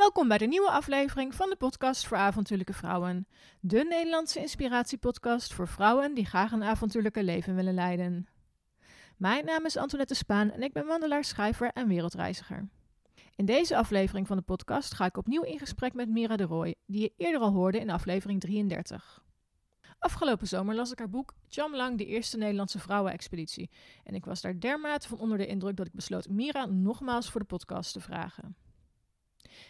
Welkom 0.00 0.28
bij 0.28 0.38
de 0.38 0.46
nieuwe 0.46 0.70
aflevering 0.70 1.34
van 1.34 1.50
de 1.50 1.56
podcast 1.56 2.06
voor 2.06 2.16
avontuurlijke 2.16 2.72
vrouwen. 2.72 3.26
De 3.60 3.84
Nederlandse 3.84 4.40
inspiratiepodcast 4.40 5.52
voor 5.52 5.68
vrouwen 5.68 6.14
die 6.14 6.26
graag 6.26 6.52
een 6.52 6.62
avontuurlijke 6.62 7.22
leven 7.22 7.54
willen 7.54 7.74
leiden. 7.74 8.28
Mijn 9.16 9.44
naam 9.44 9.64
is 9.64 9.76
Antoinette 9.76 10.14
Spaan 10.14 10.50
en 10.50 10.62
ik 10.62 10.72
ben 10.72 10.86
wandelaar, 10.86 11.24
schrijver 11.24 11.70
en 11.72 11.88
wereldreiziger. 11.88 12.68
In 13.36 13.44
deze 13.44 13.76
aflevering 13.76 14.26
van 14.26 14.36
de 14.36 14.42
podcast 14.42 14.94
ga 14.94 15.04
ik 15.04 15.16
opnieuw 15.16 15.42
in 15.42 15.58
gesprek 15.58 15.94
met 15.94 16.08
Mira 16.08 16.36
de 16.36 16.44
Roy, 16.44 16.74
die 16.86 17.00
je 17.00 17.12
eerder 17.16 17.40
al 17.40 17.52
hoorde 17.52 17.78
in 17.80 17.90
aflevering 17.90 18.40
33. 18.40 19.24
Afgelopen 19.98 20.46
zomer 20.46 20.74
las 20.74 20.92
ik 20.92 20.98
haar 20.98 21.10
boek 21.10 21.34
Cham 21.48 21.76
Lang, 21.76 21.98
de 21.98 22.06
eerste 22.06 22.36
Nederlandse 22.36 22.78
vrouwenexpeditie. 22.78 23.70
En 24.04 24.14
ik 24.14 24.24
was 24.24 24.40
daar 24.40 24.60
dermate 24.60 25.08
van 25.08 25.18
onder 25.18 25.38
de 25.38 25.46
indruk 25.46 25.76
dat 25.76 25.86
ik 25.86 25.94
besloot 25.94 26.28
Mira 26.28 26.66
nogmaals 26.66 27.30
voor 27.30 27.40
de 27.40 27.46
podcast 27.46 27.92
te 27.92 28.00
vragen. 28.00 28.56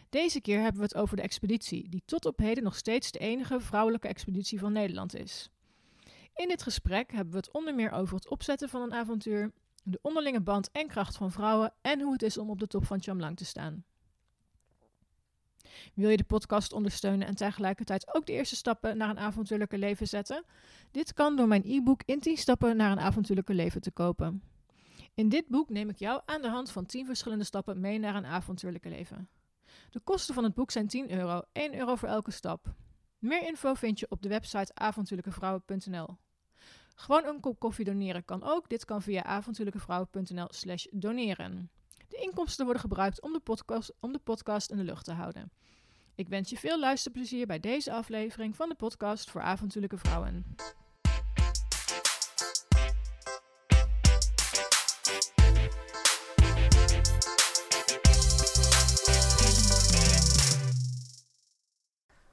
Deze 0.09 0.41
keer 0.41 0.61
hebben 0.61 0.81
we 0.81 0.87
het 0.87 0.97
over 0.97 1.17
de 1.17 1.23
expeditie, 1.23 1.89
die 1.89 2.03
tot 2.05 2.27
op 2.27 2.39
heden 2.39 2.65
nog 2.65 2.77
steeds 2.77 3.11
de 3.11 3.19
enige 3.19 3.61
vrouwelijke 3.61 4.09
expeditie 4.09 4.59
van 4.59 4.73
Nederland 4.73 5.15
is. 5.15 5.51
In 6.35 6.49
dit 6.49 6.63
gesprek 6.63 7.13
hebben 7.13 7.33
we 7.33 7.39
het 7.39 7.53
onder 7.53 7.75
meer 7.75 7.91
over 7.91 8.15
het 8.15 8.29
opzetten 8.29 8.69
van 8.69 8.83
een 8.83 8.95
avontuur, 8.95 9.53
de 9.83 9.99
onderlinge 10.03 10.41
band 10.41 10.71
en 10.71 10.87
kracht 10.87 11.17
van 11.17 11.33
vrouwen 11.33 11.73
en 11.81 12.01
hoe 12.01 12.13
het 12.13 12.23
is 12.23 12.39
om 12.39 12.51
op 12.51 12.59
de 12.59 12.67
top 12.67 12.85
van 12.85 13.03
Chamlang 13.03 13.37
te 13.37 13.45
staan. 13.45 13.85
Wil 15.95 16.11
je 16.11 16.17
de 16.17 16.25
podcast 16.25 16.73
ondersteunen 16.73 17.27
en 17.27 17.35
tegelijkertijd 17.35 18.15
ook 18.15 18.27
de 18.27 18.33
eerste 18.33 18.57
stappen 18.57 18.97
naar 18.97 19.11
een 19.11 19.19
avontuurlijke 19.19 19.79
leven 19.79 20.09
zetten? 20.09 20.45
Dit 20.91 21.13
kan 21.13 21.37
door 21.37 21.49
mijn 21.49 21.63
e-book 21.65 22.03
in 22.05 22.21
10 22.21 22.37
stappen 22.37 22.77
naar 22.77 22.93
een 22.93 23.01
avontuurlijke 23.01 23.55
leven 23.55 23.81
te 23.81 23.91
kopen. 23.91 24.43
In 25.15 25.29
dit 25.29 25.49
boek 25.49 25.71
neem 25.71 25.89
ik 25.89 25.99
jou 25.99 26.21
aan 26.25 26.43
de 26.43 26.49
hand 26.49 26.71
van 26.71 26.87
10 26.87 27.07
verschillende 27.07 27.45
stappen 27.45 27.81
mee 27.81 27.99
naar 27.99 28.15
een 28.15 28.27
avontuurlijke 28.27 28.89
leven. 28.89 29.29
De 29.91 30.01
kosten 30.01 30.35
van 30.35 30.45
het 30.45 30.55
boek 30.55 30.71
zijn 30.71 30.87
10 30.87 31.11
euro, 31.11 31.43
1 31.53 31.75
euro 31.75 31.95
voor 31.95 32.09
elke 32.09 32.31
stap. 32.31 32.75
Meer 33.19 33.47
info 33.47 33.75
vind 33.75 33.99
je 33.99 34.07
op 34.09 34.23
de 34.23 34.29
website 34.29 34.75
avontuurlijkevrouwen.nl. 34.75 36.17
Gewoon 36.95 37.25
een 37.25 37.41
kop 37.41 37.59
koffie 37.59 37.85
doneren 37.85 38.25
kan 38.25 38.43
ook. 38.45 38.69
Dit 38.69 38.85
kan 38.85 39.03
via 39.03 39.23
avontuurlijkevrouwen.nl 39.23 40.47
slash 40.49 40.87
doneren. 40.91 41.71
De 42.09 42.17
inkomsten 42.17 42.65
worden 42.65 42.83
gebruikt 42.83 43.21
om 43.23 43.33
de, 43.33 43.41
podcast, 43.41 43.93
om 44.01 44.13
de 44.13 44.19
podcast 44.19 44.71
in 44.71 44.77
de 44.77 44.85
lucht 44.85 45.05
te 45.05 45.13
houden. 45.13 45.53
Ik 46.15 46.29
wens 46.29 46.51
je 46.51 46.57
veel 46.57 46.79
luisterplezier 46.79 47.47
bij 47.47 47.61
deze 47.61 47.93
aflevering 47.93 48.57
van 48.57 48.69
de 48.69 48.75
podcast 48.75 49.31
voor 49.31 49.41
avontuurlijke 49.41 49.99
vrouwen. 49.99 50.57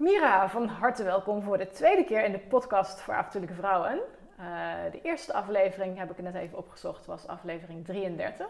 Mira, 0.08 0.50
van 0.50 0.68
harte 0.68 1.04
welkom 1.04 1.42
voor 1.42 1.58
de 1.58 1.70
tweede 1.70 2.04
keer 2.04 2.24
in 2.24 2.32
de 2.32 2.40
podcast 2.40 3.02
voor 3.02 3.14
avontuurlijke 3.14 3.56
vrouwen. 3.56 4.00
Uh, 4.40 4.46
de 4.92 5.02
eerste 5.02 5.34
aflevering 5.34 5.98
heb 5.98 6.12
ik 6.12 6.22
net 6.22 6.36
even 6.36 6.58
opgezocht, 6.58 7.06
was 7.06 7.28
aflevering 7.28 7.86
33. 7.86 8.48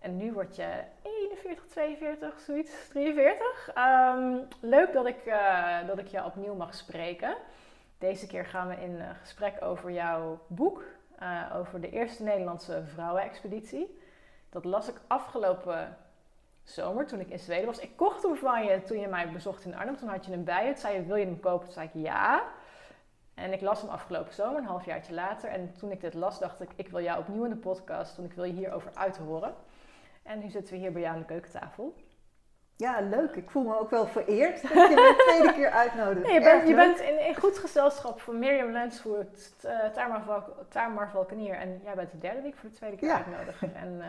En 0.00 0.16
nu 0.16 0.32
word 0.32 0.56
je 0.56 0.68
41, 1.02 1.66
42, 1.66 2.40
zoiets, 2.40 2.88
43. 2.88 3.70
Um, 3.76 4.48
leuk 4.60 4.92
dat 4.92 5.06
ik, 5.06 5.26
uh, 5.26 5.86
dat 5.86 5.98
ik 5.98 6.06
jou 6.06 6.26
opnieuw 6.26 6.54
mag 6.54 6.74
spreken. 6.74 7.36
Deze 7.98 8.26
keer 8.26 8.44
gaan 8.44 8.68
we 8.68 8.74
in 8.74 8.94
uh, 8.94 9.10
gesprek 9.20 9.62
over 9.62 9.90
jouw 9.90 10.38
boek, 10.46 10.82
over 11.54 11.80
de 11.80 11.90
eerste 11.90 12.22
Nederlandse 12.22 12.82
vrouwenexpeditie. 12.94 13.98
Dat 14.50 14.64
las 14.64 14.88
ik 14.88 15.00
afgelopen 15.06 15.96
zomer, 16.70 17.06
toen 17.06 17.20
ik 17.20 17.28
in 17.28 17.38
Zweden 17.38 17.66
was. 17.66 17.78
Ik 17.78 17.96
kocht 17.96 18.22
hem 18.22 18.36
van 18.36 18.64
je 18.64 18.82
toen 18.82 19.00
je 19.00 19.08
mij 19.08 19.30
bezocht 19.32 19.64
in 19.64 19.74
Arnhem. 19.74 19.96
Toen 19.96 20.08
had 20.08 20.24
je 20.24 20.30
hem 20.30 20.44
bij 20.44 20.66
je. 20.66 20.72
Toen 20.72 20.80
zei 20.80 20.94
je, 20.94 21.02
wil 21.02 21.16
je 21.16 21.24
hem 21.24 21.40
kopen? 21.40 21.64
Toen 21.64 21.74
zei 21.74 21.86
ik 21.86 22.02
ja. 22.02 22.44
En 23.34 23.52
ik 23.52 23.60
las 23.60 23.80
hem 23.80 23.90
afgelopen 23.90 24.34
zomer, 24.34 24.60
een 24.60 24.66
halfjaartje 24.66 25.14
later. 25.14 25.50
En 25.50 25.74
toen 25.78 25.90
ik 25.90 26.00
dit 26.00 26.14
las, 26.14 26.38
dacht 26.38 26.60
ik, 26.60 26.70
ik 26.76 26.88
wil 26.88 27.02
jou 27.02 27.18
opnieuw 27.18 27.44
in 27.44 27.50
de 27.50 27.56
podcast, 27.56 28.16
want 28.16 28.28
ik 28.28 28.34
wil 28.34 28.44
je 28.44 28.52
hierover 28.52 28.90
uithoren. 28.94 29.54
En 30.22 30.38
nu 30.38 30.48
zitten 30.48 30.74
we 30.74 30.80
hier 30.80 30.92
bij 30.92 31.00
jou 31.00 31.14
aan 31.14 31.20
de 31.20 31.26
keukentafel. 31.26 31.94
Ja, 32.78 33.00
leuk. 33.00 33.36
Ik 33.36 33.50
voel 33.50 33.62
me 33.62 33.78
ook 33.78 33.90
wel 33.90 34.06
vereerd 34.06 34.62
dat 34.62 34.70
je 34.70 34.94
me 34.94 35.14
de 35.16 35.24
tweede 35.26 35.54
keer 35.54 35.70
uitnodigt. 35.70 36.26
Nee, 36.26 36.34
je, 36.34 36.40
bent, 36.40 36.68
je 36.68 36.74
bent, 36.74 37.00
in, 37.00 37.26
in, 37.26 37.36
goed 37.36 37.58
gezelschap 37.58 38.20
van 38.20 38.38
Mirjam 38.38 38.72
Lensvoort, 38.72 39.54
uh, 39.64 40.52
Tamar 40.68 41.10
Valkenier. 41.10 41.54
En 41.54 41.80
jij 41.84 41.94
bent 41.94 42.10
de 42.10 42.18
derde 42.18 42.40
die 42.40 42.50
ik 42.50 42.56
voor 42.56 42.68
de 42.68 42.74
tweede 42.74 42.96
keer 42.96 43.08
ja. 43.08 43.16
uitnodig. 43.16 43.62
En 43.74 43.94
uh, 43.98 44.06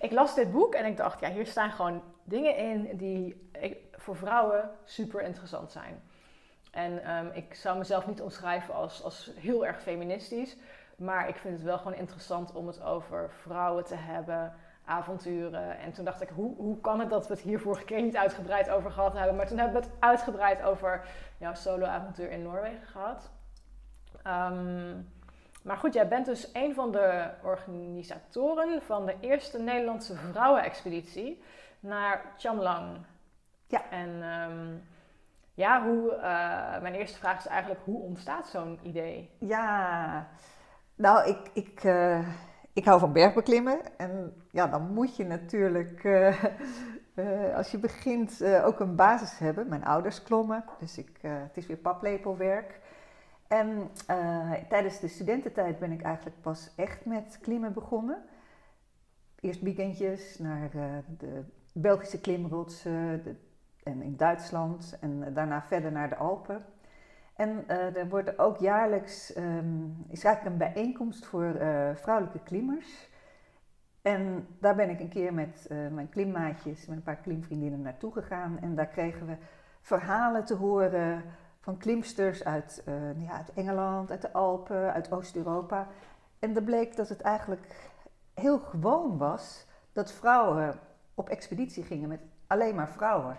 ik 0.00 0.12
las 0.12 0.34
dit 0.34 0.52
boek 0.52 0.74
en 0.74 0.86
ik 0.86 0.96
dacht, 0.96 1.20
ja, 1.20 1.30
hier 1.30 1.46
staan 1.46 1.70
gewoon 1.70 2.02
dingen 2.24 2.56
in 2.56 2.96
die 2.96 3.48
ik, 3.60 3.76
voor 3.92 4.16
vrouwen 4.16 4.70
super 4.84 5.22
interessant 5.22 5.72
zijn. 5.72 6.02
En 6.70 7.16
um, 7.16 7.30
ik 7.34 7.54
zou 7.54 7.78
mezelf 7.78 8.06
niet 8.06 8.22
omschrijven 8.22 8.74
als, 8.74 9.02
als 9.02 9.30
heel 9.36 9.66
erg 9.66 9.82
feministisch. 9.82 10.56
Maar 10.96 11.28
ik 11.28 11.36
vind 11.36 11.54
het 11.54 11.62
wel 11.62 11.78
gewoon 11.78 11.94
interessant 11.94 12.52
om 12.52 12.66
het 12.66 12.82
over 12.82 13.30
vrouwen 13.42 13.84
te 13.84 13.96
hebben 13.96 14.54
avonturen. 14.88 15.78
En 15.78 15.92
toen 15.92 16.04
dacht 16.04 16.22
ik, 16.22 16.28
hoe, 16.28 16.56
hoe 16.56 16.80
kan 16.80 17.00
het 17.00 17.10
dat 17.10 17.26
we 17.28 17.34
het 17.34 17.42
hier 17.42 17.60
vorige 17.60 17.84
keer 17.84 18.02
niet 18.02 18.16
uitgebreid 18.16 18.70
over 18.70 18.90
gehad 18.90 19.12
hebben? 19.12 19.36
Maar 19.36 19.46
toen 19.46 19.58
hebben 19.58 19.80
we 19.80 19.86
het 19.86 19.96
uitgebreid 19.98 20.62
over 20.62 21.08
jouw 21.38 21.54
solo-avontuur 21.54 22.30
in 22.30 22.42
Noorwegen 22.42 22.86
gehad. 22.86 23.30
Um, 24.26 25.10
maar 25.62 25.76
goed, 25.76 25.94
jij 25.94 26.08
bent 26.08 26.26
dus 26.26 26.50
een 26.52 26.74
van 26.74 26.92
de 26.92 27.30
organisatoren 27.42 28.82
van 28.82 29.06
de 29.06 29.14
eerste 29.20 29.58
Nederlandse 29.58 30.16
vrouwenexpeditie 30.16 31.42
naar 31.80 32.22
Chamlang. 32.36 32.96
Ja. 33.66 33.90
En 33.90 34.08
um, 34.08 34.88
ja, 35.54 35.82
hoe, 35.82 36.12
uh, 36.14 36.80
mijn 36.80 36.94
eerste 36.94 37.18
vraag 37.18 37.38
is 37.38 37.46
eigenlijk, 37.46 37.80
hoe 37.84 38.02
ontstaat 38.02 38.48
zo'n 38.48 38.78
idee? 38.82 39.30
Ja, 39.38 40.26
nou, 40.94 41.28
ik, 41.28 41.50
ik, 41.52 41.84
uh, 41.84 42.28
ik 42.78 42.84
hou 42.84 43.00
van 43.00 43.12
bergbeklimmen 43.12 43.78
en 43.96 44.32
ja, 44.50 44.66
dan 44.66 44.92
moet 44.92 45.16
je 45.16 45.24
natuurlijk, 45.24 46.04
uh, 46.04 46.44
uh, 47.14 47.56
als 47.56 47.70
je 47.70 47.78
begint, 47.78 48.42
uh, 48.42 48.66
ook 48.66 48.80
een 48.80 48.94
basis 48.94 49.38
hebben. 49.38 49.68
Mijn 49.68 49.84
ouders 49.84 50.22
klommen, 50.22 50.64
dus 50.78 50.98
ik, 50.98 51.18
het 51.22 51.56
is 51.56 51.66
weer 51.66 51.76
paplepelwerk. 51.76 52.80
En 53.48 53.90
tijdens 54.68 55.00
de 55.00 55.08
studententijd 55.08 55.78
ben 55.78 55.92
ik 55.92 56.02
eigenlijk 56.02 56.40
pas 56.40 56.72
echt 56.76 57.04
met 57.04 57.38
klimmen 57.42 57.72
begonnen. 57.72 58.22
Eerst 59.40 59.60
weekendjes 59.60 60.38
naar 60.38 60.70
de 61.18 61.44
Belgische 61.72 62.20
klimrotsen 62.20 63.38
en 63.82 64.02
in 64.02 64.16
Duitsland 64.16 64.98
en 65.00 65.34
daarna 65.34 65.62
verder 65.62 65.92
naar 65.92 66.08
de 66.08 66.16
Alpen. 66.16 66.64
En 67.38 67.64
uh, 67.68 67.96
er 67.96 68.08
wordt 68.08 68.38
ook 68.38 68.58
jaarlijks, 68.58 69.36
um, 69.36 70.04
is 70.08 70.24
eigenlijk 70.24 70.54
een 70.54 70.72
bijeenkomst 70.72 71.26
voor 71.26 71.44
uh, 71.44 71.88
vrouwelijke 71.94 72.42
klimmers. 72.42 73.08
En 74.02 74.46
daar 74.60 74.74
ben 74.74 74.90
ik 74.90 75.00
een 75.00 75.08
keer 75.08 75.34
met 75.34 75.68
uh, 75.70 75.88
mijn 75.88 76.08
klimmaatjes, 76.08 76.86
met 76.86 76.96
een 76.96 77.02
paar 77.02 77.16
klimvriendinnen 77.16 77.82
naartoe 77.82 78.12
gegaan. 78.12 78.58
En 78.60 78.74
daar 78.74 78.86
kregen 78.86 79.26
we 79.26 79.36
verhalen 79.80 80.44
te 80.44 80.54
horen 80.54 81.22
van 81.60 81.76
klimsters 81.76 82.44
uit, 82.44 82.82
ja, 83.16 83.32
uit 83.32 83.52
Engeland, 83.54 84.10
uit 84.10 84.22
de 84.22 84.32
Alpen, 84.32 84.92
uit 84.92 85.12
Oost-Europa. 85.12 85.86
En 86.38 86.56
er 86.56 86.62
bleek 86.62 86.96
dat 86.96 87.08
het 87.08 87.20
eigenlijk 87.20 87.90
heel 88.34 88.58
gewoon 88.58 89.18
was 89.18 89.66
dat 89.92 90.12
vrouwen 90.12 90.78
op 91.14 91.28
expeditie 91.28 91.84
gingen 91.84 92.08
met 92.08 92.20
alleen 92.46 92.74
maar 92.74 92.88
vrouwen. 92.88 93.38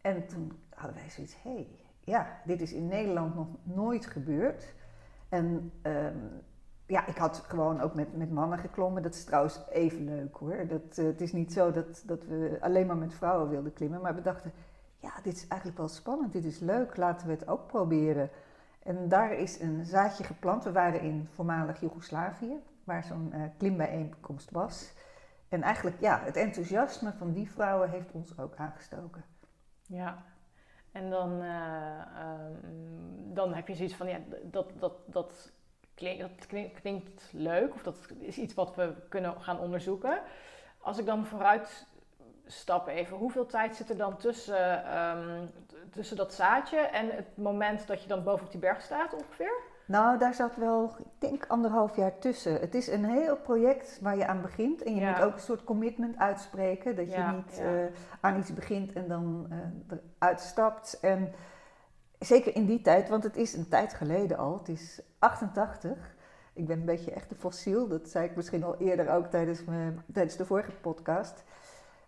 En 0.00 0.26
toen 0.26 0.62
hadden 0.74 0.96
wij 0.96 1.10
zoiets, 1.10 1.42
hé, 1.42 1.50
hey, 1.50 1.68
ja, 2.04 2.26
dit 2.44 2.60
is 2.60 2.72
in 2.72 2.88
Nederland 2.88 3.34
nog 3.34 3.48
nooit 3.62 4.06
gebeurd. 4.06 4.74
En 5.28 5.72
um, 5.82 6.42
ja, 6.86 7.06
ik 7.06 7.16
had 7.16 7.36
gewoon 7.36 7.80
ook 7.80 7.94
met, 7.94 8.16
met 8.16 8.30
mannen 8.30 8.58
geklommen. 8.58 9.02
Dat 9.02 9.14
is 9.14 9.24
trouwens 9.24 9.60
even 9.70 10.04
leuk 10.04 10.36
hoor. 10.36 10.66
Dat, 10.66 10.98
uh, 10.98 11.04
het 11.04 11.20
is 11.20 11.32
niet 11.32 11.52
zo 11.52 11.70
dat, 11.70 12.02
dat 12.06 12.24
we 12.24 12.58
alleen 12.60 12.86
maar 12.86 12.96
met 12.96 13.14
vrouwen 13.14 13.48
wilden 13.48 13.72
klimmen. 13.72 14.00
Maar 14.00 14.14
we 14.14 14.22
dachten, 14.22 14.52
ja, 14.98 15.12
dit 15.22 15.36
is 15.36 15.48
eigenlijk 15.48 15.78
wel 15.80 15.88
spannend. 15.88 16.32
Dit 16.32 16.44
is 16.44 16.58
leuk. 16.58 16.96
Laten 16.96 17.26
we 17.26 17.32
het 17.32 17.48
ook 17.48 17.66
proberen. 17.66 18.30
En 18.82 19.08
daar 19.08 19.32
is 19.32 19.60
een 19.60 19.84
zaadje 19.84 20.24
geplant. 20.24 20.64
We 20.64 20.72
waren 20.72 21.00
in 21.00 21.28
voormalig 21.32 21.80
Joegoslavië, 21.80 22.62
waar 22.84 23.04
zo'n 23.04 23.32
uh, 23.34 23.42
klimbijeenkomst 23.58 24.50
was. 24.50 24.92
En 25.48 25.62
eigenlijk, 25.62 26.00
ja, 26.00 26.20
het 26.24 26.36
enthousiasme 26.36 27.12
van 27.12 27.32
die 27.32 27.50
vrouwen 27.50 27.90
heeft 27.90 28.12
ons 28.12 28.38
ook 28.38 28.56
aangestoken. 28.56 29.24
Ja, 29.86 30.24
en 30.92 31.10
dan, 31.10 31.42
uh, 31.42 32.00
um, 32.18 33.34
dan 33.34 33.54
heb 33.54 33.68
je 33.68 33.74
zoiets 33.74 33.94
van, 33.94 34.08
ja, 34.08 34.18
dat, 34.42 34.70
dat, 34.78 34.92
dat, 35.06 35.52
klinkt, 35.94 36.20
dat 36.20 36.46
klinkt, 36.80 37.28
leuk 37.32 37.74
of 37.74 37.82
dat 37.82 37.96
is 38.18 38.38
iets 38.38 38.54
wat 38.54 38.74
we 38.74 38.94
kunnen 39.08 39.40
gaan 39.40 39.58
onderzoeken. 39.58 40.20
Als 40.78 40.98
ik 40.98 41.06
dan 41.06 41.26
vooruit 41.26 41.86
stap 42.46 42.86
even, 42.88 43.16
hoeveel 43.16 43.46
tijd 43.46 43.76
zit 43.76 43.90
er 43.90 43.96
dan 43.96 44.16
tussen, 44.16 44.98
um, 44.98 45.50
tussen 45.90 46.16
dat 46.16 46.34
zaadje 46.34 46.78
en 46.78 47.10
het 47.10 47.36
moment 47.36 47.86
dat 47.86 48.02
je 48.02 48.08
dan 48.08 48.24
boven 48.24 48.44
op 48.44 48.50
die 48.50 48.60
berg 48.60 48.82
staat 48.82 49.14
ongeveer? 49.14 49.71
Nou, 49.92 50.18
daar 50.18 50.34
zat 50.34 50.56
wel, 50.56 50.94
ik 50.98 51.04
denk 51.18 51.44
anderhalf 51.46 51.96
jaar 51.96 52.18
tussen. 52.18 52.60
Het 52.60 52.74
is 52.74 52.86
een 52.88 53.04
heel 53.04 53.36
project 53.36 53.98
waar 54.00 54.16
je 54.16 54.26
aan 54.26 54.42
begint. 54.42 54.82
En 54.82 54.94
je 54.94 55.00
Ja. 55.00 55.10
moet 55.10 55.20
ook 55.26 55.34
een 55.34 55.40
soort 55.40 55.64
commitment 55.64 56.16
uitspreken. 56.18 56.96
Dat 56.96 57.10
Ja, 57.10 57.30
je 57.30 57.36
niet 57.36 57.56
ja. 57.56 57.62
eh, 57.64 57.84
aan 58.20 58.38
iets 58.38 58.54
begint 58.54 58.92
en 58.92 59.08
dan 59.08 59.46
eh, 59.50 59.98
eruit 60.18 60.40
stapt. 60.40 60.98
En 61.00 61.32
zeker 62.18 62.54
in 62.56 62.66
die 62.66 62.80
tijd, 62.80 63.08
want 63.08 63.24
het 63.24 63.36
is 63.36 63.52
een 63.54 63.68
tijd 63.68 63.94
geleden 63.94 64.38
al. 64.38 64.58
Het 64.58 64.68
is 64.68 65.00
88. 65.18 66.14
Ik 66.52 66.66
ben 66.66 66.78
een 66.78 66.84
beetje 66.84 67.10
echt 67.12 67.30
een 67.30 67.36
fossiel. 67.36 67.88
Dat 67.88 68.08
zei 68.08 68.24
ik 68.24 68.36
misschien 68.36 68.64
al 68.64 68.76
eerder 68.78 69.10
ook 69.10 69.26
tijdens, 69.26 69.64
mijn, 69.64 70.02
tijdens 70.12 70.36
de 70.36 70.44
vorige 70.46 70.72
podcast. 70.72 71.44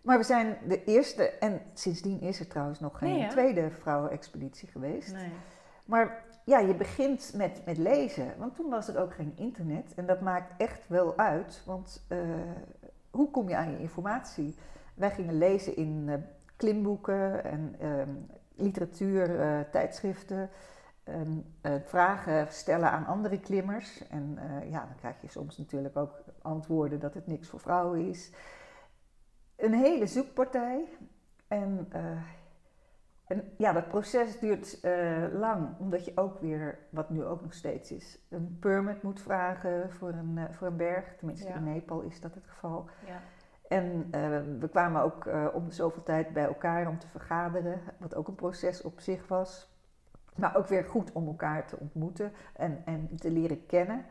Maar 0.01 0.17
we 0.17 0.23
zijn 0.23 0.57
de 0.67 0.83
eerste, 0.83 1.29
en 1.29 1.61
sindsdien 1.73 2.21
is 2.21 2.39
er 2.39 2.47
trouwens 2.47 2.79
nog 2.79 2.97
geen 2.97 3.17
Nee, 3.17 3.27
tweede 3.27 3.69
vrouwenexpeditie 3.71 4.67
geweest. 4.69 5.13
Nee. 5.13 5.31
Maar 5.85 6.23
ja, 6.45 6.59
je 6.59 6.75
begint 6.75 7.31
met, 7.35 7.61
met 7.65 7.77
lezen, 7.77 8.33
want 8.37 8.55
toen 8.55 8.69
was 8.69 8.87
er 8.87 9.01
ook 9.01 9.13
geen 9.13 9.33
internet. 9.35 9.93
En 9.95 10.05
dat 10.05 10.21
maakt 10.21 10.53
echt 10.57 10.87
wel 10.87 11.17
uit, 11.17 11.61
want 11.65 12.05
eh, 12.07 12.19
hoe 13.11 13.31
kom 13.31 13.49
je 13.49 13.55
aan 13.55 13.71
je 13.71 13.79
informatie? 13.79 14.55
Wij 14.95 15.11
gingen 15.11 15.37
lezen 15.37 15.75
in 15.75 16.05
eh, 16.07 16.15
klimboeken 16.55 17.43
en 17.43 17.75
ehm, 17.79 18.09
literatuur, 18.55 19.39
eh, 19.39 19.59
tijdschriften. 19.71 20.49
en, 21.03 21.55
eh, 21.61 21.73
vragen 21.83 22.53
stellen 22.53 22.91
aan 22.91 23.05
andere 23.05 23.39
klimmers. 23.39 24.07
En 24.07 24.39
ja, 24.69 24.85
dan 24.85 24.95
krijg 24.95 25.21
je 25.21 25.27
soms 25.27 25.57
natuurlijk 25.57 25.97
ook 25.97 26.23
antwoorden 26.41 26.99
dat 26.99 27.13
het 27.13 27.27
niks 27.27 27.47
voor 27.47 27.59
vrouwen 27.59 28.07
is. 28.09 28.31
Een 29.55 29.73
hele 29.73 30.07
zoekpartij. 30.07 30.85
En 31.47 31.87
en 33.27 33.51
ja, 33.57 33.73
dat 33.73 33.87
proces 33.87 34.39
duurt 34.39 34.79
eh, 34.79 35.23
lang, 35.33 35.67
omdat 35.79 36.05
je 36.05 36.11
ook 36.15 36.39
weer, 36.39 36.77
wat 36.89 37.09
nu 37.09 37.23
ook 37.23 37.41
nog 37.41 37.53
steeds 37.53 37.91
is, 37.91 38.19
een 38.29 38.57
permit 38.59 39.03
moet 39.03 39.21
vragen 39.21 39.91
voor 39.91 40.09
een, 40.09 40.37
eh, 40.37 40.43
voor 40.51 40.67
een 40.67 40.77
berg. 40.77 41.15
Tenminste, 41.17 41.47
Ja. 41.47 41.55
in 41.55 41.63
Nepal 41.63 42.01
is 42.01 42.21
dat 42.21 42.35
het 42.35 42.47
geval. 42.47 42.89
Ja. 43.05 43.19
En 43.67 44.07
eh, 44.11 44.39
we 44.59 44.69
kwamen 44.69 45.01
ook 45.01 45.29
om 45.53 45.65
de 45.67 45.73
zoveel 45.73 46.03
tijd 46.03 46.33
bij 46.33 46.45
elkaar 46.45 46.87
om 46.87 46.99
te 46.99 47.07
vergaderen, 47.07 47.81
wat 47.97 48.15
ook 48.15 48.27
een 48.27 48.35
proces 48.35 48.81
op 48.81 48.99
zich 48.99 49.27
was. 49.27 49.73
Maar 50.35 50.55
ook 50.55 50.67
weer 50.67 50.83
goed 50.83 51.11
om 51.11 51.27
elkaar 51.27 51.67
te 51.67 51.77
ontmoeten 51.79 52.31
en, 52.53 52.81
en 52.85 53.09
te 53.15 53.31
leren 53.31 53.65
kennen. 53.65 54.05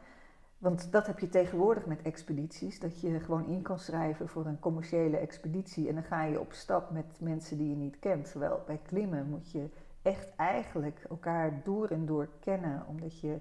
Want 0.65 0.93
dat 0.93 1.07
heb 1.07 1.19
je 1.19 1.29
tegenwoordig 1.29 1.87
met 1.87 2.03
expedities, 2.03 2.81
dat 2.81 3.01
je 3.01 3.21
gewoon 3.21 3.47
in 3.47 3.63
kan 3.63 3.79
schrijven 3.79 4.29
voor 4.29 4.47
een 4.47 4.59
commerciële 4.59 5.17
expeditie 5.17 5.89
en 5.89 5.95
dan 5.95 6.05
ga 6.05 6.25
je 6.25 6.41
op 6.41 6.53
stap 6.53 6.91
met 6.91 7.21
mensen 7.21 7.59
die 7.59 7.69
je 7.69 7.77
niet 7.77 7.99
kent. 7.99 8.31
Terwijl 8.31 8.63
bij 8.67 8.81
klimmen 8.87 9.29
moet 9.29 9.51
je 9.51 9.69
echt 10.03 10.37
eigenlijk 10.37 11.05
elkaar 11.09 11.61
door 11.65 11.89
en 11.89 12.07
door 12.07 12.29
kennen, 12.41 12.85
omdat 12.89 13.21
je 13.21 13.39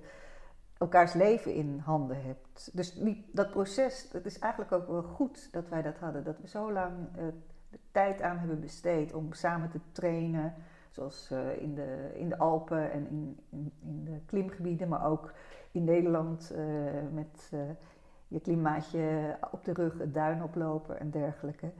elkaars 0.77 1.13
leven 1.13 1.53
in 1.53 1.81
handen 1.83 2.23
hebt. 2.23 2.69
Dus 2.73 2.99
dat 3.31 3.51
proces, 3.51 4.09
dat 4.09 4.25
is 4.25 4.39
eigenlijk 4.39 4.71
ook 4.71 4.87
wel 4.87 5.03
goed 5.03 5.49
dat 5.51 5.69
wij 5.69 5.81
dat 5.81 5.97
hadden, 5.97 6.23
dat 6.23 6.39
we 6.39 6.47
zo 6.47 6.71
lang 6.71 6.93
eh, 7.15 7.23
de 7.69 7.79
tijd 7.91 8.21
aan 8.21 8.37
hebben 8.37 8.59
besteed 8.59 9.13
om 9.13 9.33
samen 9.33 9.69
te 9.69 9.79
trainen, 9.91 10.53
zoals 10.91 11.31
eh, 11.31 11.61
in, 11.61 11.75
de, 11.75 12.11
in 12.15 12.29
de 12.29 12.37
Alpen 12.37 12.91
en 12.91 13.07
in, 13.09 13.39
in, 13.49 13.71
in 13.81 14.03
de 14.03 14.19
klimgebieden, 14.25 14.87
maar 14.87 15.05
ook 15.05 15.33
in 15.73 15.83
Nederland 15.83 16.51
eh, 16.51 16.63
met 17.13 17.49
eh, 17.51 17.59
je 18.27 18.39
klimaatje 18.39 19.37
op 19.51 19.63
de 19.63 19.73
rug 19.73 19.97
het 19.97 20.13
duin 20.13 20.43
oplopen 20.43 20.99
en 20.99 21.11
dergelijke. 21.11 21.71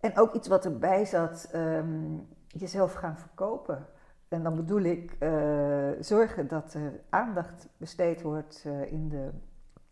En 0.00 0.18
ook 0.18 0.34
iets 0.34 0.48
wat 0.48 0.64
erbij 0.64 1.04
zat, 1.04 1.48
ehm, 1.52 2.16
jezelf 2.46 2.92
gaan 2.92 3.18
verkopen. 3.18 3.86
En 4.28 4.42
dan 4.42 4.56
bedoel 4.56 4.80
ik 4.80 5.16
eh, 5.18 5.90
zorgen 6.00 6.48
dat 6.48 6.74
er 6.74 7.00
aandacht 7.08 7.68
besteed 7.76 8.22
wordt 8.22 8.64
in, 8.90 9.08
de, 9.08 9.30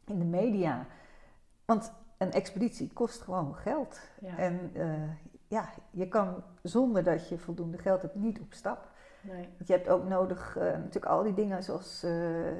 in 0.05 0.19
de 0.19 0.25
media. 0.25 0.87
Want 1.65 1.93
een 2.19 2.33
expeditie 2.33 2.93
kost 2.93 3.23
gewoon 3.23 3.55
geld. 3.55 4.01
Ja. 4.21 4.37
En 4.39 4.71
ja, 5.49 5.69
je 5.91 6.09
kan 6.09 6.43
zonder 6.63 7.05
dat 7.05 7.29
je 7.29 7.39
voldoende 7.39 7.79
geld 7.79 8.03
hebt 8.03 8.15
niet 8.15 8.41
op 8.41 8.53
stap. 8.53 8.89
Nee. 9.27 9.49
Want 9.57 9.67
je 9.67 9.73
hebt 9.73 9.89
ook 9.89 10.09
nodig 10.09 10.57
eh, 10.57 10.65
natuurlijk 10.65 11.07
al 11.07 11.23
die 11.23 11.35
dingen 11.35 11.63
zoals 11.63 12.03
eh, 12.03 12.13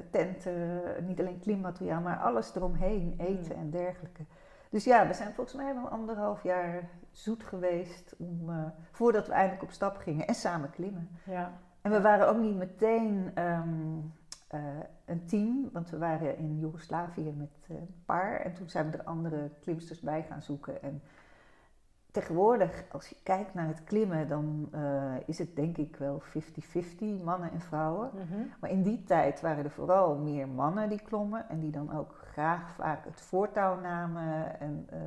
tenten, 0.09 0.81
niet 1.05 1.19
alleen 1.19 1.39
klimmateriaal, 1.39 2.01
maar 2.01 2.17
alles 2.17 2.55
eromheen, 2.55 3.15
eten 3.17 3.55
Mm. 3.55 3.61
en 3.61 3.69
dergelijke. 3.69 4.23
Dus 4.69 4.83
ja, 4.83 5.07
we 5.07 5.13
zijn 5.13 5.33
volgens 5.33 5.55
mij 5.55 5.73
wel 5.73 5.89
anderhalf 5.89 6.43
jaar 6.43 6.89
zoet 7.11 7.43
geweest 7.43 8.15
om, 8.17 8.49
eh, 8.49 8.55
voordat 8.91 9.27
we 9.27 9.33
eindelijk 9.33 9.63
op 9.63 9.71
stap 9.71 9.97
gingen 9.97 10.27
en 10.27 10.35
samen 10.35 10.69
klimmen. 10.69 11.09
Ja. 11.23 11.51
En 11.81 11.91
we 11.91 12.01
waren 12.01 12.27
ook 12.27 12.37
niet 12.37 12.55
meteen 12.57 13.31
ehm, 13.33 13.97
eh, 14.47 14.59
een 15.05 15.25
team, 15.25 15.69
want 15.73 15.89
we 15.89 15.97
waren 15.97 16.37
in 16.37 16.59
Joegoslavië 16.59 17.33
met 17.37 17.49
een 17.67 17.95
paar 18.05 18.39
en 18.39 18.53
toen 18.53 18.69
zijn 18.69 18.91
we 18.91 18.97
er 18.97 19.03
andere 19.03 19.49
klimsters 19.61 19.99
bij 19.99 20.23
gaan 20.29 20.41
zoeken. 20.41 20.81
En 20.81 21.01
tegenwoordig, 22.17 22.83
als 22.91 23.09
je 23.09 23.15
kijkt 23.23 23.53
naar 23.53 23.67
het 23.67 23.83
klimmen, 23.83 24.27
dan 24.27 24.69
eh, 24.71 25.15
is 25.25 25.37
het 25.37 25.55
denk 25.55 25.77
ik 25.77 25.95
wel 25.95 26.21
50-50, 26.21 27.23
mannen 27.23 27.51
en 27.51 27.61
vrouwen. 27.61 28.11
Mhm. 28.13 28.41
Maar 28.59 28.69
in 28.69 28.83
die 28.83 29.03
tijd 29.03 29.41
waren 29.41 29.63
er 29.63 29.71
vooral 29.71 30.15
meer 30.15 30.47
mannen 30.47 30.89
die 30.89 31.01
klommen 31.01 31.49
en 31.49 31.59
die 31.59 31.71
dan 31.71 31.97
ook 31.97 32.15
graag 32.31 32.71
vaak 32.71 33.05
het 33.05 33.21
voortouw 33.21 33.79
namen 33.79 34.59
en, 34.59 34.87
eh, 34.89 34.99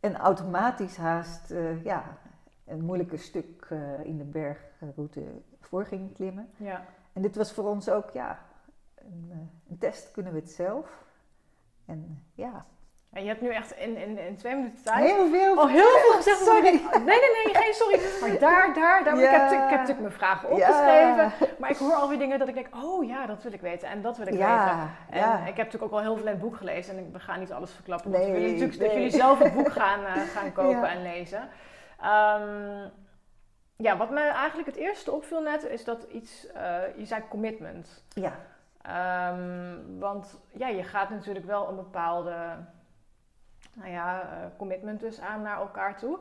en 0.00 0.16
automatisch 0.16 0.96
haast 0.96 1.50
eh, 1.50 1.84
ja, 1.84 2.04
een 2.64 2.84
moeilijker 2.84 3.18
stuk 3.18 3.68
in 4.02 4.18
de 4.18 4.24
bergroute 4.24 5.24
voor 5.60 5.84
gingen 5.84 6.12
klimmen. 6.12 6.48
Ja. 6.56 6.84
En 7.12 7.22
dit 7.22 7.36
was 7.36 7.52
voor 7.52 7.64
ons 7.64 7.88
ook 7.88 8.10
ja, 8.10 8.38
een, 8.94 9.50
een 9.68 9.78
test, 9.78 10.10
kunnen 10.10 10.32
we 10.32 10.38
het 10.38 10.50
zelf? 10.50 11.04
En 11.84 12.22
ja, 12.34 12.66
En 13.12 13.22
je 13.22 13.28
hebt 13.28 13.40
nu 13.40 13.48
echt 13.54 13.70
in, 13.76 13.96
in, 13.96 14.18
in 14.18 14.36
twee 14.36 14.54
minuten 14.54 14.84
tijd 14.84 15.10
heel 15.10 15.28
veel. 15.30 15.58
al 15.58 15.68
heel 15.68 15.88
veel 15.98 16.12
gezegd. 16.12 16.38
Sorry. 16.38 16.62
Nee, 16.62 16.80
nee, 17.04 17.44
nee, 17.44 17.54
geen 17.54 17.74
sorry. 17.74 18.00
Maar 18.20 18.38
daar, 18.38 18.74
daar, 18.74 19.04
daar. 19.04 19.16
Ja. 19.18 19.22
Ik, 19.44 19.50
heb, 19.50 19.50
ik 19.52 19.58
heb 19.70 19.70
natuurlijk 19.70 20.00
mijn 20.00 20.12
vragen 20.12 20.50
opgeschreven. 20.50 21.32
Maar 21.58 21.70
ik 21.70 21.76
hoor 21.76 21.92
alweer 21.94 22.18
dingen 22.18 22.38
dat 22.38 22.48
ik 22.48 22.54
denk, 22.54 22.68
oh 22.84 23.04
ja, 23.06 23.26
dat 23.26 23.42
wil 23.42 23.52
ik 23.52 23.60
weten. 23.60 23.88
En 23.88 24.02
dat 24.02 24.16
wil 24.16 24.26
ik 24.26 24.32
weten. 24.32 24.46
Ja, 24.48 24.88
En 25.10 25.18
ja. 25.18 25.38
ik 25.38 25.56
heb 25.56 25.56
natuurlijk 25.56 25.82
ook 25.82 25.92
al 25.92 26.00
heel 26.00 26.16
veel 26.16 26.24
in 26.26 26.30
het 26.32 26.40
boek 26.40 26.56
gelezen. 26.56 26.96
En 26.96 27.04
ik- 27.06 27.12
we 27.12 27.18
gaan 27.18 27.40
niet 27.40 27.52
alles 27.52 27.72
verklappen. 27.72 28.10
Want 28.10 28.22
Nee, 28.24 28.32
we 28.32 28.38
willen 28.38 28.52
natuurlijk 28.54 28.80
dat 28.80 28.92
jullie 28.92 29.10
zelf 29.10 29.38
het 29.38 29.54
boek 29.54 29.72
gaan, 29.82 30.04
eh, 30.04 30.12
gaan 30.20 30.52
kopen 30.52 30.70
Ja. 30.80 30.88
en 30.88 31.02
lezen. 31.02 31.48
Ehm, 32.00 32.88
ja, 33.76 33.96
wat 33.96 34.10
me 34.10 34.20
eigenlijk 34.20 34.68
het 34.68 34.76
eerste 34.76 35.12
opviel 35.12 35.40
net, 35.42 35.64
is 35.64 35.84
dat 35.84 36.02
iets... 36.02 36.46
eh, 36.52 36.76
je 36.96 37.04
zei 37.04 37.22
commitment. 37.28 38.04
ja, 38.08 38.32
Ehm, 38.82 39.74
want 39.98 40.40
ja, 40.52 40.68
je 40.68 40.82
gaat 40.82 41.10
natuurlijk 41.10 41.46
wel 41.46 41.68
een 41.68 41.76
bepaalde 41.76 42.34
nou 43.72 43.90
ja, 43.90 44.22
eh, 44.22 44.46
commitment 44.56 45.00
dus 45.00 45.20
aan 45.20 45.42
naar 45.42 45.56
elkaar 45.60 45.98
toe. 45.98 46.18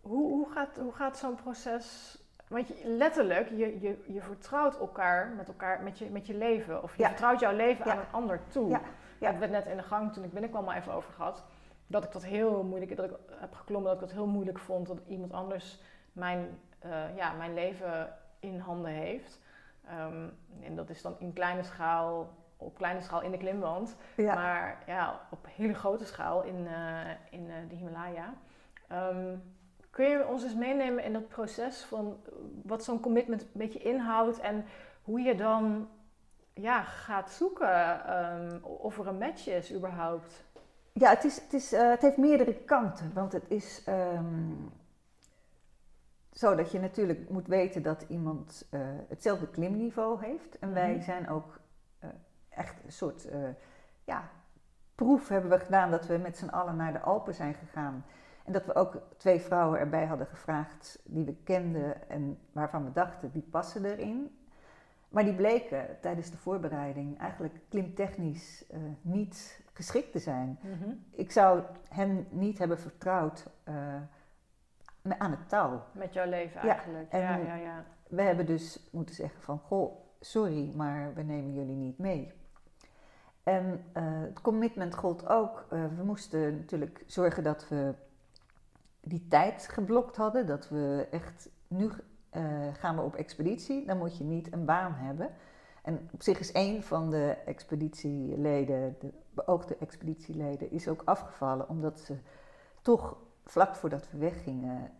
Hoe, 0.00 0.28
hoe 0.28 0.50
gaat, 0.52 0.76
hoe 0.76 0.92
gaat 0.92 1.18
zo'n 1.18 1.34
proces? 1.34 2.18
Want 2.48 2.68
je, 2.68 2.82
letterlijk, 2.84 3.48
je, 3.48 3.80
je, 3.80 4.04
je 4.06 4.20
vertrouwt 4.20 4.78
elkaar 4.78 5.28
met, 5.28 5.48
elkaar 5.48 5.82
met, 5.82 5.98
je, 5.98 6.10
met 6.10 6.26
je 6.26 6.34
leven. 6.34 6.82
Of 6.82 6.96
je 6.96 7.02
Ja. 7.02 7.08
vertrouwt 7.08 7.40
jouw 7.40 7.52
leven 7.56 7.84
Ja. 7.86 7.92
aan 7.92 7.98
een 7.98 8.12
ander 8.12 8.40
toe. 8.48 8.68
Ja. 8.68 8.80
Hebben 9.18 9.38
we 9.50 9.54
het 9.56 9.64
net 9.64 9.72
in 9.72 9.76
de 9.76 9.82
gang 9.82 10.12
toen 10.12 10.24
ik 10.24 10.32
binnenkwam 10.32 10.68
al 10.68 10.72
even 10.74 10.92
over 10.92 11.12
gehad. 11.12 11.44
Dat 11.86 12.04
ik 12.04 12.12
dat 12.12 12.24
heel 12.24 12.62
moeilijk, 12.62 12.96
dat 12.96 13.04
ik 13.10 13.16
heb 13.30 13.54
geklommen, 13.54 13.90
dat 13.90 14.00
ik 14.00 14.06
dat 14.08 14.16
heel 14.16 14.26
moeilijk 14.26 14.58
vond 14.58 14.86
dat 14.86 15.00
iemand 15.06 15.32
anders 15.32 15.80
mijn, 16.12 16.58
eh, 16.78 17.16
ja, 17.16 17.32
mijn 17.32 17.54
leven 17.54 18.14
in 18.40 18.58
handen 18.58 18.90
heeft. 18.90 19.40
Ehm, 19.88 20.28
en 20.62 20.76
dat 20.76 20.90
is 20.90 21.02
dan 21.02 21.16
in 21.18 21.32
kleine 21.32 21.62
schaal, 21.62 22.28
op 22.64 22.76
kleine 22.76 23.00
schaal 23.00 23.22
in 23.22 23.30
de 23.30 23.36
klimwand. 23.38 23.96
ja. 24.16 24.34
Maar 24.34 24.82
ja, 24.86 25.20
op 25.30 25.46
hele 25.56 25.74
grote 25.74 26.04
schaal 26.04 26.42
in, 26.42 26.66
eh, 26.66 27.10
in 27.30 27.50
eh, 27.50 27.54
de 27.68 27.74
Himalaya. 27.74 28.34
Ehm, 28.88 29.36
kun 29.90 30.04
je 30.08 30.26
ons 30.26 30.42
eens 30.44 30.54
meenemen 30.54 31.04
in 31.04 31.12
dat 31.12 31.28
proces 31.28 31.82
van 31.82 32.16
wat 32.62 32.84
zo'n 32.84 33.00
commitment 33.00 33.42
een 33.42 33.48
beetje 33.52 33.78
inhoudt 33.78 34.40
en 34.40 34.64
hoe 35.02 35.20
je 35.20 35.34
dan 35.34 35.88
ja, 36.54 36.82
gaat 36.82 37.30
zoeken 37.30 38.04
ehm, 38.06 38.58
of 38.62 38.98
er 38.98 39.06
een 39.06 39.18
match 39.18 39.46
is 39.48 39.74
überhaupt? 39.74 40.44
Ja, 40.92 41.10
het, 41.10 41.24
is, 41.24 41.40
het, 41.40 41.52
is, 41.52 41.72
eh, 41.72 41.90
het 41.90 42.02
heeft 42.02 42.16
meerdere 42.16 42.54
kanten. 42.54 43.10
Want 43.14 43.32
het 43.32 43.50
is 43.50 43.82
ehm, 43.84 44.52
zo 46.32 46.54
dat 46.54 46.72
je 46.72 46.80
natuurlijk 46.80 47.28
moet 47.30 47.46
weten 47.46 47.82
dat 47.82 48.04
iemand 48.08 48.68
hetzelfde 49.08 49.48
klimniveau 49.48 50.24
heeft. 50.24 50.58
En 50.58 50.72
wij 50.74 50.92
Mhm. 50.92 51.02
zijn 51.02 51.28
ook 51.28 51.60
echt 52.56 52.84
een 52.84 52.92
soort 52.92 53.28
eh, 53.28 53.38
ja, 54.04 54.28
proef 54.94 55.28
hebben 55.28 55.50
we 55.50 55.58
gedaan 55.58 55.90
dat 55.90 56.06
we 56.06 56.16
met 56.18 56.36
z'n 56.38 56.48
allen 56.48 56.76
naar 56.76 56.92
de 56.92 57.00
Alpen 57.00 57.34
zijn 57.34 57.54
gegaan. 57.54 58.04
En 58.44 58.52
dat 58.52 58.64
we 58.66 58.74
ook 58.74 58.98
twee 59.16 59.40
vrouwen 59.40 59.78
erbij 59.78 60.04
hadden 60.04 60.26
gevraagd 60.26 60.98
die 61.04 61.24
we 61.24 61.34
kenden 61.44 62.08
en 62.08 62.38
waarvan 62.52 62.84
we 62.84 62.92
dachten 62.92 63.30
die 63.32 63.46
passen 63.50 63.84
erin. 63.84 64.38
Maar 65.08 65.24
die 65.24 65.34
bleken 65.34 65.96
tijdens 66.00 66.30
de 66.30 66.36
voorbereiding 66.36 67.18
eigenlijk 67.18 67.54
klimtechnisch 67.68 68.66
eh, 68.70 68.78
niet 69.00 69.62
geschikt 69.72 70.12
te 70.12 70.18
zijn. 70.18 70.58
Ik 71.10 71.32
zou 71.32 71.62
hen 71.88 72.26
niet 72.30 72.58
hebben 72.58 72.78
vertrouwd 72.78 73.46
eh, 73.64 73.74
aan 75.18 75.30
het 75.30 75.48
touw. 75.48 75.82
Met 75.92 76.12
jouw 76.12 76.28
leven 76.28 76.60
eigenlijk. 76.70 77.10
en- 77.12 77.20
ja, 77.20 77.36
ja, 77.36 77.54
ja. 77.54 77.84
We 78.08 78.22
hebben 78.22 78.46
dus 78.46 78.88
moeten 78.92 79.14
zeggen 79.14 79.40
van, 79.42 79.58
goh, 79.58 79.96
sorry, 80.20 80.72
maar 80.74 81.14
we 81.14 81.22
nemen 81.22 81.52
jullie 81.52 81.76
niet 81.76 81.98
mee. 81.98 82.32
En 83.44 83.84
eh, 83.92 84.02
het 84.06 84.40
commitment 84.40 84.94
gold 84.94 85.28
ook, 85.28 85.66
uh, 85.72 85.84
we 85.96 86.04
moesten 86.04 86.56
natuurlijk 86.56 87.02
zorgen 87.06 87.42
dat 87.42 87.68
we 87.68 87.94
die 89.00 89.26
tijd 89.28 89.68
geblokt 89.68 90.16
hadden, 90.16 90.46
dat 90.46 90.68
we 90.68 91.06
echt 91.10 91.48
nu 91.68 91.84
uh, 91.84 92.42
gaan 92.72 92.96
we 92.96 93.02
op 93.02 93.14
expeditie, 93.14 93.86
dan 93.86 93.98
moet 93.98 94.16
je 94.16 94.24
niet 94.24 94.52
een 94.52 94.64
baan 94.64 94.92
hebben. 94.92 95.30
En 95.82 96.08
op 96.12 96.22
zich 96.22 96.38
is 96.38 96.52
één 96.52 96.82
van 96.82 97.10
de 97.10 97.36
expeditieleden, 97.46 98.96
de 98.98 99.12
beoogde 99.30 99.76
expeditieleden, 99.76 100.70
is 100.70 100.88
ook 100.88 101.02
afgevallen 101.04 101.68
omdat 101.68 102.00
ze 102.00 102.16
toch 102.82 103.16
vlak 103.44 103.74
voordat 103.74 104.10
we 104.10 104.18
weggingen 104.18 104.90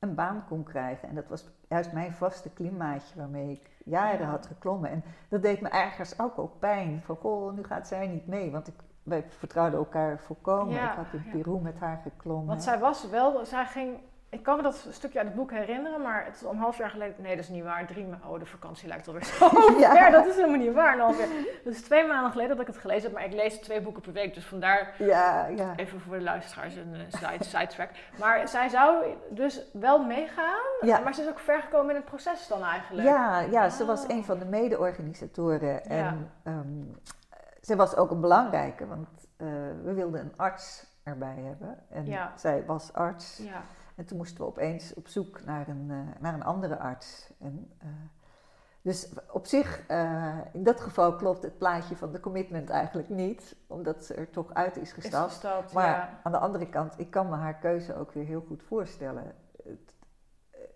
een 0.00 0.14
baan 0.14 0.44
kon 0.48 0.62
krijgen. 0.62 1.08
En 1.08 1.14
dat 1.14 1.28
was 1.28 1.44
juist 1.68 1.92
mijn 1.92 2.12
vaste 2.12 2.50
klimmaatje 2.50 3.18
waarmee 3.18 3.50
ik 3.50 3.70
jaren 3.84 4.26
had 4.26 4.46
geklommen. 4.46 4.90
En 4.90 5.04
dat 5.28 5.42
deed 5.42 5.60
me 5.60 5.68
ergens 5.68 6.18
ook 6.18 6.36
al 6.36 6.56
pijn. 6.58 7.02
Van, 7.04 7.16
goh, 7.16 7.52
nu 7.52 7.64
gaat 7.64 7.88
zij 7.88 8.06
niet 8.06 8.26
mee. 8.26 8.50
Want 8.50 8.68
ik, 8.68 8.74
wij 9.02 9.24
vertrouwden 9.28 9.78
elkaar 9.78 10.18
volkomen. 10.18 10.74
ik 10.74 10.90
had 10.90 11.12
in 11.12 11.30
Peru 11.30 11.60
met 11.60 11.78
haar 11.78 12.00
geklommen. 12.02 12.46
Want 12.46 12.62
zij 12.62 12.78
was 12.78 13.08
wel, 13.08 13.46
zij 13.46 13.66
ging 13.66 13.98
ik 14.30 14.42
kan 14.42 14.56
me 14.56 14.62
dat 14.62 14.86
stukje 14.90 15.18
uit 15.18 15.26
het 15.26 15.36
boek 15.36 15.50
herinneren, 15.50 16.02
maar 16.02 16.24
het 16.24 16.34
is 16.34 16.44
al 16.44 16.52
een 16.52 16.58
half 16.58 16.78
jaar 16.78 16.90
geleden. 16.90 17.14
Nee, 17.18 17.36
dat 17.36 17.44
is 17.44 17.50
niet 17.50 17.64
waar. 17.64 17.86
Drie 17.86 18.06
maanden. 18.06 18.28
Oh, 18.28 18.38
de 18.38 18.46
vakantie 18.46 18.88
lijkt 18.88 19.06
alweer 19.06 19.24
zo 19.24 19.50
ja. 19.78 19.92
ver. 19.92 20.10
Dat 20.10 20.26
is 20.26 20.34
helemaal 20.34 20.58
niet 20.58 20.72
waar. 20.72 20.92
Een 20.94 21.00
half 21.00 21.18
jaar. 21.18 21.28
Dat 21.64 21.72
is 21.72 21.82
twee 21.82 22.06
maanden 22.06 22.30
geleden 22.30 22.56
dat 22.56 22.60
ik 22.60 22.72
het 22.72 22.82
gelezen 22.82 23.02
heb, 23.02 23.12
maar 23.12 23.24
ik 23.24 23.32
lees 23.32 23.60
twee 23.60 23.80
boeken 23.80 24.02
per 24.02 24.12
week. 24.12 24.34
Dus 24.34 24.44
vandaar 24.44 24.94
ja, 24.98 25.46
ja. 25.46 25.72
even 25.76 26.00
voor 26.00 26.16
de 26.16 26.22
luisteraars 26.22 26.76
een 26.76 26.94
uh, 26.94 27.00
side, 27.08 27.44
sidetrack. 27.44 27.90
Maar 28.18 28.48
zij 28.48 28.68
zou 28.68 29.04
dus 29.30 29.62
wel 29.72 30.04
meegaan, 30.04 30.60
ja. 30.80 30.98
maar 30.98 31.14
ze 31.14 31.22
is 31.22 31.28
ook 31.28 31.38
ver 31.38 31.62
gekomen 31.62 31.90
in 31.90 31.96
het 31.96 32.04
proces 32.04 32.46
dan 32.46 32.62
eigenlijk. 32.62 33.08
Ja, 33.08 33.40
ja 33.40 33.68
ze 33.68 33.84
was 33.84 34.08
een 34.08 34.24
van 34.24 34.38
de 34.38 34.44
mede-organisatoren. 34.44 35.84
En 35.84 36.30
um, 36.44 36.96
ze 37.62 37.76
was 37.76 37.96
ook 37.96 38.10
een 38.10 38.20
belangrijke, 38.20 38.86
want 38.86 39.08
uh, 39.36 39.48
we 39.84 39.92
wilden 39.94 40.20
een 40.20 40.32
arts 40.36 40.86
erbij 41.02 41.36
hebben. 41.36 41.78
En 41.88 42.30
zij 42.36 42.64
was 42.66 42.92
arts. 42.92 43.40
Ja. 43.42 43.62
En 43.96 44.04
toen 44.04 44.16
moesten 44.16 44.38
we 44.38 44.46
opeens 44.46 44.94
op 44.94 45.08
zoek 45.08 45.44
naar 45.44 45.68
een, 45.68 45.86
uh, 45.88 45.98
naar 46.20 46.34
een 46.34 46.44
andere 46.44 46.78
arts. 46.78 47.32
En, 47.38 47.72
uh, 47.82 47.88
dus 48.82 49.12
op 49.30 49.46
zich, 49.46 49.90
uh, 49.90 50.38
in 50.52 50.62
dat 50.62 50.80
geval 50.80 51.16
klopt 51.16 51.42
het 51.42 51.58
plaatje 51.58 51.96
van 51.96 52.12
de 52.12 52.20
commitment 52.20 52.70
eigenlijk 52.70 53.08
niet, 53.08 53.56
omdat 53.66 54.04
ze 54.04 54.14
er 54.14 54.30
toch 54.30 54.54
uit 54.54 54.76
is 54.76 54.92
gestapt. 54.92 55.30
Is 55.30 55.32
gestapt 55.32 55.72
maar 55.72 55.86
ja. 55.86 56.20
aan 56.22 56.32
de 56.32 56.38
andere 56.38 56.68
kant, 56.68 56.94
ik 56.96 57.10
kan 57.10 57.28
me 57.28 57.36
haar 57.36 57.58
keuze 57.58 57.96
ook 57.96 58.12
weer 58.12 58.24
heel 58.24 58.44
goed 58.46 58.62
voorstellen. 58.62 59.34
Het, 59.64 59.94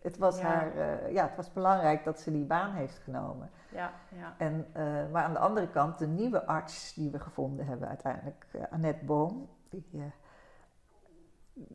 het 0.03 0.19
was, 0.19 0.39
ja. 0.39 0.45
haar, 0.45 1.13
ja, 1.13 1.27
het 1.27 1.37
was 1.37 1.53
belangrijk 1.53 2.05
dat 2.05 2.21
ze 2.21 2.33
die 2.33 2.45
baan 2.45 2.73
heeft 2.73 2.99
genomen. 2.99 3.51
Ja, 3.71 3.93
ja. 4.09 4.35
En, 4.39 4.67
maar 5.11 5.23
aan 5.23 5.33
de 5.33 5.39
andere 5.39 5.69
kant, 5.69 5.99
de 5.99 6.07
nieuwe 6.07 6.47
arts 6.47 6.95
die 6.95 7.11
we 7.11 7.19
gevonden 7.19 7.67
hebben 7.67 7.89
uiteindelijk, 7.89 8.47
Annette 8.71 9.05
Boom, 9.05 9.49
die 9.69 10.13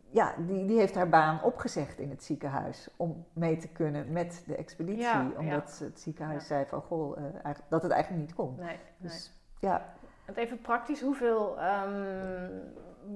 ja, 0.09 0.33
die, 0.37 0.65
die 0.65 0.77
heeft 0.77 0.95
haar 0.95 1.09
baan 1.09 1.43
opgezegd 1.43 1.99
in 1.99 2.09
het 2.09 2.23
ziekenhuis 2.23 2.89
om 2.95 3.25
mee 3.33 3.57
te 3.57 3.67
kunnen 3.67 4.11
met 4.11 4.43
de 4.47 4.55
expeditie. 4.55 5.01
Ja, 5.01 5.31
omdat 5.37 5.77
ja. 5.79 5.85
het 5.85 5.99
ziekenhuis 5.99 6.47
zei 6.47 6.65
van 6.65 6.81
goh, 6.81 7.17
uh, 7.17 7.51
dat 7.69 7.83
het 7.83 7.91
eigenlijk 7.91 8.23
niet 8.23 8.35
kon. 8.35 8.55
Nee, 8.59 8.79
dus, 8.97 9.33
ja. 9.59 9.93
En 10.25 10.35
even 10.35 10.61
praktisch, 10.61 11.01
hoeveel. 11.01 11.57
Um, 11.59 12.61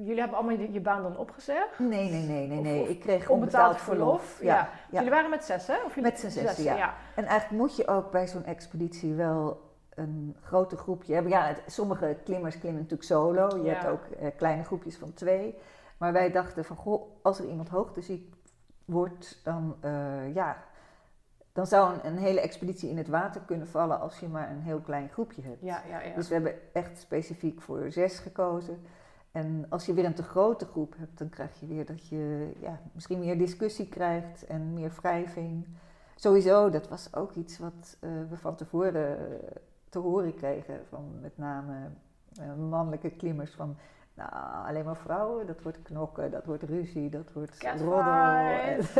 jullie 0.01 0.19
hebben 0.19 0.37
allemaal 0.37 0.57
je, 0.57 0.71
je, 0.71 0.81
baan 0.81 1.01
dan 1.01 1.17
opgezegd? 1.17 1.79
Nee, 1.79 2.09
nee, 2.09 2.23
nee, 2.23 2.47
nee. 2.47 2.61
nee. 2.61 2.81
Of, 2.81 2.87
ik 2.87 2.99
kreeg 2.99 3.29
onbetaald, 3.29 3.39
onbetaald 3.39 3.81
verlof. 3.81 4.23
verlof. 4.23 4.41
Ja. 4.41 4.69
Jullie 4.91 5.09
waren 5.09 5.29
met 5.29 5.43
zes, 5.43 5.67
hè? 5.67 5.75
Of 5.85 5.95
jullie, 5.95 6.11
met 6.11 6.19
z'n 6.19 6.29
zes, 6.29 6.57
ja. 6.57 6.75
ja. 6.75 6.93
En 7.15 7.25
eigenlijk 7.25 7.61
moet 7.61 7.75
je 7.75 7.87
ook 7.87 8.11
bij 8.11 8.27
zo'n 8.27 8.45
expeditie 8.45 9.13
wel 9.13 9.71
een 9.95 10.35
grote 10.41 10.77
groepje 10.77 11.13
hebben. 11.13 11.31
Ja, 11.31 11.45
het, 11.45 11.61
sommige 11.65 12.17
klimmers 12.23 12.59
klimmen 12.59 12.81
natuurlijk 12.81 13.09
solo. 13.09 13.63
Je 13.63 13.69
hebt 13.69 13.85
ook 13.85 14.01
uh, 14.21 14.27
kleine 14.37 14.63
groepjes 14.63 14.97
van 14.97 15.13
twee. 15.13 15.55
Maar 15.97 16.13
wij 16.13 16.31
dachten 16.31 16.65
van, 16.65 16.75
goh, 16.75 17.09
als 17.21 17.39
er 17.39 17.49
iemand 17.49 17.69
hoogteziek 17.69 18.33
wordt, 18.85 19.39
dan, 19.43 19.75
uh, 19.85 20.33
ja, 20.33 20.63
dan 21.51 21.67
zou 21.67 21.93
een, 21.93 22.05
een, 22.05 22.17
hele 22.17 22.41
expeditie 22.41 22.89
in 22.89 22.97
het 22.97 23.07
water 23.07 23.41
kunnen 23.41 23.67
vallen 23.67 23.99
als 23.99 24.19
je 24.19 24.27
maar 24.27 24.51
een 24.51 24.61
heel 24.61 24.79
klein 24.79 25.09
groepje 25.09 25.41
hebt. 25.41 25.61
Ja, 25.61 25.83
ja, 25.89 26.01
ja. 26.01 26.15
Dus 26.15 26.27
we 26.27 26.33
hebben 26.33 26.73
echt 26.73 26.99
specifiek 26.99 27.61
voor 27.61 27.91
zes 27.91 28.19
gekozen. 28.19 28.81
En 29.31 29.65
als 29.69 29.85
je 29.85 29.93
weer 29.93 30.05
een 30.05 30.13
te 30.13 30.23
grote 30.23 30.65
groep 30.65 30.95
hebt, 30.97 31.17
dan 31.17 31.29
krijg 31.29 31.59
je 31.59 31.67
weer 31.67 31.85
dat 31.85 32.07
je 32.07 32.51
ja, 32.59 32.79
misschien 32.91 33.19
meer 33.19 33.37
discussie 33.37 33.89
krijgt 33.89 34.45
en 34.45 34.73
meer 34.73 34.91
wrijving. 35.01 35.67
Sowieso, 36.15 36.69
dat 36.69 36.89
was 36.89 37.15
ook 37.15 37.33
iets 37.33 37.59
wat 37.59 37.97
uh, 38.01 38.09
we 38.29 38.37
van 38.37 38.55
tevoren 38.55 39.17
te 39.89 39.99
horen 39.99 40.35
kregen 40.35 40.79
van 40.89 41.19
met 41.21 41.37
name 41.37 41.89
uh, 42.39 42.69
mannelijke 42.69 43.09
klimmers. 43.09 43.51
Van 43.51 43.77
nou, 44.15 44.31
alleen 44.67 44.85
maar 44.85 44.95
vrouwen, 44.95 45.47
dat 45.47 45.61
wordt 45.61 45.81
knokken, 45.81 46.31
dat 46.31 46.45
wordt 46.45 46.63
ruzie, 46.63 47.09
dat 47.09 47.33
wordt 47.33 47.57
Catfight. 47.57 47.81
roddel. 47.81 48.13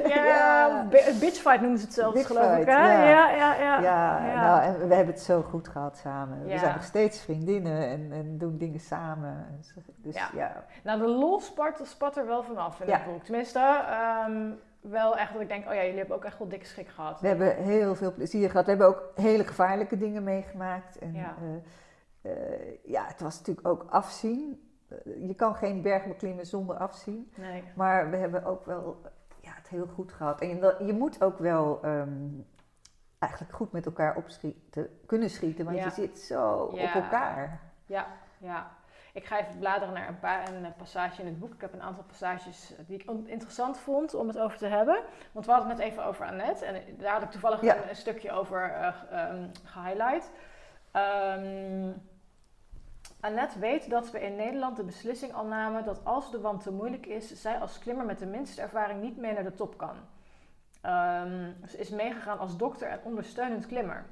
Ja, 0.07 0.25
ja. 0.25 0.85
bitchfight 1.19 1.61
noemen 1.61 1.77
ze 1.79 1.85
het 1.85 1.93
zelfs, 1.93 2.13
Bitchfight, 2.15 2.41
geloof 2.43 2.57
ik. 2.59 2.65
Hè? 2.65 3.09
Ja. 3.11 3.29
Ja, 3.29 3.55
ja, 3.55 3.79
ja. 3.81 4.35
Nou, 4.41 4.61
en 4.63 4.87
we 4.87 4.95
hebben 4.95 5.13
het 5.13 5.23
zo 5.23 5.41
goed 5.41 5.67
gehad 5.67 5.97
samen. 5.97 6.43
We 6.43 6.57
zijn 6.57 6.73
nog 6.73 6.83
steeds 6.83 7.21
vriendinnen 7.21 7.87
en, 7.87 8.11
en 8.11 8.37
doen 8.37 8.57
dingen 8.57 8.79
samen. 8.79 9.45
Dus 9.97 10.15
Ja. 10.15 10.29
ja, 10.33 10.63
Nou, 10.83 10.99
de 10.99 11.07
lol 11.07 11.39
spat, 11.39 11.79
spat 11.83 12.17
er 12.17 12.25
wel 12.25 12.43
vanaf 12.43 12.79
in 12.81 12.87
Ja. 12.87 12.93
het 12.97 13.05
boek. 13.05 13.23
Tenminste, 13.23 13.59
ehm, 13.89 14.49
wel 14.81 15.17
echt 15.17 15.33
dat 15.33 15.41
ik 15.41 15.47
denk, 15.47 15.67
oh 15.67 15.73
ja, 15.73 15.81
jullie 15.83 15.97
hebben 15.97 16.15
ook 16.15 16.25
echt 16.25 16.37
wel 16.37 16.47
dikke 16.47 16.65
schrik 16.65 16.87
gehad. 16.87 17.19
we 17.21 17.27
hebben 17.27 17.55
heel 17.55 17.95
veel 17.95 18.13
plezier 18.13 18.49
gehad. 18.49 18.65
We 18.65 18.71
hebben 18.71 18.87
ook 18.89 19.11
hele 19.15 19.43
gevaarlijke 19.43 19.97
dingen 19.97 20.23
meegemaakt. 20.23 20.97
En, 20.99 21.13
Ja. 21.13 21.35
eh, 22.21 22.31
eh, 22.31 22.75
ja, 22.83 23.05
het 23.07 23.21
was 23.21 23.37
natuurlijk 23.37 23.67
ook 23.67 23.85
afzien. 23.89 24.67
Eh, 25.05 25.27
je 25.27 25.33
kan 25.33 25.55
geen 25.55 25.81
berg 25.81 26.05
beklimmen 26.07 26.45
zonder 26.45 26.75
afzien. 26.77 27.31
Nee. 27.35 27.63
Maar 27.75 28.09
we 28.09 28.17
hebben 28.17 28.45
ook 28.45 28.65
wel 28.65 29.01
ja, 29.41 29.51
het 29.55 29.67
heel 29.67 29.87
goed 29.87 30.11
gehad. 30.13 30.41
En 30.41 30.47
je, 30.47 30.75
je 30.85 30.93
moet 30.93 31.23
ook 31.23 31.37
wel 31.39 31.79
ehm, 31.83 32.11
eigenlijk 33.19 33.53
goed 33.53 33.71
met 33.71 33.85
elkaar 33.85 34.15
opschieten, 34.15 34.99
kunnen 35.05 35.29
schieten, 35.29 35.65
want 35.65 35.77
Ja. 35.77 35.83
je 35.83 35.89
zit 35.91 36.19
zo 36.19 36.71
Ja. 36.75 36.83
op 36.83 37.03
elkaar. 37.03 37.59
Ja, 37.85 38.07
ja. 38.37 38.71
Ik 39.13 39.25
ga 39.25 39.39
even 39.39 39.59
bladeren 39.59 39.93
naar 39.93 40.07
een, 40.07 40.19
paar, 40.19 40.53
een 40.53 40.65
eh, 40.65 40.71
passage 40.77 41.21
in 41.21 41.27
het 41.27 41.39
boek. 41.39 41.53
Ik 41.53 41.61
heb 41.61 41.73
een 41.73 41.81
aantal 41.81 42.03
passages 42.03 42.73
die 42.87 42.97
ik 42.97 43.09
interessant 43.25 43.77
vond 43.77 44.13
om 44.13 44.27
het 44.27 44.39
over 44.39 44.57
te 44.57 44.65
hebben. 44.67 45.03
Want 45.31 45.45
we 45.45 45.51
hadden 45.51 45.69
het 45.69 45.77
net 45.79 45.87
even 45.87 46.05
over 46.05 46.25
Annette. 46.25 46.65
En 46.65 46.97
daar 46.97 47.13
had 47.13 47.21
ik 47.23 47.29
toevallig 47.31 47.61
Ja. 47.61 47.75
een, 47.77 47.89
een 47.89 47.95
stukje 47.95 48.31
over 48.31 48.71
eh, 48.71 48.93
ehm, 49.11 49.47
gehighlight. 49.63 50.31
Ehm, 50.91 51.91
Annette 53.23 53.59
weet 53.59 53.89
dat 53.89 54.11
we 54.11 54.19
in 54.21 54.35
Nederland 54.35 54.75
de 54.77 54.83
beslissing 54.83 55.33
al 55.33 55.45
namen 55.45 55.83
dat 55.83 55.99
als 56.05 56.31
de 56.31 56.41
wand 56.41 56.63
te 56.63 56.71
moeilijk 56.71 57.05
is, 57.05 57.41
zij 57.41 57.57
als 57.57 57.79
klimmer 57.79 58.05
met 58.05 58.19
de 58.19 58.25
minste 58.25 58.61
ervaring 58.61 59.01
niet 59.01 59.17
mee 59.17 59.33
naar 59.33 59.43
de 59.43 59.53
top 59.53 59.77
kan. 59.77 59.95
Ehm, 60.81 61.51
ze 61.67 61.77
is 61.77 61.89
meegegaan 61.89 62.39
als 62.39 62.57
dokter 62.57 62.87
en 62.87 62.99
ondersteunend 63.03 63.65
klimmer. 63.67 64.05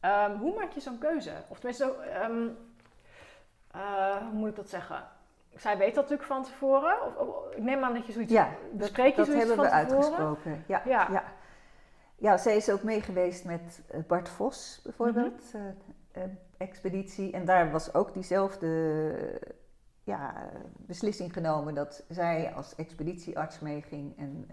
Ehm, 0.00 0.36
hoe 0.36 0.54
maak 0.54 0.70
je 0.72 0.80
zo'n 0.80 0.98
keuze? 0.98 1.32
Of 1.48 1.56
tenminste, 1.58 1.94
ehm, 1.96 2.48
eh, 3.70 4.16
hoe 4.16 4.32
moet 4.32 4.48
ik 4.48 4.56
dat 4.56 4.68
zeggen? 4.68 5.04
Zij 5.56 5.76
weet 5.78 5.94
dat 5.94 6.02
natuurlijk 6.04 6.28
van 6.28 6.42
tevoren. 6.42 7.02
Of, 7.06 7.16
of- 7.16 7.52
ik 7.54 7.62
neem 7.62 7.84
aan 7.84 7.94
dat 7.94 8.06
je 8.06 8.12
zoiets 8.12 8.32
Ja, 8.32 8.48
bespreek 8.72 9.10
je 9.10 9.16
dat 9.16 9.26
zoiets 9.26 9.46
hebben 9.46 9.64
we 9.64 9.70
van 9.70 9.80
tevoren? 9.80 10.02
uitgesproken. 10.02 10.64
Ja, 10.66 10.82
Ja. 10.84 11.08
ja. 11.10 11.24
Ja. 12.22 12.36
zij 12.36 12.56
is 12.56 12.70
ook 12.70 12.82
meegeweest 12.82 13.44
met 13.44 13.82
eh, 13.90 14.00
Bart 14.06 14.28
Vos 14.28 14.80
bijvoorbeeld, 14.84 15.52
Mhm. 15.52 15.62
eh, 16.12 16.22
eh, 16.22 16.30
expeditie. 16.56 17.32
En 17.32 17.44
daar 17.44 17.70
was 17.70 17.94
ook 17.94 18.12
diezelfde 18.12 19.40
ja, 20.04 20.50
beslissing 20.76 21.32
genomen 21.32 21.74
dat 21.74 22.04
zij 22.08 22.52
als 22.54 22.74
expeditiearts 22.74 23.60
meeging 23.60 24.18
en 24.18 24.46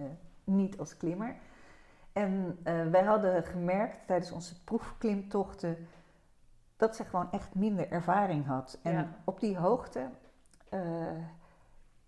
niet 0.44 0.78
als 0.80 0.98
klimmer. 0.98 1.36
En 2.14 2.60
wij 2.92 3.04
hadden 3.04 3.44
gemerkt 3.44 4.08
tijdens 4.08 4.32
onze 4.32 4.64
proefklimtochten 4.64 5.88
dat 6.78 6.96
ze 6.96 7.04
gewoon 7.04 7.32
echt 7.32 7.56
minder 7.56 7.92
ervaring 7.92 8.46
had. 8.46 8.80
En 8.84 8.92
Ja. 8.94 9.16
op 9.24 9.40
die 9.40 9.58
hoogte 9.58 10.10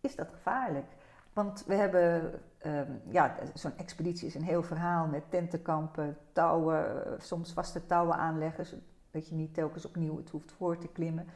is 0.02 0.16
dat 0.16 0.30
gevaarlijk. 0.30 0.86
Want 1.34 1.64
we 1.66 1.74
hebben, 1.76 2.42
ehm, 2.62 2.92
ja, 3.10 3.36
zo'n 3.54 3.78
expeditie 3.78 4.28
is 4.28 4.36
een 4.36 4.44
heel 4.44 4.64
verhaal 4.64 5.08
met 5.08 5.24
tentenkampen, 5.30 6.18
touwen, 6.32 7.06
eh, 7.06 7.12
soms 7.20 7.54
vaste 7.54 7.86
touwen 7.86 8.16
aanleggen, 8.16 8.66
zodat 8.66 9.30
je 9.30 9.36
niet 9.36 9.54
telkens 9.54 9.86
opnieuw 9.86 10.18
het 10.18 10.30
hoeft 10.30 10.52
voor 10.52 10.78
te 10.78 10.88
klimmen. 10.88 11.28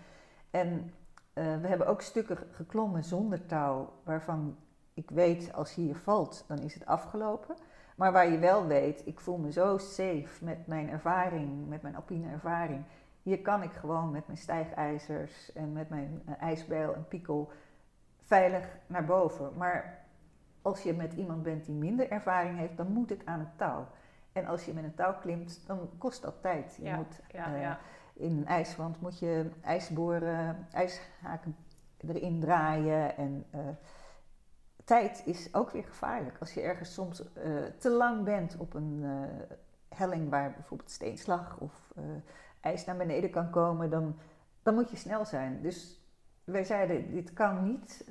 En 0.51 0.91
eh, 1.33 1.61
we 1.61 1.67
hebben 1.67 1.87
ook 1.87 2.01
stukken 2.01 2.37
geklommen 2.51 3.03
zonder 3.03 3.45
touw, 3.45 3.93
waarvan 4.03 4.57
ik 4.93 5.09
weet 5.09 5.53
als 5.53 5.73
je 5.73 5.81
hier 5.81 5.95
valt, 5.95 6.45
dan 6.47 6.59
is 6.59 6.73
het 6.73 6.85
afgelopen. 6.85 7.55
Maar 7.95 8.11
waar 8.11 8.31
je 8.31 8.39
wel 8.39 8.65
weet, 8.67 9.01
ik 9.05 9.19
voel 9.19 9.37
me 9.37 9.51
zo 9.51 9.77
safe 9.77 10.45
met 10.45 10.67
mijn 10.67 10.89
ervaring, 10.89 11.67
met 11.67 11.81
mijn 11.81 11.95
alpine 11.95 12.31
ervaring. 12.31 12.83
Hier 13.23 13.41
kan 13.41 13.63
ik 13.63 13.71
gewoon 13.71 14.11
met 14.11 14.27
mijn 14.27 14.37
stijgijzers 14.37 15.53
en 15.53 15.73
met 15.73 15.89
mijn 15.89 16.21
eh, 16.25 16.33
ijsbijl 16.41 16.93
en 16.93 17.07
piekel 17.07 17.51
veilig 18.21 18.77
naar 18.87 19.05
boven. 19.05 19.51
Maar 19.57 20.04
als 20.65 20.83
je 20.83 20.93
met 20.93 21.13
iemand 21.13 21.43
bent 21.43 21.65
die 21.65 21.75
minder 21.75 22.11
ervaring 22.11 22.57
heeft, 22.57 22.77
dan 22.77 22.91
moet 22.91 23.09
het 23.09 23.25
aan 23.25 23.39
het 23.39 23.57
touw. 23.57 23.87
En 24.31 24.45
als 24.45 24.65
je 24.65 24.73
met 24.73 24.83
een 24.83 24.95
touw 24.95 25.13
klimt, 25.19 25.61
dan 25.65 25.89
kost 25.97 26.21
dat 26.21 26.41
tijd. 26.41 26.75
Je 26.75 26.83
Ja, 26.83 26.95
moet, 26.95 27.19
ja, 27.31 27.53
eh, 27.53 27.61
ja. 27.61 27.79
In 28.13 28.37
een 28.37 28.45
ijswand 28.45 29.01
moet 29.01 29.19
je 29.19 29.49
ijsboren, 29.61 30.67
ijshaken 30.71 31.55
erin 31.97 32.39
draaien. 32.39 33.17
En 33.17 33.45
eh, 33.49 33.59
tijd 34.83 35.21
is 35.25 35.53
ook 35.53 35.69
weer 35.69 35.83
gevaarlijk. 35.83 36.37
Als 36.39 36.53
je 36.53 36.61
ergens 36.61 36.93
soms 36.93 37.33
eh, 37.33 37.51
te 37.77 37.89
lang 37.89 38.23
bent 38.23 38.57
op 38.57 38.73
een 38.73 39.05
helling 39.89 40.29
waar 40.29 40.53
bijvoorbeeld 40.53 40.91
steenslag 40.91 41.57
of 41.57 41.93
ijs 42.61 42.85
naar 42.85 42.97
beneden 42.97 43.29
kan 43.29 43.49
komen, 43.49 43.89
dan, 43.89 44.15
dan 44.61 44.73
moet 44.73 44.89
je 44.89 44.97
snel 44.97 45.25
zijn. 45.25 45.61
Dus 45.61 46.01
wij 46.43 46.63
zeiden, 46.63 47.11
dit 47.11 47.33
kan 47.33 47.63
niet 47.63 48.05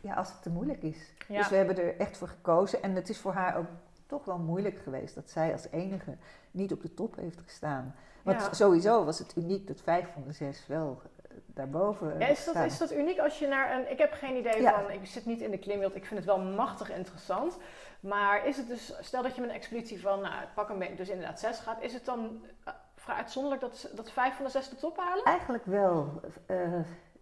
ja, 0.00 0.14
als 0.14 0.28
het 0.28 0.42
te 0.42 0.50
moeilijk 0.50 0.82
is. 0.82 1.12
Ja. 1.28 1.38
Dus 1.38 1.48
we 1.48 1.56
hebben 1.56 1.78
er 1.78 1.96
echt 1.98 2.16
voor 2.16 2.28
gekozen. 2.28 2.82
En 2.82 2.94
het 2.94 3.08
is 3.08 3.18
voor 3.18 3.32
haar 3.32 3.56
ook 3.56 3.66
toch 4.06 4.24
wel 4.24 4.38
moeilijk 4.38 4.78
geweest 4.78 5.14
dat 5.14 5.30
zij 5.30 5.52
als 5.52 5.66
enige 5.70 6.16
niet 6.50 6.72
op 6.72 6.82
de 6.82 6.94
top 6.94 7.16
heeft 7.16 7.40
gestaan. 7.40 7.94
Want 8.22 8.40
Ja. 8.40 8.52
sowieso 8.52 9.04
was 9.04 9.18
het 9.18 9.36
uniek 9.36 9.66
dat 9.66 9.80
vijf 9.80 10.12
van 10.12 10.22
de 10.26 10.32
zes 10.32 10.66
wel 10.66 11.00
eh, 11.22 11.36
daarboven 11.46 12.18
Ja, 12.18 12.26
is, 12.26 12.44
dat, 12.44 12.54
is 12.56 12.78
dat 12.78 12.92
uniek 12.92 13.18
als 13.18 13.38
je 13.38 13.46
naar 13.46 13.74
een. 13.78 13.90
Ik 13.90 13.98
heb 13.98 14.12
geen 14.12 14.36
idee 14.36 14.60
Ja. 14.60 14.80
van. 14.82 14.90
Ik 14.90 15.06
zit 15.06 15.26
niet 15.26 15.40
in 15.40 15.50
de 15.50 15.58
klimwereld. 15.58 15.96
Ik 15.96 16.04
vind 16.04 16.16
het 16.20 16.28
wel 16.28 16.40
machtig 16.40 16.90
interessant. 16.90 17.56
Maar 18.00 18.46
is 18.46 18.56
het 18.56 18.68
dus. 18.68 18.92
Stel 19.00 19.22
dat 19.22 19.34
je 19.34 19.40
met 19.40 19.50
een 19.50 19.56
expeditie 19.56 20.00
van. 20.00 20.20
Nou, 20.20 20.34
pak 20.54 20.68
een 20.68 20.78
beetje. 20.78 20.96
Dus 20.96 21.08
inderdaad 21.08 21.40
zes 21.40 21.58
gaat. 21.58 21.82
Is 21.82 21.92
het 21.92 22.04
dan 22.04 22.44
eh, 22.64 22.72
vrij 22.94 23.16
uitzonderlijk 23.16 23.62
dat, 23.62 23.90
dat 23.94 24.10
vijf 24.10 24.34
van 24.36 24.44
de 24.44 24.50
zes 24.50 24.68
de 24.68 24.76
top 24.76 24.96
halen? 24.98 25.24
Eigenlijk 25.24 25.64
wel. 25.66 26.20
eh, 26.46 26.56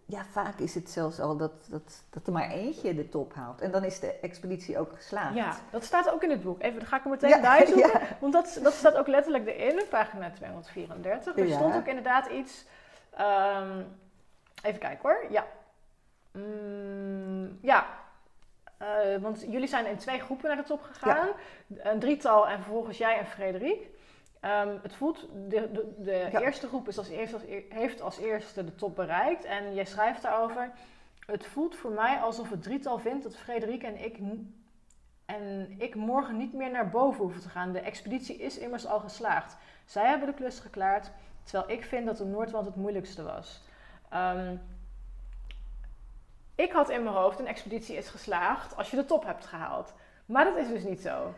ja, 0.09 0.25
vaak 0.31 0.59
is 0.59 0.75
het 0.75 0.89
zelfs 0.89 1.19
al 1.19 1.37
dat, 1.37 1.51
dat, 1.69 2.03
dat 2.09 2.27
er 2.27 2.33
maar 2.33 2.49
eentje 2.49 2.95
de 2.95 3.09
top 3.09 3.33
haalt. 3.33 3.61
En 3.61 3.71
dan 3.71 3.83
is 3.83 3.99
de 3.99 4.19
expeditie 4.19 4.79
ook 4.79 4.91
geslaagd. 4.95 5.35
Ja, 5.35 5.55
dat 5.71 5.83
staat 5.83 6.09
ook 6.11 6.23
in 6.23 6.29
het 6.29 6.43
boek. 6.43 6.61
Even, 6.61 6.79
dan 6.79 6.87
ga 6.87 6.95
ik 6.97 7.03
hem 7.03 7.11
meteen 7.11 7.29
Ja, 7.29 7.55
ja. 7.75 8.01
Want 8.19 8.33
dat, 8.33 8.59
dat 8.63 8.73
staat 8.73 8.95
ook 8.95 9.07
letterlijk 9.07 9.47
erin, 9.47 9.81
pagina 9.89 10.31
234. 10.31 11.37
Er 11.37 11.45
Ja. 11.47 11.55
stond 11.55 11.75
ook 11.75 11.87
inderdaad 11.87 12.27
iets. 12.27 12.65
ehm, 13.15 13.81
even 14.63 14.79
kijken 14.79 15.09
hoor. 15.09 15.25
Ja. 15.29 15.45
Mm, 16.31 17.57
ja. 17.61 17.85
Eh, 18.77 18.87
want 19.21 19.41
jullie 19.49 19.67
zijn 19.67 19.85
in 19.85 19.97
twee 19.97 20.19
groepen 20.19 20.47
naar 20.47 20.57
de 20.57 20.63
top 20.63 20.81
gegaan. 20.81 21.27
Een 21.77 21.99
drietal 21.99 22.47
en 22.47 22.61
vervolgens 22.61 22.97
jij 22.97 23.17
en 23.17 23.25
Frederik. 23.27 23.87
Ehm, 24.39 24.77
het 24.81 24.95
voelt, 24.95 25.27
de, 25.47 25.71
de, 25.71 25.93
de 25.97 26.29
Ja. 26.31 26.39
eerste 26.41 26.67
groep 26.67 26.87
is 26.87 26.97
als 26.97 27.09
eerste, 27.09 27.37
heeft 27.69 28.01
als 28.01 28.17
eerste 28.17 28.63
de 28.63 28.75
top 28.75 28.95
bereikt. 28.95 29.43
En 29.45 29.73
jij 29.73 29.85
schrijft 29.85 30.21
daarover. 30.21 30.71
Het 31.25 31.45
voelt 31.45 31.75
voor 31.75 31.91
mij 31.91 32.17
alsof 32.17 32.49
het 32.49 32.63
drietal 32.63 32.99
vindt 32.99 33.23
dat 33.23 33.37
Frederik 33.37 33.83
en 33.83 34.03
ik 34.03 34.17
en 35.25 35.75
ik 35.77 35.95
morgen 35.95 36.37
niet 36.37 36.53
meer 36.53 36.71
naar 36.71 36.89
boven 36.89 37.21
hoeven 37.23 37.41
te 37.41 37.49
gaan. 37.49 37.71
De 37.71 37.79
expeditie 37.79 38.37
is 38.37 38.57
immers 38.57 38.85
al 38.85 38.99
geslaagd. 38.99 39.57
Zij 39.85 40.07
hebben 40.07 40.27
de 40.27 40.33
klus 40.33 40.59
geklaard, 40.59 41.11
terwijl 41.43 41.71
ik 41.79 41.83
vind 41.85 42.05
dat 42.05 42.17
de 42.17 42.25
Noordwand 42.25 42.65
het 42.65 42.75
moeilijkste 42.75 43.23
was. 43.23 43.61
Ehm, 44.09 44.55
ik 46.55 46.71
had 46.71 46.89
in 46.89 47.03
mijn 47.03 47.15
hoofd, 47.15 47.39
een 47.39 47.47
expeditie 47.47 47.95
is 47.97 48.09
geslaagd 48.09 48.75
als 48.77 48.89
je 48.89 48.95
de 48.95 49.05
top 49.05 49.23
hebt 49.25 49.45
gehaald. 49.45 49.93
Maar 50.25 50.45
dat 50.45 50.57
is 50.57 50.67
dus 50.67 50.83
niet 50.83 51.01
zo. 51.01 51.33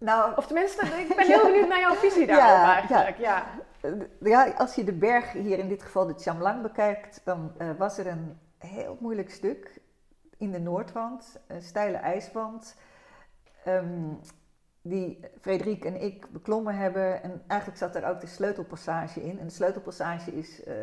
Nou, 0.00 0.36
Of 0.36 0.46
tenminste, 0.46 0.86
ik 0.86 1.16
ben 1.16 1.26
heel 1.36 1.42
benieuwd 1.44 1.68
naar 1.68 1.80
jouw 1.80 1.94
visie 1.94 2.26
daarop 2.26 2.46
Ja, 2.46 2.74
eigenlijk. 2.74 3.18
Ja. 3.18 3.46
ja, 4.20 4.48
als 4.50 4.74
je 4.74 4.84
de 4.84 4.92
berg, 4.92 5.32
hier 5.32 5.58
in 5.58 5.68
dit 5.68 5.82
geval 5.82 6.06
de 6.06 6.14
Chamlang, 6.18 6.62
bekijkt, 6.62 7.20
dan 7.24 7.52
eh, 7.58 7.70
was 7.78 7.98
er 7.98 8.06
een 8.06 8.38
heel 8.58 8.96
moeilijk 9.00 9.30
stuk 9.30 9.80
in 10.38 10.50
de 10.50 10.58
Noordwand, 10.60 11.40
een 11.46 11.62
steile 11.62 11.96
ijswand, 11.96 12.76
ehm, 13.64 14.12
die 14.82 15.20
Frederik 15.40 15.84
en 15.84 16.00
ik 16.02 16.26
beklommen 16.30 16.74
hebben. 16.76 17.22
En 17.22 17.42
eigenlijk 17.46 17.78
zat 17.80 17.96
er 17.96 18.06
ook 18.08 18.20
de 18.20 18.26
sleutelpassage 18.26 19.22
in. 19.22 19.38
En 19.38 19.46
de 19.46 19.52
sleutelpassage 19.52 20.32
is 20.36 20.64
eh, 20.64 20.74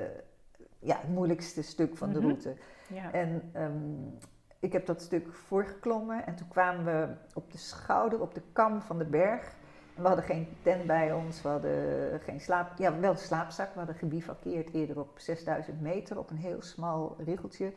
ja, 0.80 0.98
het 1.00 1.10
moeilijkste 1.10 1.62
stuk 1.62 1.98
van 1.98 2.10
de 2.10 2.18
Mhm. 2.20 2.28
route. 2.28 2.56
Ja. 2.88 3.12
En 3.12 3.50
ehm, 3.54 4.26
ik 4.60 4.74
heb 4.74 4.86
dat 4.86 5.02
stuk 5.02 5.34
voorgeklommen 5.34 6.26
en 6.26 6.36
toen 6.36 6.48
kwamen 6.48 6.86
we 6.86 7.16
op 7.34 7.52
de 7.52 7.58
schouder, 7.58 8.22
op 8.22 8.34
de 8.34 8.42
kam 8.54 8.82
van 8.82 8.98
de 8.98 9.06
berg. 9.06 9.56
En 9.96 10.02
we 10.02 10.08
hadden 10.08 10.26
geen 10.26 10.58
tent 10.62 10.86
bij 10.86 11.14
ons, 11.14 11.42
we 11.42 11.50
hadden 11.50 12.20
geen 12.20 12.42
slaap, 12.42 12.78
ja 12.78 13.00
wel 13.00 13.12
een 13.12 13.18
slaapzak, 13.18 13.72
we 13.72 13.78
hadden 13.78 13.96
gebivakkeerd 13.96 14.74
eerder 14.74 15.00
op 15.00 15.20
6000 15.20 15.82
meter 15.82 16.18
op 16.18 16.30
een 16.30 16.38
heel 16.38 16.62
smal 16.62 17.16
riggeltje. 17.26 17.74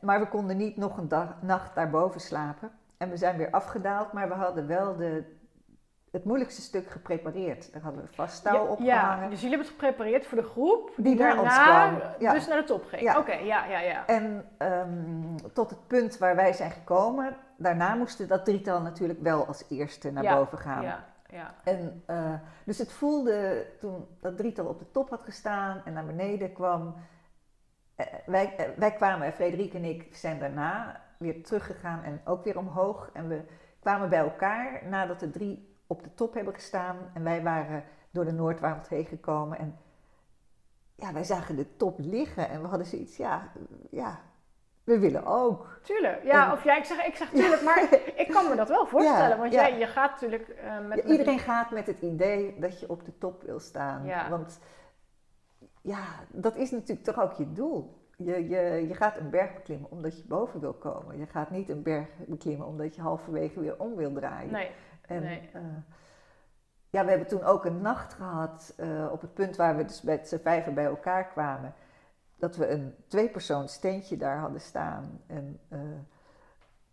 Maar 0.00 0.20
we 0.20 0.28
konden 0.28 0.56
niet 0.56 0.76
nog 0.76 0.96
een 0.96 1.08
dag, 1.08 1.42
nacht 1.42 1.74
daarboven 1.74 2.20
slapen. 2.20 2.70
En 2.96 3.10
we 3.10 3.16
zijn 3.16 3.36
weer 3.36 3.50
afgedaald, 3.50 4.12
maar 4.12 4.28
we 4.28 4.34
hadden 4.34 4.66
wel 4.66 4.96
de, 4.96 5.24
het 6.10 6.24
moeilijkste 6.24 6.60
stuk 6.60 6.90
geprepareerd. 6.90 7.72
Daar 7.72 7.82
hadden 7.82 8.02
we 8.02 8.08
vast 8.12 8.42
touw 8.42 8.54
ja, 8.54 8.70
opgehangen. 8.70 9.22
ja, 9.22 9.28
dus 9.28 9.40
jullie 9.40 9.56
hebben 9.56 9.66
het 9.66 9.76
geprepareerd 9.80 10.26
voor 10.26 10.38
de 10.38 10.44
groep 10.48 10.92
Die 10.96 11.14
naar 11.14 11.40
ons 11.40 11.58
kwam, 11.62 12.00
ja. 12.18 12.32
dus 12.32 12.46
naar 12.46 12.56
de 12.60 12.64
top 12.64 12.84
ging. 12.84 13.02
Ja. 13.02 13.18
Oké, 13.18 13.32
ja, 13.34 13.64
ja, 13.66 13.80
ja. 13.80 14.06
En 14.06 14.44
ehm, 14.58 15.36
tot 15.52 15.70
het 15.70 15.86
punt 15.86 16.18
waar 16.18 16.36
wij 16.36 16.52
zijn 16.52 16.70
gekomen, 16.70 17.36
daarna 17.56 17.94
moesten 17.94 18.28
dat 18.28 18.44
drietal 18.44 18.80
natuurlijk 18.80 19.20
wel 19.20 19.46
als 19.46 19.64
eerste 19.68 20.10
naar 20.10 20.36
boven 20.36 20.58
gaan. 20.58 20.82
Ja, 20.82 21.04
ja. 21.28 21.54
En, 21.64 22.02
eh, 22.06 22.34
dus 22.64 22.78
het 22.78 22.92
voelde 22.92 23.66
toen 23.80 24.06
dat 24.20 24.36
drietal 24.36 24.66
op 24.66 24.78
de 24.78 24.90
top 24.90 25.10
had 25.10 25.22
gestaan 25.22 25.82
en 25.84 25.92
naar 25.92 26.06
beneden 26.06 26.52
kwam. 26.52 26.94
eh, 27.94 28.06
wij, 28.26 28.56
eh, 28.56 28.66
wij 28.76 28.92
kwamen, 28.92 29.32
Frederik 29.32 29.74
en 29.74 29.84
ik 29.84 30.16
zijn 30.16 30.38
daarna 30.38 31.00
weer 31.18 31.42
teruggegaan 31.42 32.02
en 32.02 32.20
ook 32.24 32.44
weer 32.44 32.58
omhoog. 32.58 33.10
En 33.12 33.28
we 33.28 33.40
kwamen 33.80 34.08
bij 34.08 34.18
elkaar 34.18 34.80
nadat 34.88 35.20
de 35.20 35.30
drie 35.30 35.69
op 35.90 36.02
de 36.02 36.14
top 36.14 36.34
hebben 36.34 36.54
gestaan. 36.54 36.96
En 37.14 37.24
wij 37.24 37.42
waren 37.42 37.84
door 38.10 38.24
de 38.24 38.32
Noordwand 38.32 38.88
heen 38.88 39.04
gekomen. 39.04 39.58
En 39.58 39.78
ja, 40.94 41.12
wij 41.12 41.24
zagen 41.24 41.56
de 41.56 41.76
top 41.76 41.98
liggen 41.98 42.48
en 42.48 42.62
we 42.62 42.66
hadden 42.68 42.86
zoiets, 42.86 43.16
ja, 43.16 43.52
ja 43.90 44.20
we 44.84 44.98
willen 44.98 45.26
ook. 45.26 45.80
Tuurlijk. 45.82 46.24
Ja, 46.24 46.46
En- 46.46 46.52
of 46.52 46.64
ja, 46.64 46.76
ik 46.76 46.84
zeg, 46.84 47.06
ik 47.06 47.16
zeg 47.16 47.30
tuurlijk, 47.30 47.62
maar 47.62 47.88
ik 48.16 48.28
kan 48.30 48.48
me 48.48 48.56
dat 48.56 48.68
wel 48.68 48.86
voorstellen. 48.94 49.28
Ja, 49.28 49.36
want 49.38 49.52
ja. 49.52 49.68
jij, 49.68 49.78
je 49.78 49.86
gaat 49.86 50.10
natuurlijk 50.10 50.48
eh, 50.48 50.86
met, 50.86 51.04
iedereen 51.04 51.38
gaat 51.38 51.70
met 51.70 51.86
het 51.86 52.00
idee 52.00 52.56
dat 52.58 52.80
je 52.80 52.88
op 52.88 53.04
de 53.04 53.18
top 53.18 53.42
wil 53.42 53.60
staan. 53.60 54.28
Want 54.30 54.60
ja, 55.82 56.04
dat 56.28 56.56
is 56.56 56.70
natuurlijk 56.70 57.04
toch 57.04 57.20
ook 57.20 57.32
je 57.32 57.52
doel. 57.52 57.98
Je, 58.16 58.48
je, 58.48 58.88
je 58.88 58.94
gaat 58.94 59.16
een 59.16 59.30
berg 59.30 59.54
beklimmen 59.54 59.90
omdat 59.90 60.16
je 60.18 60.24
boven 60.26 60.60
wil 60.60 60.72
komen. 60.72 61.18
Je 61.18 61.26
gaat 61.26 61.50
niet 61.50 61.68
een 61.68 61.82
berg 61.82 62.08
beklimmen 62.26 62.66
omdat 62.66 62.94
je 62.94 63.02
halverwege 63.02 63.60
weer 63.60 63.78
om 63.78 63.96
wil 63.96 64.12
draaien. 64.12 64.52
Nee, 64.52 64.70
En, 65.10 65.22
nee. 65.22 65.50
eh, 65.52 65.60
ja, 66.90 67.04
we 67.04 67.10
hebben 67.10 67.28
toen 67.28 67.42
ook 67.42 67.64
een 67.64 67.80
nacht 67.80 68.12
gehad 68.12 68.74
eh, 68.76 69.08
op 69.12 69.20
het 69.20 69.34
punt 69.34 69.56
waar 69.56 69.76
we 69.76 69.84
dus 69.84 70.02
met 70.02 70.28
z'n 70.28 70.38
vijven 70.38 70.74
bij 70.74 70.84
elkaar 70.84 71.28
kwamen. 71.28 71.74
Dat 72.36 72.56
we 72.56 72.68
een 72.68 72.94
tweepersoons 73.06 73.78
tentje 73.78 74.16
daar 74.16 74.38
hadden 74.38 74.60
staan. 74.60 75.20
En 75.26 75.60
eh, 75.68 75.80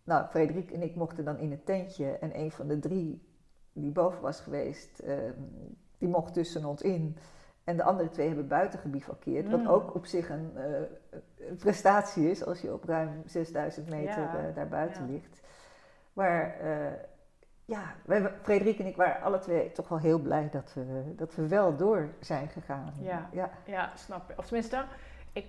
nou, 0.04 0.26
Frederik 0.26 0.70
en 0.70 0.82
ik 0.82 0.94
mochten 0.94 1.24
dan 1.24 1.38
in 1.38 1.50
het 1.50 1.66
tentje. 1.66 2.18
En 2.18 2.38
een 2.38 2.50
van 2.50 2.68
de 2.68 2.78
drie 2.78 3.26
die 3.72 3.90
boven 3.90 4.20
was 4.20 4.40
geweest, 4.40 4.98
eh, 4.98 5.16
die 5.98 6.08
mocht 6.08 6.32
tussen 6.32 6.64
ons 6.64 6.82
in. 6.82 7.16
En 7.64 7.76
de 7.76 7.82
andere 7.82 8.08
twee 8.08 8.26
hebben 8.26 8.48
buiten 8.48 8.78
gebivakkeerd. 8.78 9.44
Mm. 9.44 9.50
Wat 9.50 9.66
ook 9.66 9.94
op 9.94 10.06
zich 10.06 10.28
een, 10.28 10.52
prestatie 11.58 12.30
is 12.30 12.44
als 12.44 12.60
je 12.60 12.72
op 12.72 12.84
ruim 12.84 13.22
6000 13.26 13.88
meter 13.88 14.22
Ja, 14.22 14.50
daar 14.54 14.68
buiten 14.68 15.06
ja. 15.06 15.12
ligt. 15.12 15.40
Maar 16.12 16.56
ja, 17.68 17.94
wij, 18.04 18.32
Frederik 18.42 18.78
en 18.78 18.86
ik 18.86 18.96
waren 18.96 19.22
alle 19.22 19.38
twee 19.38 19.72
toch 19.72 19.88
wel 19.88 19.98
heel 19.98 20.18
blij 20.18 20.48
dat 20.52 20.72
we, 20.74 21.12
dat 21.16 21.34
we 21.34 21.48
wel 21.48 21.76
door 21.76 22.08
zijn 22.20 22.48
gegaan. 22.48 22.94
Ja. 23.00 23.28
Ja. 23.32 23.50
Ja, 23.64 23.92
snap 23.94 24.30
ik. 24.30 24.38
Of 24.38 24.44
tenminste, 24.44 24.84
ik... 25.32 25.46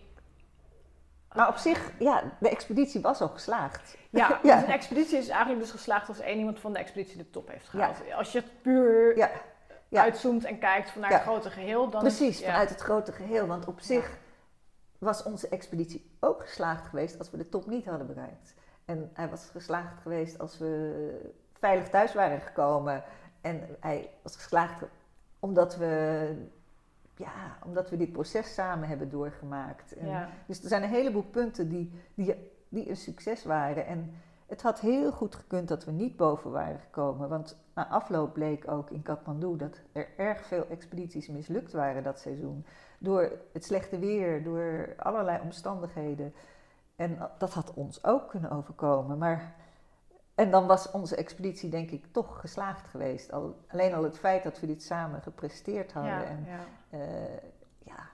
Maar 1.33 1.47
op 1.47 1.55
zich, 1.55 1.91
ja, 1.99 2.23
de 2.39 2.49
expeditie 2.49 3.01
was 3.01 3.21
al 3.21 3.27
geslaagd. 3.27 3.97
Ja, 4.09 4.27
Ja. 4.43 4.55
dus 4.55 4.63
een 4.63 4.73
expeditie 4.73 5.17
is 5.17 5.27
eigenlijk 5.27 5.61
dus 5.61 5.71
geslaagd 5.71 6.07
als 6.07 6.19
één 6.19 6.37
iemand 6.37 6.59
van 6.59 6.73
de 6.73 6.79
expeditie 6.79 7.17
de 7.17 7.29
top 7.29 7.47
heeft 7.47 7.67
gehaald. 7.69 7.97
Als 8.15 8.31
je 8.31 8.39
het 8.39 8.61
puur 8.61 9.17
Ja, 9.17 10.01
uitzoomt 10.01 10.43
en 10.43 10.59
kijkt 10.59 10.91
vanuit 10.91 11.13
het 11.13 11.21
grote 11.21 11.49
geheel, 11.49 11.89
dan 11.89 12.01
Precies, 12.01 12.43
vanuit 12.43 12.69
het 12.69 12.81
grote 12.81 13.11
geheel. 13.11 13.47
Want 13.47 13.65
op 13.65 13.79
zich 13.79 14.17
was 14.97 15.23
onze 15.23 15.47
expeditie 15.47 16.17
ook 16.19 16.41
geslaagd 16.41 16.87
geweest 16.87 17.17
als 17.19 17.31
we 17.31 17.37
de 17.37 17.49
top 17.49 17.65
niet 17.67 17.85
hadden 17.85 18.07
bereikt. 18.07 18.53
En 18.85 19.09
hij 19.13 19.29
was 19.29 19.49
geslaagd 19.51 20.01
geweest 20.01 20.39
als 20.39 20.57
we 20.57 21.33
veilig 21.59 21.89
thuis 21.89 22.13
waren 22.13 22.41
gekomen. 22.41 23.03
En 23.41 23.61
hij 23.79 24.09
was 24.21 24.35
geslaagd 24.35 24.83
omdat 25.39 25.77
we, 25.77 26.35
ja, 27.15 27.57
omdat 27.65 27.89
we 27.89 27.97
dit 27.97 28.11
proces 28.11 28.53
samen 28.53 28.87
hebben 28.87 29.09
doorgemaakt. 29.09 29.93
En 29.95 30.07
Ja. 30.07 30.29
Dus 30.45 30.61
er 30.61 30.67
zijn 30.67 30.83
een 30.83 30.89
heleboel 30.89 31.23
punten 31.23 31.69
die, 31.69 31.91
die, 32.13 32.35
die 32.69 32.89
een 32.89 32.97
succes 32.97 33.43
waren. 33.43 33.85
En 33.85 34.13
het 34.49 34.61
had 34.61 34.79
heel 34.79 35.11
goed 35.11 35.35
gekund 35.35 35.67
dat 35.67 35.85
we 35.85 35.91
niet 35.91 36.15
boven 36.15 36.51
waren 36.51 36.79
gekomen. 36.79 37.29
Want 37.29 37.57
na 37.73 37.87
afloop 37.87 38.33
bleek 38.33 38.71
ook 38.71 38.89
in 38.89 39.01
Kathmandu 39.01 39.57
dat 39.57 39.81
er 39.91 40.07
erg 40.17 40.45
veel 40.45 40.65
expedities 40.69 41.27
mislukt 41.27 41.71
waren 41.71 42.03
dat 42.03 42.19
seizoen. 42.19 42.65
Door 42.99 43.31
het 43.53 43.65
slechte 43.65 43.99
weer, 43.99 44.43
door 44.43 44.93
allerlei 44.97 45.39
omstandigheden. 45.41 46.33
En 46.95 47.17
dat 47.37 47.53
had 47.53 47.73
ons 47.73 48.03
ook 48.03 48.29
kunnen 48.29 48.51
overkomen. 48.51 49.17
Maar 49.17 49.55
en 50.39 50.51
dan 50.51 50.67
was 50.67 50.91
onze 50.91 51.15
expeditie 51.15 51.69
denk 51.69 51.91
ik 51.91 52.05
toch 52.11 52.39
geslaagd 52.39 52.87
geweest. 52.87 53.31
Al, 53.31 53.55
alleen 53.67 53.93
al 53.93 54.03
het 54.03 54.17
feit 54.17 54.43
dat 54.43 54.59
we 54.59 54.67
dit 54.67 54.83
samen 54.83 55.21
gepresteerd 55.21 55.91
hadden. 55.91 56.11
Ja, 56.11 56.23
en, 56.23 56.45
ja. 56.45 56.59
eh, 56.89 57.37
ja. 57.83 58.09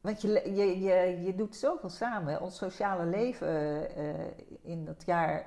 Want 0.00 0.22
je, 0.22 0.28
je, 0.54 0.80
je, 0.80 1.22
je 1.22 1.34
doet 1.34 1.56
zoveel 1.56 1.88
samen. 1.88 2.40
Ons 2.40 2.56
sociale 2.56 3.04
leven 3.04 3.88
eh, 3.96 4.14
in 4.62 4.84
dat 4.84 5.02
jaar, 5.06 5.46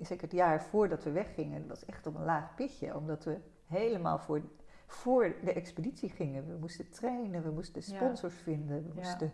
zeker 0.00 0.22
het 0.22 0.32
jaar 0.32 0.62
voordat 0.62 1.04
we 1.04 1.10
weggingen, 1.10 1.66
was 1.68 1.84
echt 1.84 2.06
op 2.06 2.14
een 2.14 2.24
laag 2.24 2.54
pitje. 2.54 2.96
Omdat 2.96 3.24
we 3.24 3.36
helemaal 3.66 4.18
voor, 4.18 4.42
voor 4.86 5.34
de 5.44 5.52
expeditie 5.52 6.08
gingen. 6.10 6.46
We 6.48 6.56
moesten 6.60 6.90
trainen, 6.90 7.42
we 7.42 7.50
moesten 7.50 7.82
Ja. 7.86 7.96
sponsors 7.96 8.34
vinden. 8.34 8.92
We 8.94 9.00
Ja. 9.00 9.30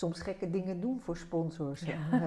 Soms 0.00 0.20
gekke 0.20 0.50
dingen 0.50 0.80
doen 0.80 1.00
voor 1.04 1.16
sponsors. 1.16 1.80
Ja. 1.80 1.94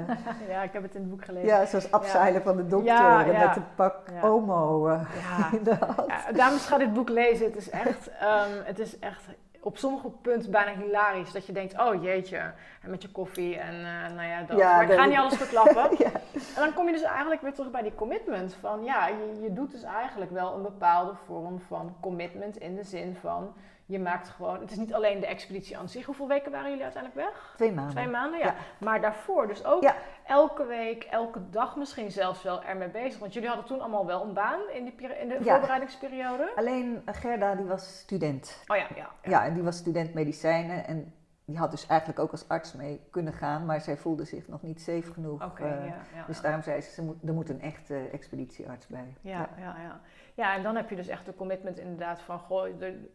Eh, 0.49 0.63
ik 0.69 0.73
heb 0.73 0.83
het 0.83 0.95
in 0.95 1.01
het 1.01 1.09
boek 1.09 1.25
gelezen. 1.25 1.47
ja, 1.47 1.65
zoals 1.65 1.91
afzeilen 1.91 2.41
van 2.41 2.57
de 2.57 2.67
dokter 2.67 2.93
Ja, 2.93 3.25
met 3.25 3.55
een 3.55 3.63
pak. 3.75 3.97
Omo 4.21 4.87
eh, 4.87 5.01
Ja. 5.21 5.51
in 5.57 5.63
de 5.63 5.75
hand. 5.75 6.07
Ja, 6.07 6.31
dames, 6.31 6.65
ga 6.65 6.77
dit 6.77 6.93
boek 6.93 7.09
lezen. 7.09 7.45
Het 7.45 7.55
is 7.55 7.69
echt, 7.69 8.09
ehm, 8.19 8.51
het 8.63 8.79
is 8.79 8.99
echt 8.99 9.27
op 9.63 9.77
sommige 9.77 10.09
punten 10.09 10.51
bijna 10.51 10.81
hilarisch. 10.81 11.31
Dat 11.31 11.45
je 11.45 11.53
denkt, 11.53 11.79
oh 11.79 12.03
jeetje, 12.03 12.37
en 12.81 12.89
met 12.89 13.01
je 13.01 13.11
koffie 13.11 13.57
en 13.57 13.73
eh, 13.73 14.15
nou 14.15 14.27
ja, 14.27 14.41
dat. 14.41 14.57
Ja, 14.57 14.75
maar 14.75 14.89
ik 14.89 14.97
ga 14.97 15.05
niet 15.05 15.17
alles 15.17 15.35
verklappen. 15.37 15.89
Ja. 16.03 16.11
En 16.55 16.61
dan 16.61 16.73
kom 16.73 16.85
je 16.85 16.91
dus 16.91 17.01
eigenlijk 17.01 17.41
weer 17.41 17.53
terug 17.53 17.71
bij 17.71 17.81
die 17.81 17.95
commitment. 17.95 18.53
Van 18.59 18.83
ja, 18.83 19.07
je, 19.07 19.39
je 19.41 19.53
doet 19.53 19.71
dus 19.71 19.83
eigenlijk 19.83 20.31
wel 20.31 20.55
een 20.55 20.61
bepaalde 20.61 21.13
vorm 21.25 21.59
van 21.59 21.95
commitment 22.01 22.57
in 22.57 22.75
de 22.75 22.83
zin 22.83 23.15
van... 23.21 23.53
Je 23.85 23.99
maakt 23.99 24.29
gewoon, 24.29 24.59
het 24.59 24.71
is 24.71 24.77
niet 24.77 24.93
alleen 24.93 25.19
de 25.19 25.25
expeditie 25.25 25.77
aan 25.77 25.89
zich. 25.89 26.05
Hoeveel 26.05 26.27
weken 26.27 26.51
waren 26.51 26.69
jullie 26.69 26.83
uiteindelijk 26.83 27.25
weg? 27.25 27.53
Twee 27.55 27.71
maanden. 27.71 27.95
Twee 27.95 28.07
maanden, 28.07 28.39
ja. 28.39 28.45
Ja. 28.45 28.55
Maar 28.77 29.01
daarvoor 29.01 29.47
dus 29.47 29.65
ook 29.65 29.83
Ja. 29.83 29.95
Elke 30.27 30.65
week, 30.65 31.03
elke 31.03 31.49
dag 31.49 31.75
misschien 31.75 32.11
zelfs 32.11 32.43
wel 32.43 32.63
ermee 32.63 32.89
bezig. 32.89 33.19
Want 33.19 33.33
jullie 33.33 33.49
hadden 33.49 33.67
toen 33.67 33.79
allemaal 33.81 34.05
wel 34.05 34.23
een 34.23 34.33
baan 34.33 34.69
in, 34.73 34.83
die, 34.83 35.17
in 35.17 35.27
de 35.27 35.37
Ja. 35.43 35.51
voorbereidingsperiode. 35.53 36.51
Alleen 36.55 37.01
eh, 37.05 37.15
Gerda 37.15 37.55
die 37.55 37.65
was 37.65 37.97
student. 37.99 38.63
Oh 38.67 38.77
ja, 38.77 38.87
ja. 38.95 39.09
Ja. 39.23 39.45
en 39.45 39.53
die 39.53 39.63
was 39.63 39.77
student 39.77 40.13
medicijnen 40.13 40.85
en 40.85 41.13
die 41.45 41.57
had 41.57 41.71
dus 41.71 41.87
eigenlijk 41.87 42.19
ook 42.19 42.31
als 42.31 42.47
arts 42.49 42.73
mee 42.73 43.01
kunnen 43.11 43.33
gaan, 43.33 43.65
maar 43.65 43.81
zij 43.81 43.97
voelde 43.97 44.25
zich 44.25 44.47
nog 44.47 44.61
niet 44.61 44.81
safe 44.81 45.11
genoeg. 45.13 45.43
Oké, 45.45 45.63
eh, 45.63 45.69
ja, 45.87 45.95
ja. 46.15 46.23
Dus 46.27 46.41
daarom 46.41 46.61
zei 46.61 46.81
ze, 46.81 46.91
ze 46.91 47.01
moet, 47.01 47.15
er 47.27 47.33
moet 47.33 47.49
een 47.49 47.61
echte 47.61 48.09
expeditiearts 48.11 48.87
bij. 48.87 49.13
Ja, 49.21 49.49
ja, 49.57 49.75
ja. 49.81 49.99
Ja, 50.35 50.55
en 50.55 50.63
dan 50.63 50.75
heb 50.75 50.89
je 50.89 50.95
dus 50.95 51.07
echt 51.07 51.25
de 51.25 51.35
commitment 51.35 51.77
inderdaad 51.79 52.21
van, 52.21 52.39
goh, 52.39 52.79
de, 52.79 53.11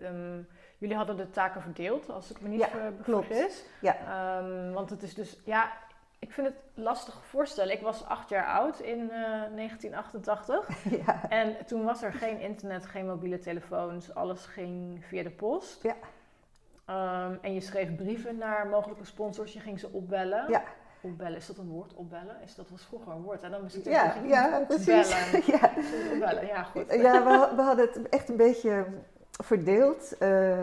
ehm, 0.00 0.40
jullie 0.78 0.96
hadden 0.96 1.16
de 1.16 1.30
taken 1.30 1.62
verdeeld, 1.62 2.10
als 2.10 2.30
ik 2.30 2.40
me 2.40 2.48
niet 2.48 2.60
Ja, 2.60 2.68
ver- 2.68 2.92
klopt. 3.02 3.26
vergis. 3.26 3.64
Ja. 3.80 3.96
Ehm, 3.96 4.72
want 4.72 4.90
het 4.90 5.02
is 5.02 5.14
dus, 5.14 5.40
ja, 5.44 5.72
ik 6.18 6.32
vind 6.32 6.46
het 6.46 6.56
lastig 6.74 7.24
voorstellen. 7.24 7.74
Ik 7.74 7.82
was 7.82 8.04
acht 8.04 8.28
jaar 8.28 8.46
oud 8.46 8.80
in 8.80 9.10
eh, 9.10 9.20
1988 9.54 10.68
ja. 11.06 11.28
en 11.28 11.66
toen 11.66 11.84
was 11.84 12.02
er 12.02 12.12
geen 12.12 12.40
internet, 12.40 12.86
geen 12.86 13.06
mobiele 13.06 13.38
telefoons, 13.38 14.14
alles 14.14 14.46
ging 14.46 15.04
via 15.04 15.22
de 15.22 15.30
post. 15.30 15.82
Ja. 15.82 15.94
Ehm, 16.84 17.36
en 17.40 17.54
je 17.54 17.60
schreef 17.60 17.96
brieven 17.96 18.36
naar 18.36 18.66
mogelijke 18.66 19.04
sponsors, 19.04 19.52
je 19.52 19.60
ging 19.60 19.80
ze 19.80 19.88
opbellen. 19.92 20.44
Ja. 20.48 20.62
Opbellen, 21.00 21.36
is 21.36 21.46
dat 21.46 21.58
een 21.58 21.68
woord? 21.68 21.94
Opbellen? 21.94 22.36
Is, 22.44 22.54
dat 22.54 22.70
was 22.70 22.84
vroeger 22.84 23.12
een 23.12 23.22
woord. 23.22 23.42
En 23.42 23.50
dan 23.50 23.64
ik 23.64 23.84
Ja, 23.84 24.14
ja, 24.24 24.64
precies. 24.66 24.86
Ja, 25.46 25.70
Opbellen, 26.12 26.46
ja 26.46 26.62
goed. 26.62 26.92
ja 26.92 27.24
we, 27.24 27.56
we 27.56 27.62
hadden 27.62 27.86
het 27.86 28.08
echt 28.08 28.28
een 28.28 28.36
beetje 28.36 28.86
verdeeld. 29.42 30.18
Eh, 30.18 30.62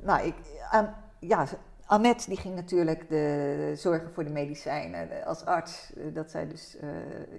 nou, 0.00 0.26
ik, 0.26 0.34
aan, 0.70 0.94
ja, 1.18 1.46
Annette 1.86 2.28
die 2.28 2.38
ging 2.38 2.54
natuurlijk 2.54 3.08
de, 3.08 3.72
zorgen 3.76 4.12
voor 4.12 4.24
de 4.24 4.30
medicijnen 4.30 5.24
als 5.24 5.44
arts. 5.44 5.92
eh, 5.94 6.14
dat 6.14 6.30
zij 6.30 6.48
dus 6.48 6.76
eh, 6.76 6.88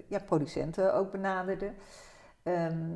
ja, 0.06 0.18
producenten 0.18 0.94
ook 0.94 1.10
benaderde. 1.10 1.72
Ehm, 2.42 2.90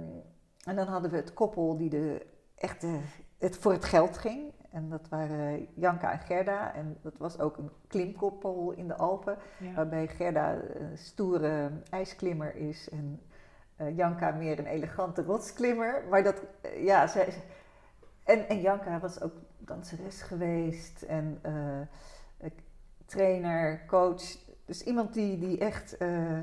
en 0.65 0.77
dan 0.77 0.87
hadden 0.87 1.11
we 1.11 1.17
het 1.17 1.35
koppel 1.35 1.77
die 1.77 1.91
de, 1.91 2.27
echt 2.57 2.87
het 3.39 3.57
voor 3.57 3.73
het 3.73 3.85
geld 3.85 4.19
ging. 4.19 4.53
En 4.71 4.89
dat 4.89 5.09
waren 5.09 5.67
Janka 5.75 6.13
en 6.13 6.19
Gerda. 6.19 6.75
En 6.75 6.99
dat 7.03 7.17
was 7.19 7.39
ook 7.39 7.57
een 7.57 7.71
klimkoppel 7.87 8.73
in 8.73 8.89
de 8.89 8.97
Alpen. 8.97 9.39
Ja. 9.59 9.75
Waarbij 9.75 10.09
Gerda 10.09 10.55
een 10.75 10.99
stoere 10.99 11.71
ijsklimmer 11.91 12.57
is 12.57 12.89
en 12.89 13.21
eh, 13.77 13.97
Janka 13.97 14.31
meer 14.31 14.59
een 14.59 14.67
elegante 14.67 15.23
rotsklimmer. 15.23 16.05
Maar 16.11 16.23
dat, 16.23 16.43
ja, 16.77 17.07
zij, 17.07 17.35
en, 18.25 18.49
en 18.49 18.61
Janka 18.61 19.01
was 19.01 19.21
ook 19.21 19.35
danseres 19.67 20.23
geweest 20.23 21.03
en 21.03 21.39
eh, 21.43 21.81
eh, 21.81 22.51
trainer, 23.07 23.87
coach. 23.87 24.23
Dus 24.65 24.83
iemand 24.83 25.15
die, 25.15 25.39
die 25.39 25.59
echt, 25.59 25.97
eh, 25.97 26.39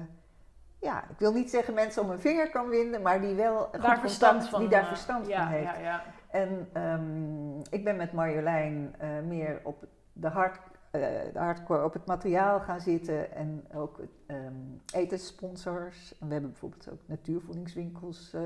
ja, 0.79 1.03
ik 1.10 1.19
wil 1.19 1.34
niet 1.34 1.49
zeggen 1.49 1.73
mensen 1.73 2.01
om 2.03 2.10
een 2.10 2.19
vinger 2.19 2.49
kan 2.49 2.69
winden, 2.69 3.01
maar 3.01 3.21
die 3.21 3.36
wel 3.36 3.58
goed 3.58 3.82
daar 3.82 3.99
verstand 3.99 4.32
contact- 4.32 4.51
van, 4.51 4.60
die 4.60 4.69
daar 4.69 4.82
eh, 4.82 4.88
verstand 4.88 5.27
ja, 5.27 5.43
van 5.43 5.47
heeft. 5.47 5.75
Ja, 5.75 5.79
ja. 5.79 6.03
En 6.32 6.69
ehm, 6.73 7.60
ik 7.60 7.84
ben 7.84 7.95
met 7.95 8.13
Marjolein 8.13 8.95
eh, 8.97 9.10
meer 9.27 9.60
op 9.63 9.88
de, 10.13 10.27
hard, 10.27 10.60
eh, 10.91 11.01
de 11.34 11.39
hardcore 11.39 11.84
op 11.84 11.93
het 11.93 12.05
materiaal 12.05 12.60
gaan 12.60 12.82
zitten 12.82 13.32
en 13.36 13.65
ook 13.73 13.99
ehm 14.25 14.53
etenssponsors. 14.93 16.17
En 16.19 16.27
we 16.27 16.34
hebben 16.34 16.51
bijvoorbeeld 16.51 16.89
ook 16.91 16.99
natuurvoedingswinkels 17.05 18.34
eh, 18.34 18.41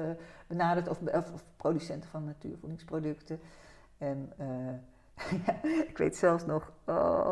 benaderd 0.47 0.87
of, 0.87 1.01
of, 1.01 1.31
of 1.33 1.43
producenten 1.57 2.09
van 2.09 2.23
natuurvoedingsproducten. 2.23 3.39
En 4.03 4.31
eh, 4.37 5.83
ik 5.89 5.97
weet 5.97 6.15
zelfs 6.15 6.45
nog, 6.45 6.71
oh, 6.85 7.31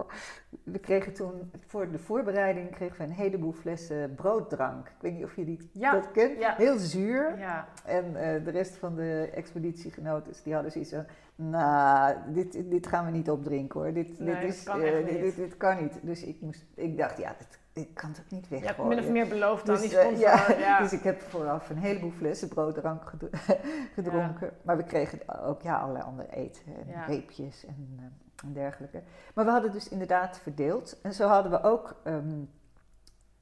we 0.63 0.79
kregen 0.79 1.13
toen 1.13 1.51
voor 1.65 1.91
de 1.91 1.99
voorbereiding 1.99 2.71
kregen 2.71 2.97
we 2.97 3.03
een 3.03 3.11
heleboel 3.11 3.51
flessen 3.51 4.15
brooddrank. 4.15 4.87
Ik 4.87 5.01
weet 5.01 5.13
niet 5.13 5.23
of 5.23 5.35
je 5.35 5.45
die, 5.45 5.69
Ja, 5.73 5.91
dat 5.91 6.11
kent. 6.11 6.39
ja. 6.39 6.55
Heel 6.55 6.77
zuur. 6.77 7.37
ja. 7.37 7.67
En 7.85 8.15
eh, 8.15 8.43
de 8.45 8.51
rest 8.51 8.77
van 8.77 8.95
de 8.95 9.29
expeditiegenoten, 9.33 10.33
die 10.43 10.53
hadden 10.53 10.71
zoiets 10.71 10.91
van... 10.91 11.05
Nou, 11.49 12.15
dit, 12.33 12.69
dit 12.69 12.87
gaan 12.87 13.05
we 13.05 13.11
niet 13.11 13.29
opdrinken 13.29 13.79
hoor. 13.79 13.93
Dit, 13.93 14.19
Nee, 14.19 14.39
dit, 14.39 14.53
is, 14.53 14.63
kan 14.63 14.81
eh, 14.81 14.91
dit, 14.91 15.11
niet. 15.11 15.21
dit, 15.21 15.35
dit 15.35 15.57
kan 15.57 15.81
niet. 15.81 15.99
Dus 16.01 16.23
ik, 16.23 16.41
moest, 16.41 16.65
ik 16.75 16.97
dacht, 16.97 17.17
ja, 17.17 17.35
dit, 17.37 17.59
ik 17.85 17.93
kan 17.93 18.09
het 18.09 18.19
ook 18.19 18.31
niet 18.31 18.49
hebt 18.49 18.61
weggooien. 18.63 18.89
min 18.95 18.99
of 19.05 19.09
meer 19.11 19.27
beloofd 19.27 19.69
aan 19.69 19.75
Dus, 19.75 19.89
die 19.89 19.97
eh, 19.97 20.05
sponsor. 20.05 20.27
ja, 20.27 20.57
ja. 20.59 20.79
Dus 20.83 20.93
ik 20.93 21.03
heb 21.03 21.21
vooraf 21.21 21.69
een 21.69 21.77
heleboel 21.77 22.11
flessen 22.11 22.47
brooddrank 22.47 23.09
gedro- 23.09 23.29
gedronken. 23.95 24.51
Maar 24.61 24.77
we 24.77 24.83
kregen 24.83 25.43
ook 25.45 25.61
ja, 25.61 25.77
allerlei 25.79 26.03
andere 26.05 26.35
eten 26.35 26.63
en 26.65 26.87
Ja. 26.87 27.05
reepjes 27.05 27.65
en, 27.65 27.95
eh, 27.99 28.45
en 28.47 28.53
dergelijke. 28.53 29.01
Maar 29.33 29.45
we 29.45 29.51
hadden 29.51 29.71
dus 29.71 29.89
inderdaad 29.89 30.39
verdeeld. 30.39 30.99
En 31.01 31.13
zo 31.13 31.27
hadden 31.27 31.51
we 31.51 31.63
ook 31.63 31.95
ehm, 32.03 32.39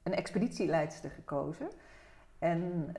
een 0.02 0.14
expeditieleidster 0.14 1.10
gekozen. 1.10 1.68
En 2.38 2.92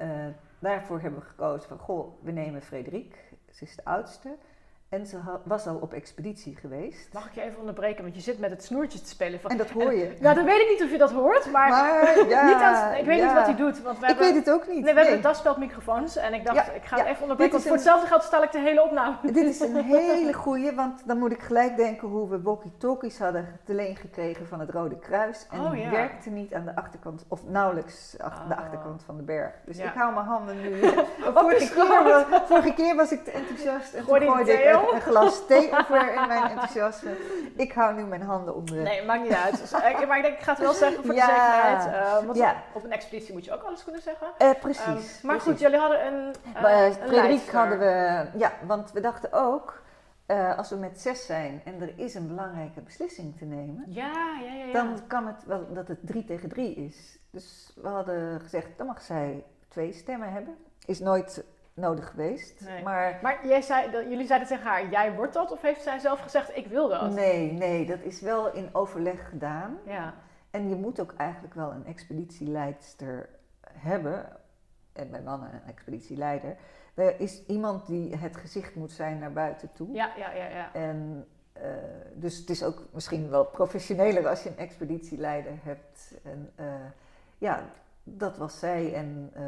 daarvoor 0.59 1.01
hebben 1.01 1.19
we 1.19 1.25
gekozen 1.25 1.67
van, 1.69 1.77
goh, 1.77 2.23
we 2.23 2.31
nemen 2.31 2.61
Frederik. 2.61 3.33
Ze 3.51 3.63
is 3.63 3.75
de 3.75 3.85
oudste. 3.85 4.35
En 4.91 5.05
ze 5.05 5.17
was 5.43 5.67
al 5.67 5.75
op 5.75 5.93
expeditie 5.93 6.55
geweest. 6.55 7.13
Mag 7.13 7.25
ik 7.27 7.33
je 7.33 7.41
even 7.41 7.59
onderbreken, 7.59 8.03
want 8.03 8.15
je 8.15 8.21
zit 8.21 8.39
met 8.39 8.49
het 8.49 8.63
snoertje 8.63 8.99
te 8.99 9.07
spelen. 9.07 9.39
Van, 9.39 9.51
En 9.51 9.57
dat 9.57 9.69
hoor 9.69 9.93
je. 9.93 10.13
nou, 10.19 10.35
dan 10.35 10.45
weet 10.45 10.59
ik 10.61 10.69
niet 10.69 10.83
of 10.83 10.91
je 10.91 10.97
dat 10.97 11.11
hoort, 11.11 11.51
maar, 11.51 11.69
Maar, 11.69 12.17
ja, 12.29 12.45
niet 12.45 12.55
aan, 12.55 12.93
ik 12.93 13.05
weet 13.05 13.17
ja. 13.19 13.25
niet 13.25 13.33
wat 13.33 13.45
hij 13.45 13.55
doet. 13.55 13.81
Want 13.81 13.97
we 13.99 14.01
Ik 14.03 14.07
hebben, 14.09 14.25
weet 14.33 14.45
het 14.45 14.53
ook 14.53 14.67
niet. 14.67 14.83
nee, 14.83 14.93
we 14.93 14.99
hebben 15.01 15.21
daspeldmicrofoons 15.21 16.15
en 16.15 16.33
ik 16.33 16.45
dacht, 16.45 16.55
Ja, 16.65 16.71
ik 16.71 16.83
ga 16.83 16.95
ja. 16.95 17.01
het 17.01 17.11
even 17.11 17.21
onderbreken, 17.21 17.53
want 17.53 17.63
voor 17.67 17.71
een- 17.71 17.77
hetzelfde 17.77 18.07
geld 18.07 18.23
stel 18.23 18.43
ik 18.43 18.51
de 18.51 18.59
hele 18.59 18.83
opname. 18.83 19.15
Dit 19.31 19.35
is 19.35 19.59
een 19.59 19.75
hele 19.95 20.33
goeie, 20.33 20.71
want 20.75 21.01
dan 21.07 21.17
moet 21.17 21.31
ik 21.31 21.41
gelijk 21.41 21.75
denken 21.77 22.07
hoe 22.07 22.29
we 22.29 22.41
walkie-talkies 22.41 23.19
hadden 23.19 23.59
te 23.65 23.73
leen 23.73 23.95
gekregen 23.95 24.47
van 24.47 24.59
het 24.59 24.69
Rode 24.69 24.97
Kruis. 24.99 25.47
En 25.51 25.59
Oh, 25.59 25.71
die 25.71 25.81
ja. 25.81 25.89
werkte 25.89 26.29
niet 26.29 26.53
aan 26.53 26.65
de 26.65 26.75
achterkant, 26.75 27.25
of 27.27 27.47
nauwelijks 27.47 28.15
ach- 28.19 28.47
de 28.47 28.53
Oh. 28.53 28.59
achterkant 28.59 29.03
van 29.03 29.17
de 29.17 29.23
berg. 29.23 29.53
Dus 29.65 29.77
Ja. 29.77 29.85
ik 29.85 29.93
hou 29.93 30.13
mijn 30.13 30.25
handen 30.25 30.61
nu. 30.61 30.79
Vorige, 31.33 31.73
keer, 31.73 32.41
vorige 32.45 32.73
keer 32.73 32.95
was 32.95 33.11
ik 33.11 33.23
te 33.23 33.31
enthousiast 33.31 33.93
en 33.93 34.03
Gooi 34.03 34.25
toen 34.25 34.35
die 34.35 34.45
gooide 34.45 34.51
ik 34.63 34.79
thee 34.85 34.93
een, 34.93 35.01
glas 35.01 35.45
thee 35.47 35.71
over 35.79 36.13
in 36.13 36.27
mijn 36.27 36.43
enthousiasme. 36.49 37.11
Ik 37.55 37.71
hou 37.71 37.95
nu 37.95 38.03
mijn 38.03 38.21
handen 38.21 38.55
onder 38.55 38.75
de... 38.75 38.81
Nee, 38.81 39.05
maakt 39.05 39.23
niet 39.23 39.33
uit. 39.33 39.57
Dus, 39.59 39.71
eh, 39.71 40.07
maar 40.07 40.17
ik 40.17 40.23
denk, 40.23 40.37
ik 40.37 40.43
ga 40.43 40.51
het 40.51 40.61
wel 40.61 40.73
zeggen 40.73 41.03
voor 41.05 41.13
Ja. 41.15 41.25
de 41.25 41.31
zekerheid. 41.33 41.85
eh, 42.05 42.25
want 42.25 42.37
Ja. 42.37 42.63
op 42.73 42.83
een 42.83 42.91
expeditie 42.91 43.33
moet 43.33 43.45
je 43.45 43.53
ook 43.53 43.63
alles 43.63 43.83
kunnen 43.83 44.01
zeggen. 44.01 44.27
Eh, 44.37 44.49
precies. 44.61 44.83
Ehm, 44.85 44.93
maar 45.27 45.35
precies. 45.35 45.43
goed, 45.51 45.59
jullie 45.59 45.77
hadden 45.79 46.05
een, 46.05 46.35
Bij 46.61 46.85
een 46.87 46.93
Frederik 46.93 47.49
hadden 47.51 47.79
we, 47.79 48.25
ja, 48.37 48.51
want 48.65 48.91
we 48.91 48.99
dachten 48.99 49.33
ook, 49.33 49.79
als 50.57 50.69
we 50.69 50.75
met 50.75 50.99
zes 51.01 51.25
zijn 51.25 51.61
en 51.65 51.81
er 51.81 51.93
is 51.95 52.13
een 52.15 52.27
belangrijke 52.27 52.81
beslissing 52.81 53.37
te 53.37 53.45
nemen, 53.45 53.83
Ja, 53.87 54.11
ja, 54.43 54.53
ja. 54.53 54.65
ja. 54.65 54.73
dan 54.73 54.99
kan 55.07 55.27
het 55.27 55.45
wel 55.45 55.67
dat 55.73 55.87
het 55.87 55.97
drie 56.01 56.25
tegen 56.25 56.49
drie 56.49 56.75
is. 56.75 57.17
Dus 57.31 57.71
we 57.81 57.87
hadden 57.87 58.39
gezegd, 58.41 58.67
dan 58.77 58.85
mag 58.87 59.01
zij 59.01 59.43
twee 59.67 59.93
stemmen 59.93 60.31
hebben. 60.31 60.55
Is 60.85 60.99
nooit 60.99 61.43
nodig 61.73 62.09
geweest. 62.09 62.61
Nee. 62.65 62.83
Maar 62.83 63.19
Maar 63.21 63.47
jij 63.47 63.61
zei, 63.61 63.91
dat, 63.91 64.03
jullie 64.03 64.25
zeiden 64.25 64.47
tegen 64.47 64.63
haar, 64.63 64.89
jij 64.89 65.15
wordt 65.15 65.33
dat? 65.33 65.51
Of 65.51 65.61
heeft 65.61 65.81
zij 65.81 65.99
zelf 65.99 66.19
gezegd, 66.19 66.57
ik 66.57 66.67
wil 66.67 66.89
dat? 66.89 67.11
nee, 67.11 67.51
nee, 67.51 67.85
dat 67.85 67.99
is 68.01 68.21
wel 68.21 68.53
in 68.53 68.69
overleg 68.71 69.29
gedaan. 69.29 69.77
Ja, 69.85 70.13
En 70.51 70.69
je 70.69 70.75
moet 70.75 70.99
ook 71.01 71.13
eigenlijk 71.17 71.53
wel 71.53 71.71
een 71.71 71.85
expeditieleidster 71.85 73.29
hebben. 73.71 74.25
En 74.93 75.09
mijn 75.09 75.23
man 75.23 75.43
een 75.43 75.61
expeditieleider. 75.67 76.55
Er 76.93 77.19
is 77.19 77.45
iemand 77.45 77.85
die 77.87 78.15
het 78.15 78.37
gezicht 78.37 78.75
moet 78.75 78.91
zijn 78.91 79.19
naar 79.19 79.33
buiten 79.33 79.69
toe. 79.73 79.93
ja, 79.93 80.11
ja, 80.17 80.31
ja. 80.31 80.47
ja. 80.47 80.73
En 80.73 81.27
eh, 81.53 81.69
dus 82.13 82.37
het 82.37 82.49
is 82.49 82.63
ook 82.63 82.83
misschien 82.93 83.29
wel 83.29 83.45
professioneler 83.45 84.27
als 84.27 84.43
je 84.43 84.49
een 84.49 84.57
expeditieleider 84.57 85.53
hebt. 85.63 86.19
En 86.23 86.51
eh, 86.55 86.65
ja, 87.37 87.63
dat 88.03 88.37
was 88.37 88.59
zij 88.59 88.93
en 88.93 89.31
uh, 89.37 89.43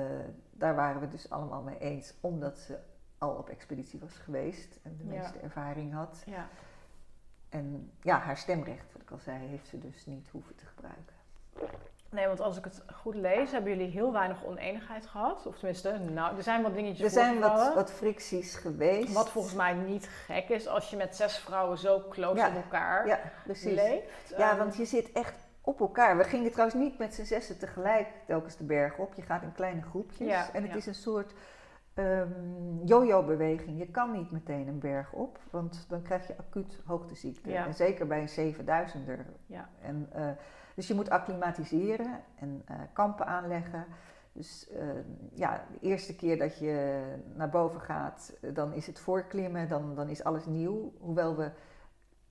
daar 0.63 0.75
waren 0.75 1.01
we 1.01 1.07
dus 1.07 1.29
allemaal 1.29 1.61
mee 1.61 1.77
eens, 1.77 2.13
omdat 2.21 2.57
ze 2.57 2.77
al 3.17 3.29
op 3.29 3.49
expeditie 3.49 3.99
was 3.99 4.13
geweest 4.13 4.79
en 4.83 4.97
de 4.97 5.03
meeste 5.03 5.37
ervaring 5.37 5.93
had. 5.93 6.23
Ja. 6.25 6.47
En 7.49 7.91
ja, 8.01 8.19
haar 8.19 8.37
stemrecht, 8.37 8.93
wat 8.93 9.01
ik 9.01 9.11
al 9.11 9.17
zei, 9.17 9.47
heeft 9.47 9.67
ze 9.67 9.79
dus 9.79 10.05
niet 10.05 10.29
hoeven 10.31 10.55
te 10.55 10.65
gebruiken. 10.65 11.15
Nee, 12.09 12.27
want 12.27 12.39
als 12.39 12.57
ik 12.57 12.63
het 12.63 12.83
goed 12.93 13.15
lees, 13.15 13.51
hebben 13.51 13.71
jullie 13.77 13.91
heel 13.91 14.11
weinig 14.11 14.43
oneenigheid 14.43 15.05
gehad. 15.05 15.45
Of 15.45 15.55
tenminste, 15.55 15.97
nou, 15.97 16.37
er 16.37 16.43
zijn 16.43 16.61
wat 16.61 16.73
dingetjes 16.73 17.05
Er 17.05 17.11
zijn 17.11 17.39
wat, 17.39 17.73
wat 17.73 17.91
fricties 17.91 18.55
geweest. 18.55 19.13
Wat 19.13 19.29
volgens 19.29 19.53
mij 19.53 19.73
niet 19.73 20.07
gek 20.07 20.49
is 20.49 20.67
als 20.67 20.89
je 20.89 20.97
met 20.97 21.15
zes 21.15 21.37
vrouwen 21.37 21.77
zo 21.77 22.03
close 22.09 22.47
op 22.47 22.55
elkaar 22.55 23.07
ja, 23.07 23.19
precies. 23.43 23.73
leeft. 23.73 24.29
Ja, 24.37 24.49
ehm, 24.49 24.57
want 24.57 24.75
je 24.75 24.85
zit 24.85 25.11
echt 25.11 25.47
op 25.65 25.79
elkaar. 25.79 26.17
We 26.17 26.23
gingen 26.23 26.51
trouwens 26.51 26.79
niet 26.79 26.97
met 26.97 27.13
z'n 27.13 27.23
zessen 27.23 27.59
tegelijk 27.59 28.07
telkens 28.25 28.57
de 28.57 28.63
berg 28.63 28.97
op. 28.97 29.13
Je 29.13 29.21
gaat 29.21 29.41
in 29.41 29.53
kleine 29.53 29.81
groepjes. 29.81 30.27
Ja, 30.27 30.53
en 30.53 30.63
het 30.63 30.75
is 30.75 30.85
een 30.85 30.95
soort 30.95 31.33
um, 31.95 32.81
yo-yo-beweging. 32.85 33.79
Je 33.79 33.87
kan 33.87 34.11
niet 34.11 34.31
meteen 34.31 34.67
een 34.67 34.79
berg 34.79 35.13
op, 35.13 35.39
want 35.49 35.85
dan 35.89 36.01
krijg 36.01 36.27
je 36.27 36.37
acuut 36.37 36.79
hoogteziekte. 36.85 37.53
En 37.53 37.73
zeker 37.73 38.07
bij 38.07 38.21
een 38.21 38.55
7000er. 38.55 39.25
Ja. 39.45 39.69
En, 39.81 40.09
uh, 40.15 40.29
dus 40.75 40.87
je 40.87 40.93
moet 40.93 41.09
acclimatiseren 41.09 42.19
en 42.35 42.63
uh, 42.71 42.77
kampen 42.93 43.25
aanleggen. 43.25 43.85
Dus 44.31 44.67
uh, 44.71 44.79
ja, 45.33 45.65
de 45.71 45.87
eerste 45.87 46.15
keer 46.15 46.37
dat 46.37 46.57
je 46.57 47.01
naar 47.35 47.49
boven 47.49 47.81
gaat, 47.81 48.33
dan 48.53 48.73
is 48.73 48.87
het 48.87 48.99
voorklimmen, 48.99 49.69
dan, 49.69 49.95
dan 49.95 50.09
is 50.09 50.23
alles 50.23 50.45
nieuw. 50.45 50.93
Hoewel 50.99 51.35
we 51.35 51.51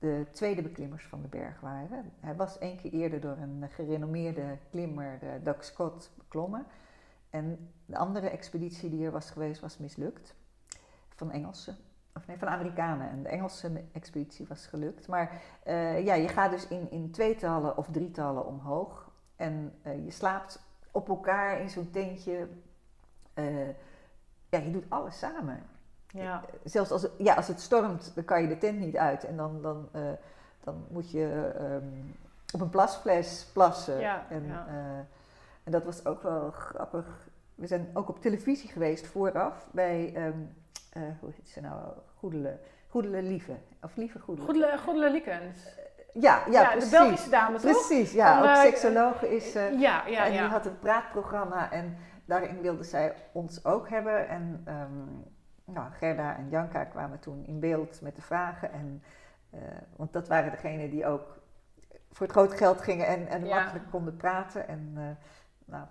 de 0.03 0.27
tweede 0.33 0.63
beklimmers 0.63 1.07
van 1.07 1.23
de 1.23 1.29
berg 1.29 1.61
waren. 1.61 2.13
Hij 2.21 2.37
was 2.37 2.59
één 2.59 2.77
keer 2.77 2.93
eerder 2.93 3.21
door 3.21 3.37
een 3.37 3.69
gerenommeerde 3.71 4.59
klimmer, 4.71 5.19
Doug 5.43 5.65
Scott, 5.65 6.13
beklommen. 6.17 6.67
En 7.31 7.71
de 7.87 7.97
andere 7.97 8.29
expeditie 8.29 8.91
die 8.91 9.05
er 9.05 9.11
was 9.11 9.31
geweest 9.31 9.61
was 9.61 9.79
mislukt. 9.79 10.35
Van 11.09 11.31
Engelsen. 11.31 11.77
Of 12.15 12.27
nee, 12.27 12.39
van 12.39 12.49
Amerikanen. 12.49 13.11
En 13.11 13.23
de 13.23 13.29
Engelse 13.29 13.85
expeditie 13.93 14.47
was 14.47 14.67
gelukt. 14.67 15.09
Maar 15.09 15.43
uh, 15.67 16.05
ja, 16.05 16.15
je 16.15 16.29
gaat 16.29 16.51
dus 16.51 16.69
in, 16.69 16.91
in 16.91 17.11
tweetallen 17.11 17.77
of 17.77 17.91
drietallen 17.91 18.47
omhoog. 18.47 19.11
En 19.37 19.73
uh, 19.87 20.05
je 20.05 20.11
slaapt 20.11 20.63
op 20.91 21.09
elkaar 21.09 21.61
in 21.61 21.71
zo'n 21.71 21.91
tentje. 21.91 22.49
Ja, 24.49 24.59
je 24.59 24.71
doet 24.71 24.91
alles 24.91 25.19
samen. 25.19 25.63
Ja. 26.13 26.43
Zelfs 26.65 26.91
als 26.91 27.03
het, 27.03 27.13
ja, 27.19 27.35
als 27.35 27.49
het 27.49 27.61
stormt, 27.61 28.13
dan 28.15 28.25
kan 28.25 28.43
je 28.43 28.49
de 28.49 28.59
tent 28.59 28.79
niet 28.79 28.97
uit. 28.97 29.25
En 29.25 29.37
dan, 29.37 29.63
dan, 29.63 29.89
dan 30.65 30.85
moet 30.89 31.11
je 31.11 31.53
um, 31.61 32.15
op 32.55 32.61
een 32.61 32.71
plasfles 32.71 33.47
plassen. 33.53 34.01
Ja, 34.01 34.27
en, 34.29 34.47
ja. 34.47 34.67
En 35.65 35.73
dat 35.73 35.85
was 35.85 36.07
ook 36.07 36.23
wel 36.23 36.51
grappig. 36.51 37.29
We 37.55 37.67
zijn 37.67 37.91
ook 37.93 38.09
op 38.09 38.21
televisie 38.21 38.69
geweest 38.69 39.07
vooraf 39.07 39.69
bij, 39.73 40.13
um, 40.17 40.55
uh, 40.97 41.03
hoe 41.21 41.31
heet 41.37 41.49
ze 41.49 41.61
nou, 41.61 41.81
Goedele, 42.19 42.59
Goedele 42.89 43.23
Lieve. 43.23 43.57
Of 43.83 43.97
Lieve 43.97 44.19
Goedele. 44.19 44.47
Goedele, 44.47 44.79
Goedele 44.79 45.11
Liekens. 45.11 45.81
Ja, 46.13 46.43
ja, 46.47 46.63
ja 46.63 46.71
precies. 46.71 46.91
de 46.91 46.97
Belgische 46.97 47.31
dame 47.31 47.59
toch? 47.59 47.71
Precies, 47.71 48.13
ja. 48.13 48.39
Van, 48.39 48.49
ook 48.49 48.57
seksologe 48.57 49.35
is 49.37 49.57
uh, 49.57 49.81
Ja, 49.81 50.07
ja, 50.07 50.25
En 50.25 50.31
die 50.31 50.41
had 50.41 50.67
een 50.67 50.79
praatprogramma 50.79 51.71
en 51.71 51.97
daarin 52.25 52.61
wilde 52.61 52.85
zij 52.85 53.15
ons 53.33 53.65
ook 53.65 53.89
hebben. 53.89 54.29
En 54.29 54.65
um, 54.69 55.25
nou, 55.73 55.93
Gerda 55.93 56.37
en 56.37 56.49
Janka 56.49 56.85
kwamen 56.85 57.19
toen 57.19 57.45
in 57.47 57.61
beeld 57.61 58.01
met 58.01 58.17
de 58.17 58.23
vragen. 58.23 58.73
En, 58.73 59.03
uh, 59.55 59.61
want 59.97 60.13
dat 60.13 60.29
waren 60.29 60.51
degenen 60.51 60.91
die 60.91 61.07
ook 61.07 61.41
voor 62.11 62.27
het 62.27 62.35
grote 62.37 62.57
geld 62.57 62.81
gingen 62.81 63.07
en, 63.07 63.27
en 63.29 63.45
Ja. 63.47 63.61
makkelijk 63.61 63.91
konden 63.91 64.17
praten. 64.17 64.69
En 64.69 64.93
uh, 64.97 65.03
nou, 65.65 65.85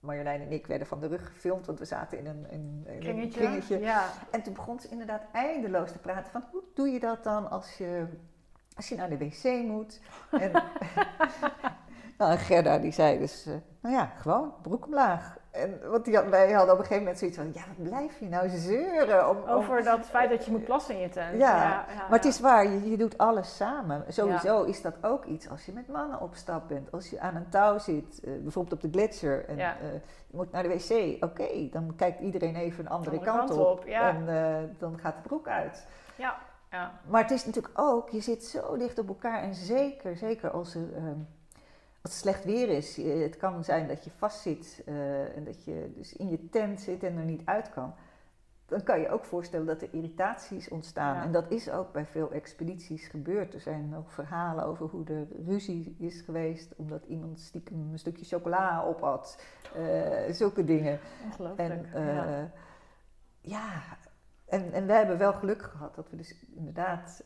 Marjolein 0.00 0.40
en 0.40 0.52
ik 0.52 0.66
werden 0.66 0.86
van 0.86 1.00
de 1.00 1.06
rug 1.06 1.26
gefilmd, 1.26 1.66
want 1.66 1.78
we 1.78 1.84
zaten 1.84 2.18
in 2.18 2.26
een, 2.26 2.46
in, 2.50 2.84
in 2.86 2.98
Kringetje. 2.98 3.40
een 3.40 3.48
kringetje. 3.48 3.78
Ja. 3.78 4.08
En 4.30 4.42
toen 4.42 4.54
begon 4.54 4.80
ze 4.80 4.88
inderdaad 4.88 5.22
eindeloos 5.32 5.92
te 5.92 5.98
praten 5.98 6.32
van 6.32 6.44
hoe 6.50 6.62
doe 6.74 6.88
je 6.88 7.00
dat 7.00 7.24
dan 7.24 7.50
als 7.50 7.76
je, 7.76 8.06
als 8.76 8.88
je 8.88 8.96
naar 8.96 9.08
de 9.08 9.18
wc 9.18 9.44
moet. 9.66 10.00
En, 10.30 10.52
nou, 12.18 12.30
en 12.32 12.38
Gerda 12.38 12.78
die 12.78 12.92
zei 12.92 13.18
dus, 13.18 13.46
uh, 13.46 13.54
nou 13.80 13.94
ja, 13.94 14.06
gewoon 14.06 14.52
broek 14.62 14.84
omlaag. 14.86 15.36
En, 15.54 15.90
want 15.90 16.04
die 16.04 16.16
had, 16.16 16.28
wij 16.28 16.52
hadden 16.52 16.72
op 16.74 16.78
een 16.80 16.84
gegeven 16.86 16.98
moment 17.02 17.18
zoiets 17.18 17.36
van, 17.36 17.50
ja 17.52 17.62
wat 17.76 17.88
blijf 17.88 18.18
je 18.18 18.28
nou 18.28 18.48
zeuren? 18.48 19.28
Om, 19.28 19.36
om- 19.36 19.48
Over 19.48 19.84
dat 19.84 20.06
feit 20.06 20.30
dat 20.30 20.44
je 20.44 20.50
moet 20.50 20.64
plassen 20.64 20.94
in 20.94 21.00
je 21.00 21.08
tent. 21.08 21.38
Ja, 21.40 21.56
ja, 21.56 21.84
maar 22.08 22.18
het 22.18 22.24
is 22.24 22.40
waar, 22.40 22.66
je, 22.68 22.90
je 22.90 22.96
doet 22.96 23.18
alles 23.18 23.56
samen. 23.56 24.04
Sowieso 24.08 24.62
is 24.62 24.82
dat 24.82 24.94
ook 25.02 25.24
iets 25.24 25.48
als 25.48 25.66
je 25.66 25.72
met 25.72 25.88
mannen 25.88 26.20
op 26.20 26.34
stap 26.34 26.68
bent. 26.68 26.92
Als 26.92 27.10
je 27.10 27.20
aan 27.20 27.34
een 27.36 27.48
touw 27.48 27.78
zit, 27.78 28.20
uh, 28.24 28.42
bijvoorbeeld 28.42 28.74
op 28.84 28.92
de 28.92 28.98
gletsjer, 28.98 29.44
en 29.48 29.58
uh, 29.58 29.92
je 30.26 30.36
moet 30.36 30.52
naar 30.52 30.62
de 30.62 30.68
wc. 30.68 31.22
Oké, 31.24 31.68
dan 31.70 31.92
kijkt 31.96 32.20
iedereen 32.20 32.56
even 32.56 32.84
een 32.84 32.90
andere, 32.90 33.16
Andere 33.16 33.30
kant, 33.38 33.48
kant 33.50 33.66
op. 33.66 33.84
En 33.84 34.24
uh, 34.28 34.56
dan 34.78 34.98
gaat 34.98 35.14
de 35.22 35.28
broek 35.28 35.48
uit. 35.48 35.86
Ja, 36.16 36.36
ja. 36.70 36.92
Maar 37.06 37.22
het 37.22 37.30
is 37.30 37.44
natuurlijk 37.46 37.78
ook, 37.80 38.08
je 38.10 38.20
zit 38.20 38.44
zo 38.44 38.76
dicht 38.76 38.98
op 38.98 39.08
elkaar. 39.08 39.42
En 39.42 39.54
zeker, 39.54 40.16
zeker 40.16 40.50
als 40.50 40.74
er... 40.74 40.92
ehm, 40.96 41.18
als 42.04 42.12
het 42.12 42.22
slecht 42.22 42.44
weer 42.44 42.68
is, 42.68 42.98
eh, 42.98 43.20
het 43.20 43.36
kan 43.36 43.64
zijn 43.64 43.88
dat 43.88 44.04
je 44.04 44.10
vastzit 44.10 44.82
uh, 44.86 45.36
en 45.36 45.44
dat 45.44 45.64
je 45.64 45.92
dus 45.96 46.16
in 46.16 46.28
je 46.28 46.48
tent 46.48 46.80
zit 46.80 47.02
en 47.02 47.16
er 47.16 47.24
niet 47.24 47.42
uit 47.44 47.70
kan. 47.70 47.94
Dan 48.66 48.82
kan 48.82 49.00
je 49.00 49.08
ook 49.08 49.24
voorstellen 49.24 49.66
dat 49.66 49.82
er 49.82 49.88
irritaties 49.92 50.68
ontstaan. 50.68 51.14
Ja. 51.14 51.22
En 51.22 51.32
dat 51.32 51.50
is 51.50 51.70
ook 51.70 51.92
bij 51.92 52.06
veel 52.06 52.32
expedities 52.32 53.06
gebeurd. 53.06 53.54
Er 53.54 53.60
zijn 53.60 53.94
ook 53.96 54.10
verhalen 54.10 54.64
over 54.64 54.86
hoe 54.86 55.04
er 55.04 55.26
ruzie 55.46 55.96
is 55.98 56.20
geweest 56.20 56.74
omdat 56.76 57.04
iemand 57.04 57.40
stiekem 57.40 57.88
een 57.92 57.98
stukje 57.98 58.24
chocola 58.24 58.86
op 58.86 59.00
had. 59.00 59.44
Uh, 59.76 60.32
zulke 60.32 60.64
dingen. 60.64 60.98
Ongelooflijk. 61.24 61.70
En, 61.70 62.00
uh, 62.00 62.14
ja. 62.14 62.50
ja, 63.40 63.82
en, 64.46 64.72
en 64.72 64.86
wij 64.86 64.96
hebben 64.96 65.18
wel 65.18 65.32
geluk 65.32 65.62
gehad 65.62 65.94
dat 65.94 66.10
we 66.10 66.16
dus 66.16 66.46
inderdaad 66.54 67.24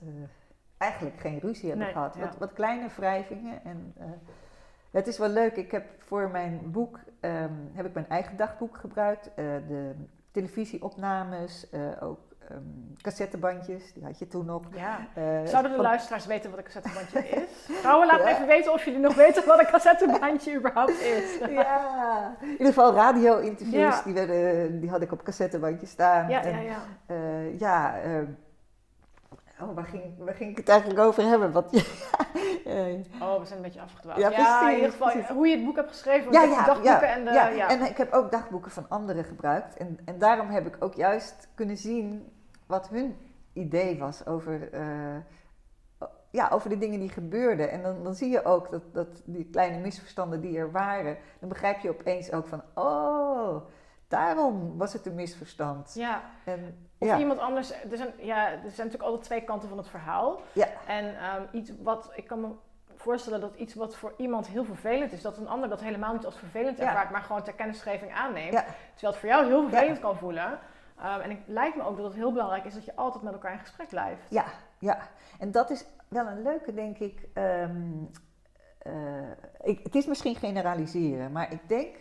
eigenlijk 0.77 1.21
geen 1.21 1.39
ruzie 1.39 1.69
hebben 1.69 1.85
Nee, 1.87 1.95
gehad. 1.95 2.15
ja. 2.15 2.21
Wat, 2.21 2.39
wat 2.39 2.53
kleine 2.53 2.89
wrijvingen 2.89 3.65
en... 3.65 3.95
het 4.91 5.07
is 5.07 5.19
wel 5.19 5.29
leuk. 5.29 5.57
Ik 5.57 5.71
heb 5.71 5.85
voor 5.99 6.31
mijn 6.31 6.61
boek 6.65 6.99
um, 7.21 7.71
heb 7.73 7.87
ik 7.87 7.95
mijn 7.95 8.09
eigen 8.09 8.37
dagboek 8.37 8.77
gebruikt. 8.77 9.29
Uh, 9.29 9.35
de 9.69 9.95
televisieopnames, 10.31 11.67
uh, 11.73 11.81
ook 12.01 12.19
um, 12.53 12.95
cassettebandjes, 13.03 13.93
die 13.93 14.05
had 14.05 14.19
je 14.19 14.29
toen 14.29 14.47
nog. 14.47 14.63
Ja. 14.75 14.99
Uh, 15.19 15.25
Zouden 15.45 15.71
de 15.71 15.77
van... 15.77 15.87
luisteraars 15.87 16.27
weten 16.27 16.51
wat 16.51 16.59
een 16.59 16.65
cassettebandje 16.65 17.29
is? 17.29 17.77
Vrouwen, 17.81 18.07
laat 18.07 18.21
ja. 18.21 18.29
even 18.29 18.47
weten 18.47 18.73
of 18.73 18.85
jullie 18.85 19.01
nog 19.01 19.15
weten 19.15 19.47
wat 19.47 19.59
een 19.59 19.67
cassettebandje 19.67 20.55
überhaupt 20.55 21.01
is. 21.01 21.39
ja, 21.49 22.37
in 22.41 22.51
ieder 22.51 22.67
geval 22.67 22.95
radio-interviews, 22.95 23.97
ja. 23.97 24.03
die, 24.05 24.15
werden, 24.15 24.81
die 24.81 24.91
had 24.91 25.03
ik 25.03 25.13
op 25.13 25.23
cassettebandjes 25.23 25.91
staan. 25.91 26.29
Ja, 26.29 26.43
en, 26.43 26.63
ja, 26.63 26.77
ja. 27.09 27.17
Ja 27.59 27.95
Oh, 29.61 29.75
waar 29.75 29.85
ging, 29.85 30.19
waar 30.19 30.35
ging 30.35 30.51
ik 30.51 30.57
het 30.57 30.69
eigenlijk 30.69 31.01
over 31.01 31.23
hebben? 31.23 31.53
Wat, 31.53 31.65
oh, 33.23 33.39
we 33.39 33.45
zijn 33.45 33.57
een 33.57 33.63
beetje 33.63 33.81
afgedwaald. 33.81 34.19
Ja, 34.19 34.31
ja 34.31 34.69
in 34.69 34.75
ieder 34.75 34.91
geval 34.91 35.11
precies. 35.11 35.29
hoe 35.29 35.49
je 35.49 35.57
het 35.57 35.65
boek 35.65 35.77
hebt 35.77 35.89
geschreven. 35.89 36.33
Ja, 36.33 36.43
ja, 36.43 36.51
ja, 36.51 36.65
dagboeken 36.65 37.09
ja, 37.09 37.15
en 37.15 37.25
de, 37.25 37.31
ja. 37.31 37.49
ja. 37.49 37.69
en 37.69 37.83
ik 37.83 37.97
heb 37.97 38.13
ook 38.13 38.31
dagboeken 38.31 38.71
van 38.71 38.89
anderen 38.89 39.25
gebruikt. 39.25 39.77
En, 39.77 39.99
en 40.05 40.19
daarom 40.19 40.49
heb 40.49 40.67
ik 40.67 40.77
ook 40.81 40.95
juist 40.95 41.49
kunnen 41.55 41.77
zien 41.77 42.33
wat 42.67 42.89
hun 42.89 43.17
idee 43.53 43.99
was 43.99 44.27
over, 44.27 44.75
uh, 44.75 45.17
ja, 46.31 46.49
over 46.49 46.71
de 46.71 46.79
dingen 46.79 47.01
die 47.01 47.09
gebeurden. 47.09 47.71
En 47.71 47.83
dan, 47.83 48.03
dan 48.03 48.15
zie 48.15 48.31
je 48.31 48.45
ook 48.45 48.71
dat, 48.71 48.83
dat 48.93 49.23
die 49.25 49.49
kleine 49.51 49.79
misverstanden 49.79 50.41
die 50.41 50.59
er 50.59 50.71
waren, 50.71 51.17
dan 51.41 51.49
begrijp 51.49 51.79
je 51.79 51.91
opeens 51.91 52.33
ook 52.33 52.47
van, 52.47 52.63
oh, 52.75 53.57
daarom 54.09 54.79
was 54.79 54.93
het 54.93 55.07
een 55.07 55.15
misverstand. 55.15 55.95
Ja. 55.95 56.23
En, 56.45 56.89
of 56.99 57.09
ja. 57.09 57.19
iemand 57.19 57.39
anders. 57.39 57.71
Er 57.71 57.97
zijn, 57.97 58.13
ja, 58.19 58.51
er 58.51 58.59
zijn 58.59 58.63
natuurlijk 58.63 59.03
altijd 59.03 59.23
twee 59.23 59.45
kanten 59.45 59.69
van 59.69 59.79
het 59.79 59.89
verhaal. 59.89 60.41
Ja. 60.53 60.69
En 60.87 61.05
um, 61.07 61.49
iets 61.53 61.73
wat 61.83 62.11
ik 62.15 62.27
kan 62.27 62.41
me 62.41 62.49
voorstellen 62.95 63.41
dat 63.41 63.55
iets 63.55 63.75
wat 63.75 63.97
voor 63.97 64.15
iemand 64.17 64.47
heel 64.47 64.65
vervelend 64.65 65.13
is, 65.13 65.23
dat 65.23 65.37
een 65.37 65.49
ander 65.49 65.69
dat 65.69 65.81
helemaal 65.81 66.13
niet 66.13 66.25
als 66.25 66.39
vervelend 66.39 66.79
ervaart, 66.79 67.07
ja. 67.07 67.11
maar 67.11 67.23
gewoon 67.23 67.43
ter 67.43 67.53
kennisgeving 67.53 68.13
aanneemt. 68.13 68.53
Ja. 68.53 68.65
Terwijl 68.95 69.13
het 69.13 69.17
voor 69.17 69.29
jou 69.29 69.47
heel 69.47 69.69
vervelend 69.69 70.01
kan 70.01 70.17
voelen. 70.17 70.59
Um, 70.99 71.21
en 71.21 71.31
het 71.31 71.39
lijkt 71.47 71.77
me 71.77 71.83
ook 71.83 71.97
dat 71.97 72.05
het 72.05 72.15
heel 72.15 72.33
belangrijk 72.33 72.65
is 72.65 72.75
dat 72.75 72.85
je 72.85 72.97
altijd 72.97 73.25
met 73.25 73.33
elkaar 73.33 73.53
in 73.53 73.59
gesprek 73.59 73.89
blijft. 73.89 74.31
Ja, 74.31 74.45
ja. 74.79 74.99
En 75.39 75.51
dat 75.51 75.71
is 75.71 75.85
wel 76.09 76.27
een 76.27 76.43
leuke, 76.43 76.75
denk 76.75 76.99
ik. 76.99 77.29
Um, 77.35 78.11
uh, 78.87 78.93
ik 79.63 79.81
het 79.83 79.95
is 79.95 80.07
misschien 80.07 80.37
generaliseren, 80.37 81.33
maar 81.33 81.53
ik 81.53 81.69
denk, 81.69 81.97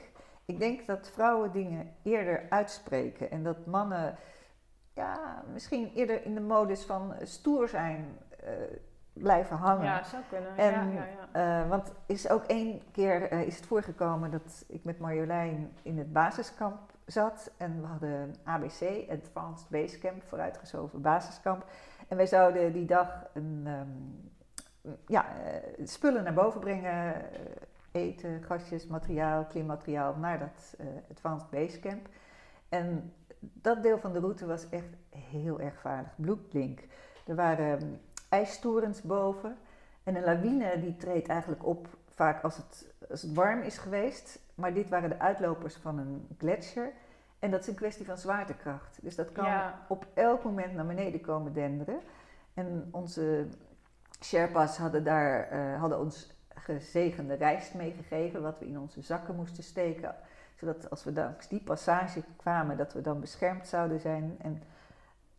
ik 0.48 0.60
denk 0.60 0.86
dat 0.86 1.10
vrouwen 1.14 1.52
dingen 1.52 1.94
eerder 2.04 2.46
uitspreken 2.50 3.32
en 3.32 3.44
dat 3.44 3.66
mannen 3.66 4.18
ja, 4.94 5.44
misschien 5.54 5.92
eerder 5.96 6.26
in 6.26 6.34
de 6.34 6.42
modus 6.42 6.86
van 6.86 7.14
stoer 7.22 7.70
zijn 7.70 8.18
uh, 8.44 8.50
blijven 9.14 9.58
hangen. 9.58 9.86
Ja, 9.86 10.04
zou 10.04 10.24
kunnen. 10.30 10.58
En, 10.58 10.94
ja, 10.94 11.04
ja, 11.04 11.06
ja. 11.34 11.62
Uh, 11.62 11.70
want 11.70 11.94
is 12.06 12.30
ook 12.30 12.44
één 12.44 12.82
keer 12.92 13.34
uh, 13.34 13.42
is 13.42 13.56
het 13.56 13.66
voorgekomen 13.66 14.32
dat 14.32 14.66
ik 14.68 14.84
met 14.84 15.00
Marjolein 15.00 15.72
in 15.82 15.98
het 15.98 16.14
basiskamp 16.14 16.80
zat 17.06 17.52
en 17.58 17.82
we 17.82 17.88
hadden 17.88 18.36
ABC, 18.44 19.10
Advanced 19.10 19.70
Base 19.70 20.00
Camp, 20.00 20.24
vooruitgeschoven 20.24 21.02
basiskamp. 21.02 21.66
En 22.08 22.18
wij 22.18 22.28
zouden 22.28 22.74
die 22.74 22.86
dag 22.86 23.26
een, 23.34 23.68
um, 23.68 24.32
ja, 25.08 25.26
spullen 25.84 26.24
naar 26.24 26.34
boven 26.34 26.60
brengen, 26.60 27.16
eten, 27.98 28.44
gastjes, 28.44 28.88
materiaal, 28.88 29.46
klimmateriaal 29.46 30.16
naar 30.16 30.40
dat 30.40 30.76
uh, 30.80 30.88
Advanced 31.12 31.50
Basecamp. 31.50 32.08
En 32.70 33.14
dat 33.40 33.84
deel 33.84 33.98
van 33.98 34.14
de 34.14 34.20
route 34.20 34.46
was 34.46 34.70
echt 34.70 34.88
heel 35.10 35.60
erg 35.60 35.80
vaardig. 35.80 36.12
Bloedlink. 36.16 36.80
Er 37.26 37.36
waren 37.36 37.82
um, 37.82 38.00
ijstorens 38.30 39.02
boven. 39.02 39.58
En 40.04 40.16
een 40.16 40.24
lawine 40.24 40.80
die 40.82 40.96
treedt 40.96 41.28
eigenlijk 41.28 41.66
op 41.66 41.88
vaak 42.08 42.44
als 42.44 42.58
het, 42.58 42.94
als 43.10 43.22
het 43.22 43.34
warm 43.34 43.62
is 43.62 43.78
geweest. 43.78 44.40
Maar 44.56 44.74
dit 44.74 44.90
waren 44.90 45.10
de 45.10 45.20
uitlopers 45.20 45.76
van 45.76 45.98
een 45.98 46.28
gletsjer. 46.38 46.92
En 47.40 47.52
dat 47.52 47.60
is 47.60 47.68
een 47.68 47.76
kwestie 47.76 48.06
van 48.06 48.18
zwaartekracht. 48.18 49.00
Dus 49.02 49.16
dat 49.16 49.32
kan 49.32 49.72
op 49.88 50.08
elk 50.14 50.44
moment 50.44 50.74
naar 50.74 50.86
beneden 50.86 51.22
komen 51.22 51.54
denderen. 51.54 52.00
En 52.54 52.88
onze 52.92 53.48
Sherpas 54.24 54.78
hadden, 54.78 55.04
daar, 55.04 55.54
uh, 55.54 55.80
hadden 55.80 56.00
ons 56.00 56.37
gezegende 56.74 57.34
rijst 57.34 57.74
meegegeven, 57.74 58.42
wat 58.42 58.60
we 58.60 58.68
in 58.68 58.80
onze 58.80 59.02
zakken 59.02 59.36
moesten 59.36 59.64
steken. 59.64 60.16
Zodat 60.56 60.90
als 60.90 61.04
we 61.04 61.14
langs 61.14 61.48
die 61.48 61.62
passage 61.62 62.24
kwamen, 62.36 62.78
dat 62.78 62.94
we 62.94 63.02
dan 63.02 63.20
beschermd 63.20 63.68
zouden 63.68 64.00
zijn. 64.00 64.36
En 64.42 64.64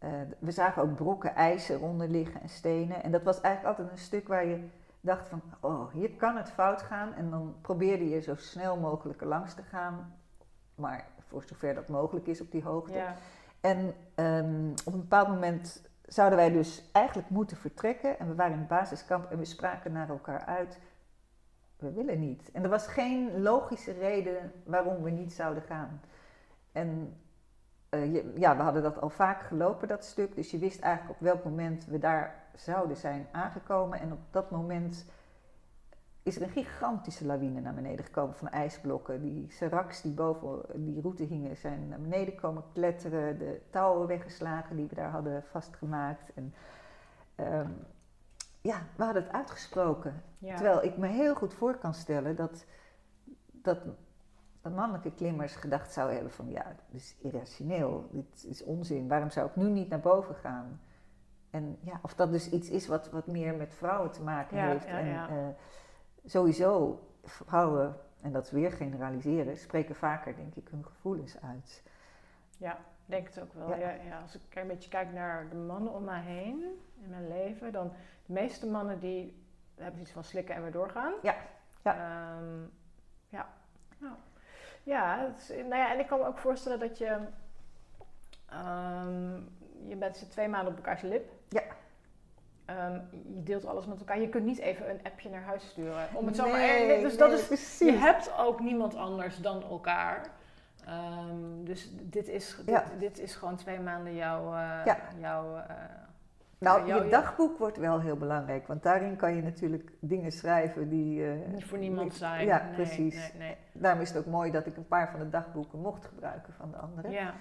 uh, 0.05 0.11
we 0.38 0.51
zagen 0.51 0.83
ook 0.83 0.95
brokken 0.95 1.35
ijs 1.35 1.69
eronder 1.69 2.09
liggen 2.09 2.41
en 2.41 2.49
stenen. 2.49 3.03
En 3.03 3.12
dat 3.12 3.23
was 3.23 3.41
eigenlijk 3.41 3.79
altijd 3.79 3.97
een 3.97 4.05
stuk 4.05 4.29
waar 4.29 4.47
je 4.47 4.69
dacht 5.01 5.29
van, 5.29 5.43
oh, 5.61 5.93
hier 5.93 6.11
kan 6.11 6.37
het 6.37 6.51
fout 6.51 6.83
gaan. 6.83 7.14
En 7.14 7.31
dan 7.31 7.55
probeerde 7.61 8.09
je 8.09 8.21
zo 8.21 8.35
snel 8.37 8.77
mogelijk 8.77 9.23
langs 9.23 9.55
te 9.55 9.62
gaan. 9.62 10.14
Maar 10.75 11.07
voor 11.19 11.43
zover 11.47 11.75
dat 11.75 11.88
mogelijk 11.88 12.27
is 12.27 12.41
op 12.41 12.51
die 12.51 12.62
hoogte. 12.62 12.97
Ja. 12.97 13.14
En 13.61 13.79
um, 14.14 14.75
op 14.85 14.93
een 14.93 15.01
bepaald 15.01 15.29
moment 15.29 15.83
zouden 16.07 16.38
wij 16.38 16.51
dus 16.51 16.91
eigenlijk 16.93 17.31
moeten 17.31 17.57
vertrekken. 17.57 18.19
En 18.19 18.29
we 18.29 18.35
waren 18.35 18.53
in 18.53 18.59
het 18.59 18.69
basiskamp 18.69 19.31
en 19.31 19.38
we 19.38 19.45
spraken 19.45 19.93
naar 19.93 20.09
elkaar 20.09 20.45
uit. 20.45 20.81
We 21.79 21.93
willen 21.93 22.21
niet. 22.21 22.51
En 22.53 22.62
er 22.62 22.69
was 22.69 22.87
geen 22.87 23.43
logische 23.43 23.93
reden 23.93 24.53
waarom 24.64 25.03
we 25.03 25.11
niet 25.11 25.33
zouden 25.33 25.62
gaan. 25.62 26.01
En 26.73 27.17
je, 27.91 28.33
ja, 28.35 28.57
we 28.57 28.62
hadden 28.62 28.83
dat 28.83 29.01
al 29.01 29.11
vaak 29.11 29.43
gelopen, 29.43 29.88
dat 29.88 30.05
stuk. 30.05 30.35
Dus 30.35 30.51
je 30.51 30.59
wist 30.59 30.81
eigenlijk 30.81 31.21
op 31.21 31.27
welk 31.27 31.45
moment 31.45 31.87
we 31.87 31.99
daar 31.99 32.45
zouden 32.55 32.97
zijn 32.97 33.27
aangekomen. 33.33 34.01
En 34.01 34.12
op 34.12 34.21
dat 34.31 34.51
moment 34.51 35.07
is 36.23 36.37
er 36.37 36.43
een 36.43 36.49
gigantische 36.49 37.27
lawine 37.27 37.61
naar 37.61 37.75
beneden 37.75 38.05
gekomen 38.05 38.35
van 38.35 38.49
ijsblokken. 38.49 39.21
Die 39.21 39.47
seraks 39.51 40.03
die 40.03 40.12
boven 40.12 40.85
die 40.85 41.01
route 41.01 41.23
hingen 41.23 41.57
zijn 41.57 41.88
naar 41.88 42.01
beneden 42.01 42.35
komen 42.35 42.64
kletteren. 42.73 43.38
De 43.38 43.61
touwen 43.71 44.07
weggeslagen 44.07 44.77
die 44.77 44.87
we 44.87 44.95
daar 44.95 45.11
hadden 45.11 45.45
vastgemaakt. 45.51 46.33
En 46.35 46.55
um, 47.37 47.77
ja, 48.69 48.83
we 48.97 49.05
hadden 49.05 49.23
het 49.23 49.33
uitgesproken. 49.33 50.23
Terwijl 50.41 50.83
ik 50.83 50.97
me 50.97 51.07
heel 51.07 51.35
goed 51.35 51.55
voor 51.55 51.77
kan 51.77 51.95
stellen 51.95 52.37
dat, 52.37 52.65
dat, 53.51 53.79
dat 54.63 54.73
mannelijke 54.75 55.15
klimmers 55.15 55.55
gedacht 55.55 55.93
zouden 55.93 56.15
hebben 56.15 56.33
van 56.33 56.51
ja, 56.51 56.75
dit 56.91 57.01
is 57.01 57.17
irrationeel, 57.21 58.09
dit 58.11 58.45
is 58.49 58.65
onzin, 58.65 59.09
waarom 59.09 59.31
zou 59.31 59.49
ik 59.49 59.57
nu 59.57 59.69
niet 59.71 59.89
naar 59.89 60.01
boven 60.01 60.35
gaan? 60.35 60.81
En 61.51 61.79
ja, 61.81 62.01
of 62.03 62.15
dat 62.15 62.31
dus 62.31 62.51
iets 62.51 62.69
is 62.69 62.87
wat, 62.87 63.11
wat 63.11 63.27
meer 63.27 63.55
met 63.55 63.75
vrouwen 63.75 64.11
te 64.11 64.23
maken 64.23 64.59
heeft. 64.59 64.85
en, 64.85 65.07
uh, 65.07 65.49
sowieso, 66.25 67.01
vrouwen, 67.23 67.97
en 68.21 68.33
dat 68.33 68.45
is 68.45 68.51
weer 68.51 68.73
generaliseren, 68.73 69.57
spreken 69.57 69.95
vaker, 69.95 70.37
denk 70.37 70.55
ik, 70.55 70.69
hun 70.71 70.85
gevoelens 70.85 71.41
uit. 71.41 71.83
Ja, 72.57 72.79
denk 73.07 73.27
het 73.27 73.41
ook 73.41 73.53
wel. 73.53 73.69
Ja. 73.69 73.91
Ja, 73.91 74.21
als 74.23 74.35
ik 74.35 74.55
een 74.55 74.67
beetje 74.67 74.91
kijk 74.91 75.13
naar 75.13 75.49
de 75.49 75.57
mannen 75.57 75.93
om 75.93 76.05
mij 76.05 76.23
heen 76.23 76.65
in 77.03 77.11
mijn 77.11 77.29
leven, 77.29 77.73
dan 77.73 77.93
de 78.29 78.35
meeste 78.35 78.67
mannen 78.67 79.01
die 79.01 79.47
hebben 79.75 80.01
iets 80.01 80.11
van 80.11 80.25
slikken 80.25 80.55
en 80.55 80.62
weer 80.62 80.73
doorgaan. 80.73 81.12
Ja. 81.23 81.35
Ja. 81.83 82.37
Um, 82.38 82.71
ja. 83.29 83.49
Nou, 83.99 84.14
ja, 84.83 85.27
is, 85.37 85.49
nou 85.49 85.77
ja, 85.77 85.93
en 85.93 85.99
ik 85.99 86.07
kan 86.07 86.19
me 86.19 86.27
ook 86.27 86.38
voorstellen 86.38 86.79
dat 86.79 86.99
je, 86.99 87.19
um, 88.53 89.49
je 89.88 89.97
bent 89.97 90.31
twee 90.31 90.49
maanden 90.49 90.71
op 90.71 90.77
elkaars 90.77 91.03
lip. 91.03 91.33
Ja. 91.49 91.62
Um, 92.87 93.09
je 93.35 93.43
deelt 93.43 93.67
alles 93.67 93.87
met 93.87 93.99
elkaar. 93.99 94.21
Je 94.21 94.29
kunt 94.29 94.45
niet 94.45 94.59
even 94.59 94.91
een 94.91 95.01
appje 95.03 95.31
naar 95.31 95.43
huis 95.43 95.69
sturen. 95.69 96.09
Om 96.12 96.27
het 96.27 96.37
zo 96.37 96.49
maar, 96.49 96.61
dus 97.01 97.17
dat 97.17 97.33
is, 97.33 97.47
precies. 97.47 97.88
Je 97.88 97.97
hebt 97.97 98.33
ook 98.38 98.61
niemand 98.61 98.95
anders 98.95 99.37
dan 99.37 99.62
elkaar. 99.62 100.31
Um, 100.88 101.64
dus 101.64 101.91
dit 101.93 102.29
is, 102.29 102.57
dit, 102.64 102.83
dit, 102.99 103.19
is 103.19 103.35
gewoon 103.35 103.57
twee 103.57 103.81
maanden 103.81 104.14
jouw. 104.14 104.45
Uh, 104.45 104.81
ja. 104.85 104.99
jouw 105.19 105.57
uh, 105.57 105.64
nou, 106.59 106.87
je 106.87 107.09
dagboek 107.09 107.59
wordt 107.59 107.77
wel 107.77 108.01
heel 108.01 108.16
belangrijk, 108.16 108.66
want 108.66 108.83
daarin 108.83 109.16
kan 109.16 109.35
je 109.35 109.42
natuurlijk 109.42 109.92
dingen 110.01 110.33
schrijven 110.33 110.88
die... 110.88 111.21
Uh, 111.21 111.47
niet 111.53 111.64
voor 111.64 111.79
niemand 111.79 112.14
zijn. 112.14 112.47
Ja, 112.47 112.64
nee, 112.64 112.75
precies. 112.75 113.14
Nee, 113.14 113.33
nee. 113.38 113.57
Daarom 113.73 114.01
is 114.01 114.09
het 114.09 114.18
ook 114.18 114.33
mooi 114.33 114.51
dat 114.51 114.66
ik 114.66 114.77
een 114.77 114.88
paar 114.88 115.11
van 115.11 115.21
de 115.21 115.29
dagboeken 115.29 115.79
mocht 115.79 116.05
gebruiken 116.05 116.53
van 116.53 116.71
de 116.71 116.77
anderen. 116.77 117.11
Ja. 117.11 117.35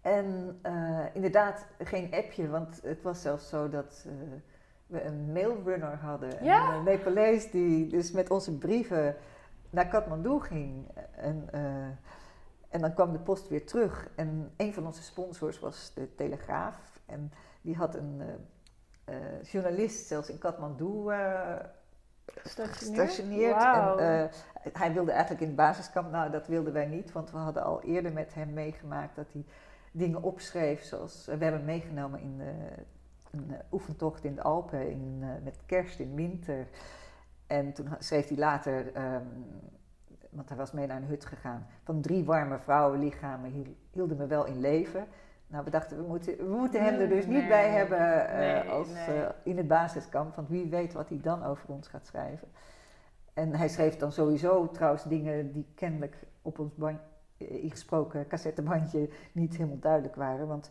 En 0.00 0.60
inderdaad, 1.12 1.66
geen 1.78 2.14
appje, 2.14 2.48
want 2.48 2.80
het 2.82 3.02
was 3.02 3.22
zelfs 3.22 3.48
zo 3.48 3.68
dat 3.68 4.06
we 4.86 5.04
een 5.04 5.32
mailrunner 5.32 5.96
hadden. 5.96 6.44
Ja? 6.44 6.74
Een 6.74 6.84
Nepalees 6.84 7.50
die 7.50 7.86
dus 7.86 8.12
met 8.12 8.30
onze 8.30 8.58
brieven 8.58 9.16
naar 9.70 9.88
Kathmandu 9.88 10.40
ging. 10.40 10.88
En, 11.16 11.48
en 12.68 12.80
dan 12.80 12.94
kwam 12.94 13.12
de 13.12 13.18
post 13.18 13.48
weer 13.48 13.66
terug. 13.66 14.08
En 14.16 14.52
een 14.56 14.74
van 14.74 14.86
onze 14.86 15.02
sponsors 15.02 15.60
was 15.60 15.92
de 15.94 16.14
Telegraaf. 16.14 17.00
En 17.06 17.32
die 17.60 17.76
had 17.76 17.94
een 17.94 18.22
uh, 19.08 19.14
uh, 19.14 19.42
journalist 19.42 20.06
zelfs 20.06 20.28
in 20.28 20.38
Kathmandu 20.38 21.12
gestationeerd. 22.34 23.62
Wow. 23.62 24.00
En, 24.00 24.30
hij 24.72 24.92
wilde 24.92 25.10
eigenlijk 25.10 25.40
in 25.40 25.46
het 25.46 25.56
basiskamp, 25.56 26.10
nou 26.10 26.30
dat 26.30 26.46
wilden 26.46 26.72
wij 26.72 26.86
niet, 26.86 27.12
want 27.12 27.30
we 27.30 27.36
hadden 27.36 27.62
al 27.64 27.82
eerder 27.82 28.12
met 28.12 28.34
hem 28.34 28.52
meegemaakt 28.52 29.16
dat 29.16 29.32
hij 29.32 29.44
dingen 29.92 30.22
opschreef, 30.22 30.82
zoals 30.82 31.26
we 31.26 31.44
hebben 31.44 31.64
meegenomen 31.64 32.20
in 32.20 32.38
de 32.38 32.52
een 33.34 33.54
oefentocht 33.72 34.24
in 34.24 34.34
de 34.34 34.42
Alpen 34.42 34.90
in, 34.90 35.18
met 35.18 35.58
kerst 35.66 35.98
in 35.98 36.14
winter. 36.14 36.66
En 37.46 37.72
toen 37.72 37.88
schreef 37.98 38.28
hij 38.28 38.36
later, 38.36 38.86
um, 39.14 39.60
want 40.30 40.48
hij 40.48 40.58
was 40.58 40.72
mee 40.72 40.86
naar 40.86 40.96
een 40.96 41.08
hut 41.08 41.24
gegaan, 41.24 41.66
van 41.82 42.00
drie 42.00 42.24
warme 42.24 42.58
vrouwenlichamen 42.58 43.76
hielden 43.90 44.16
me 44.16 44.26
wel 44.26 44.44
in 44.44 44.60
leven. 44.60 45.06
Nou, 45.54 45.66
we 45.66 45.72
dachten, 45.72 45.96
we 45.96 46.02
moeten, 46.02 46.36
we 46.36 46.56
moeten 46.56 46.84
hem 46.84 47.00
er 47.00 47.08
dus 47.08 47.26
niet 47.26 47.48
bij 47.48 47.70
hebben 47.70 47.98
uh, 47.98 48.38
nee, 48.38 48.70
als, 48.70 48.88
nee. 48.88 49.26
in 49.42 49.56
het 49.56 49.68
basiskamp, 49.68 50.34
want 50.34 50.48
wie 50.48 50.68
weet 50.68 50.92
wat 50.92 51.08
hij 51.08 51.20
dan 51.20 51.44
over 51.44 51.68
ons 51.68 51.88
gaat 51.88 52.06
schrijven. 52.06 52.48
En 53.34 53.54
hij 53.54 53.68
schreef 53.68 53.96
dan 53.96 54.12
sowieso 54.12 54.70
trouwens 54.70 55.04
dingen 55.04 55.52
die 55.52 55.66
kennelijk 55.74 56.16
op 56.42 56.58
ons 56.58 56.72
ingesproken 57.36 58.26
cassettebandje 58.26 59.08
niet 59.32 59.56
helemaal 59.56 59.78
duidelijk 59.78 60.14
waren. 60.14 60.46
Want 60.46 60.70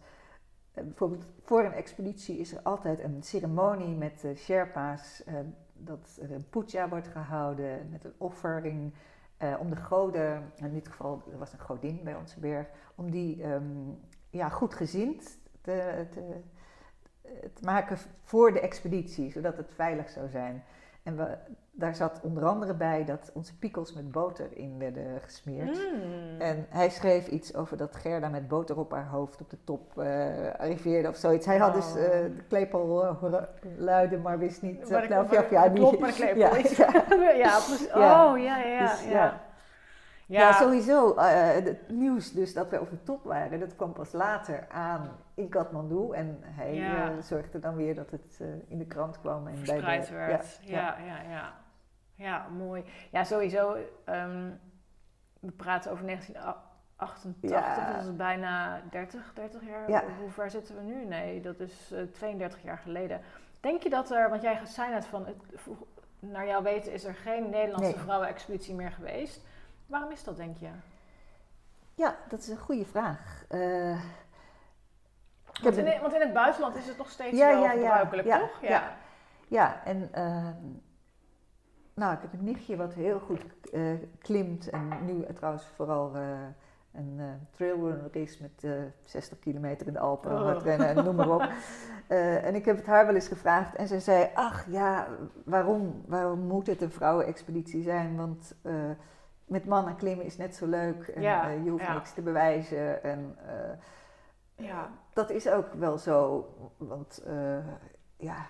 eh, 0.73 0.83
bijvoorbeeld 0.83 1.25
voor 1.43 1.63
een 1.63 1.73
expeditie 1.73 2.37
is 2.37 2.53
er 2.53 2.61
altijd 2.61 3.03
een 3.03 3.23
ceremonie 3.23 3.95
met 3.95 4.21
de 4.21 4.35
Sherpa's, 4.35 5.23
uh, 5.27 5.33
dat 5.73 6.19
er 6.21 6.31
een 6.31 6.49
puja 6.49 6.89
wordt 6.89 7.07
gehouden 7.07 7.89
met 7.89 8.03
een 8.03 8.13
offering 8.17 8.93
uh, 9.39 9.55
om 9.59 9.69
de 9.69 9.75
goden, 9.75 10.51
in 10.55 10.73
dit 10.73 10.87
geval 10.87 11.23
er 11.31 11.37
was 11.37 11.53
een 11.53 11.59
godin 11.59 11.99
bij 12.03 12.15
onze 12.15 12.39
berg, 12.39 12.67
om 12.95 13.11
die 13.11 13.43
um, 13.45 13.99
ja, 14.33 14.49
goed 14.49 14.73
gezind 14.73 15.37
te, 15.61 16.05
te, 16.11 16.21
te, 17.53 17.63
maken 17.65 17.97
voor 18.23 18.53
de 18.53 18.59
expeditie, 18.59 19.31
zodat 19.31 19.57
het 19.57 19.71
veilig 19.75 20.09
zou 20.09 20.29
zijn. 20.29 20.63
En 21.03 21.17
we, 21.17 21.37
daar 21.71 21.95
zat 21.95 22.19
onder 22.23 22.45
andere 22.45 22.73
bij 22.73 23.05
dat 23.05 23.31
onze 23.33 23.57
piekels 23.57 23.93
met 23.93 24.11
boter 24.11 24.57
in 24.57 24.77
werden 24.77 25.21
gesmeerd. 25.21 25.77
Mm. 25.77 26.41
En 26.41 26.65
hij 26.69 26.89
schreef 26.89 27.27
iets 27.27 27.55
over 27.55 27.77
dat 27.77 27.95
Gerda 27.95 28.29
met 28.29 28.47
boter 28.47 28.79
op 28.79 28.91
haar 28.91 29.07
hoofd 29.07 29.41
op 29.41 29.49
de 29.49 29.57
top 29.63 29.93
uh, 29.97 30.05
arriveerde 30.57 31.07
of 31.07 31.15
zoiets. 31.15 31.45
Hij 31.45 31.57
had 31.57 31.73
dus 31.73 31.87
uh, 31.87 31.95
de 31.95 32.43
klepel 32.47 33.03
uh, 33.03 33.33
luiden, 33.77 34.21
maar 34.21 34.39
wist 34.39 34.61
niet. 34.61 34.89
Maar 34.89 35.09
nou, 35.09 35.27
ja, 35.31 35.45
ja, 35.49 35.69
klopt, 35.69 35.99
maar 35.99 36.09
de 36.09 36.15
klepel 36.15 36.39
ja, 36.39 36.55
ja. 36.55 37.29
ja, 37.45 37.59
precies. 37.59 37.87
Oh, 37.87 38.33
ja, 38.37 38.57
ja, 38.57 38.79
dus, 38.79 39.03
ja. 39.03 39.41
Ja, 40.27 40.51
sowieso. 40.51 41.17
het 41.17 41.89
nieuws 41.89 42.31
dus 42.31 42.53
dat 42.53 42.69
we 42.69 42.79
de 42.89 43.03
top 43.03 43.23
waren, 43.23 43.59
dat 43.59 43.75
kwam 43.75 43.93
pas 43.93 44.11
later 44.11 44.65
aan 44.69 45.09
in 45.33 45.49
Kathmandu. 45.49 46.11
En 46.11 46.39
hij 46.41 46.73
ja. 46.73 47.21
zorgde 47.21 47.59
dan 47.59 47.75
weer 47.75 47.95
dat 47.95 48.11
het 48.11 48.39
in 48.67 48.77
de 48.77 48.85
krant 48.85 49.19
kwam. 49.19 49.47
En 49.47 49.57
Verspreid 49.57 50.09
bij 50.09 50.09
de, 50.09 50.13
werd. 50.13 50.59
Ja, 50.61 50.97
ja, 51.05 51.21
ja. 51.29 51.53
Ja, 52.15 52.47
mooi. 52.57 52.83
Ja, 53.11 53.23
sowieso. 53.23 53.75
Um, 54.09 54.59
we 55.39 55.51
praten 55.51 55.91
over 55.91 56.05
1988, 56.05 57.49
ja. 57.49 57.93
dat 57.93 58.03
is 58.03 58.15
bijna 58.15 58.81
30, 58.89 59.31
30 59.33 59.65
jaar. 59.65 59.89
Ja. 59.89 60.03
Hoe 60.19 60.29
ver 60.29 60.49
zitten 60.49 60.75
we 60.75 60.81
nu? 60.81 61.05
Nee, 61.05 61.41
dat 61.41 61.59
is 61.59 61.91
uh, 61.93 62.01
32 62.01 62.63
jaar 62.63 62.77
geleden. 62.77 63.21
Denk 63.59 63.83
je 63.83 63.89
dat 63.89 64.11
er, 64.11 64.29
want 64.29 64.41
jij 64.41 64.59
zei 64.65 64.91
net 64.91 65.05
van, 65.05 65.25
het, 65.25 65.37
naar 66.19 66.47
jouw 66.47 66.61
weten 66.61 66.91
is 66.91 67.03
er 67.03 67.15
geen 67.15 67.49
Nederlandse 67.49 67.91
nee. 67.91 68.03
vrouwenexpeditie 68.03 68.75
meer 68.75 68.91
geweest. 68.91 69.45
Waarom 69.85 70.11
is 70.11 70.23
dat, 70.23 70.37
denk 70.37 70.57
je? 70.57 70.69
Ja, 71.95 72.17
dat 72.29 72.39
is 72.39 72.47
een 72.47 72.57
goede 72.57 72.85
vraag. 72.85 73.45
Uh, 73.49 74.01
want, 75.61 75.77
in, 75.77 76.01
want, 76.01 76.13
in, 76.13 76.21
het 76.21 76.33
buitenland 76.33 76.75
is 76.75 76.87
het 76.87 76.97
nog 76.97 77.09
steeds 77.09 77.37
ja, 77.37 77.47
wel 77.47 77.61
ja, 77.61 77.69
gebruikelijk, 77.69 78.27
ja, 78.27 78.39
toch? 78.39 78.61
Ja, 78.61 78.95
ja. 79.47 79.83
en... 79.85 80.09
Uh, 80.15 80.47
nou, 81.93 82.13
ik 82.13 82.21
heb 82.21 82.33
een 82.33 82.43
nichtje 82.43 82.75
wat 82.75 82.93
heel 82.93 83.19
goed 83.19 83.41
eh, 83.71 83.81
klimt 84.19 84.69
en 84.69 84.89
nu 85.05 85.25
trouwens 85.33 85.65
vooral 85.75 86.15
eh, 86.15 86.21
een 86.93 87.15
uh, 87.17 87.25
trailrunner 87.51 88.15
is 88.15 88.37
met 88.37 88.67
60 89.03 89.39
kilometer 89.39 89.87
in 89.87 89.93
de 89.93 89.99
Alpen, 89.99 90.31
Oh. 90.31 90.41
hardrennen 90.41 90.87
en 90.87 91.03
noem 91.03 91.15
maar 91.15 91.29
op. 91.29 91.51
En 92.07 92.55
ik 92.55 92.65
heb 92.65 92.77
het 92.77 92.85
haar 92.85 93.05
wel 93.05 93.15
eens 93.15 93.27
gevraagd 93.27 93.75
en 93.75 93.87
zij 93.87 93.99
zei, 93.99 94.29
ach 94.33 94.65
ja, 94.69 95.07
waarom, 95.45 96.03
waarom 96.05 96.39
moet 96.39 96.67
het 96.67 96.81
een 96.81 96.91
vrouwenexpeditie 96.91 97.83
zijn? 97.83 98.15
Want 98.15 98.55
met 99.45 99.65
mannen 99.65 99.95
klimmen 99.95 100.25
is 100.25 100.37
net 100.37 100.55
zo 100.55 100.65
leuk 100.65 101.07
en 101.07 101.21
Ja, 101.21 101.49
eh, 101.49 101.63
je 101.63 101.69
hoeft 101.69 101.83
ja. 101.85 101.93
niks 101.93 102.13
te 102.13 102.21
bewijzen. 102.21 103.03
En 103.03 103.37
eh, 103.47 104.65
Ja. 104.67 104.89
dat 105.13 105.29
is 105.29 105.47
ook 105.49 105.73
wel 105.73 105.97
zo, 105.97 106.47
want 106.77 107.23
eh, 107.25 107.57
ja, 108.17 108.45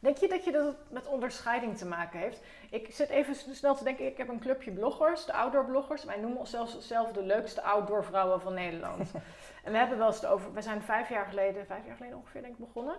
Denk 0.00 0.16
je 0.16 0.28
dat 0.28 0.44
je 0.44 0.52
dat 0.52 0.74
met 0.90 1.06
onderscheiding 1.06 1.76
te 1.76 1.86
maken 1.86 2.18
heeft? 2.20 2.42
Ik 2.70 2.94
zit 2.94 3.08
even 3.08 3.34
snel 3.34 3.74
te 3.74 3.84
denken, 3.84 4.06
ik 4.06 4.16
heb 4.16 4.28
een 4.28 4.38
clubje 4.40 4.70
bloggers, 4.72 5.24
de 5.24 5.32
outdoor 5.32 5.64
bloggers. 5.64 6.04
Wij 6.04 6.20
noemen 6.20 6.38
onszelf 6.38 6.76
zelf 6.78 7.12
de 7.12 7.22
leukste 7.22 7.62
outdoor 7.62 8.04
vrouwen 8.04 8.40
van 8.40 8.54
Nederland. 8.54 9.10
en 9.64 9.72
we 9.72 9.78
hebben 9.78 9.98
wel 9.98 10.06
eens 10.06 10.24
over, 10.26 10.52
we 10.52 10.62
zijn 10.62 10.82
vijf 10.82 11.08
jaar 11.08 11.26
geleden, 11.26 11.66
vijf 11.66 11.86
jaar 11.86 11.96
geleden 11.96 12.16
ongeveer 12.18 12.42
denk 12.42 12.58
ik 12.58 12.64
begonnen. 12.66 12.96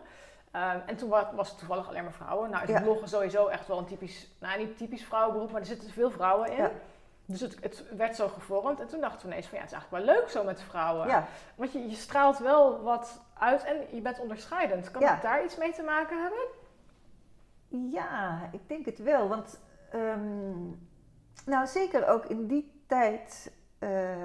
Ehm, 0.52 0.80
en 0.86 0.96
toen 0.96 1.10
wa- 1.10 1.32
was 1.36 1.50
het 1.50 1.58
toevallig 1.58 1.88
alleen 1.90 2.04
maar 2.04 2.14
vrouwen. 2.14 2.50
Nou 2.50 2.64
is 2.64 2.70
Ja. 2.70 2.82
bloggen 2.82 3.08
sowieso 3.08 3.48
echt 3.48 3.68
wel 3.68 3.78
een 3.78 3.86
typisch, 3.86 4.32
nou 4.40 4.58
niet 4.60 4.78
typisch 4.78 5.04
vrouwenberoep, 5.06 5.52
maar 5.52 5.62
er 5.62 5.68
zitten 5.68 5.90
veel 5.90 6.12
vrouwen 6.12 6.52
in. 6.58 6.68
Dus 7.30 7.42
het, 7.42 7.58
het 7.62 7.84
werd 7.98 8.16
zo 8.16 8.28
gevormd. 8.28 8.80
En 8.80 8.88
toen 8.88 9.02
dachten 9.02 9.22
we 9.22 9.28
ineens 9.28 9.48
van 9.48 9.58
ja, 9.58 9.64
het 9.64 9.74
is 9.74 9.78
eigenlijk 9.78 10.06
wel 10.06 10.16
leuk 10.16 10.30
zo 10.30 10.44
met 10.44 10.62
vrouwen. 10.62 11.08
ja, 11.08 11.28
Want 11.56 11.72
je, 11.72 11.90
je 11.90 11.96
straalt 11.96 12.38
wel 12.38 12.82
wat 12.84 13.22
uit 13.40 13.64
en 13.64 13.96
je 13.96 14.02
bent 14.02 14.20
onderscheidend. 14.20 14.92
Kan 14.92 15.02
Ja. 15.02 15.14
het 15.14 15.22
daar 15.22 15.44
iets 15.44 15.58
mee 15.58 15.72
te 15.74 15.84
maken 15.84 16.22
hebben? 16.22 16.46
Ja, 17.92 18.40
ik 18.52 18.62
denk 18.68 18.86
het 18.86 19.00
wel. 19.00 19.28
Want 19.28 19.60
ehm, 19.92 20.66
nou, 21.46 21.68
zeker 21.68 22.08
ook 22.08 22.26
in 22.26 22.48
die 22.48 22.82
tijd 22.88 23.52
eh, 23.80 24.24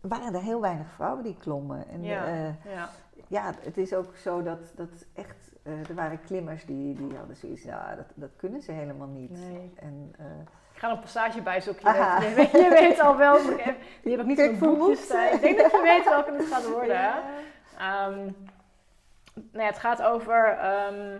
waren 0.00 0.34
er 0.34 0.42
heel 0.42 0.60
weinig 0.60 0.90
vrouwen 0.92 1.22
die 1.24 1.36
klommen. 1.36 1.88
En 1.88 2.02
Ja. 2.02 2.26
ja, 2.28 2.54
Ja. 2.64 2.88
ja 3.28 3.52
het 3.60 3.76
is 3.78 3.94
ook 3.94 4.16
zo 4.16 4.42
dat, 4.42 4.72
dat 4.74 5.06
echt, 5.14 5.52
eh, 5.62 5.88
er 5.88 5.94
waren 5.94 6.20
klimmers 6.20 6.64
die, 6.64 6.94
die 6.94 7.16
hadden 7.16 7.36
zoiets, 7.36 7.62
ja, 7.62 7.94
dat, 7.96 8.06
dat 8.14 8.30
kunnen 8.36 8.62
ze 8.62 8.72
helemaal 8.72 9.06
niet. 9.08 9.30
Nee. 9.30 9.72
En, 9.76 10.14
eh, 10.18 10.24
Ik 10.26 10.48
ga 10.80 10.90
een 10.90 11.00
passage 11.00 11.42
bij 11.42 11.60
zoeken. 11.60 11.94
Je 11.94 12.32
weet, 12.34 12.50
je, 12.50 12.68
weet, 12.68 13.00
al 13.06 13.16
wel. 13.16 13.38
Die 14.02 14.10
heb 14.10 14.20
ik 14.20 14.26
niet 14.26 14.36
mijn 14.36 14.58
boekje 14.58 14.96
staan. 14.96 15.32
Ik 15.32 15.40
denk 15.40 15.58
dat 15.58 15.70
je 15.70 15.82
weet 15.82 16.04
welke 16.04 16.32
het 16.32 16.46
gaat 16.46 16.68
worden. 16.78 17.12
Ehm, 17.78 18.18
nou 19.34 19.64
ja, 19.64 19.66
het 19.66 19.78
gaat 19.78 20.02
over. 20.02 20.58
ehm, 20.60 21.16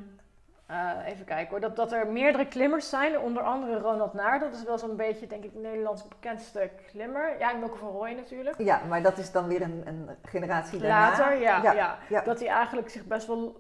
eh, 0.67 0.91
even 1.07 1.25
kijken 1.25 1.51
hoor. 1.51 1.61
Dat, 1.61 1.77
dat 1.77 1.93
er 1.93 2.07
meerdere 2.07 2.47
klimmers 2.47 2.89
zijn. 2.89 3.19
Onder 3.19 3.43
andere 3.43 3.79
Ronald 3.79 4.13
Naar. 4.13 4.39
Dat 4.41 4.53
is 4.53 4.63
wel 4.63 4.79
zo'n 4.79 4.97
beetje, 4.97 5.27
denk 5.27 5.45
ik, 5.45 5.55
Nederlands 5.55 6.09
bekendste 6.09 6.71
klimmer. 6.87 7.39
Ja, 7.39 7.51
en 7.53 7.59
Milke 7.59 7.77
van 7.79 7.89
Rooij 7.91 8.15
natuurlijk. 8.15 8.59
ja, 8.59 8.81
maar 8.89 9.03
dat 9.03 9.19
is 9.19 9.33
dan 9.33 9.47
weer 9.49 9.63
een, 9.63 9.83
een 9.85 10.09
generatie 10.23 10.79
daarna. 10.79 11.11
Later, 11.11 11.41
ja, 11.41 11.63
Ja, 11.63 11.73
ja, 11.73 11.99
ja. 12.09 12.21
Dat 12.21 12.39
hij 12.41 12.49
eigenlijk 12.49 12.89
zich 12.91 13.05
best 13.05 13.27
wel, 13.27 13.59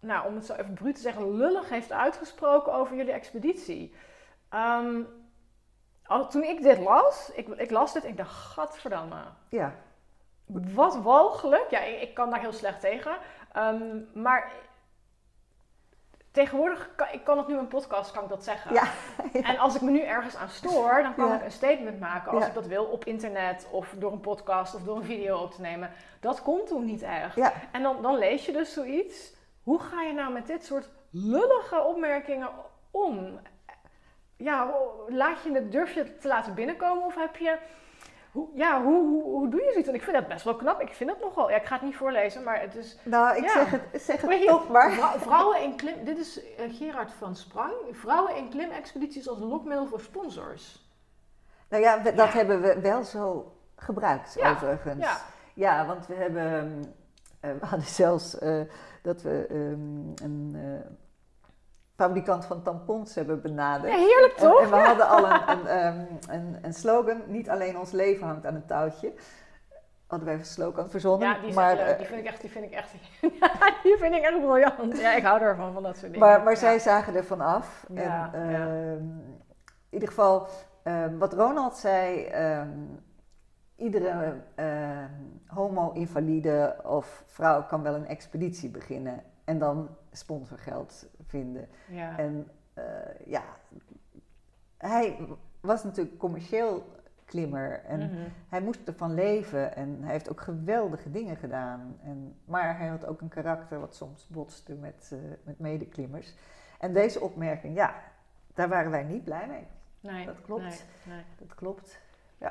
nou, 0.00 0.26
om 0.26 0.34
het 0.34 0.46
zo 0.46 0.52
even 0.54 0.74
bruut 0.74 0.94
te 0.94 1.00
zeggen, 1.00 1.36
lullig 1.36 1.68
heeft 1.68 1.92
uitgesproken 1.92 2.74
over 2.74 2.96
jullie 2.96 3.12
expeditie. 3.12 3.94
Ehm, 4.54 5.02
al, 6.06 6.28
toen 6.28 6.42
ik 6.42 6.62
dit 6.62 6.78
las, 6.78 7.30
ik, 7.34 7.48
ik 7.48 7.70
las 7.70 7.92
dit 7.92 8.02
en 8.04 8.08
ik 8.08 8.16
dacht, 8.16 8.32
gadverdamme. 8.52 9.22
Ja, 9.48 9.74
Wat 10.46 10.96
walgelijk. 10.96 11.70
Ja, 11.70 11.80
ik, 11.80 12.00
ik 12.00 12.14
kan 12.14 12.30
daar 12.30 12.40
heel 12.40 12.52
slecht 12.52 12.80
tegen. 12.80 13.16
Ehm, 13.52 13.98
maar 14.14 14.52
tegenwoordig, 16.30 16.90
kan, 16.96 17.06
ik 17.12 17.24
kan 17.24 17.38
het 17.38 17.46
nu 17.46 17.52
in 17.52 17.58
een 17.58 17.68
podcast, 17.68 18.10
kan 18.12 18.22
ik 18.22 18.28
dat 18.28 18.44
zeggen. 18.44 18.72
Ja. 18.74 18.84
En 19.32 19.58
als 19.58 19.74
ik 19.74 19.80
me 19.80 19.90
nu 19.90 20.00
ergens 20.00 20.36
aan 20.36 20.48
stoor, 20.48 21.02
dan 21.02 21.14
kan 21.14 21.28
Ja. 21.28 21.34
ik 21.34 21.44
een 21.44 21.50
statement 21.50 22.00
maken 22.00 22.32
als 22.32 22.46
ik 22.46 22.54
dat 22.54 22.66
wil 22.66 22.84
op 22.84 23.04
internet 23.04 23.68
of 23.70 23.94
door 23.98 24.12
een 24.12 24.20
podcast 24.20 24.74
of 24.74 24.82
door 24.82 24.96
een 24.96 25.04
video 25.04 25.38
op 25.38 25.50
te 25.52 25.60
nemen. 25.60 25.90
Dat 26.20 26.42
kon 26.42 26.64
toen 26.64 26.84
niet 26.84 27.02
echt. 27.02 27.38
En 27.72 27.82
dan, 27.82 28.02
dan 28.02 28.18
lees 28.18 28.46
je 28.46 28.52
dus 28.52 28.72
zoiets. 28.72 29.34
Hoe 29.62 29.80
ga 29.80 30.02
je 30.02 30.12
nou 30.12 30.32
met 30.32 30.46
dit 30.46 30.64
soort 30.64 30.88
lullige 31.10 31.82
opmerkingen 31.82 32.48
om? 32.90 33.38
Ja, 34.36 34.74
laat 35.08 35.42
je 35.42 35.52
het, 35.52 35.72
durf 35.72 35.92
je 35.94 36.00
het 36.00 36.20
te 36.20 36.28
laten 36.28 36.54
binnenkomen 36.54 37.04
of 37.04 37.14
heb 37.14 37.36
je... 37.36 37.58
Hoe, 38.32 38.48
ja, 38.54 38.82
hoe, 38.82 39.08
hoe, 39.08 39.22
hoe 39.22 39.48
doe 39.48 39.60
je 39.60 39.66
zoiets? 39.68 39.86
Want 39.86 39.98
ik 39.98 40.02
vind 40.04 40.16
dat 40.16 40.28
best 40.28 40.44
wel 40.44 40.56
knap. 40.56 40.80
Ik 40.80 40.92
vind 40.92 41.10
het 41.10 41.20
nogal... 41.20 41.50
Ja, 41.50 41.56
ik 41.56 41.64
ga 41.64 41.74
het 41.74 41.82
niet 41.84 41.96
voorlezen, 41.96 42.42
maar 42.42 42.60
het 42.60 42.74
is... 42.74 42.98
nou, 43.04 43.36
ik 43.36 43.44
Ja. 43.44 43.50
zeg 43.52 43.70
het, 43.70 44.02
zeg 44.02 44.22
Maar 44.22 44.30
het 44.30 44.40
hier, 44.40 44.48
toch 44.50 44.68
maar. 44.68 44.92
Vrou- 44.92 45.18
Vrouwen 45.18 45.62
in 45.62 45.76
klim... 45.76 46.04
Dit 46.04 46.18
is 46.18 46.54
eh, 46.56 46.74
Gerard 46.76 47.12
van 47.12 47.36
Sprang. 47.36 47.72
Vrouwen 47.90 48.36
in 48.36 48.48
klimexpedities 48.48 49.28
als 49.28 49.38
lokmiddel 49.38 49.86
voor 49.86 50.00
sponsors. 50.00 50.88
Nou 51.68 51.82
ja, 51.82 52.02
we- 52.02 52.14
dat 52.14 52.26
Ja. 52.32 52.32
hebben 52.38 52.60
we 52.60 52.80
wel 52.80 53.02
zo 53.02 53.52
gebruikt, 53.76 54.34
Ja, 54.34 54.50
overigens. 54.50 55.04
ja. 55.04 55.16
Ja, 55.54 55.86
want 55.86 56.06
we 56.06 56.14
hebben, 56.14 56.84
eh, 57.40 57.50
we 57.60 57.66
hadden 57.66 57.86
zelfs 57.86 58.38
eh, 58.38 58.60
dat 59.02 59.22
we 59.22 59.46
ehm, 59.48 60.24
een 60.24 60.56
fabrikant 61.96 62.44
van 62.44 62.62
tampons 62.62 63.14
hebben 63.14 63.40
benaderd. 63.40 63.92
Ja, 63.92 63.98
heerlijk 63.98 64.34
toch? 64.36 64.60
en 64.60 64.70
we 64.70 64.76
hadden 64.76 65.08
al 65.08 65.30
een, 65.30 65.48
een, 65.48 65.66
ehm, 65.66 66.04
een, 66.28 66.58
een 66.62 66.74
slogan, 66.74 67.22
niet 67.26 67.48
alleen 67.48 67.78
ons 67.78 67.90
leven 67.90 68.26
hangt 68.26 68.46
aan 68.46 68.54
een 68.54 68.66
touwtje. 68.66 69.12
Hadden 70.06 70.28
wij 70.28 70.38
een 70.38 70.44
slogan 70.44 70.90
verzonnen. 70.90 71.28
Ja, 71.28 71.38
die, 71.38 71.48
is 71.48 71.54
maar, 71.54 71.78
eh, 71.78 71.98
die 71.98 72.06
vind 72.06 72.20
ik 72.20 72.26
echt, 72.26 72.40
die 72.40 72.50
vind 72.50 72.64
ik 72.64 72.72
echt, 72.72 72.92
die 73.82 73.96
vind 73.98 74.14
ik 74.14 74.22
echt 74.22 74.40
briljant. 74.40 74.98
Ja, 74.98 75.14
ik 75.14 75.22
hou 75.22 75.40
ervan, 75.40 75.72
van 75.72 75.82
dat 75.82 75.96
soort 75.96 76.12
dingen. 76.12 76.26
maar, 76.26 76.42
maar 76.42 76.56
zij 76.56 76.78
zagen 76.78 77.14
ervan 77.14 77.40
af. 77.40 77.86
En, 77.94 78.30
ehm, 78.32 79.02
in 79.88 80.00
ieder 80.00 80.08
geval, 80.08 80.46
ehm, 80.82 81.18
wat 81.18 81.32
Ronald 81.32 81.76
zei, 81.76 82.30
iedere 83.76 84.42
ehm, 84.54 85.10
homo-invalide 85.46 86.76
of 86.82 87.24
vrouw 87.26 87.66
kan 87.66 87.82
wel 87.82 87.94
een 87.94 88.06
expeditie 88.06 88.70
beginnen 88.70 89.22
en 89.44 89.58
dan 89.58 89.88
sponsorgeld 90.16 91.06
vinden. 91.26 91.68
Ja. 91.88 92.18
En 92.18 92.48
eh, 92.74 92.84
ja, 93.26 93.42
hij 94.78 95.18
was 95.60 95.84
natuurlijk 95.84 96.18
commercieel 96.18 96.92
klimmer 97.24 97.80
en 97.84 97.98
Mhm. 98.00 98.28
hij 98.48 98.60
moest 98.60 98.80
ervan 98.88 99.14
leven 99.14 99.76
en 99.76 99.98
hij 100.02 100.12
heeft 100.12 100.30
ook 100.30 100.40
geweldige 100.40 101.10
dingen 101.10 101.36
gedaan. 101.36 101.96
En, 102.02 102.36
maar 102.44 102.78
hij 102.78 102.86
had 102.88 103.06
ook 103.06 103.20
een 103.20 103.28
karakter 103.28 103.80
wat 103.80 103.94
soms 103.94 104.26
botste 104.28 104.74
met, 104.74 105.10
eh, 105.12 105.18
met 105.42 105.58
medeklimmers. 105.58 106.34
En 106.78 106.92
deze 106.92 107.20
opmerking, 107.20 107.76
ja, 107.76 107.94
daar 108.54 108.68
waren 108.68 108.90
wij 108.90 109.02
niet 109.02 109.24
blij 109.24 109.46
mee. 109.46 109.66
Nee, 110.00 110.26
Dat 110.26 110.40
klopt. 110.42 110.62
Nee, 110.62 111.14
nee. 111.14 111.24
Dat 111.38 111.54
klopt. 111.54 112.00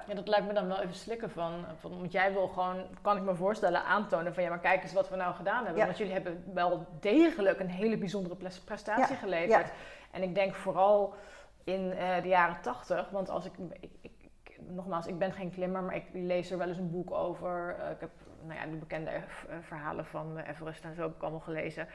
Ja, 0.07 0.13
dat 0.13 0.27
lijkt 0.27 0.47
me 0.47 0.53
dan 0.53 0.67
wel 0.67 0.79
even 0.79 0.95
slikken 0.95 1.29
van, 1.29 1.65
van. 1.79 1.99
Want 1.99 2.11
jij 2.11 2.33
wil 2.33 2.47
gewoon, 2.47 2.85
kan 3.01 3.17
ik 3.17 3.23
me 3.23 3.35
voorstellen, 3.35 3.83
aantonen 3.83 4.33
van 4.33 4.43
ja, 4.43 4.49
maar 4.49 4.59
kijk 4.59 4.83
eens 4.83 4.93
wat 4.93 5.09
we 5.09 5.15
nou 5.15 5.35
gedaan 5.35 5.63
hebben. 5.63 5.77
Ja. 5.77 5.85
Want 5.85 5.97
jullie 5.97 6.13
hebben 6.13 6.43
wel 6.53 6.85
degelijk 6.99 7.59
een 7.59 7.69
hele 7.69 7.97
bijzondere 7.97 8.35
pres- 8.35 8.59
prestatie 8.59 9.13
Ja, 9.13 9.19
geleverd. 9.19 9.71
En 10.11 10.23
ik 10.23 10.35
denk 10.35 10.55
vooral 10.55 11.13
in 11.63 11.91
eh, 11.91 12.21
de 12.21 12.27
jaren 12.27 12.61
tachtig, 12.61 13.09
want 13.09 13.29
als 13.29 13.45
ik, 13.45 13.53
ik, 13.79 13.91
Nogmaals, 14.67 15.07
ik 15.07 15.17
ben 15.19 15.31
geen 15.31 15.51
klimmer, 15.51 15.83
maar 15.83 15.95
ik 15.95 16.05
lees 16.13 16.51
er 16.51 16.57
wel 16.57 16.67
eens 16.67 16.77
een 16.77 16.91
boek 16.91 17.11
over. 17.11 17.75
Eh, 17.79 17.91
ik 17.91 17.99
heb 17.99 18.09
nou 18.41 18.59
ja, 18.59 18.65
de 18.65 18.77
bekende 18.77 19.09
eh, 19.09 19.21
verhalen 19.61 20.05
van 20.05 20.37
Everest 20.37 20.83
en 20.83 20.95
zo 20.95 21.01
heb 21.01 21.15
ik 21.15 21.21
allemaal 21.21 21.39
gelezen. 21.39 21.87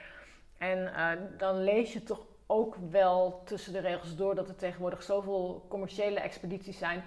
En 0.58 0.92
dan 1.36 1.62
lees 1.64 1.92
je 1.92 2.02
toch 2.02 2.26
ook 2.46 2.76
wel 2.90 3.42
tussen 3.44 3.72
de 3.72 3.78
regels 3.78 4.16
door 4.16 4.34
dat 4.34 4.48
er 4.48 4.56
tegenwoordig 4.56 5.02
zoveel 5.02 5.66
commerciële 5.68 6.20
expedities 6.20 6.78
zijn. 6.78 7.02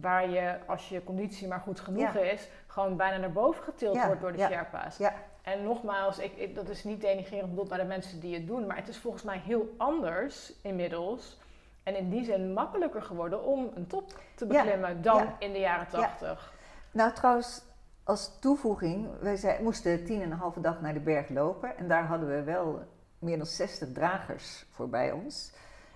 Waar 0.00 0.30
je, 0.30 0.58
als 0.66 0.88
je 0.88 1.04
conditie 1.04 1.48
maar 1.48 1.60
goed 1.60 1.80
genoeg 1.80 2.12
Ja. 2.14 2.20
is, 2.20 2.48
gewoon 2.66 2.96
bijna 2.96 3.16
naar 3.16 3.32
boven 3.32 3.62
getild 3.64 3.94
Ja, 3.94 4.06
wordt 4.06 4.20
door 4.20 4.32
de 4.32 4.38
ja, 4.38 4.48
Sherpa's. 4.48 4.96
ja. 4.96 5.12
En 5.42 5.62
nogmaals, 5.62 6.18
ik, 6.18 6.32
ik- 6.36 6.54
dat 6.54 6.68
is 6.68 6.84
niet 6.84 7.00
denigrerend 7.00 7.48
bedoeld 7.50 7.68
naar 7.68 7.78
de 7.78 7.84
mensen 7.84 8.20
die 8.20 8.34
het 8.34 8.46
doen, 8.46 8.66
maar 8.66 8.76
het 8.76 8.88
is 8.88 8.98
volgens 8.98 9.22
mij 9.22 9.38
heel 9.38 9.74
anders 9.78 10.52
inmiddels. 10.62 11.38
En 11.82 11.96
in 11.96 12.10
die 12.10 12.24
zin 12.24 12.52
makkelijker 12.52 13.02
geworden 13.02 13.44
om 13.44 13.70
een 13.74 13.86
top 13.86 14.12
te 14.34 14.46
beklimmen 14.46 15.02
dan 15.02 15.26
in 15.38 15.52
de 15.52 15.58
jaren 15.58 15.86
Ja. 15.90 15.98
tachtig. 16.00 16.52
Nou, 16.90 17.12
trouwens, 17.12 17.62
als 18.04 18.38
toevoeging, 18.40 19.08
wij 19.20 19.36
zei, 19.36 19.62
moesten 19.62 20.04
tien 20.04 20.22
en 20.22 20.30
een 20.30 20.38
halve 20.38 20.60
dag 20.60 20.80
naar 20.80 20.92
de 20.94 21.00
berg 21.00 21.28
lopen. 21.28 21.76
En 21.76 21.88
daar 21.88 22.04
hadden 22.06 22.28
we 22.28 22.42
wel 22.42 22.82
meer 23.18 23.36
dan 23.36 23.46
60 23.46 23.92
dragers 23.92 24.64
voor 24.70 24.88
bij 24.88 25.12
ons. 25.12 25.52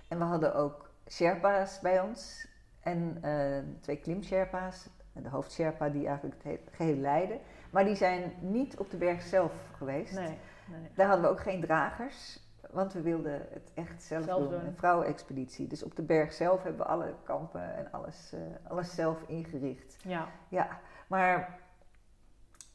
En 0.07 0.17
we 0.17 0.23
hadden 0.23 0.55
ook 0.55 0.89
Sherpa's 1.09 1.79
bij 1.79 2.01
ons. 2.01 2.47
En 2.79 3.17
eh, 3.21 3.57
twee 3.81 3.97
klim-Sherpa's. 3.97 4.89
De 5.13 5.29
hoofd-Sherpa 5.29 5.89
die 5.89 6.07
eigenlijk 6.07 6.43
het 6.43 6.53
he- 6.53 6.75
geheel 6.75 6.95
leidde. 6.95 7.39
Maar 7.69 7.85
die 7.85 7.95
zijn 7.95 8.33
niet 8.39 8.77
op 8.77 8.89
de 8.89 8.97
berg 8.97 9.21
zelf 9.21 9.51
geweest. 9.77 10.13
Nee, 10.13 10.37
nee. 10.69 10.89
Daar 10.95 11.07
hadden 11.07 11.25
we 11.25 11.31
ook 11.31 11.41
geen 11.41 11.61
dragers. 11.61 12.47
Want 12.71 12.93
we 12.93 13.01
wilden 13.01 13.47
het 13.53 13.71
echt 13.73 14.03
zelf, 14.03 14.23
Zelf 14.25 14.39
doen, 14.41 14.49
doen. 14.51 14.65
een 14.65 14.75
vrouwenexpeditie. 14.75 15.67
Dus 15.67 15.83
op 15.83 15.95
de 15.95 16.01
berg 16.01 16.33
zelf 16.33 16.63
hebben 16.63 16.81
we 16.81 16.87
alle 16.87 17.13
kampen 17.23 17.75
en 17.75 17.91
alles, 17.91 18.33
eh, 18.33 18.39
alles 18.71 18.95
zelf 18.95 19.21
ingericht. 19.27 19.97
Ja, 20.03 20.27
Ja, 20.49 20.79
maar 21.07 21.59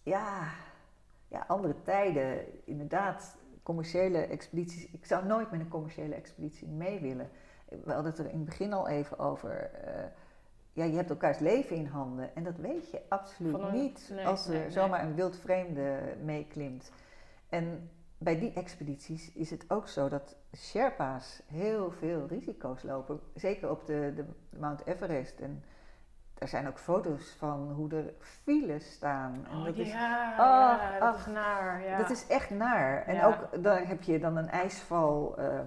ja, 0.03 0.49
ja, 1.29 1.45
andere 1.49 1.83
tijden, 1.83 2.39
inderdaad, 2.67 3.37
commerciële 3.63 4.19
expedities. 4.19 4.91
Ik 4.91 5.07
zou 5.07 5.27
nooit 5.27 5.51
met 5.51 5.61
een 5.61 5.69
commerciële 5.69 6.15
expeditie 6.15 6.69
mee 6.69 7.01
willen. 7.01 7.31
We 7.69 7.93
hadden 7.93 8.11
het 8.11 8.19
er 8.19 8.29
in 8.31 8.37
het 8.37 8.45
begin 8.45 8.73
al 8.73 8.89
even 8.89 9.19
over. 9.19 9.71
eh, 9.71 10.05
ja, 10.73 10.85
je 10.85 10.97
hebt 10.97 11.11
elkaars 11.11 11.39
leven 11.39 11.77
in 11.77 11.87
handen. 11.87 12.35
En 12.35 12.45
dat 12.45 12.57
weet 12.57 12.91
je 12.91 13.01
absoluut 13.09 13.59
een- 13.59 13.73
niet 13.73 14.11
nee, 14.15 14.27
als 14.27 14.47
er 14.47 14.53
nee, 14.53 14.61
nee. 14.61 14.71
zomaar 14.71 15.03
een 15.03 15.15
wild 15.15 15.37
vreemde 15.37 15.99
meeklimt. 16.23 16.91
En 17.49 17.91
bij 18.19 18.39
die 18.39 18.53
expedities 18.53 19.33
is 19.33 19.51
het 19.51 19.65
ook 19.69 19.89
zo 19.89 20.09
dat 20.09 20.37
Sherpa's 20.57 21.43
heel 21.47 21.91
veel 21.91 22.27
risico's 22.29 22.83
lopen. 22.83 23.21
Zeker 23.35 23.71
op 23.71 23.87
de, 23.87 24.13
de 24.17 24.25
Mount 24.59 24.87
Everest. 24.87 25.41
En 25.41 25.65
er 26.39 26.49
zijn 26.49 26.69
ook 26.69 26.79
foto's 26.79 27.35
van 27.39 27.73
hoe 27.73 27.91
er 27.95 28.13
files 28.19 28.93
staan. 28.93 29.47
En 29.51 29.57
Oh, 29.59 29.65
dat 29.65 29.77
is 29.77 29.89
ja, 29.93 30.31
ach, 30.37 30.81
ja, 30.81 30.99
dat 30.99 31.09
ach. 31.15 31.27
is 31.27 31.33
naar. 31.33 31.83
Ja. 31.85 31.99
dat 31.99 32.11
is 32.11 32.27
echt 32.27 32.51
naar. 32.51 33.03
En 33.07 33.25
ook 33.25 33.63
daar 33.63 33.87
heb 33.89 34.03
je 34.03 34.19
dan 34.19 34.37
een 34.37 34.49
ijsval 34.49 35.39
ehm, 35.39 35.67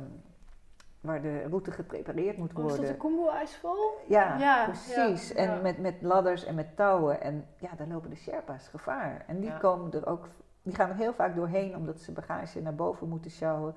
waar 1.02 1.22
de 1.22 1.42
route 1.44 1.72
geprepareerd 1.72 2.38
moet 2.38 2.54
Oh, 2.54 2.58
is 2.58 2.68
dat 2.68 2.78
worden. 2.78 2.94
de 2.94 3.00
Kumbu-ijsval? 3.00 3.98
Ja, 4.08 4.38
Ja, 4.38 4.64
precies. 4.66 5.30
ja, 5.30 5.36
en 5.36 5.50
ja. 5.56 5.62
Met, 5.62 5.78
met 5.78 6.02
ladders 6.02 6.44
en 6.46 6.56
met 6.56 6.76
touwen. 6.76 7.22
En 7.22 7.48
ja, 7.58 7.70
daar 7.78 7.88
lopen 7.88 8.10
de 8.10 8.16
Sherpa's 8.16 8.68
gevaar. 8.68 9.24
En 9.28 9.40
die 9.40 9.58
komen 9.58 9.92
er 9.94 10.08
ook, 10.08 10.28
die 10.62 10.76
gaan 10.76 10.90
er 10.90 10.96
heel 10.96 11.14
vaak 11.14 11.36
doorheen 11.36 11.76
omdat 11.76 12.00
ze 12.00 12.12
bagage 12.12 12.62
naar 12.62 12.76
boven 12.76 13.10
moeten 13.10 13.32
sjouwen. 13.32 13.76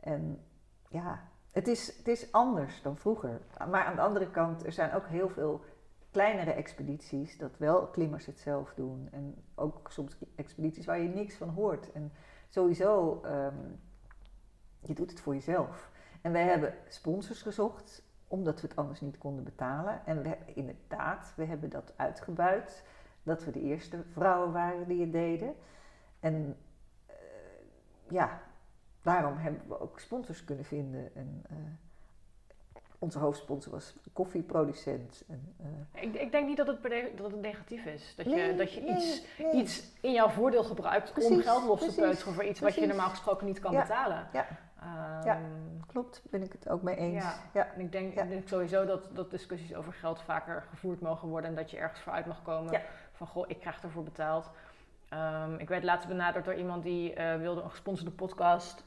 En 0.00 0.44
ja, 0.88 1.20
het 1.52 1.68
is, 1.68 1.96
het 1.96 2.08
is 2.08 2.32
anders 2.32 2.82
dan 2.82 2.96
vroeger. 2.96 3.40
Maar 3.70 3.84
aan 3.84 3.94
de 3.94 4.02
andere 4.02 4.30
kant, 4.30 4.66
er 4.66 4.72
zijn 4.72 4.92
ook 4.94 5.06
heel 5.06 5.28
veel 5.28 5.64
kleinere 6.10 6.52
expedities 6.52 7.38
dat 7.38 7.58
wel 7.58 7.86
klimmers 7.86 8.26
het 8.26 8.38
zelf 8.40 8.72
doen. 8.74 9.08
En 9.12 9.34
ook 9.54 9.90
soms 9.90 10.16
expedities 10.36 10.86
waar 10.86 11.00
je 11.00 11.08
niks 11.08 11.34
van 11.36 11.48
hoort. 11.48 11.92
En 11.92 12.12
sowieso, 12.48 13.20
ehm, 13.24 13.54
je 14.80 14.94
doet 14.94 15.10
het 15.10 15.20
voor 15.20 15.34
jezelf. 15.34 15.90
En 16.24 16.32
wij 16.32 16.44
hebben 16.44 16.74
sponsors 16.88 17.42
gezocht, 17.42 18.02
omdat 18.28 18.60
we 18.60 18.66
het 18.66 18.76
anders 18.76 19.00
niet 19.00 19.18
konden 19.18 19.44
betalen. 19.44 20.00
En 20.06 20.22
we 20.22 20.36
inderdaad, 20.46 21.32
we 21.36 21.44
hebben 21.44 21.70
dat 21.70 21.92
uitgebuit. 21.96 22.84
Dat 23.22 23.44
we 23.44 23.50
de 23.50 23.60
eerste 23.60 24.02
vrouwen 24.12 24.52
waren 24.52 24.88
die 24.88 25.00
het 25.00 25.12
deden. 25.12 25.54
En 26.20 26.56
eh, 27.06 27.14
ja, 28.08 28.40
daarom 29.02 29.36
hebben 29.36 29.62
we 29.68 29.80
ook 29.80 30.00
sponsors 30.00 30.44
kunnen 30.44 30.64
vinden. 30.64 31.14
En, 31.14 31.44
eh, 31.48 31.56
onze 32.98 33.18
hoofdsponsor 33.18 33.72
was 33.72 33.94
koffieproducent. 34.12 35.24
En, 35.28 35.54
eh, 35.92 36.02
Ik, 36.02 36.14
ik 36.14 36.32
denk 36.32 36.46
niet 36.46 36.56
dat 36.56 36.66
het, 36.66 36.82
dat 37.16 37.30
het 37.30 37.40
negatief 37.40 37.84
is. 37.84 38.14
Dat 38.16 38.24
je, 38.24 38.34
nee, 38.34 38.56
dat 38.56 38.72
je 38.72 38.80
nee, 38.80 38.96
iets, 38.96 39.22
nee. 39.38 39.52
iets 39.52 39.92
in 40.00 40.12
jouw 40.12 40.28
voordeel 40.28 40.64
gebruikt 40.64 41.24
om 41.24 41.40
geld 41.40 41.64
los 41.64 41.80
te 41.80 41.94
peuteren 41.94 42.34
voor 42.34 42.44
iets 42.44 42.60
wat 42.60 42.74
je 42.74 42.86
normaal 42.86 43.10
gesproken 43.10 43.46
niet 43.46 43.60
kan 43.60 43.72
Ja, 43.72 43.80
betalen. 43.80 44.28
ja. 44.32 44.46
Ehm, 44.84 45.26
Ja. 45.26 45.38
Klopt, 45.86 46.22
ben 46.30 46.42
ik 46.42 46.52
het 46.52 46.68
ook 46.68 46.82
mee 46.82 46.96
eens. 46.96 47.24
Ja. 47.24 47.34
Ja. 47.52 47.66
En 47.74 47.80
ik 47.80 47.92
denk, 47.92 48.14
Ja. 48.14 48.22
ik 48.22 48.28
denk 48.28 48.48
sowieso 48.48 48.84
dat, 48.86 49.08
dat 49.12 49.30
discussies 49.30 49.74
over 49.74 49.92
geld 49.92 50.22
vaker 50.22 50.64
gevoerd 50.70 51.00
mogen 51.00 51.28
worden 51.28 51.50
en 51.50 51.56
dat 51.56 51.70
je 51.70 51.76
ergens 51.76 52.00
vooruit 52.00 52.26
mag 52.26 52.42
komen 52.42 52.72
Ja. 52.72 52.80
van 53.12 53.26
goh, 53.26 53.44
ik 53.48 53.60
krijg 53.60 53.82
ervoor 53.82 54.04
betaald. 54.04 54.50
Ehm, 55.08 55.54
ik 55.54 55.68
werd 55.68 55.84
laatst 55.84 56.08
benaderd 56.08 56.44
door 56.44 56.54
iemand 56.54 56.82
die 56.82 57.14
eh, 57.14 57.36
wilde 57.38 57.62
een 57.62 57.70
gesponsorde 57.70 58.10
podcast. 58.10 58.84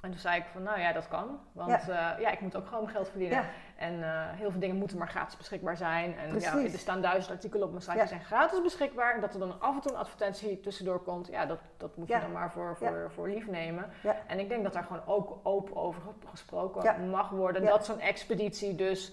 En 0.00 0.10
toen 0.10 0.18
zei 0.20 0.36
ik 0.40 0.46
van, 0.52 0.62
nou 0.62 0.80
ja, 0.80 0.92
dat 0.92 1.08
kan. 1.08 1.38
Want 1.52 1.84
ja, 1.86 2.16
ja 2.18 2.30
ik 2.30 2.40
moet 2.40 2.56
ook 2.56 2.66
gewoon 2.66 2.82
mijn 2.82 2.94
geld 2.94 3.08
verdienen. 3.08 3.44
En 3.76 4.02
eh, 4.02 4.30
heel 4.30 4.50
veel 4.50 4.60
dingen 4.60 4.76
moeten 4.76 4.98
maar 4.98 5.08
gratis 5.08 5.36
beschikbaar 5.36 5.76
zijn. 5.76 6.18
En 6.18 6.40
ja, 6.40 6.58
er 6.58 6.78
staan 6.78 7.02
duizend 7.02 7.32
artikelen 7.32 7.64
op 7.64 7.70
mijn 7.70 7.82
site 7.82 7.98
die 7.98 8.06
zijn 8.06 8.24
gratis 8.24 8.62
beschikbaar. 8.62 9.14
En 9.14 9.20
dat 9.20 9.34
er 9.34 9.40
dan 9.40 9.60
af 9.60 9.74
en 9.74 9.80
toe 9.80 9.92
een 9.92 9.98
advertentie 9.98 10.60
tussendoor 10.60 11.02
komt. 11.02 11.26
Ja, 11.26 11.46
dat, 11.46 11.58
dat 11.76 11.96
moet 11.96 12.08
je 12.08 12.20
dan 12.20 12.32
maar 12.32 12.50
voor, 12.50 12.76
voor, 12.76 13.10
voor 13.14 13.28
lief 13.28 13.46
nemen. 13.46 13.90
En 14.26 14.38
ik 14.38 14.48
denk 14.48 14.62
dat 14.62 14.72
daar 14.72 14.84
gewoon 14.84 15.06
ook 15.06 15.38
open 15.42 15.76
over 15.76 16.02
gesproken 16.24 17.10
mag 17.10 17.30
worden. 17.30 17.64
Dat 17.64 17.84
zo'n 17.84 18.00
expeditie 18.00 18.74
dus 18.74 19.12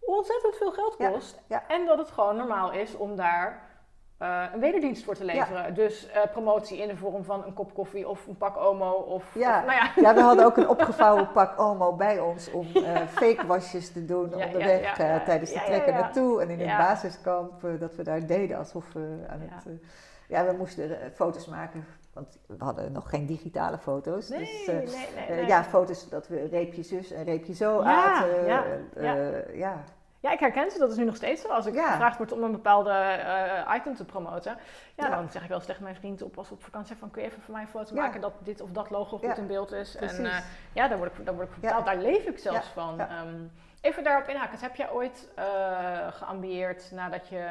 ontzettend 0.00 0.56
veel 0.56 0.72
geld 0.72 0.96
kost. 0.96 1.42
En 1.68 1.86
dat 1.86 1.98
het 1.98 2.10
gewoon 2.10 2.36
normaal 2.36 2.72
is 2.72 2.96
om 2.96 3.16
daar 3.16 3.75
eh, 4.18 4.42
een 4.54 4.60
wederdienst 4.60 5.04
voor 5.04 5.14
te 5.14 5.24
leveren. 5.24 5.74
Dus 5.74 6.08
eh, 6.10 6.20
promotie 6.32 6.78
in 6.78 6.88
de 6.88 6.96
vorm 6.96 7.24
van 7.24 7.44
een 7.44 7.52
kop 7.54 7.74
koffie 7.74 8.08
of 8.08 8.26
een 8.26 8.36
pak 8.36 8.56
omo. 8.56 8.90
Of, 8.92 9.34
Ja. 9.34 9.58
of- 9.58 9.64
nou 9.66 9.78
ja. 9.78 9.90
Ja, 9.96 10.14
we 10.14 10.20
hadden 10.20 10.44
ook 10.44 10.56
een 10.56 10.68
opgevouwen 10.76 11.32
pak 11.32 11.60
Omo 11.60 11.92
bij 11.96 12.20
ons 12.20 12.50
om 12.50 12.66
eh 12.74 13.00
fake 13.06 13.46
wasjes 13.46 13.92
te 13.92 14.04
doen 14.04 14.34
onderweg 14.34 14.94
tijdens 15.24 15.50
de 15.52 15.58
Ja, 15.58 15.64
trek 15.64 15.86
ja, 15.86 15.92
ja. 15.92 16.00
naartoe. 16.00 16.40
En 16.42 16.50
in 16.50 16.58
het 16.58 16.68
Ja. 16.68 16.78
basiskamp 16.78 17.52
dat 17.78 17.94
we 17.94 18.02
daar 18.02 18.26
deden 18.26 18.58
alsof 18.58 18.92
we 18.92 19.24
aan 19.28 19.40
het... 19.40 19.80
ja, 20.28 20.44
we 20.46 20.52
moesten 20.58 20.98
foto's 21.14 21.46
maken, 21.46 21.86
want 22.12 22.38
we 22.46 22.54
hadden 22.58 22.92
nog 22.92 23.08
geen 23.10 23.26
digitale 23.26 23.78
foto's. 23.78 24.28
Nee, 24.28 24.38
dus, 24.38 24.66
nee, 24.66 24.86
nee, 25.28 25.36
nee. 25.36 25.46
ja, 25.46 25.64
foto's 25.64 26.08
dat 26.08 26.28
we 26.28 26.46
reepje 26.50 26.82
zus 26.82 27.10
en 27.12 27.24
reepje 27.24 27.54
zo 27.54 27.82
Ja, 27.82 28.14
aten. 28.14 28.46
ja, 28.46 28.64
ja. 29.00 29.14
ja. 29.52 29.84
Ja, 30.26 30.32
ik 30.32 30.40
herken 30.40 30.70
ze. 30.70 30.78
Dat 30.78 30.90
is 30.90 30.96
nu 30.96 31.04
nog 31.04 31.16
steeds 31.16 31.42
zo. 31.42 31.48
Als 31.48 31.66
ik 31.66 31.74
Ja. 31.74 31.90
gevraagd 31.90 32.16
word 32.16 32.32
om 32.32 32.42
een 32.42 32.52
bepaalde 32.52 32.90
eh, 32.90 33.74
item 33.76 33.94
te 33.94 34.04
promoten, 34.04 34.56
ja, 34.96 35.06
Ja. 35.08 35.14
dan 35.16 35.30
zeg 35.30 35.42
ik 35.42 35.48
wel 35.48 35.56
eens 35.56 35.66
tegen 35.66 35.82
mijn 35.82 35.94
vriend 35.96 36.22
op 36.22 36.38
als 36.38 36.48
we 36.48 36.54
op 36.54 36.62
vakantie 36.62 36.96
van 36.96 37.10
kun 37.10 37.22
je 37.22 37.28
even 37.28 37.42
voor 37.42 37.52
mij 37.52 37.62
een 37.62 37.68
foto 37.68 37.94
maken 37.94 38.20
dat 38.20 38.32
dit 38.38 38.60
of 38.60 38.70
dat 38.70 38.90
logo 38.90 39.18
goed 39.18 39.38
in 39.38 39.46
beeld 39.46 39.72
is. 39.72 39.96
En 39.96 40.06
Precies. 40.06 40.26
eh, 40.26 40.38
ja, 40.72 40.88
daar 40.88 40.98
word 40.98 41.18
ik, 41.18 41.24
daar 41.24 41.34
word 41.34 41.48
ik 41.48 41.60
betaald. 41.60 41.84
Daar 41.86 41.96
leef 41.96 42.24
ik 42.24 42.38
zelfs 42.38 42.66
van. 42.66 43.00
Ehm, 43.00 43.34
even 43.80 44.04
daarop 44.04 44.28
inhaken. 44.28 44.58
Heb 44.58 44.76
jij 44.76 44.90
ooit 44.90 45.28
eh 45.34 46.06
geambieerd 46.12 46.90
nadat 46.92 47.28
je 47.28 47.48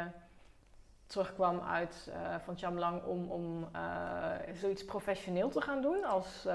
terugkwam 1.08 1.62
uit 1.62 2.12
van 2.44 2.58
Chamlang 2.58 3.04
om, 3.04 3.32
om 3.32 3.70
zoiets 4.54 4.86
professioneel 4.86 5.50
te 5.50 5.62
gaan 5.62 5.82
doen? 5.82 6.04
Als, 6.06 6.48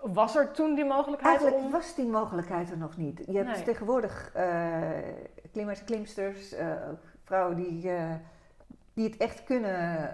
was 0.00 0.36
er 0.36 0.50
toen 0.50 0.74
die 0.74 0.84
mogelijkheid 0.84 1.34
Eigenlijk 1.40 1.64
om... 1.66 1.70
was 1.70 1.94
die 1.94 2.06
mogelijkheid 2.06 2.70
er 2.70 2.78
nog 2.78 2.96
niet. 2.96 3.22
Je 3.26 3.36
hebt 3.36 3.48
Nee. 3.48 3.62
tegenwoordig 3.62 4.32
klimmers, 5.52 5.84
klimsters, 5.84 6.52
eh, 6.52 6.72
vrouwen 7.24 7.56
die, 7.56 7.90
eh, 7.90 8.14
die 8.94 9.04
het 9.08 9.16
echt 9.16 9.44
kunnen 9.44 10.10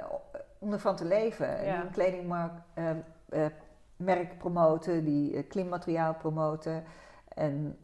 om 0.59 0.72
ervan 0.72 0.97
te 0.97 1.05
leven. 1.05 1.64
Ja. 1.64 1.74
Die 1.76 1.85
een 1.85 1.91
kledingmerk 1.91 2.53
merk 3.97 4.39
promoten, 4.39 5.05
die 5.05 5.43
klimmateriaal 5.43 6.14
promoten. 6.14 6.85
En 7.28 7.78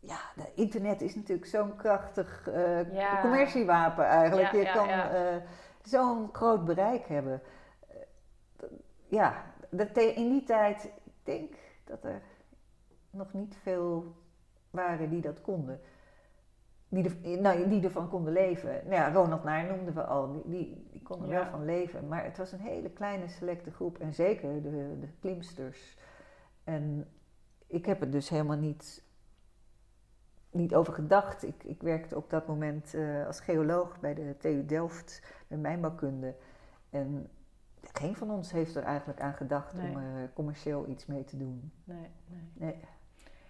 ja, 0.00 0.18
de 0.36 0.52
internet 0.54 1.00
is 1.00 1.14
natuurlijk 1.14 1.48
zo'n 1.48 1.76
krachtig 1.76 2.48
Ja. 2.92 3.20
commerciewapen 3.20 4.04
eigenlijk. 4.04 4.52
Ja, 4.52 4.58
je 4.58 4.70
kan 4.72 4.88
zo'n 5.82 6.28
groot 6.32 6.64
bereik 6.64 7.06
hebben. 7.06 7.42
Ja, 9.06 9.34
dat 9.70 9.96
in 9.96 10.28
die 10.28 10.44
tijd, 10.44 10.90
denk 11.24 11.54
dat 11.84 12.04
er 12.04 12.22
nog 13.10 13.32
niet 13.32 13.56
veel 13.56 14.14
waren 14.70 15.10
die 15.10 15.20
dat 15.20 15.40
konden. 15.40 15.80
Die, 16.88 17.04
er, 17.04 17.40
nou, 17.40 17.68
die 17.68 17.84
ervan 17.84 18.08
konden 18.08 18.32
leven. 18.32 18.72
Nou 18.72 18.94
ja, 18.94 19.12
Ronald 19.12 19.44
Naar 19.44 19.64
noemden 19.66 19.94
we 19.94 20.04
al, 20.04 20.32
die, 20.32 20.42
die, 20.46 20.86
die 20.90 21.02
kon 21.02 21.22
er 21.22 21.28
Ja. 21.28 21.34
wel 21.42 21.50
van 21.50 21.64
leven. 21.64 22.08
Maar 22.08 22.24
het 22.24 22.36
was 22.36 22.52
een 22.52 22.60
hele 22.60 22.90
kleine 22.90 23.28
selecte 23.28 23.70
groep 23.70 23.98
en 23.98 24.14
zeker 24.14 24.62
de, 24.62 24.96
de 25.00 25.08
klimsters. 25.20 25.98
En 26.64 27.08
ik 27.66 27.86
heb 27.86 28.00
er 28.00 28.10
dus 28.10 28.28
helemaal 28.28 28.56
niet, 28.56 29.04
niet 30.50 30.74
over 30.74 30.92
gedacht. 30.92 31.42
Ik, 31.42 31.64
ik 31.64 31.82
werkte 31.82 32.16
op 32.16 32.30
dat 32.30 32.46
moment 32.46 32.94
eh, 32.94 33.26
als 33.26 33.40
geoloog 33.40 34.00
bij 34.00 34.14
de 34.14 34.34
TU 34.38 34.64
Delft 34.66 35.22
met 35.48 35.60
mijnbouwkunde. 35.60 36.34
En 36.90 37.28
geen 37.98 38.16
van 38.16 38.30
ons 38.30 38.52
heeft 38.52 38.74
er 38.76 38.82
eigenlijk 38.82 39.20
aan 39.20 39.34
gedacht 39.34 39.74
Nee. 39.74 39.90
om 39.90 39.96
er 39.96 40.30
commercieel 40.34 40.86
iets 40.88 41.06
mee 41.06 41.24
te 41.24 41.36
doen. 41.36 41.72
Nee, 41.84 42.10
nee. 42.26 42.40
Nee. 42.54 42.80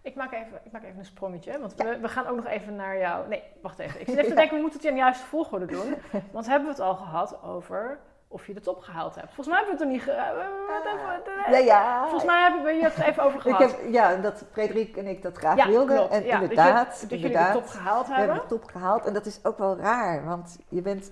Ik 0.03 0.14
maak, 0.14 0.32
even, 0.32 0.61
ik 0.64 0.72
maak 0.72 0.82
even 0.84 0.99
een 0.99 1.05
sprongetje, 1.05 1.59
want 1.61 1.74
we, 1.74 1.99
we 2.01 2.09
gaan 2.09 2.26
ook 2.26 2.36
nog 2.36 2.47
even 2.47 2.76
naar 2.76 2.99
jou. 2.99 3.28
Nee, 3.28 3.42
wacht 3.62 3.78
even. 3.78 4.01
Ik 4.01 4.07
zit 4.07 4.16
even 4.18 4.28
te 4.28 4.34
denken, 4.34 4.55
we 4.57 4.61
moeten 4.62 4.78
het 4.80 4.88
in 4.88 4.95
de 4.95 5.01
juiste 5.01 5.26
volgorde 5.26 5.66
doen. 5.66 5.95
Want 6.32 6.47
hebben 6.47 6.64
we 6.68 6.74
het 6.74 6.82
al 6.82 6.95
gehad 6.95 7.42
over 7.42 7.99
of 8.28 8.47
je 8.47 8.55
de 8.55 8.61
top 8.61 8.80
gehaald 8.80 9.14
hebt? 9.14 9.26
Volgens 9.34 9.47
mij 9.47 9.57
hebben 9.57 9.78
we 9.78 9.84
het 9.95 10.03
er 10.07 10.14
niet... 10.14 10.16
Eh, 10.16 10.30
we 10.34 11.42
even- 11.47 11.53
Ja, 11.53 11.59
ja. 11.59 12.01
Volgens 12.03 12.24
mij 12.24 12.42
hebben 12.42 12.62
we 12.62 12.84
het 12.84 12.99
even 12.99 13.22
over 13.22 13.36
Ik 13.49 13.55
gehad. 13.57 13.61
heb, 13.80 13.92
ja, 13.92 14.16
dat 14.16 14.45
Frederik 14.53 14.97
en 14.97 15.07
ik 15.07 15.22
dat 15.22 15.36
graag 15.36 15.57
ja, 15.57 15.66
wilden. 15.68 15.97
klopt. 15.97 16.12
En 16.12 16.24
Ja, 16.24 16.40
inderdaad, 16.40 16.86
dat, 16.86 17.01
je, 17.01 17.07
dat 17.07 17.20
jullie 17.20 17.36
de 17.36 17.51
top 17.53 17.66
gehaald 17.66 18.07
we 18.07 18.14
hebben. 18.14 18.34
hebben 18.34 18.49
de 18.57 18.61
top 18.61 18.70
gehaald. 18.70 19.07
En 19.07 19.12
dat 19.12 19.26
is 19.26 19.45
ook 19.45 19.59
wel 19.59 19.76
raar, 19.76 20.24
want 20.24 20.59
je 20.68 20.82
bent 20.82 21.11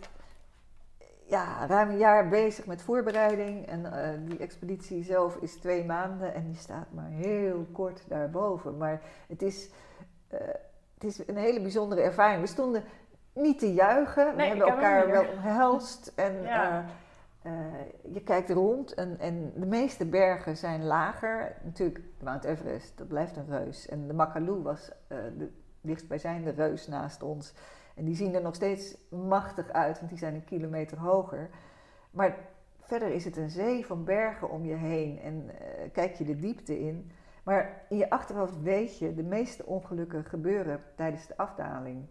ja, 1.33 1.66
ruim 1.66 1.91
een 1.91 1.99
jaar 1.99 2.28
bezig 2.28 2.66
met 2.66 2.83
voorbereiding. 2.83 3.66
En 3.66 3.93
eh, 3.93 4.18
die 4.24 4.39
expeditie 4.39 5.05
zelf 5.05 5.37
is 5.37 5.57
twee 5.57 5.85
maanden 5.85 6.35
en 6.35 6.49
je 6.49 6.57
staat 6.57 6.87
maar 6.91 7.11
heel 7.11 7.66
kort 7.72 8.05
daarboven. 8.09 8.76
Maar 8.76 9.01
het 9.28 9.43
is, 9.43 9.70
eh, 10.28 10.39
het 10.95 11.05
is 11.05 11.28
een 11.28 11.37
hele 11.37 11.61
bijzondere 11.61 12.01
ervaring. 12.01 12.41
We 12.41 12.47
stonden 12.47 12.85
niet 13.33 13.59
te 13.59 13.72
juichen, 13.72 14.37
we 14.37 14.43
hebben 14.43 14.66
elkaar 14.68 15.07
wel 15.11 15.24
omhelst. 15.33 16.12
En 16.16 16.43
Ja. 16.43 16.85
eh, 17.43 17.53
je 18.12 18.22
kijkt 18.22 18.51
rond 18.51 18.95
en, 18.95 19.18
en 19.18 19.53
de 19.57 19.66
meeste 19.66 20.07
bergen 20.07 20.57
zijn 20.57 20.85
lager. 20.85 21.57
Natuurlijk, 21.62 22.01
Mount 22.22 22.45
Everest, 22.45 22.99
dat 22.99 23.09
blijft 23.09 23.37
een 23.37 23.49
reus. 23.49 23.89
En 23.89 24.07
de 24.07 24.14
Makalu 24.14 24.53
was 24.62 24.91
de 25.09 25.51
dichtstbijzijnde 25.80 26.51
reus 26.51 26.87
naast 26.87 27.22
ons. 27.22 27.55
En 27.95 28.05
die 28.05 28.14
zien 28.16 28.34
er 28.34 28.43
nog 28.43 28.55
steeds 28.55 28.97
machtig 29.09 29.68
uit, 29.70 29.97
want 29.99 30.09
die 30.11 30.18
zijn 30.18 30.34
een 30.34 30.45
kilometer 30.45 30.99
hoger. 30.99 31.51
Maar 32.11 32.36
verder 32.80 33.11
is 33.11 33.24
het 33.24 33.36
een 33.36 33.51
zee 33.51 33.86
van 33.86 34.05
bergen 34.05 34.51
om 34.51 34.64
je 34.64 34.74
heen 34.74 35.20
en 35.20 35.51
eh, 35.59 35.93
kijk 35.93 36.14
je 36.14 36.24
de 36.24 36.38
diepte 36.38 36.80
in. 36.80 37.11
Maar 37.45 37.84
in 37.88 37.97
je 37.97 38.11
achterhoofd 38.11 38.62
weet 38.62 38.99
je, 38.99 39.14
de 39.14 39.22
meeste 39.22 39.66
ongelukken 39.66 40.24
gebeuren 40.24 40.80
tijdens 40.97 41.26
de 41.26 41.36
afdaling. 41.36 42.07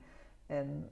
En 0.47 0.89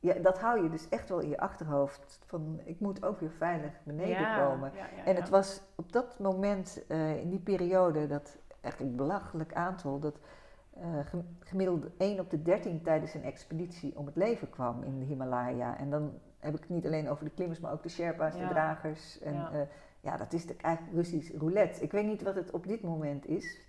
ja, 0.00 0.14
dat 0.14 0.40
hou 0.40 0.62
je 0.62 0.70
dus 0.70 0.88
echt 0.88 1.08
wel 1.08 1.18
in 1.18 1.28
je 1.28 1.38
achterhoofd. 1.38 2.20
Van 2.26 2.60
ik 2.64 2.80
moet 2.80 3.04
ook 3.04 3.20
weer 3.20 3.30
veilig 3.30 3.72
beneden 3.84 4.20
Ja, 4.20 4.46
komen. 4.46 4.72
ja, 4.74 4.86
ja, 4.96 5.04
En 5.04 5.16
het 5.16 5.28
was 5.28 5.62
op 5.74 5.92
dat 5.92 6.18
moment, 6.18 6.84
eh, 6.88 7.16
in 7.20 7.28
die 7.30 7.40
periode, 7.40 8.06
dat 8.06 8.38
een 8.78 8.96
belachelijk 8.96 9.54
aantal, 9.54 9.98
dat 9.98 10.18
eh, 10.80 11.06
gem- 11.06 11.36
gemiddeld 11.40 11.86
1 11.98 12.20
op 12.20 12.30
de 12.30 12.42
13 12.42 12.82
tijdens 12.82 13.14
een 13.14 13.22
expeditie 13.24 13.96
om 13.96 14.06
het 14.06 14.16
leven 14.16 14.50
kwam 14.50 14.82
in 14.82 14.98
de 14.98 15.04
Himalaya. 15.04 15.78
En 15.78 15.90
dan 15.90 16.12
heb 16.38 16.54
ik 16.54 16.60
het 16.60 16.68
niet 16.68 16.86
alleen 16.86 17.08
over 17.08 17.24
de 17.24 17.30
klimmers, 17.30 17.60
maar 17.60 17.72
ook 17.72 17.82
de 17.82 17.88
Sherpa's, 17.88 18.34
Ja. 18.34 18.40
de 18.40 18.48
dragers. 18.48 19.20
En 19.20 19.34
Ja. 19.34 19.50
ja, 19.52 19.66
ja 20.00 20.16
dat 20.16 20.32
is 20.32 20.46
de, 20.46 20.56
eigenlijk 20.60 20.96
Russisch 20.96 21.34
roulette. 21.38 21.82
Ik 21.82 21.92
weet 21.92 22.04
niet 22.06 22.22
wat 22.22 22.34
het 22.34 22.50
op 22.50 22.66
dit 22.66 22.82
moment 22.82 23.26
is. 23.26 23.66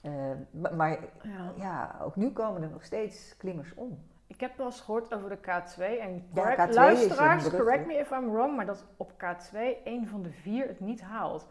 Eh, 0.00 0.12
maar 0.76 0.90
Ja. 1.22 1.52
ja, 1.56 1.96
ook 2.02 2.16
nu 2.16 2.30
komen 2.30 2.62
er 2.62 2.70
nog 2.70 2.84
steeds 2.84 3.36
klimmers 3.36 3.74
om. 3.74 3.98
Ik 4.26 4.40
heb 4.40 4.56
wel 4.56 4.66
eens 4.66 4.80
gehoord 4.80 5.14
over 5.14 5.28
de 5.28 5.36
K2 5.38 5.98
en 6.00 6.26
correct- 6.34 6.58
K2 6.58 6.68
is 6.68 6.74
luisteraars, 6.74 7.50
correct 7.50 7.86
me 7.86 7.94
if 7.94 8.10
I'm 8.10 8.30
wrong, 8.30 8.56
maar 8.56 8.66
dat 8.66 8.86
op 8.96 9.12
K2 9.12 9.82
één 9.84 10.06
van 10.06 10.22
de 10.22 10.30
vier 10.32 10.66
het 10.66 10.80
niet 10.80 11.00
haalt. 11.02 11.46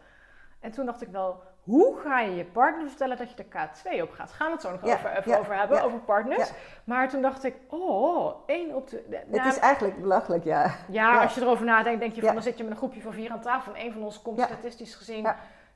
En 0.60 0.70
toen 0.70 0.86
dacht 0.86 1.02
ik 1.02 1.08
wel, 1.08 1.40
hoe 1.66 1.96
ga 1.98 2.20
je 2.20 2.34
je 2.34 2.44
partner 2.44 2.88
vertellen 2.88 3.16
dat 3.16 3.30
je 3.30 3.36
de 3.36 3.44
K2 3.44 4.02
op 4.02 4.10
gaat? 4.10 4.32
Gaan 4.32 4.46
we 4.46 4.52
het 4.52 4.62
zo 4.62 4.70
nog 4.70 4.84
Ja, 4.84 4.94
over, 4.94 5.10
even 5.16 5.30
ja, 5.30 5.38
over 5.38 5.56
hebben, 5.58 5.76
ja. 5.76 5.82
over 5.82 5.98
partners. 5.98 6.50
Maar 6.84 7.08
toen 7.08 7.22
dacht 7.22 7.44
ik, 7.44 7.56
oh, 7.68 8.34
één 8.46 8.74
op 8.74 8.88
de... 8.88 9.24
het 9.30 9.44
is 9.44 9.58
eigenlijk 9.58 10.00
belachelijk, 10.00 10.44
ja. 10.44 10.74
ja, 10.88 11.22
als 11.22 11.34
je 11.34 11.40
erover 11.40 11.64
nadenkt, 11.64 12.00
denk 12.00 12.12
je 12.14 12.20
van, 12.20 12.34
dan 12.34 12.42
zit 12.42 12.56
je 12.56 12.62
met 12.62 12.72
een 12.72 12.78
groepje 12.78 13.02
van 13.02 13.12
vier 13.12 13.30
aan 13.30 13.40
tafel 13.40 13.74
en 13.74 13.80
één 13.80 13.92
van 13.92 14.02
ons 14.02 14.22
komt 14.22 14.40
statistisch 14.40 14.94
gezien 14.94 15.28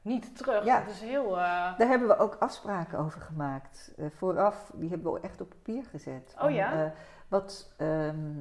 niet 0.02 0.36
terug. 0.36 0.64
Ja. 0.64 0.80
Dat 0.80 0.94
is 0.94 1.00
heel... 1.00 1.38
eh, 1.38 1.78
Daar 1.78 1.88
hebben 1.88 2.08
we 2.08 2.16
ook 2.18 2.36
afspraken 2.38 2.98
over 2.98 3.20
gemaakt. 3.20 3.92
Eh, 3.96 4.06
vooraf, 4.16 4.70
die 4.74 4.90
hebben 4.90 5.12
we 5.12 5.20
echt 5.20 5.40
op 5.40 5.48
papier 5.48 5.84
gezet. 5.84 6.34
Oh 6.42 6.50
ja? 6.50 6.72
eh, 6.84 6.90
wat, 7.28 7.74
ehm, 7.76 8.34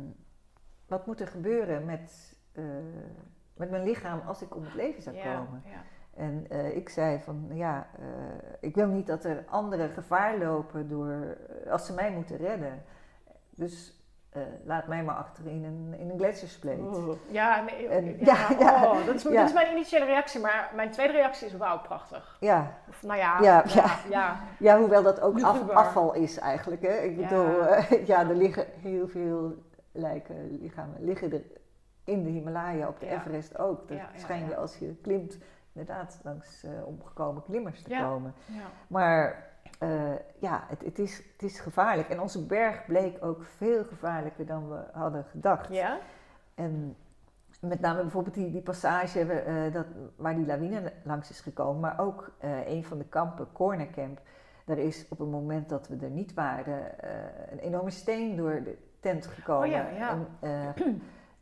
wat 0.88 1.06
moet 1.06 1.22
er 1.22 1.28
gebeuren 1.28 1.86
met, 1.86 2.38
met 3.54 3.70
mijn 3.70 3.84
lichaam 3.84 4.22
als 4.28 4.41
ik 4.41 4.56
om 4.56 4.64
het 4.64 4.74
leven 4.74 5.02
zou 5.02 5.16
ja, 5.16 5.36
komen? 5.36 5.64
ja. 5.66 5.82
En 6.16 6.45
eh, 6.49 6.76
ik 6.76 6.89
zei 6.89 7.20
van, 7.20 7.45
ja, 7.53 7.88
eh, 7.99 8.05
ik 8.60 8.76
wil 8.76 8.88
niet 8.88 9.07
dat 9.07 9.24
er 9.24 9.43
anderen 9.49 9.89
gevaar 9.89 10.38
lopen 10.38 10.89
door, 10.89 11.10
eh, 11.66 11.72
als 11.72 11.86
ze 11.86 11.93
mij 11.93 12.12
moeten 12.12 12.38
redden. 12.38 12.84
Dus 13.49 13.93
laat 14.64 14.88
mij 14.88 15.03
maar 15.03 15.16
achter 15.16 15.45
in 15.47 15.64
een, 15.64 15.99
in 15.99 16.10
een 16.10 16.18
gletsjerspleet. 16.18 16.80
Oeh. 16.80 17.16
Ja, 17.32 17.62
nee, 17.64 17.88
En- 17.88 18.18
ja, 18.20 18.36
ja, 18.49 18.55
ja. 18.60 18.86
oh, 18.86 19.05
dat, 19.05 19.16
is, 19.16 19.24
Ja. 19.24 19.30
dat 19.32 19.47
is 19.47 19.53
mijn 19.53 19.72
initiële 19.72 20.05
reactie, 20.05 20.41
maar 20.41 20.72
mijn 20.76 20.91
tweede 20.91 21.14
reactie 21.14 21.47
is 21.47 21.53
wauw, 21.57 21.80
prachtig. 21.82 22.38
Ja, 22.39 22.78
Of, 22.89 23.03
nou 23.03 23.18
ja, 23.20 23.41
Ja, 23.41 23.64
ja, 23.68 23.74
ja. 23.74 23.95
ja. 24.10 24.39
Ja, 24.60 24.78
hoewel 24.80 25.03
dat 25.03 25.22
ook 25.22 25.41
af- 25.41 25.70
afval 25.70 26.14
is 26.14 26.38
eigenlijk. 26.38 26.82
Hè? 26.82 26.93
Ik 26.97 27.16
Ja. 27.20 27.28
bedoel, 27.28 27.64
ja, 28.12 28.20
er 28.30 28.36
liggen 28.36 28.66
heel 28.82 29.07
veel 29.07 29.53
lijken, 29.91 30.57
lichamen 30.62 31.03
liggen 31.03 31.32
er 31.34 31.41
in 32.03 32.24
de 32.24 32.30
Himalaya, 32.30 32.88
op 32.88 32.99
de. 32.99 33.07
Everest 33.07 33.57
ook. 33.60 33.88
Dat 33.88 33.97
schijn 34.16 34.45
je 34.47 34.55
als 34.55 34.78
je 34.78 34.95
klimt 35.01 35.38
inderdaad 35.74 36.20
langs 36.24 36.63
eh, 36.63 36.72
omgekomen 36.86 37.43
klimmers 37.43 37.82
te 37.82 37.89
Ja. 37.89 38.07
komen. 38.09 38.34
ja. 38.45 38.63
Maar 38.88 39.47
eh, 39.80 40.15
ja, 40.39 40.63
het, 40.67 40.82
het, 40.84 40.99
is, 40.99 41.17
het 41.17 41.43
is 41.43 41.59
gevaarlijk. 41.59 42.09
En 42.09 42.20
onze 42.22 42.45
berg 42.45 42.86
bleek 42.86 43.24
ook 43.26 43.43
veel 43.43 43.84
gevaarlijker 43.84 44.45
dan 44.45 44.70
we 44.70 44.84
hadden 44.91 45.24
gedacht. 45.24 45.74
Ja? 45.74 45.97
En 46.55 46.95
met 47.61 47.80
name 47.80 48.01
bijvoorbeeld 48.01 48.36
die, 48.36 48.51
die 48.51 48.61
passage 48.61 49.20
eh, 49.34 49.74
dat, 49.74 49.86
waar 50.15 50.36
die 50.36 50.45
lawine 50.45 50.93
langs 51.03 51.30
is 51.30 51.41
gekomen, 51.41 51.80
maar 51.80 51.99
ook 51.99 52.32
een 52.65 52.86
van 52.86 52.97
de 52.97 53.05
kampen, 53.05 53.51
Corner 53.51 53.89
Camp. 53.89 54.22
Daar 54.65 54.78
is 54.78 55.05
op 55.09 55.20
het 55.20 55.30
moment 55.30 55.70
dat 55.70 55.88
we 55.88 55.97
er 56.01 56.09
niet 56.09 56.34
waren 56.34 56.82
een 57.51 57.59
enorme 57.59 57.89
steen 57.89 58.36
door 58.36 58.63
de 58.63 58.78
tent 58.99 59.26
gekomen. 59.28 59.67
Oh 59.67 59.74
ja, 59.74 59.88
ja. 59.88 60.09
En, 60.09 60.28
eh, 60.39 60.86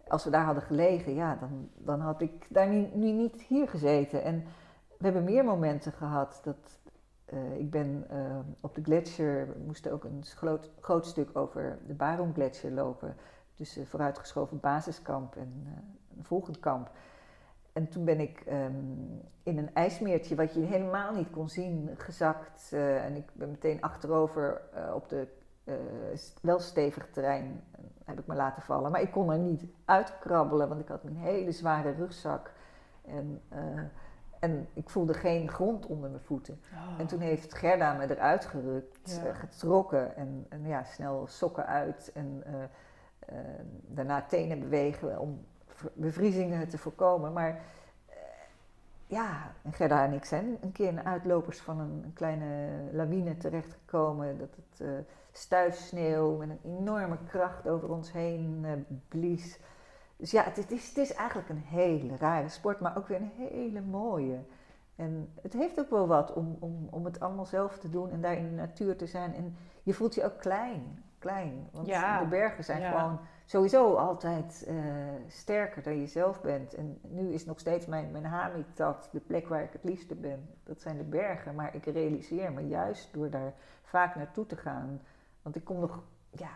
als 0.10 0.24
we 0.24 0.30
daar 0.30 0.46
hadden 0.46 0.64
gelegen, 0.64 1.14
ja, 1.14 1.36
dan, 1.36 1.70
dan 1.74 2.00
had 2.00 2.22
ik 2.22 2.46
daar 2.50 2.68
nu, 2.68 3.12
niet 3.12 3.42
hier 3.42 3.70
gezeten. 3.70 4.24
En 4.24 4.44
we 4.98 5.04
hebben 5.04 5.24
meer 5.24 5.44
momenten 5.44 5.92
gehad 5.92 6.40
dat 6.44 6.80
eh, 7.26 7.58
ik 7.58 7.70
ben 7.70 8.06
eh, 8.10 8.40
op 8.62 8.76
de 8.76 8.84
gletsjer, 8.84 9.48
we 9.48 9.64
moesten 9.66 9.92
ook 9.92 10.04
een 10.04 10.26
groot, 10.26 10.72
groot 10.80 11.06
stuk 11.06 11.38
over 11.38 11.78
de 11.88 11.94
Barum 11.94 12.34
Gletsjer 12.34 12.72
lopen. 12.72 13.16
Dus 13.56 13.80
vooruitgeschoven 13.86 14.60
basiskamp 14.60 15.36
en 15.36 15.64
eh, 15.66 16.18
een 16.18 16.24
volgend 16.24 16.60
kamp. 16.60 16.92
En 17.74 17.90
toen 17.90 18.06
ben 18.06 18.20
ik 18.20 18.40
ehm, 18.40 18.74
in 19.44 19.58
een 19.58 19.74
ijsmeertje, 19.74 20.36
wat 20.36 20.54
je 20.54 20.60
helemaal 20.60 21.14
niet 21.14 21.30
kon 21.30 21.50
zien, 21.50 21.90
gezakt. 21.98 22.72
en 22.74 23.16
ik 23.16 23.30
ben 23.34 23.50
meteen 23.50 23.82
achterover 23.82 24.62
op 24.94 25.10
de 25.10 25.28
wel 26.42 26.60
stevig 26.60 27.10
terrein 27.10 27.64
heb 28.08 28.20
ik 28.20 28.28
me 28.28 28.36
laten 28.36 28.62
vallen. 28.62 28.92
Maar 28.92 29.02
ik 29.02 29.12
kon 29.12 29.32
er 29.32 29.38
niet 29.38 29.64
uitkrabbelen, 29.86 30.68
want 30.68 30.82
ik 30.82 30.88
had 30.88 31.04
een 31.04 31.16
hele 31.16 31.52
zware 31.52 31.92
rugzak. 31.92 32.52
En, 33.06 33.42
eh, 33.50 33.60
en 34.40 34.68
ik 34.74 34.90
voelde 34.90 35.14
geen 35.14 35.50
grond 35.50 35.86
onder 35.86 36.10
mijn 36.10 36.22
voeten. 36.24 36.62
Oh. 36.74 37.00
En 37.00 37.08
toen 37.08 37.20
heeft 37.20 37.54
Gerda 37.54 37.94
me 37.94 38.10
eruit 38.10 38.46
gerukt, 38.46 39.22
Ja. 39.24 39.26
eh, 39.30 39.36
getrokken 39.36 40.16
en, 40.16 40.46
en 40.50 40.68
ja, 40.68 40.84
snel 40.84 41.28
sokken 41.28 41.66
uit 41.66 42.12
en 42.14 42.44
eh, 42.46 43.34
daarna 43.88 44.22
tenen 44.22 44.60
bewegen 44.60 45.20
om 45.20 45.46
bevriezingen 45.94 46.68
te 46.68 46.78
voorkomen. 46.78 47.34
Maar 47.34 47.60
ja, 49.06 49.52
en 49.62 49.74
Gerda 49.74 50.04
en 50.06 50.14
ik 50.14 50.26
zijn 50.26 50.58
een 50.62 50.72
keer 50.72 50.88
in 50.88 51.06
uitlopers 51.06 51.60
van 51.62 51.80
een, 51.80 52.02
een 52.04 52.14
kleine 52.14 52.80
lawine 52.92 53.38
terechtgekomen. 53.38 54.38
Dat 54.38 54.50
het 54.56 55.06
stuifsneeuw 55.38 56.36
met 56.36 56.50
een 56.50 56.78
enorme 56.78 57.18
kracht 57.28 57.68
over 57.68 57.90
ons 57.92 58.12
heen 58.12 58.62
eh, 58.64 58.72
blies. 59.08 59.60
Dus 60.16 60.32
ja, 60.32 60.44
het, 60.44 60.72
is, 60.72 60.88
het 60.88 60.98
is 60.98 61.14
eigenlijk 61.14 61.50
een 61.50 61.64
hele 61.66 62.18
rare 62.18 62.50
sport, 62.50 62.80
maar 62.80 62.98
ook 62.98 63.08
weer 63.08 63.22
een 63.22 63.50
hele 63.50 63.82
mooie. 63.82 64.40
En 64.96 65.34
het 65.42 65.54
heeft 65.54 65.80
ook 65.80 65.90
wel 65.90 66.08
wat 66.08 66.34
om, 66.34 66.58
om, 66.60 66.88
om 66.92 67.06
het 67.06 67.20
allemaal 67.20 67.46
zelf 67.46 67.78
te 67.78 67.90
doen 67.90 68.12
en 68.12 68.22
daar 68.22 68.38
in 68.38 68.50
de 68.50 68.56
natuur 68.56 68.98
te 68.98 69.06
zijn. 69.06 69.36
En 69.36 69.56
je 69.84 69.94
voelt 69.94 70.16
je 70.16 70.24
ook 70.24 70.40
klein, 70.40 71.04
klein. 71.20 71.70
Want 71.72 71.88
Ja, 71.88 72.20
de 72.20 72.28
bergen 72.28 72.64
zijn 72.64 72.82
ja. 72.82 72.92
gewoon 72.92 73.20
sowieso 73.46 73.94
altijd 73.94 74.64
eh, 74.68 74.76
sterker 75.28 75.84
dan 75.84 76.00
je 76.00 76.08
zelf 76.08 76.42
bent. 76.42 76.74
En 76.74 77.00
nu 77.02 77.34
is 77.34 77.46
nog 77.46 77.60
steeds 77.60 77.86
mijn, 77.86 78.12
mijn 78.12 78.26
habitat, 78.26 79.10
de 79.12 79.20
plek 79.20 79.48
waar 79.48 79.64
ik 79.64 79.74
het 79.74 79.84
liefste 79.84 80.16
ben. 80.16 80.50
Dat 80.64 80.82
zijn 80.82 80.98
de 80.98 81.04
bergen. 81.04 81.56
Maar 81.56 81.76
ik 81.76 81.86
realiseer 81.86 82.52
me 82.52 82.68
juist 82.68 83.14
door 83.14 83.30
daar 83.30 83.54
vaak 83.84 84.16
naartoe 84.16 84.46
te 84.46 84.56
gaan. 84.56 85.02
Want 85.48 85.60
ik 85.60 85.66
kom 85.66 85.80
nog 85.80 86.04
ja, 86.32 86.50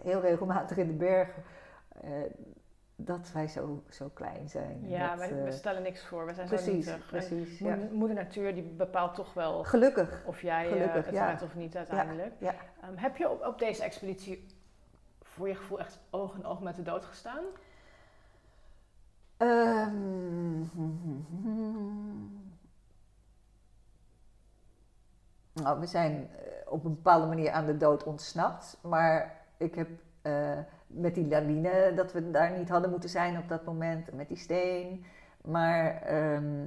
heel 0.00 0.20
regelmatig 0.20 0.76
in 0.76 0.86
de 0.86 0.92
bergen. 0.92 1.42
eh, 1.88 2.10
dat 2.96 3.32
wij 3.32 3.48
zo, 3.48 3.82
zo 3.90 4.08
klein 4.08 4.48
zijn. 4.48 4.88
Ja, 4.88 5.08
dat, 5.08 5.18
wij, 5.18 5.38
eh, 5.38 5.44
we 5.44 5.52
stellen 5.52 5.82
niks 5.82 6.04
voor. 6.06 6.26
We 6.26 6.34
zijn 6.34 6.48
zo 6.48 6.54
precies, 6.54 6.72
nietig. 6.86 6.94
En 6.94 7.02
precies. 7.06 7.58
Ja. 7.58 7.74
Moeder, 7.74 7.94
moeder 7.94 8.16
natuur 8.16 8.54
die 8.54 8.62
bepaalt 8.62 9.14
toch 9.14 9.34
wel 9.34 9.64
Gelukkig. 9.64 10.22
of 10.26 10.42
jij 10.42 10.64
eh, 10.66 10.72
Gelukkig, 10.72 11.04
het 11.04 11.14
ja. 11.14 11.38
of 11.42 11.54
niet 11.54 11.76
uiteindelijk. 11.76 12.32
ja. 12.38 12.54
Ehm, 12.82 12.96
heb 12.96 13.16
je 13.16 13.30
op, 13.30 13.46
op 13.46 13.58
deze 13.58 13.82
expeditie 13.82 14.46
voor 15.22 15.48
je 15.48 15.54
gevoel 15.54 15.78
echt 15.80 15.98
oog 16.10 16.34
in 16.36 16.44
oog 16.44 16.60
met 16.60 16.76
de 16.76 16.82
dood 16.82 17.04
gestaan? 17.04 17.44
Ehm, 19.36 20.60
nou, 25.52 25.80
we 25.80 25.86
zijn 25.86 26.30
eh, 26.30 26.52
op 26.68 26.84
een 26.84 26.94
bepaalde 26.94 27.26
manier 27.26 27.50
aan 27.50 27.66
de 27.66 27.76
dood 27.76 28.04
ontsnapt. 28.04 28.78
Maar 28.82 29.36
ik 29.56 29.74
heb 29.74 29.88
eh, 30.22 30.58
met 30.86 31.14
die 31.14 31.28
lawine 31.28 31.92
dat 31.94 32.12
we 32.12 32.30
daar 32.30 32.58
niet 32.58 32.68
hadden 32.68 32.90
moeten 32.90 33.08
zijn 33.08 33.38
op 33.38 33.48
dat 33.48 33.64
moment, 33.64 34.12
met 34.12 34.28
die 34.28 34.36
steen. 34.36 35.04
Maar 35.40 36.02
ehm, 36.02 36.64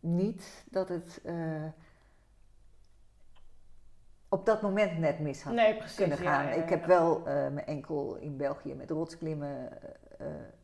niet 0.00 0.64
dat 0.70 0.88
het 0.88 1.20
eh, 1.24 1.64
op 4.28 4.46
dat 4.46 4.62
moment 4.62 4.98
net 4.98 5.18
mis 5.20 5.42
had 5.42 5.54
Nee, 5.54 5.76
precies. 5.76 5.96
kunnen 5.96 6.22
ja, 6.22 6.34
gaan. 6.34 6.44
ja, 6.44 6.50
Ik 6.62 6.68
heb 6.68 6.84
wel 6.84 7.18
eh, 7.18 7.34
mijn 7.34 7.66
enkel 7.66 8.16
in 8.16 8.36
België 8.36 8.74
met 8.74 8.90
rotsklimmen 8.90 9.68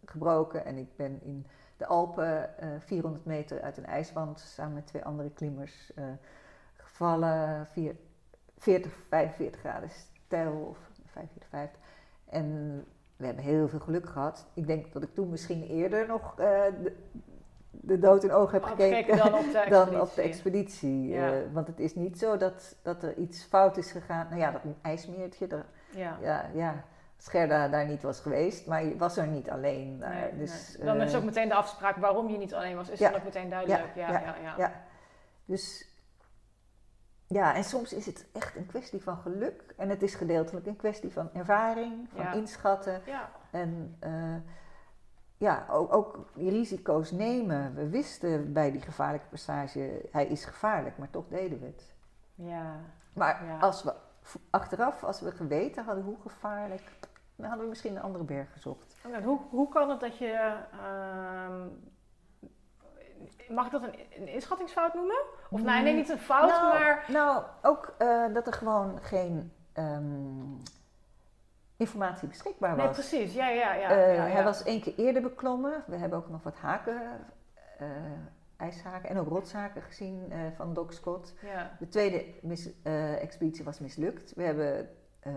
gebroken. 0.04 0.64
En 0.64 0.76
ik 0.76 0.96
ben 0.96 1.22
in 1.22 1.46
de 1.76 1.86
Alpen 1.86 2.58
eh, 2.58 2.68
400 2.78 3.24
meter 3.24 3.60
uit 3.60 3.76
een 3.76 3.86
ijswand 3.86 4.40
samen 4.40 4.74
met 4.74 4.86
twee 4.86 5.04
andere 5.04 5.30
klimmers 5.30 5.92
gevallen. 6.76 7.66
Vier, 7.66 7.96
40, 8.62 8.92
45 9.08 9.60
graden 9.60 9.90
stijl 10.26 10.52
of 10.52 10.78
45, 11.06 11.48
50. 11.48 11.80
En 12.28 12.84
we 13.16 13.26
hebben 13.26 13.44
heel 13.44 13.68
veel 13.68 13.80
geluk 13.80 14.08
gehad. 14.08 14.46
Ik 14.54 14.66
denk 14.66 14.92
dat 14.92 15.02
ik 15.02 15.14
toen 15.14 15.30
misschien 15.30 15.62
eerder 15.62 16.06
nog 16.06 16.38
eh, 16.38 16.46
de, 16.82 16.96
de 17.70 17.98
dood 17.98 18.24
in 18.24 18.32
ogen 18.32 18.52
heb 18.52 18.64
gekeken 18.64 19.16
dan 19.24 19.34
op 19.34 19.52
de 19.52 19.58
expeditie. 19.58 19.70
dan 19.70 20.00
op 20.00 20.14
de 20.14 20.22
expeditie. 20.22 21.08
Ja. 21.08 21.32
Eh, 21.32 21.38
want 21.52 21.66
het 21.66 21.80
is 21.80 21.94
niet 21.94 22.18
zo 22.18 22.36
dat, 22.36 22.76
dat 22.82 23.02
er 23.02 23.16
iets 23.16 23.44
fout 23.44 23.76
is 23.76 23.90
gegaan. 23.90 24.26
Nou 24.28 24.40
ja, 24.40 24.50
dat 24.50 24.62
ijsmeertje, 24.82 25.46
daar, 25.46 25.66
Ja. 25.90 26.18
ja, 26.20 26.50
ja, 26.54 26.84
als 27.16 27.28
Gerda 27.28 27.68
daar 27.68 27.86
niet 27.86 28.02
was 28.02 28.20
geweest, 28.20 28.66
maar 28.66 28.84
je 28.84 28.96
was 28.96 29.16
er 29.16 29.26
niet 29.26 29.50
alleen 29.50 29.98
daar. 29.98 30.10
Nee, 30.10 30.36
dus, 30.36 30.76
nee. 30.76 30.86
Dan 30.86 30.96
eh, 30.96 31.06
is 31.06 31.14
ook 31.14 31.24
meteen 31.24 31.48
de 31.48 31.54
afspraak 31.54 31.96
waarom 31.96 32.28
je 32.28 32.38
niet 32.38 32.54
alleen 32.54 32.76
was, 32.76 32.88
is 32.88 32.98
ja, 32.98 33.10
dan 33.10 33.18
ook 33.18 33.24
meteen 33.24 33.48
duidelijk. 33.48 33.94
Ja, 33.94 34.10
ja, 34.10 34.36
ja. 34.42 34.54
ja. 34.56 34.72
Dus 35.44 35.91
Ja, 37.32 37.54
en 37.54 37.64
soms 37.64 37.92
is 37.92 38.06
het 38.06 38.26
echt 38.32 38.56
een 38.56 38.66
kwestie 38.66 39.02
van 39.02 39.16
geluk. 39.16 39.74
En 39.76 39.88
het 39.88 40.02
is 40.02 40.14
gedeeltelijk 40.14 40.66
een 40.66 40.76
kwestie 40.76 41.12
van 41.12 41.30
ervaring, 41.34 42.08
van 42.14 42.24
Ja. 42.24 42.32
inschatten. 42.32 43.00
Ja. 43.06 43.30
En 43.50 43.96
eh, 44.00 44.34
ja, 45.36 45.66
ook, 45.70 45.94
ook 45.94 46.26
risico's 46.34 47.10
nemen. 47.10 47.74
We 47.74 47.88
wisten 47.88 48.52
bij 48.52 48.70
die 48.72 48.80
gevaarlijke 48.80 49.26
passage, 49.28 50.08
hij 50.10 50.26
is 50.26 50.44
gevaarlijk, 50.44 50.98
maar 50.98 51.10
toch 51.10 51.28
deden 51.28 51.60
we 51.60 51.66
het. 51.66 51.94
Ja. 52.34 52.76
Maar 53.14 53.44
Ja. 53.44 53.58
als 53.58 53.82
we 53.82 53.94
achteraf, 54.50 55.04
als 55.04 55.20
we 55.20 55.30
geweten 55.30 55.84
hadden 55.84 56.04
hoe 56.04 56.16
gevaarlijk, 56.22 56.82
dan 57.36 57.46
hadden 57.46 57.64
we 57.64 57.70
misschien 57.70 57.96
een 57.96 58.02
andere 58.02 58.24
berg 58.24 58.52
gezocht. 58.52 58.96
Oké, 59.06 59.22
hoe, 59.22 59.40
hoe 59.50 59.68
kan 59.68 59.90
het 59.90 60.00
dat 60.00 60.18
je. 60.18 60.56
ehm, 60.72 61.68
mag 63.48 63.66
ik 63.66 63.72
dat 63.72 63.82
een, 63.82 63.94
een 64.16 64.28
inschattingsfout 64.28 64.94
noemen? 64.94 65.16
Of 65.50 65.62
nee, 65.62 65.82
nee, 65.82 65.94
niet 65.94 66.08
een 66.08 66.18
fout, 66.18 66.48
nou, 66.50 66.78
maar. 66.78 67.04
Nou, 67.08 67.44
ook 67.62 67.94
eh, 67.98 68.24
dat 68.32 68.46
er 68.46 68.52
gewoon 68.52 68.98
geen 69.02 69.52
ehm, 69.72 70.54
informatie 71.76 72.28
beschikbaar 72.28 72.76
Nee, 72.76 72.86
was. 72.86 72.96
precies. 72.96 73.34
Ja, 73.34 73.48
ja, 73.48 73.74
ja. 73.74 73.90
Eh, 73.90 74.16
ja, 74.16 74.26
ja. 74.26 74.32
Hij 74.32 74.44
was 74.44 74.62
één 74.62 74.80
keer 74.80 74.94
eerder 74.96 75.22
beklommen. 75.22 75.84
We 75.86 75.96
hebben 75.96 76.18
ook 76.18 76.28
nog 76.28 76.42
wat 76.42 76.56
haken, 76.56 77.02
eh, 77.78 77.86
ijshaken 78.56 79.08
en 79.08 79.18
ook 79.18 79.28
rotshaken 79.28 79.82
gezien 79.82 80.32
van 80.56 80.74
Doc 80.74 80.94
Scott. 80.94 81.34
Ja. 81.42 81.76
De 81.78 81.88
tweede 81.88 82.24
mis- 82.42 82.82
expeditie 83.20 83.64
was 83.64 83.78
mislukt. 83.80 84.32
We 84.34 84.42
hebben 84.42 84.88
ehm, 85.22 85.34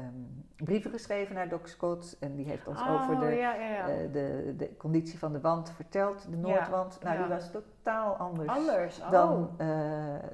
brieven 0.55 0.91
geschreven 0.91 1.36
naar 1.36 1.49
Doc 1.49 1.61
Scott 1.69 2.17
en 2.19 2.36
die 2.36 2.45
heeft 2.45 2.67
ons 2.67 2.81
Oh, 2.81 2.93
over 2.93 3.19
de, 3.19 3.36
ja, 3.36 3.53
ja, 3.53 3.67
ja. 3.67 3.88
eh, 3.89 4.11
de, 4.11 4.53
de 4.57 4.77
conditie 4.77 5.19
van 5.19 5.33
de 5.33 5.41
wand 5.41 5.71
verteld, 5.71 6.29
de 6.31 6.38
Noordwand. 6.38 6.99
nou, 7.03 7.17
die 7.17 7.27
was 7.27 7.51
totaal 7.51 8.15
anders 8.15 8.49
Anders. 8.49 9.01
Oh. 9.01 9.11
dan, 9.11 9.49
eh, 9.57 9.67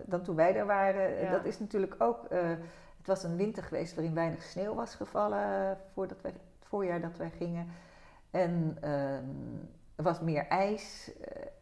dan 0.06 0.22
toen 0.22 0.36
wij 0.36 0.56
er 0.56 0.66
waren. 0.66 1.32
Dat 1.32 1.46
is 1.46 1.60
natuurlijk 1.60 1.96
ook. 1.98 2.26
eh, 2.26 2.50
het 2.98 3.08
was 3.10 3.24
een 3.24 3.36
winter 3.38 3.64
geweest 3.64 3.96
waarin 3.96 4.14
weinig 4.14 4.42
sneeuw 4.44 4.74
was 4.74 4.96
gevallen 4.96 5.78
voordat 5.94 6.22
wij, 6.22 6.32
het 6.32 6.68
voorjaar 6.68 7.02
dat 7.02 7.18
wij 7.18 7.30
gingen. 7.30 7.68
En 8.32 8.78
ehm, 8.82 9.24
er 9.96 10.04
was 10.04 10.20
meer 10.20 10.48
ijs. 10.48 11.12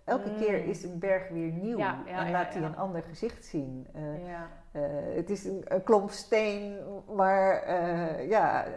Elke 0.04 0.30
Mm. 0.30 0.38
keer 0.38 0.66
is 0.66 0.84
een 0.84 1.00
berg 1.00 1.30
weer 1.30 1.52
nieuw 1.52 1.80
en 2.06 2.32
laat 2.32 2.54
hij 2.54 2.64
een 2.64 2.78
ander 2.78 3.04
gezicht 3.04 3.46
zien. 3.46 3.88
Ja. 4.26 4.48
Eh, 4.72 4.82
het 5.16 5.30
is 5.30 5.46
een, 5.46 5.64
een 5.68 5.84
klomp 5.84 6.10
steen, 6.10 6.78
maar 7.16 7.62
eh, 7.64 8.30
ja. 8.30 8.66
eh, 8.66 8.72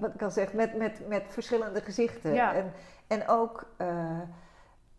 wat 0.00 0.14
ik 0.14 0.22
al 0.22 0.30
zeg, 0.30 0.52
met, 0.52 0.76
met, 0.76 1.08
met 1.08 1.22
verschillende 1.28 1.80
gezichten. 1.80 2.34
Ja. 2.34 2.54
En, 2.54 2.72
en 3.06 3.28
ook, 3.28 3.74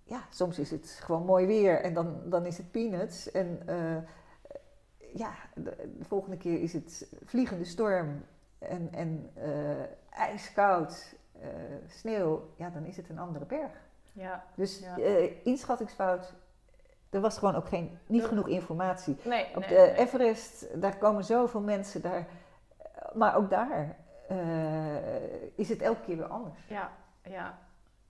ja, 0.04 0.22
soms 0.30 0.60
is 0.60 0.72
het 0.72 1.00
gewoon 1.04 1.26
mooi 1.26 1.46
weer 1.46 1.82
en 1.82 1.94
dan, 1.94 2.22
dan 2.26 2.46
is 2.46 2.58
het 2.58 2.72
peanuts. 2.72 3.32
En 3.32 3.60
ja, 5.14 5.32
de, 5.56 5.76
de 5.98 6.06
volgende 6.06 6.38
keer 6.38 6.62
is 6.62 6.74
het 6.74 7.08
vliegende 7.26 7.66
storm 7.66 8.26
en, 8.60 8.90
en 8.92 9.32
ijskoud, 10.10 11.16
sneeuw. 11.88 12.50
Ja, 12.56 12.70
dan 12.70 12.86
is 12.86 12.98
het 12.98 13.10
een 13.10 13.20
andere 13.20 13.46
berg. 13.46 13.72
ja. 14.12 14.44
Dus 14.56 14.80
Ja. 14.80 14.96
inschattingsfout, 15.44 16.34
er 17.14 17.22
was 17.22 17.38
gewoon 17.38 17.56
ook 17.56 17.68
geen, 17.68 18.00
niet 18.08 18.26
genoeg 18.26 18.48
informatie. 18.48 19.18
Nee, 19.24 19.48
Op 19.56 19.60
nee, 19.60 19.70
de 19.70 19.76
nee. 19.76 19.96
Everest, 19.98 20.82
daar 20.82 20.98
komen 20.98 21.24
zoveel 21.24 21.62
mensen 21.62 22.02
daar. 22.02 22.28
Maar 23.14 23.36
ook 23.36 23.50
daar 23.50 23.96
eh, 24.28 25.56
is 25.56 25.70
het 25.70 25.82
elke 25.82 26.02
keer 26.02 26.18
weer 26.18 26.28
anders. 26.28 26.68
Ja, 26.68 26.92
ja, 27.24 27.58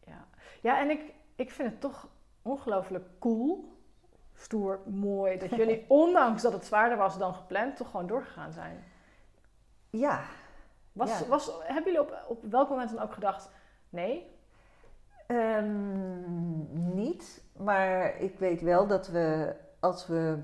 ja. 0.06 0.26
Ja, 0.62 0.80
en 0.80 0.90
ik, 0.90 1.14
ik 1.36 1.52
vind 1.52 1.70
het 1.70 1.82
toch 1.82 2.08
ongelooflijk 2.42 3.06
cool, 3.20 3.78
stoer, 4.34 4.80
mooi, 4.86 5.38
dat 5.38 5.50
jullie, 5.60 5.86
ondanks 5.88 6.42
dat 6.42 6.54
het 6.54 6.66
zwaarder 6.66 6.98
was 6.98 7.18
dan 7.18 7.34
gepland, 7.34 7.76
toch 7.78 7.90
gewoon 7.90 8.08
doorgegaan 8.08 8.52
zijn. 8.52 8.84
Ja, 9.90 10.22
Was, 10.94 11.20
Ja. 11.20 11.26
was, 11.26 11.52
hebben 11.64 11.94
jullie 11.94 12.08
op, 12.08 12.24
op 12.28 12.44
welk 12.44 12.70
moment 12.70 12.90
dan 12.94 13.04
ook 13.04 13.14
gedacht, 13.14 13.50
nee? 13.90 14.33
Ehm, 15.28 16.96
niet. 16.96 17.44
Maar 17.58 18.22
ik 18.22 18.40
weet 18.40 18.62
wel 18.62 18.88
dat 18.88 19.08
we, 19.08 19.56
als 19.80 20.08
we 20.08 20.40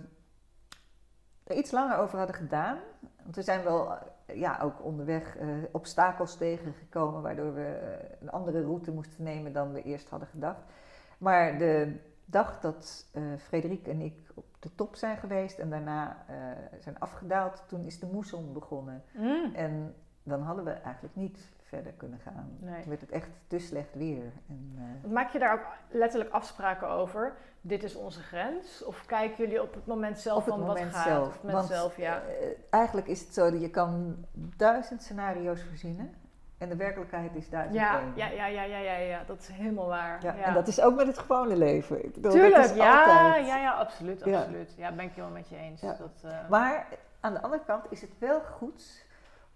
er 1.50 1.56
iets 1.56 1.72
langer 1.72 1.98
over 1.98 2.18
hadden 2.18 2.36
gedaan. 2.36 2.78
Want 3.24 3.36
we 3.36 3.42
zijn 3.42 3.64
wel 3.64 3.94
eh, 3.94 4.40
ja, 4.40 4.60
ook 4.62 4.84
onderweg 4.84 5.38
eh, 5.38 5.48
obstakels 5.72 6.38
tegengekomen, 6.38 7.22
waardoor 7.22 7.54
we 7.54 7.66
eh, 7.66 8.22
een 8.22 8.30
andere 8.30 8.62
route 8.62 8.92
moesten 8.92 9.24
nemen 9.24 9.54
dan 9.54 9.72
we 9.72 9.82
eerst 9.82 10.10
hadden 10.10 10.28
gedacht. 10.28 10.62
Maar 11.18 11.58
de 11.58 11.96
dag 12.26 12.60
dat 12.60 13.10
eh 13.14 13.22
Frederik 13.38 13.88
en 13.88 14.02
ik 14.02 14.32
op 14.34 14.46
de 14.60 14.76
top 14.76 14.96
zijn 14.96 15.18
geweest 15.18 15.60
en 15.60 15.70
daarna 15.70 16.26
zijn 16.80 17.00
afgedaald, 17.00 17.64
toen 17.68 17.86
is 17.86 18.00
de 18.00 18.10
moesson 18.12 18.54
begonnen. 18.54 19.04
Mm. 19.14 19.56
En 19.56 19.96
dan 20.24 20.42
hadden 20.42 20.66
we 20.66 20.72
eigenlijk 20.72 21.16
niet 21.16 21.52
verder 21.70 21.92
kunnen 21.98 22.20
gaan. 22.20 22.58
Nee. 22.60 22.80
Toen 22.80 22.90
werd 22.90 23.02
het 23.02 23.12
echt 23.12 23.28
te 23.48 23.60
slecht 23.60 23.96
weer. 23.96 24.24
En, 24.50 24.76
eh, 25.04 25.12
Maak 25.12 25.30
je 25.30 25.40
daar 25.40 25.54
ook 25.54 25.66
letterlijk 25.90 26.32
afspraken 26.32 26.88
over? 26.88 27.34
Dit 27.62 27.84
is 27.84 27.96
onze 27.96 28.22
grens? 28.22 28.84
Of 28.84 29.06
kijken 29.06 29.38
jullie 29.38 29.62
op 29.62 29.74
het 29.74 29.86
moment 29.86 30.20
zelf 30.20 30.38
op 30.38 30.46
het 30.46 30.54
van 30.54 30.64
moment 30.64 30.86
wat 30.86 30.96
gaat? 30.96 31.08
zelf. 31.08 31.28
Op 31.28 31.34
het 31.34 31.44
moment 31.44 31.68
Want, 31.68 31.80
zelf, 31.80 31.98
ja. 31.98 32.22
eh, 32.22 32.48
eigenlijk 32.70 33.08
is 33.08 33.20
het 33.22 33.34
zo 33.34 33.52
dat 33.52 33.62
je 33.62 33.70
kan 33.70 34.16
duizend 34.58 35.04
scenario's 35.04 35.62
verzinnen. 35.62 36.14
En 36.58 36.70
de 36.70 36.76
werkelijkheid 36.76 37.36
is 37.36 37.50
duizend 37.50 37.76
Ja, 37.76 38.02
ja, 38.16 38.28
ja, 38.28 38.46
ja, 38.46 38.64
ja, 38.64 38.78
ja, 38.78 38.98
ja, 38.98 39.24
dat 39.28 39.40
is 39.40 39.48
helemaal 39.48 39.88
waar. 39.88 40.24
Ja, 40.24 40.34
Ja. 40.34 40.44
En 40.44 40.54
dat 40.54 40.68
is 40.68 40.82
ook 40.82 40.96
met 40.96 41.08
het 41.08 41.18
gewone 41.18 41.58
leven. 41.58 42.06
Ik 42.06 42.14
bedoel, 42.14 42.32
Tuurlijk, 42.32 42.56
dat 42.56 42.66
is 42.66 42.76
ja, 42.76 43.00
altijd. 43.00 43.46
ja, 43.48 43.58
ja, 43.58 43.72
absoluut, 43.72 44.22
Ja. 44.26 44.38
absoluut. 44.40 44.74
Ja, 44.78 44.92
ben 44.92 45.06
ik 45.06 45.12
helemaal 45.12 45.32
met 45.38 45.50
je 45.50 45.56
eens. 45.58 45.82
Dat, 45.82 46.00
eh, 46.24 46.50
Maar 46.50 46.88
aan 47.20 47.34
de 47.34 47.42
andere 47.42 47.64
kant 47.66 47.86
is 47.90 48.02
het 48.02 48.12
wel 48.20 48.42
goed 48.42 49.06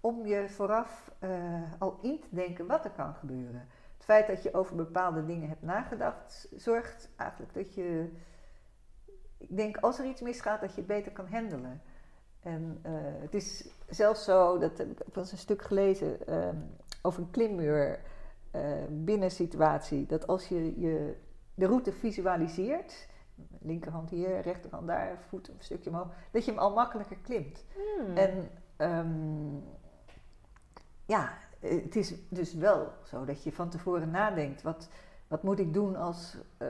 om 0.04 0.26
je 0.26 0.50
vooraf 0.50 1.12
eh, 1.20 1.72
al 1.80 2.00
in 2.02 2.20
te 2.20 2.28
denken 2.30 2.66
wat 2.66 2.86
er 2.86 2.92
kan 2.92 3.14
gebeuren. 3.14 3.68
Het 3.94 4.04
feit 4.04 4.28
dat 4.28 4.44
je 4.44 4.54
over 4.54 4.76
bepaalde 4.76 5.26
dingen 5.26 5.50
hebt 5.50 5.62
nagedacht, 5.62 6.48
zorgt 6.56 7.10
eigenlijk 7.16 7.54
dat 7.54 7.74
je. 7.74 8.12
Ik 9.38 9.58
denk 9.58 9.78
als 9.78 10.00
er 10.00 10.06
iets 10.06 10.22
misgaat, 10.22 10.62
dat 10.62 10.70
je 10.70 10.78
het 10.78 10.88
beter 10.88 11.12
kan 11.12 11.28
handelen. 11.28 11.82
En 12.40 12.80
eh, 12.82 12.92
het 13.22 13.34
is 13.34 13.70
zelfs 13.90 14.24
zo, 14.24 14.58
dat 14.58 14.78
heb 14.78 15.02
ik 15.02 15.16
eens 15.16 15.32
een 15.32 15.38
stuk 15.38 15.62
gelezen 15.62 16.28
ehm, 16.28 16.58
over 17.02 17.22
een 17.22 17.32
klimmuur 17.32 18.00
eh 18.52 18.84
binnensituatie. 18.90 20.06
Dat 20.06 20.28
als 20.28 20.48
je, 20.48 20.80
je 20.80 21.16
de 21.56 21.66
route 21.66 21.92
visualiseert, 21.92 23.08
linkerhand 23.62 24.10
hier, 24.10 24.40
rechterhand 24.40 24.88
daar, 24.88 25.22
voet 25.28 25.48
een 25.48 25.56
stukje 25.60 25.90
omhoog, 25.90 26.08
dat 26.32 26.46
je 26.46 26.52
hem 26.52 26.60
al 26.60 26.74
makkelijker 26.74 27.18
klimt. 27.18 27.66
hmm. 27.74 28.18
En 28.18 28.50
ehm, 28.78 29.82
ja, 31.06 31.34
eh, 31.60 31.84
het 31.84 31.96
is 31.96 32.14
dus 32.30 32.54
wel 32.54 32.94
zo 33.04 33.26
dat 33.26 33.44
je 33.44 33.52
van 33.52 33.70
tevoren 33.70 34.12
nadenkt, 34.12 34.62
wat, 34.62 34.90
wat 35.28 35.44
moet 35.44 35.60
ik 35.60 35.74
doen 35.74 35.96
als, 35.96 36.38
eh, 36.58 36.68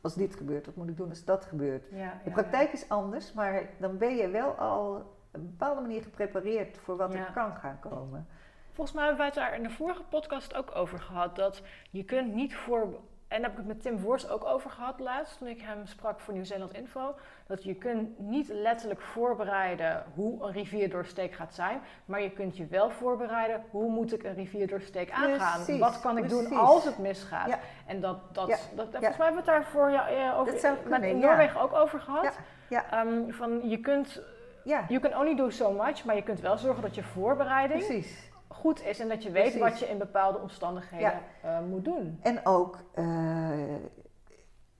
als 0.00 0.14
dit 0.14 0.36
gebeurt, 0.36 0.66
wat 0.66 0.76
moet 0.76 0.88
ik 0.88 0.96
doen 0.96 1.08
als 1.08 1.24
dat 1.24 1.44
gebeurt. 1.44 1.88
ja, 1.90 2.20
De 2.24 2.28
ja, 2.28 2.34
praktijk 2.34 2.72
is 2.72 2.88
anders, 2.88 3.32
maar 3.32 3.68
dan 3.78 3.98
ben 3.98 4.16
je 4.16 4.28
wel 4.28 4.50
al 4.50 4.94
op 4.94 5.04
een 5.30 5.46
bepaalde 5.46 5.80
manier 5.80 6.02
geprepareerd 6.02 6.78
voor 6.78 6.96
wat 6.96 7.14
er 7.14 7.30
kan 7.34 7.56
gaan 7.56 7.78
komen. 7.80 8.26
Volgens 8.72 8.96
mij 8.96 9.06
hebben 9.06 9.24
wij 9.24 9.26
het 9.26 9.42
daar 9.44 9.54
in 9.56 9.62
de 9.62 9.70
vorige 9.70 10.02
podcast 10.02 10.54
ook 10.54 10.74
over 10.74 10.98
gehad. 10.98 11.36
Dat 11.36 11.62
je 11.90 12.04
kunt 12.04 12.34
niet 12.34 12.54
voor. 12.54 13.00
En 13.28 13.42
daar 13.42 13.50
heb 13.50 13.58
ik 13.58 13.66
het 13.66 13.66
met 13.66 13.82
Tim 13.82 13.98
Voors 13.98 14.28
ook 14.28 14.44
over 14.44 14.70
gehad 14.70 15.00
laatst, 15.00 15.38
toen 15.38 15.48
ik 15.48 15.60
hem 15.60 15.86
sprak 15.86 16.20
voor 16.20 16.34
Nieuw-Zeeland 16.34 16.74
Info. 16.74 17.14
Dat 17.46 17.64
je 17.64 17.74
kunt 17.74 18.18
niet 18.18 18.48
letterlijk 18.48 19.00
voorbereiden 19.00 20.04
hoe 20.14 20.42
een 20.42 20.52
rivierdoorsteek 20.52 21.34
gaat 21.34 21.54
zijn. 21.54 21.80
Maar 22.04 22.22
je 22.22 22.30
kunt 22.30 22.56
je 22.56 22.66
wel 22.66 22.90
voorbereiden 22.90 23.64
hoe 23.70 23.90
moet 23.90 24.12
ik 24.12 24.22
een 24.22 24.34
rivierdoorsteek 24.34 25.10
aangaan. 25.10 25.62
Precies, 25.64 25.80
Wat 25.80 26.00
kan 26.00 26.18
ik 26.18 26.28
doen 26.28 26.52
als 26.52 26.84
het 26.84 26.98
misgaat. 26.98 27.48
Ja. 27.48 27.58
En 27.86 28.00
dat, 28.00 28.34
dat, 28.34 28.48
Ja, 28.48 28.56
dat, 28.74 28.86
ja. 28.92 28.98
volgens 28.98 29.16
mij 29.16 29.26
hebben 29.26 29.44
we 29.44 29.50
het 29.50 29.60
daar 29.60 29.64
voor 29.64 29.90
jou, 29.90 30.08
eh, 30.08 30.38
over, 30.38 30.58
zou 30.58 30.76
met 30.88 31.02
in. 31.02 31.18
Noorwegen 31.18 31.60
ook 31.60 31.72
over 31.72 32.00
gehad. 32.00 32.38
Ehm, 32.68 33.30
van 33.30 33.68
je 33.68 33.80
kunt, 33.80 34.22
you 34.64 35.00
can 35.00 35.16
only 35.18 35.36
do 35.36 35.50
so 35.50 35.72
much, 35.72 36.04
maar 36.04 36.16
je 36.16 36.22
kunt 36.22 36.40
wel 36.40 36.58
zorgen 36.58 36.82
dat 36.82 36.94
je 36.94 37.02
voorbereiding 37.02 37.86
precies. 37.86 38.34
Goed 38.56 38.84
is 38.84 39.00
en 39.00 39.08
dat 39.08 39.22
je 39.22 39.30
weet 39.30 39.42
Precies. 39.42 39.60
wat 39.60 39.78
je 39.78 39.86
in 39.88 39.98
bepaalde 39.98 40.38
omstandigheden 40.38 41.12
eh, 41.42 41.60
moet 41.60 41.84
doen. 41.84 42.18
En 42.22 42.40
ook 42.46 42.78
eh, 42.94 43.50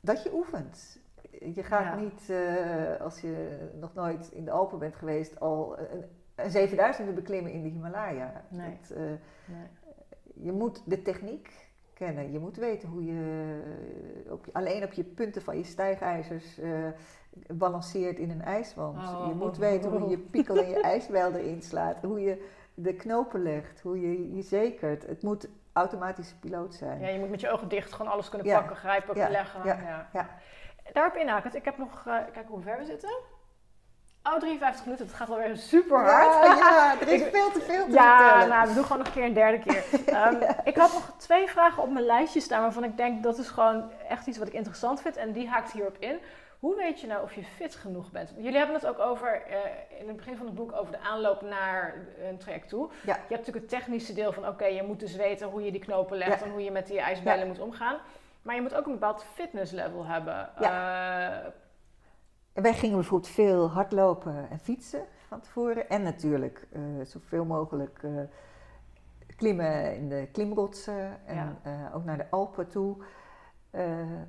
dat 0.00 0.22
je 0.22 0.34
oefent. 0.34 0.98
Je 1.54 1.62
gaat 1.62 1.82
Ja. 1.84 1.94
niet, 1.96 2.30
eh, 2.30 3.00
als 3.00 3.20
je 3.20 3.58
nog 3.80 3.94
nooit 3.94 4.30
in 4.32 4.44
de 4.44 4.50
Alpen 4.50 4.78
bent 4.78 4.94
geweest, 4.96 5.40
al 5.40 5.78
een, 5.78 6.04
een 6.34 6.50
7000 6.50 7.14
beklimmen 7.14 7.52
in 7.52 7.62
de 7.62 7.68
Himalaya. 7.68 8.44
Nee. 8.48 8.78
Dat, 8.88 8.98
je 10.34 10.52
moet 10.52 10.82
de 10.86 11.02
techniek 11.02 11.68
kennen. 11.94 12.32
Je 12.32 12.38
moet 12.38 12.56
weten 12.56 12.88
hoe 12.88 13.04
je 13.04 13.60
op, 14.30 14.44
je- 14.44 14.52
alleen 14.52 14.84
op 14.84 14.92
je 14.92 15.04
punten 15.04 15.42
van 15.42 15.56
je 15.56 15.64
stijgijzers 15.64 16.60
balanceert 17.54 18.18
in 18.18 18.30
een 18.30 18.42
ijswand. 18.42 18.96
Oh. 18.98 19.24
Je 19.28 19.34
moet 19.34 19.56
weten 19.56 19.90
hoe 19.90 20.08
je 20.10 20.18
piekel 20.34 20.56
en 20.56 20.68
je 20.68 20.80
ijsbijl 20.80 21.32
erin 21.32 21.62
slaat. 21.62 22.02
Hoe 22.02 22.20
je 22.20 22.48
de 22.76 22.94
knopen 22.94 23.42
legt. 23.42 23.80
Hoe 23.80 24.00
je 24.00 24.34
je 24.34 24.42
zekert. 24.42 25.06
Het 25.06 25.22
moet 25.22 25.48
automatische 25.72 26.38
piloot 26.38 26.74
zijn. 26.74 27.00
Ja, 27.00 27.08
je 27.08 27.18
moet 27.18 27.30
met 27.30 27.40
je 27.40 27.50
ogen 27.50 27.68
dicht 27.68 27.92
gewoon 27.92 28.12
alles 28.12 28.28
kunnen 28.28 28.46
Ja. 28.46 28.58
pakken, 28.58 28.76
grijpen, 28.76 29.16
leggen. 29.30 29.64
Ja. 29.64 30.08
Daarop 30.92 31.14
inhakend, 31.16 31.54
ik 31.54 31.64
heb 31.64 31.78
nog, 31.78 32.02
eh 32.06 32.16
kijk 32.32 32.48
hoe 32.48 32.62
ver 32.62 32.78
we 32.78 32.84
zitten. 32.84 33.10
Oh, 34.32 34.38
53 34.38 34.84
minuten, 34.84 35.06
het 35.06 35.14
gaat 35.14 35.30
alweer 35.30 35.56
super 35.56 35.98
hard. 36.04 36.44
Ja, 36.44 36.54
ja, 36.56 37.00
er 37.00 37.08
is 37.08 37.22
veel 37.36 37.50
te 37.50 37.60
veel 37.60 37.86
te 37.86 37.92
ja, 37.92 38.44
nou, 38.46 38.68
we 38.68 38.74
doen 38.74 38.82
gewoon 38.82 38.98
nog 38.98 39.06
een 39.06 39.12
keer 39.12 39.24
een 39.24 39.32
derde 39.32 39.58
keer. 39.58 39.84
Ehm, 40.06 40.36
Ik 40.70 40.76
had 40.76 40.92
nog 40.92 41.12
twee 41.16 41.48
vragen 41.48 41.82
op 41.82 41.90
mijn 41.90 42.04
lijstje 42.04 42.40
staan 42.40 42.60
waarvan 42.62 42.84
ik 42.84 42.96
denk 42.96 43.22
dat 43.22 43.38
is 43.38 43.48
gewoon 43.48 43.90
echt 44.08 44.26
iets 44.26 44.38
wat 44.38 44.48
ik 44.48 44.52
interessant 44.54 45.00
vind 45.00 45.16
en 45.16 45.32
die 45.32 45.48
haakt 45.48 45.72
hierop 45.72 45.96
in. 45.98 46.18
Hoe 46.58 46.76
weet 46.76 47.00
je 47.00 47.06
nou 47.06 47.22
of 47.22 47.32
je 47.34 47.42
fit 47.56 47.74
genoeg 47.74 48.10
bent? 48.10 48.32
Jullie 48.36 48.58
hebben 48.58 48.74
het 48.74 48.86
ook 48.86 48.98
over, 48.98 49.42
eh, 49.42 50.00
in 50.00 50.06
het 50.08 50.16
begin 50.16 50.36
van 50.36 50.46
het 50.46 50.54
boek, 50.54 50.72
over 50.72 50.92
de 50.92 50.98
aanloop 51.00 51.42
naar 51.42 51.94
een 52.28 52.38
traject 52.38 52.68
toe. 52.68 52.88
Ja. 52.88 53.00
Je 53.04 53.12
hebt 53.12 53.28
natuurlijk 53.28 53.56
het 53.56 53.68
technische 53.68 54.12
deel 54.14 54.32
van, 54.32 54.48
oké, 54.48 54.64
je 54.66 54.82
moet 54.82 55.00
dus 55.00 55.16
weten 55.16 55.48
hoe 55.48 55.64
je 55.64 55.70
die 55.70 55.80
knopen 55.80 56.18
legt 56.18 56.40
Ja. 56.40 56.46
en 56.46 56.50
hoe 56.52 56.64
je 56.64 56.70
met 56.70 56.86
die 56.86 57.00
ijsbellen 57.00 57.46
moet 57.46 57.60
omgaan. 57.60 57.96
Maar 58.42 58.54
je 58.54 58.62
moet 58.62 58.74
ook 58.74 58.86
een 58.86 58.92
bepaald 58.92 59.24
fitnesslevel 59.34 60.06
hebben. 60.06 60.48
Eh, 60.60 61.36
En 62.56 62.62
wij 62.62 62.74
gingen 62.74 62.96
bijvoorbeeld 62.96 63.32
veel 63.32 63.70
hardlopen 63.70 64.50
en 64.50 64.58
fietsen 64.58 65.04
van 65.26 65.40
tevoren. 65.40 65.88
En 65.88 66.02
natuurlijk 66.02 66.66
eh, 66.72 66.80
zoveel 67.02 67.44
mogelijk 67.44 68.00
eh, 68.02 68.10
klimmen 69.36 69.96
in 69.96 70.08
de 70.08 70.28
klimrotsen 70.32 71.26
en 71.26 71.34
Ja. 71.34 71.56
eh, 71.62 71.96
ook 71.96 72.04
naar 72.04 72.16
de 72.16 72.30
Alpen 72.30 72.68
toe. 72.68 72.96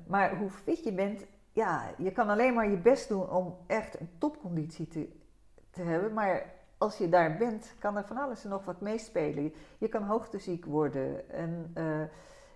Maar 0.06 0.36
hoe 0.36 0.50
fit 0.50 0.84
je 0.84 0.92
bent, 0.92 1.26
ja, 1.52 1.90
je 1.98 2.12
kan 2.12 2.28
alleen 2.28 2.54
maar 2.54 2.70
je 2.70 2.76
best 2.76 3.08
doen 3.08 3.30
om 3.30 3.56
echt 3.66 4.00
een 4.00 4.10
topconditie 4.18 4.88
te, 4.88 5.08
te 5.70 5.82
hebben. 5.82 6.12
Maar 6.12 6.52
als 6.78 6.98
je 6.98 7.08
daar 7.08 7.36
bent, 7.36 7.74
kan 7.78 7.96
er 7.96 8.04
van 8.06 8.16
alles 8.16 8.44
en 8.44 8.50
nog 8.50 8.64
wat 8.64 8.80
meespelen. 8.80 9.52
Je, 9.78 9.88
kan 9.88 10.02
hoogteziek 10.02 10.64
worden 10.64 11.30
en 11.30 11.72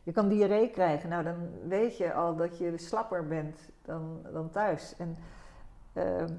je 0.02 0.12
kan 0.12 0.28
diarree 0.28 0.70
krijgen. 0.70 1.08
Nou, 1.08 1.24
dan 1.24 1.50
weet 1.68 1.96
je 1.96 2.12
al 2.12 2.36
dat 2.36 2.58
je 2.58 2.78
slapper 2.78 3.26
bent 3.26 3.70
dan, 3.82 4.26
dan 4.32 4.50
thuis. 4.50 4.96
En 4.96 5.18
ehm, 5.92 6.34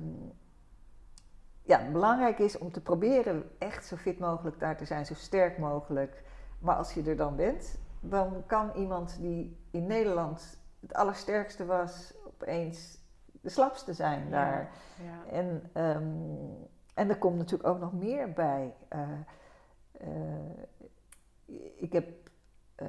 ja, 1.62 1.91
belangrijk 1.91 2.39
is 2.39 2.58
om 2.58 2.72
te 2.72 2.82
proberen 2.82 3.43
echt 3.60 3.86
zo 3.86 3.95
fit 3.95 4.20
mogelijk 4.20 4.60
daar 4.60 4.78
te 4.78 4.86
zijn, 4.86 5.06
zo 5.06 5.14
sterk 5.14 5.58
mogelijk. 5.58 6.24
Maar 6.60 6.76
als 6.76 6.93
je 6.93 7.04
er 7.04 7.16
dan 7.18 7.36
bent, 7.36 7.80
dan 7.99 8.43
kan 8.45 8.72
iemand 8.76 9.18
die 9.22 9.58
in 9.72 9.88
Nederland 9.88 10.58
het 10.80 10.93
allersterkste 10.93 11.66
was, 11.66 12.14
opeens 12.26 13.01
de 13.41 13.49
slapste 13.49 13.93
zijn 13.93 14.30
daar. 14.30 14.70
ja. 15.04 15.32
En, 15.32 15.70
ehm, 15.74 16.04
en 16.93 17.10
er 17.10 17.18
komt 17.18 17.38
natuurlijk 17.38 17.70
ook 17.70 17.80
nog 17.80 17.93
meer 17.93 18.34
bij. 18.34 18.74
Eh, 18.88 18.99
eh, 19.91 20.60
ik 21.76 21.93
heb, 21.93 22.10
eh, 22.76 22.88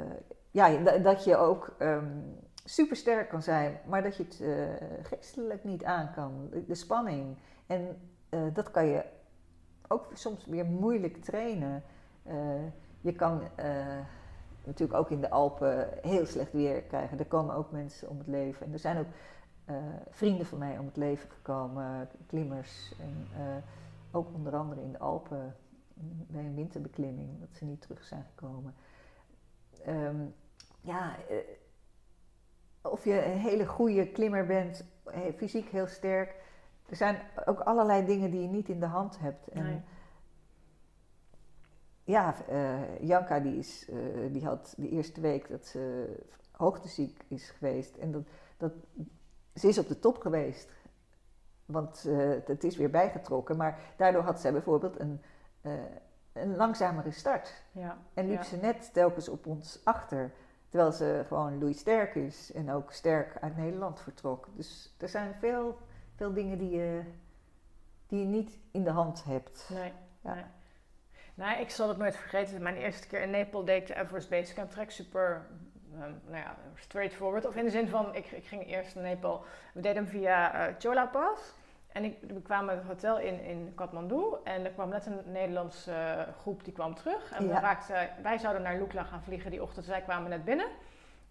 ja, 0.50 0.76
da- 0.82 0.98
dat 0.98 1.24
je 1.24 1.36
ook 1.36 1.74
um, 1.78 2.36
supersterk 2.64 3.28
kan 3.28 3.42
zijn, 3.42 3.80
maar 3.86 4.02
dat 4.02 4.16
je 4.16 4.22
het 4.22 4.40
eh, 4.40 4.86
geestelijk 5.02 5.64
niet 5.64 5.84
aan 5.84 6.12
kan. 6.12 6.50
De, 6.66 6.74
spanning. 6.74 7.36
En 7.66 8.00
eh, 8.28 8.40
dat 8.52 8.70
kan 8.70 8.86
je 8.86 9.04
ook 9.88 10.10
soms 10.14 10.46
weer 10.46 10.66
moeilijk 10.66 11.24
trainen. 11.24 11.82
Eh, 12.22 12.64
je 13.00 13.12
kan 13.12 13.42
natuurlijk 14.64 14.98
ook 14.98 15.10
in 15.10 15.20
de 15.20 15.30
Alpen 15.30 15.88
heel 16.02 16.26
slecht 16.26 16.52
weer 16.52 16.82
krijgen. 16.82 17.18
Er 17.18 17.26
komen 17.26 17.54
ook 17.54 17.70
mensen 17.70 18.08
om 18.08 18.18
het 18.18 18.26
leven. 18.26 18.66
En 18.66 18.72
er 18.72 18.78
zijn 18.78 18.98
ook 18.98 19.06
vrienden 20.10 20.46
van 20.46 20.58
mij 20.58 20.78
om 20.78 20.86
het 20.86 20.96
leven 20.96 21.30
gekomen, 21.30 22.08
klimmers. 22.26 22.94
En 23.00 23.26
ook 24.10 24.34
onder 24.34 24.56
andere 24.56 24.80
in 24.80 24.92
de 24.92 24.98
Alpen 24.98 25.56
mm, 25.94 26.26
bij 26.28 26.44
een 26.44 26.54
winterbeklimming, 26.54 27.40
dat 27.40 27.48
ze 27.52 27.64
niet 27.64 27.80
terug 27.80 28.04
zijn 28.04 28.24
gekomen. 28.34 28.74
Ehm, 29.84 30.24
ja, 30.80 31.16
of 32.90 33.04
je 33.04 33.24
een 33.24 33.38
hele 33.38 33.66
goede 33.66 34.06
klimmer 34.10 34.46
bent, 34.46 34.84
eh, 35.04 35.20
fysiek 35.36 35.68
heel 35.68 35.86
sterk. 35.86 36.34
Er 36.88 36.96
zijn 36.96 37.18
ook 37.44 37.60
allerlei 37.60 38.06
dingen 38.06 38.30
die 38.30 38.42
je 38.42 38.48
niet 38.48 38.68
in 38.68 38.80
de 38.80 38.86
hand 38.86 39.18
hebt. 39.18 39.48
En 39.48 39.62
Nee. 39.62 39.80
ja, 42.04 42.34
eh, 42.48 43.00
Janka 43.00 43.40
die, 43.40 43.56
is, 43.58 43.88
eh, 43.88 43.96
die 44.32 44.44
had 44.44 44.74
de 44.76 44.88
eerste 44.88 45.20
week 45.20 45.48
dat 45.48 45.66
ze 45.66 46.14
hoogteziek 46.50 47.24
is 47.28 47.50
geweest. 47.50 47.96
En 47.96 48.12
dat, 48.12 48.22
dat, 48.56 48.72
ze 49.54 49.68
is 49.68 49.78
op 49.78 49.88
de 49.88 49.98
top 49.98 50.18
geweest. 50.18 50.68
Want 51.66 52.04
eh, 52.08 52.30
het 52.44 52.64
is 52.64 52.76
weer 52.76 52.90
bijgetrokken. 52.90 53.56
Maar 53.56 53.78
daardoor 53.96 54.22
had 54.22 54.40
zij 54.40 54.52
bijvoorbeeld 54.52 55.00
een, 55.00 55.20
een 56.32 56.56
langzamere 56.56 57.10
start. 57.10 57.64
Ja. 57.72 57.98
En 58.14 58.26
liep 58.26 58.36
Ja. 58.36 58.42
ze 58.44 58.56
net 58.56 58.92
telkens 58.92 59.28
op 59.28 59.46
ons 59.46 59.80
achter. 59.84 60.32
Terwijl 60.74 60.94
ze 60.94 61.24
gewoon 61.26 61.58
Louis 61.58 61.78
Sterk 61.78 62.14
is 62.14 62.52
en 62.52 62.70
ook 62.70 62.92
sterk 62.92 63.36
uit 63.40 63.56
Nederland 63.56 64.00
vertrok. 64.00 64.48
Dus 64.54 64.94
er 64.98 65.08
zijn 65.08 65.34
veel, 65.34 65.78
veel 66.16 66.32
dingen 66.32 66.58
die 66.58 66.70
je, 66.70 67.02
die 68.06 68.18
je 68.18 68.24
niet 68.26 68.58
in 68.70 68.84
de 68.84 68.90
hand 68.90 69.24
hebt. 69.24 69.68
Nee, 69.72 69.92
Ja. 70.20 70.34
nee. 70.34 70.44
Nee, 71.34 71.60
ik 71.60 71.70
zal 71.70 71.88
het 71.88 71.96
nooit 71.98 72.16
vergeten. 72.16 72.62
Mijn 72.62 72.76
eerste 72.76 73.06
keer 73.06 73.20
in 73.22 73.30
Nepal 73.30 73.64
deed 73.64 73.80
ik 73.80 73.86
de 73.86 74.00
Everest 74.02 74.30
Base 74.30 74.54
Camp 74.54 74.70
Trek 74.70 74.90
super, 74.90 75.46
ehm, 75.92 76.12
nou 76.24 76.36
ja, 76.36 76.56
straightforward. 76.74 77.46
Of 77.46 77.56
in 77.56 77.64
de 77.64 77.70
zin 77.70 77.88
van, 77.88 78.14
ik, 78.14 78.26
ik 78.26 78.46
ging 78.46 78.66
eerst 78.66 78.94
naar 78.94 79.04
Nepal. 79.04 79.44
We 79.74 79.80
deden 79.80 80.02
hem 80.02 80.12
via 80.12 80.54
eh, 80.68 80.74
Chola 80.78 81.06
Pass. 81.06 81.54
En 81.94 82.04
ik, 82.04 82.16
we 82.20 82.42
kwamen 82.42 82.74
het 82.76 82.84
hotel 82.86 83.18
in, 83.18 83.40
in 83.44 83.72
Kathmandu. 83.74 84.22
En 84.44 84.64
er 84.64 84.70
kwam 84.70 84.88
net 84.88 85.06
een 85.06 85.20
Nederlandse 85.24 85.92
eh, 85.92 86.34
groep 86.40 86.64
die 86.64 86.72
kwam 86.72 86.94
terug. 86.94 87.32
En 87.32 87.46
we 87.46 87.52
Ja. 87.52 87.60
raakten, 87.60 88.08
wij 88.22 88.38
zouden 88.38 88.62
naar 88.62 88.78
Lukla 88.78 89.02
gaan 89.02 89.22
vliegen 89.22 89.50
die 89.50 89.62
ochtend. 89.62 89.84
Zij 89.84 90.00
kwamen 90.02 90.30
net 90.30 90.44
binnen. 90.44 90.66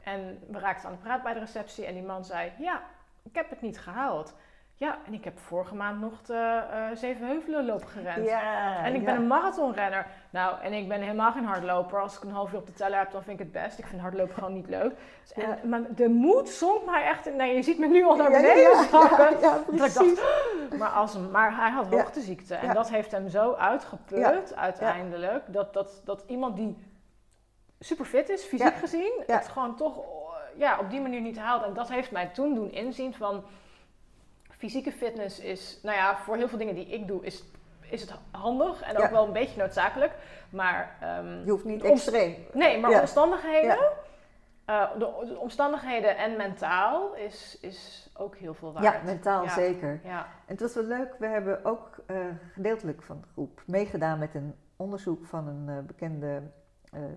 En 0.03 0.39
we 0.49 0.59
raakten 0.59 0.89
aan 0.89 0.95
de 0.95 1.01
praat 1.01 1.23
bij 1.23 1.33
de 1.33 1.39
receptie. 1.39 1.85
En 1.85 1.93
die 1.93 2.03
man 2.03 2.25
zei, 2.25 2.51
ja, 2.59 2.81
ik 3.23 3.35
heb 3.35 3.49
het 3.49 3.61
niet 3.61 3.79
gehaald. 3.79 4.33
Ja, 4.75 4.97
en 5.05 5.13
ik 5.13 5.23
heb 5.23 5.39
vorige 5.39 5.75
maand 5.75 5.99
nog 6.01 6.21
de 6.21 6.61
eh 6.71 6.85
zeven 6.93 7.27
heuvelen 7.27 7.65
loop 7.65 7.85
gerend. 7.85 8.25
Ja, 8.25 8.83
En 8.83 8.95
ik 8.95 9.05
ben 9.05 9.15
een 9.15 9.27
marathonrenner. 9.27 10.07
Nou, 10.29 10.61
en 10.61 10.73
ik 10.73 10.87
ben 10.87 11.01
helemaal 11.01 11.31
geen 11.31 11.45
hardloper. 11.45 12.01
Als 12.01 12.15
ik 12.17 12.23
een 12.23 12.31
half 12.31 12.51
uur 12.51 12.57
op 12.57 12.65
de 12.65 12.73
teller 12.73 12.99
heb, 12.99 13.11
dan 13.11 13.23
vind 13.23 13.39
ik 13.39 13.45
het 13.45 13.63
best. 13.63 13.79
Ik 13.79 13.85
vind 13.85 14.01
hardlopen 14.01 14.33
gewoon 14.33 14.53
niet 14.53 14.67
leuk. 14.67 14.93
Dus 15.21 15.33
en, 15.33 15.69
maar 15.69 15.81
de 15.95 16.09
moed 16.09 16.49
zonk 16.49 16.85
mij 16.85 17.03
echt... 17.03 17.35
Nee, 17.35 17.55
je 17.55 17.61
ziet 17.61 17.79
me 17.79 17.87
nu 17.87 18.03
al 18.03 18.15
naar 18.15 18.31
beneden 18.31 18.61
ja, 18.61 18.83
zakken. 18.83 19.17
Ja, 19.17 19.29
ja, 19.29 19.51
Dat 19.53 19.69
ik 19.69 19.75
precies. 19.75 19.95
dacht, 19.95 20.77
maar, 20.79 20.89
als 20.89 21.17
maar 21.17 21.55
hij 21.57 21.69
had 21.69 21.87
hoogteziekte. 21.87 22.55
En 22.55 22.73
dat 22.73 22.89
heeft 22.89 23.11
hem 23.11 23.29
zo 23.29 23.53
uitgeput 23.53 24.55
uiteindelijk. 24.55 25.53
Dat, 25.53 25.73
dat, 25.73 26.01
dat 26.03 26.23
iemand 26.27 26.55
die 26.55 26.77
super 27.79 28.05
fit 28.05 28.29
is, 28.29 28.43
fysiek 28.43 28.75
gezien, 28.75 29.23
het 29.27 29.47
gewoon 29.47 29.75
toch 29.75 29.97
oh, 29.97 30.33
ja, 30.55 30.79
op 30.79 30.89
die 30.89 31.01
manier 31.01 31.21
niet 31.21 31.39
haalt. 31.39 31.63
En 31.63 31.73
dat 31.73 31.89
heeft 31.89 32.11
mij 32.11 32.27
toen 32.27 32.55
doen 32.55 32.71
inzien 32.71 33.13
van... 33.13 33.43
Fysieke 34.63 34.91
fitness 34.91 35.39
is, 35.39 35.79
nou 35.81 35.97
ja, 35.97 36.17
voor 36.17 36.35
heel 36.35 36.47
veel 36.47 36.57
dingen 36.57 36.75
die 36.75 36.85
ik 36.87 37.07
doe, 37.07 37.25
is, 37.25 37.43
is 37.89 38.01
het 38.01 38.13
handig 38.31 38.81
en 38.81 38.97
ook 38.97 39.09
wel 39.09 39.25
een 39.25 39.33
beetje 39.33 39.59
noodzakelijk. 39.61 40.11
Maar 40.49 40.97
ehm, 41.01 41.43
Je 41.45 41.51
hoeft 41.51 41.63
niet 41.65 41.83
extreem. 41.83 42.35
Nee, 42.53 42.79
maar 42.79 42.99
omstandigheden. 42.99 43.77
eh, 44.65 44.91
de, 44.97 45.25
de 45.27 45.37
omstandigheden 45.37 46.17
en 46.17 46.37
mentaal 46.37 47.15
is, 47.15 47.57
is 47.61 48.09
ook 48.13 48.35
heel 48.37 48.53
veel 48.53 48.73
waard. 48.73 48.85
Ja, 48.85 49.01
mentaal 49.05 49.43
Ja. 49.43 49.49
zeker. 49.49 49.99
Ja, 50.03 50.19
En 50.19 50.51
het 50.53 50.59
was 50.61 50.73
wel 50.73 50.83
leuk, 50.83 51.15
we 51.19 51.27
hebben 51.27 51.65
ook 51.65 51.97
eh, 52.05 52.17
gedeeltelijk 52.53 53.01
van 53.01 53.21
de 53.21 53.27
groep 53.33 53.61
meegedaan 53.65 54.19
met 54.19 54.35
een 54.35 54.55
onderzoek 54.75 55.25
van 55.25 55.47
een 55.47 55.69
eh, 55.77 55.83
bekende 55.85 56.41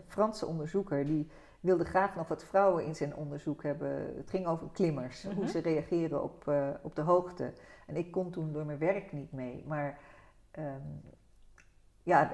Franse 0.09 0.47
onderzoeker. 0.47 1.07
Die 1.07 1.31
wilde 1.67 1.85
graag 1.85 2.17
nog 2.17 2.29
wat 2.29 2.45
vrouwen 2.45 2.85
in 2.85 2.95
zijn 2.95 3.17
onderzoek 3.17 3.63
hebben. 3.63 4.17
Het 4.17 4.31
ging 4.31 4.47
over 4.47 4.69
klimmers, 4.73 5.23
Mhm. 5.23 5.35
hoe 5.35 5.49
ze 5.49 5.59
reageren 5.59 6.23
op, 6.23 6.49
eh, 6.49 6.69
op 6.83 6.95
de 6.95 7.03
hoogte. 7.03 7.53
En 7.87 7.97
ik 7.97 8.11
kon 8.11 8.31
toen 8.31 8.53
door 8.53 8.67
mijn 8.67 8.79
werk 8.79 9.13
niet 9.13 9.33
mee, 9.33 9.65
maar 9.67 9.99
ehm, 10.51 10.81
ja, 12.03 12.31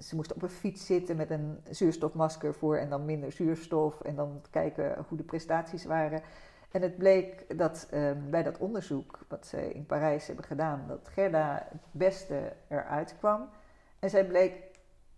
ze 0.00 0.14
moesten 0.16 0.36
op 0.36 0.42
een 0.42 0.48
fiets 0.48 0.86
zitten 0.86 1.16
met 1.16 1.30
een 1.30 1.60
zuurstofmasker 1.70 2.54
voor 2.54 2.76
en 2.76 2.88
dan 2.90 3.04
minder 3.04 3.32
zuurstof 3.32 4.00
en 4.00 4.14
dan 4.14 4.42
kijken 4.50 5.04
hoe 5.08 5.18
de 5.18 5.24
prestaties 5.24 5.84
waren. 5.84 6.22
En 6.70 6.82
het 6.82 6.98
bleek 6.98 7.58
dat 7.58 7.88
ehm, 7.90 8.30
bij 8.30 8.42
dat 8.42 8.58
onderzoek 8.58 9.18
wat 9.28 9.46
ze 9.46 9.74
in 9.74 9.86
Parijs 9.86 10.26
hebben 10.26 10.44
gedaan, 10.44 10.84
dat 10.88 11.08
Gerda 11.08 11.66
het 11.70 11.80
beste 11.90 12.52
eruit 12.68 13.16
kwam. 13.18 13.48
En 13.98 14.10
zij 14.10 14.26
bleek 14.26 14.54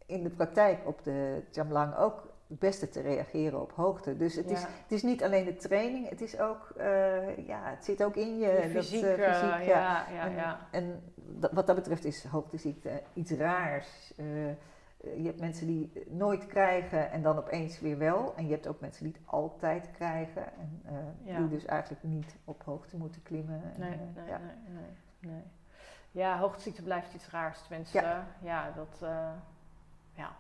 in 0.07 0.23
de 0.23 0.31
praktijk 0.31 0.87
op 0.87 1.05
de 1.05 1.43
Jamlang 1.51 1.97
ook 1.97 2.35
het 2.49 2.59
beste 2.59 2.89
te 2.89 3.01
reageren 3.01 3.61
op 3.61 3.73
hoogte. 3.73 4.17
Dus 4.17 4.35
het, 4.35 4.51
is, 4.51 4.63
het 4.63 4.93
is 4.93 5.03
niet 5.03 5.23
alleen 5.25 5.45
de 5.45 5.57
training, 5.57 6.09
het 6.09 6.21
is 6.21 6.39
ook, 6.41 6.71
eh, 6.77 7.47
ja, 7.47 7.61
het 7.65 7.85
zit 7.85 8.03
ook 8.05 8.17
in 8.17 8.39
je. 8.39 8.71
Dat, 8.73 8.83
fysiek, 8.83 9.03
eh, 9.03 9.29
eh, 9.29 9.35
fysiek, 9.35 9.69
ja, 9.69 10.07
ja, 10.11 10.27
en, 10.27 10.33
ja. 10.33 10.69
en 10.71 11.03
dat- 11.17 11.53
wat 11.53 11.67
dat 11.67 11.77
betreft 11.77 12.05
is 12.05 12.25
hoogteziekte 12.25 13.03
iets 13.13 13.31
raars. 13.31 14.13
Eh, 14.17 14.49
je 15.17 15.23
hebt 15.25 15.41
mensen 15.41 15.67
die 15.67 15.93
nooit 16.09 16.47
krijgen 16.47 17.11
en 17.11 17.23
dan 17.23 17.39
opeens 17.39 17.81
weer 17.81 17.99
wel. 17.99 18.35
En 18.37 18.47
je 18.47 18.53
hebt 18.53 18.67
ook 18.67 18.81
mensen 18.81 19.05
die 19.05 19.13
het 19.13 19.23
altijd 19.27 19.91
krijgen. 19.91 20.43
En 20.59 20.83
eh, 20.85 21.37
die 21.37 21.49
dus 21.49 21.65
eigenlijk 21.65 22.03
niet 22.03 22.37
op 22.45 22.63
hoogte 22.65 22.97
moeten 22.97 23.23
klimmen. 23.23 23.63
En, 23.75 23.81
Nee, 23.81 23.93
eh, 23.93 23.99
nee, 24.15 24.27
ja. 24.29 24.39
nee, 24.39 24.75
nee, 25.21 25.33
nee. 25.33 25.43
Ja, 26.11 26.39
hoogteziekte 26.39 26.83
blijft 26.83 27.15
iets 27.15 27.31
raars, 27.31 27.63
tenminste. 27.63 27.99
Ja, 28.41 28.71
dat... 28.77 28.99
eh, 29.03 29.29
ja. 30.13 30.37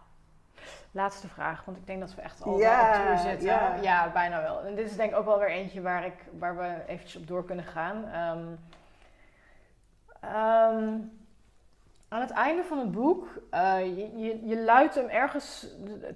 Laatste 0.97 1.28
vraag, 1.28 1.64
want 1.64 1.76
ik 1.76 1.86
denk 1.86 2.01
dat 2.01 2.14
we 2.14 2.20
echt 2.22 2.42
al 2.42 2.59
Ja, 2.59 2.88
op 2.88 2.94
tour 3.05 3.18
zitten. 3.18 3.47
ja. 3.49 3.74
Ja. 3.82 4.11
bijna 4.12 4.42
wel. 4.42 4.62
En 4.62 4.74
dit 4.74 4.86
is 4.90 4.97
denk 4.97 5.11
ik 5.11 5.16
ook 5.16 5.24
wel 5.24 5.38
weer 5.38 5.51
eentje 5.51 5.80
waar, 5.82 6.05
ik, 6.07 6.14
waar 6.38 6.57
we 6.57 6.74
eventjes 6.86 7.16
op 7.22 7.26
door 7.26 7.44
kunnen 7.44 7.64
gaan. 7.64 8.05
Ehm, 8.09 8.44
Ehm, 10.20 10.99
aan 12.09 12.20
het 12.20 12.30
einde 12.30 12.62
van 12.64 12.78
het 12.78 12.92
boek, 12.92 13.28
uh, 13.55 13.80
je, 13.80 14.18
je, 14.18 14.47
je 14.47 14.62
luidt 14.64 14.94
hem 14.94 15.09
ergens 15.09 15.66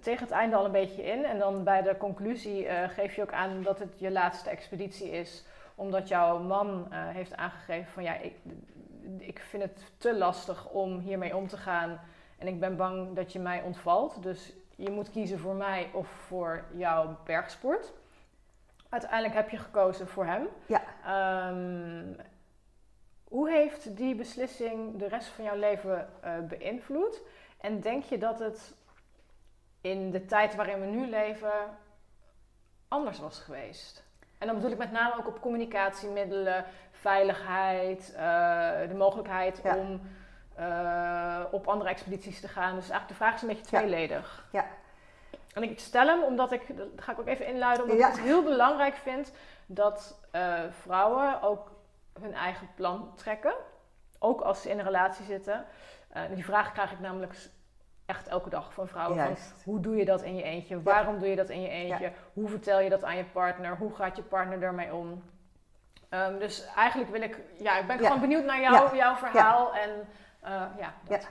tegen 0.01 0.22
het 0.24 0.31
einde 0.31 0.57
al 0.57 0.64
een 0.64 0.72
beetje 0.72 1.03
in. 1.03 1.24
En 1.24 1.39
dan 1.39 1.64
bij 1.64 1.83
de 1.83 1.97
conclusie 1.97 2.64
uh, 2.64 2.89
geef 2.89 3.14
je 3.14 3.22
ook 3.22 3.33
aan 3.33 3.62
dat 3.62 3.78
het 3.78 3.99
je 3.99 4.11
laatste 4.11 4.51
expeditie 4.51 5.11
is. 5.11 5.45
Omdat 5.74 6.09
jouw 6.09 6.39
man 6.39 6.87
uh, 6.91 7.09
heeft 7.09 7.37
aangegeven 7.37 7.93
van 7.93 8.03
ja, 8.03 8.14
ik, 8.14 8.35
ik 9.18 9.39
vind 9.39 9.62
het 9.62 9.93
te 9.99 10.18
lastig 10.18 10.68
om 10.68 10.99
hiermee 10.99 11.37
om 11.37 11.49
te 11.49 11.57
gaan. 11.57 12.01
En 12.39 12.47
ik 12.47 12.61
ben 12.61 12.76
bang 12.76 13.16
dat 13.16 13.33
je 13.33 13.39
mij 13.39 13.62
ontvalt. 13.62 14.22
Dus 14.22 14.53
je 14.81 14.91
moet 14.91 15.11
kiezen 15.11 15.39
voor 15.39 15.55
mij 15.55 15.91
of 15.93 16.09
voor 16.09 16.64
jouw 16.72 17.18
bergsport. 17.24 17.93
Uiteindelijk 18.89 19.35
heb 19.35 19.51
je 19.51 19.57
gekozen 19.57 20.09
voor 20.09 20.26
hem. 20.26 20.49
Ja. 20.66 20.83
Um, 21.49 22.16
hoe 23.24 23.51
heeft 23.51 23.97
die 23.97 24.14
beslissing 24.14 24.99
de 24.99 25.09
rest 25.09 25.28
van 25.28 25.45
jouw 25.45 25.57
leven 25.57 26.09
uh, 26.24 26.39
beïnvloed? 26.39 27.22
En 27.61 27.81
denk 27.81 28.05
je 28.05 28.18
dat 28.18 28.39
het 28.39 28.74
in 29.81 30.11
de 30.11 30.24
tijd 30.26 30.55
waarin 30.55 30.81
we 30.81 30.87
nu 30.87 31.07
leven 31.07 31.53
anders 32.89 33.18
was 33.18 33.41
geweest? 33.41 34.05
En 34.39 34.47
dan 34.47 34.57
bedoel 34.57 34.70
ik 34.70 34.78
met 34.78 34.93
name 34.93 35.16
ook 35.18 35.26
op 35.26 35.41
communicatiemiddelen, 35.41 36.64
veiligheid, 36.91 38.12
uh, 38.16 38.89
de 38.89 38.95
mogelijkheid 38.97 39.61
Ja. 39.62 39.76
om 39.76 40.01
uh, 40.61 41.41
op 41.51 41.69
andere 41.69 41.91
expedities 41.91 42.41
te 42.41 42.49
gaan. 42.49 42.75
Dus 42.75 42.91
eigenlijk 42.91 43.09
de 43.09 43.15
vraag 43.15 43.35
is 43.35 43.43
een 43.43 43.49
beetje 43.49 43.65
tweeledig. 43.65 44.47
Ja. 44.53 44.65
En 45.55 45.63
ik 45.63 45.79
stel 45.79 46.07
hem 46.07 46.23
omdat 46.23 46.53
ik, 46.53 46.77
dat 46.77 46.89
ga 46.97 47.13
ik 47.13 47.19
ook 47.21 47.27
even 47.27 47.47
inluiden, 47.47 47.83
omdat 47.83 47.99
Ja. 47.99 48.09
ik 48.09 48.13
het 48.13 48.23
heel 48.23 48.43
belangrijk 48.43 48.95
vind 48.95 49.33
dat 49.67 50.21
uh, 50.33 50.61
vrouwen 50.71 51.43
ook 51.43 51.71
hun 52.21 52.35
eigen 52.35 52.69
plan 52.75 53.13
trekken. 53.15 53.55
Ook 54.19 54.41
als 54.41 54.63
ze 54.63 54.71
in 54.71 54.79
een 54.79 54.85
relatie 54.85 55.25
zitten. 55.25 55.65
Uh, 56.17 56.23
die 56.35 56.45
vraag 56.45 56.73
krijg 56.73 56.93
ik 56.93 57.01
namelijk 57.01 57.35
echt 58.07 58.29
elke 58.29 58.51
dag 58.51 58.73
van 58.73 58.89
vrouwen. 58.89 59.19
Van, 59.19 59.37
hoe 59.65 59.81
doe 59.81 59.97
je 59.97 60.05
dat 60.05 60.23
in 60.23 60.37
je 60.37 60.43
eentje? 60.43 60.83
Waarom 60.83 61.19
doe 61.19 61.29
je 61.29 61.37
dat 61.37 61.49
in 61.49 61.63
je 61.63 61.69
eentje? 61.69 62.13
Hoe 62.33 62.49
vertel 62.49 62.81
je 62.81 62.91
dat 62.91 63.05
aan 63.05 63.17
je 63.17 63.25
partner? 63.25 63.77
Hoe 63.77 63.95
gaat 63.95 64.17
je 64.17 64.23
partner 64.23 64.63
ermee 64.63 64.95
om? 64.95 65.23
Ehm, 66.09 66.39
dus 66.39 66.67
eigenlijk 66.77 67.11
wil 67.11 67.23
ik, 67.23 67.39
ja, 67.59 67.79
ik 67.79 67.87
ben 67.87 67.99
gewoon 67.99 68.21
benieuwd 68.21 68.45
naar 68.45 68.61
jou, 68.61 68.97
jouw 68.97 69.15
verhaal. 69.15 69.75
En 69.75 69.91
ja, 70.43 70.95
dat. 71.09 71.22
Ja. 71.22 71.28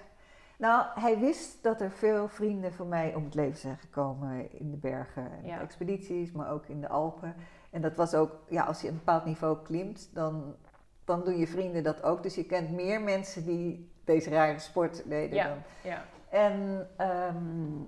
Nou, 0.58 0.86
hij 0.96 1.20
wist 1.20 1.64
dat 1.64 1.82
er 1.82 1.92
veel 1.92 2.28
vrienden 2.28 2.74
van 2.74 2.88
mij 2.88 3.16
om 3.16 3.24
het 3.24 3.36
leven 3.36 3.58
zijn 3.60 3.78
gekomen 3.78 4.52
in 4.60 4.72
de 4.72 4.78
bergen 4.78 5.32
en 5.32 5.46
Ja. 5.46 5.60
expedities, 5.60 6.32
maar 6.32 6.52
ook 6.52 6.66
in 6.66 6.82
de 6.82 6.88
Alpen. 6.88 7.36
En 7.72 7.82
dat 7.82 7.96
was 7.96 8.14
ook, 8.14 8.32
ja, 8.48 8.64
als 8.64 8.82
je 8.82 8.88
een 8.88 8.94
bepaald 8.98 9.26
niveau 9.26 9.58
klimt, 9.64 10.10
dan, 10.14 10.56
dan 11.04 11.24
doen 11.24 11.38
je 11.38 11.48
vrienden 11.48 11.84
dat 11.84 12.04
ook. 12.04 12.24
Dus 12.24 12.36
je 12.36 12.46
kent 12.46 12.72
meer 12.72 13.02
mensen 13.02 13.46
die 13.46 13.92
deze 14.04 14.30
rare 14.30 14.60
sport 14.60 15.10
deden 15.10 15.36
Ja. 15.36 15.48
dan. 15.48 15.58
ja. 15.84 16.04
En 16.30 16.88
ehm, 16.98 17.84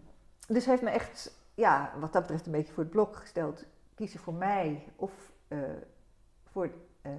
dus 0.47 0.65
heeft 0.65 0.81
me 0.81 0.89
echt, 0.89 1.35
ja, 1.53 1.91
wat 1.99 2.13
dat 2.13 2.21
betreft 2.21 2.45
een 2.45 2.51
beetje 2.51 2.73
voor 2.73 2.83
het 2.83 2.91
blok 2.91 3.15
gesteld. 3.15 3.65
Kiezen 3.95 4.19
voor 4.19 4.33
mij 4.33 4.83
of 4.95 5.11
eh, 5.47 5.57
voor, 6.51 6.69
eh, 7.01 7.11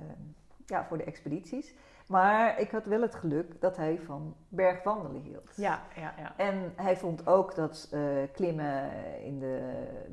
ja, 0.66 0.84
voor 0.84 0.98
de 0.98 1.04
expedities. 1.04 1.74
Maar 2.12 2.60
ik 2.60 2.70
had 2.70 2.84
wel 2.84 3.00
het 3.00 3.14
geluk 3.14 3.60
dat 3.60 3.76
hij 3.76 3.98
van 4.04 4.34
bergwandelen 4.48 5.20
hield. 5.20 5.52
Ja, 5.56 5.82
ja, 5.96 6.14
ja. 6.18 6.32
En 6.36 6.72
hij 6.76 6.96
vond 6.96 7.26
ook 7.26 7.54
dat 7.54 7.88
eh, 7.92 8.00
klimmen 8.32 8.90
in 9.22 9.38
de, 9.38 9.60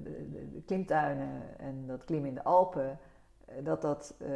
de, 0.03 0.29
de, 0.31 0.49
de 0.51 0.61
klimtuinen 0.65 1.41
en 1.57 1.87
dat 1.87 2.03
klimmen 2.05 2.29
in 2.29 2.35
de 2.35 2.43
Alpen, 2.43 2.99
eh, 3.45 3.55
dat 3.63 3.81
dat 3.81 4.15
eh, 4.19 4.29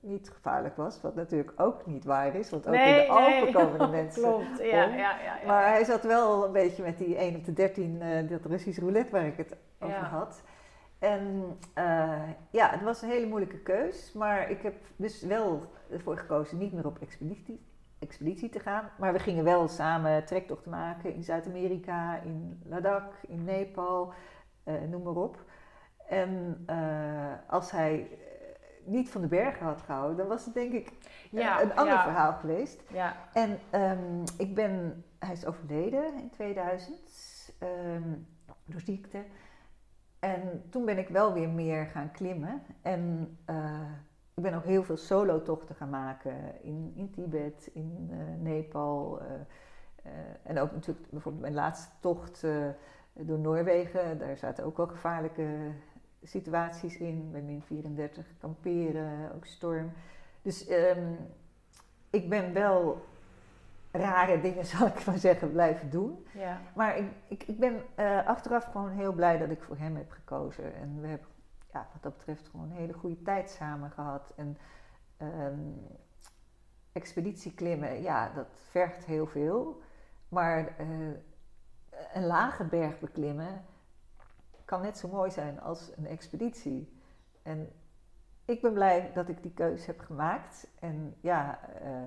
niet 0.00 0.30
gevaarlijk 0.30 0.76
was. 0.76 1.00
Wat 1.00 1.14
natuurlijk 1.14 1.52
ook 1.56 1.86
niet 1.86 2.04
waar 2.04 2.34
is, 2.34 2.50
want 2.50 2.66
ook 2.66 2.74
in 2.74 2.80
de 2.80 3.06
Alpen 3.08 3.42
nee. 3.42 3.52
komen 3.52 3.78
de 3.78 3.86
mensen 4.02 4.22
Klopt, 4.22 4.58
ja, 4.58 4.64
ja, 4.64 4.96
ja, 4.96 5.16
ja. 5.22 5.46
maar 5.46 5.68
hij 5.68 5.84
zat 5.84 6.04
wel 6.04 6.44
een 6.44 6.52
beetje 6.52 6.82
met 6.82 6.98
die 6.98 7.16
1 7.16 7.36
op 7.36 7.44
de 7.44 7.52
13, 7.52 8.02
eh 8.02 8.28
dat 8.28 8.44
Russisch 8.44 8.78
roulette 8.78 9.12
waar 9.12 9.26
ik 9.26 9.36
het 9.36 9.56
over 9.80 10.04
had. 10.04 10.42
En 11.02 11.58
eh, 11.74 12.28
ja, 12.50 12.70
het 12.70 12.82
was 12.82 13.02
een 13.02 13.08
hele 13.08 13.26
moeilijke 13.26 13.58
keus. 13.58 14.12
Maar 14.12 14.50
ik 14.50 14.62
heb 14.62 14.74
dus 14.96 15.22
wel 15.22 15.72
ervoor 15.90 16.16
gekozen 16.16 16.58
niet 16.58 16.72
meer 16.72 16.86
op 16.86 16.98
expeditie, 16.98 17.60
expeditie 17.98 18.48
te 18.48 18.60
gaan. 18.60 18.90
Maar 18.98 19.12
we 19.12 19.18
gingen 19.18 19.44
wel 19.44 19.68
samen 19.68 20.24
trektochten 20.24 20.70
maken 20.70 21.14
in 21.14 21.22
Zuid-Amerika, 21.22 22.20
in 22.20 22.62
Ladakh, 22.64 23.14
in 23.28 23.44
Nepal, 23.44 24.12
eh, 24.64 24.74
noem 24.90 25.02
maar 25.02 25.16
op. 25.16 25.44
En 26.08 26.62
eh, 26.66 27.32
als 27.46 27.70
hij 27.70 28.18
niet 28.84 29.10
van 29.10 29.20
de 29.20 29.28
bergen 29.28 29.66
had 29.66 29.82
gehouden, 29.82 30.16
dan 30.16 30.26
was 30.26 30.44
het 30.44 30.54
denk 30.54 30.72
ik 30.72 30.92
Ja, 31.30 31.62
een 31.62 31.74
ander 31.74 31.94
ja. 31.94 32.02
verhaal 32.02 32.32
geweest. 32.32 32.82
Ja, 32.92 33.16
En 33.32 33.58
ehm, 33.70 34.22
ik 34.38 34.54
ben, 34.54 35.04
hij 35.18 35.32
is 35.32 35.46
overleden 35.46 36.14
in 36.14 36.30
2000 36.30 36.98
ehm, 37.58 38.12
door 38.64 38.80
ziekte. 38.80 39.24
En 40.22 40.62
toen 40.70 40.84
ben 40.84 40.98
ik 40.98 41.08
wel 41.08 41.32
weer 41.32 41.48
meer 41.48 41.86
gaan 41.86 42.10
klimmen. 42.10 42.62
En 42.82 43.36
eh, 43.44 43.80
ik 44.34 44.42
ben 44.42 44.54
ook 44.54 44.64
heel 44.64 44.82
veel 44.82 44.96
solo-tochten 44.96 45.74
gaan 45.74 45.90
maken 45.90 46.62
in, 46.62 46.92
in 46.96 47.10
Tibet, 47.10 47.70
in 47.72 48.08
eh, 48.10 48.18
Nepal. 48.38 49.20
eh, 49.20 50.10
en 50.42 50.58
ook 50.58 50.72
natuurlijk 50.72 51.10
bijvoorbeeld 51.10 51.42
mijn 51.42 51.54
laatste 51.54 51.90
tocht 52.00 52.44
door 53.12 53.38
Noorwegen. 53.38 54.18
Daar 54.18 54.36
zaten 54.36 54.64
ook 54.64 54.76
wel 54.76 54.86
gevaarlijke 54.86 55.70
situaties 56.22 56.96
in. 56.96 57.30
Bij 57.30 57.42
min 57.42 57.62
34 57.62 58.26
kamperen, 58.38 59.34
ook 59.34 59.46
storm. 59.46 59.92
Dus 60.42 60.66
ehm, 60.66 61.12
ik 62.10 62.28
ben 62.28 62.52
wel 62.52 63.04
rare 63.92 64.40
dingen, 64.40 64.66
zal 64.76 64.86
ik 64.86 65.04
maar 65.04 65.18
zeggen, 65.18 65.52
blijven 65.52 65.90
doen. 65.90 66.26
ja. 66.34 66.60
Maar 66.74 66.96
ik, 66.96 67.10
ik, 67.28 67.42
ik 67.42 67.58
ben 67.58 67.82
eh, 67.94 68.26
achteraf 68.26 68.64
gewoon 68.64 68.90
heel 68.90 69.12
blij 69.12 69.38
dat 69.38 69.50
ik 69.50 69.62
voor 69.62 69.76
hem 69.76 69.96
heb 69.96 70.10
gekozen. 70.10 70.74
En 70.74 71.00
we 71.00 71.06
hebben 71.06 71.26
ja, 71.72 71.88
wat 71.92 72.02
dat 72.02 72.16
betreft 72.16 72.48
gewoon 72.48 72.70
een 72.70 72.76
hele 72.76 72.92
goede 72.92 73.22
tijd 73.22 73.50
samen 73.50 73.90
gehad. 73.90 74.32
En 74.36 74.58
ehm 75.16 75.60
expeditie 76.92 77.54
klimmen, 77.54 78.02
ja, 78.02 78.32
dat 78.34 78.46
vergt 78.70 79.04
heel 79.04 79.26
veel. 79.26 79.82
Maar 80.28 80.76
eh, 80.78 80.86
een 82.12 82.26
lage 82.26 82.64
berg 82.64 82.98
beklimmen 82.98 83.64
kan 84.64 84.82
net 84.82 84.98
zo 84.98 85.08
mooi 85.08 85.30
zijn 85.30 85.60
als 85.60 85.92
een 85.96 86.06
expeditie. 86.06 87.00
En 87.42 87.72
ik 88.44 88.62
ben 88.62 88.72
blij 88.72 89.10
dat 89.14 89.28
ik 89.28 89.42
die 89.42 89.52
keuze 89.52 89.86
heb 89.86 90.00
gemaakt. 90.00 90.66
En 90.80 91.14
ja, 91.20 91.60
eh, 91.82 92.02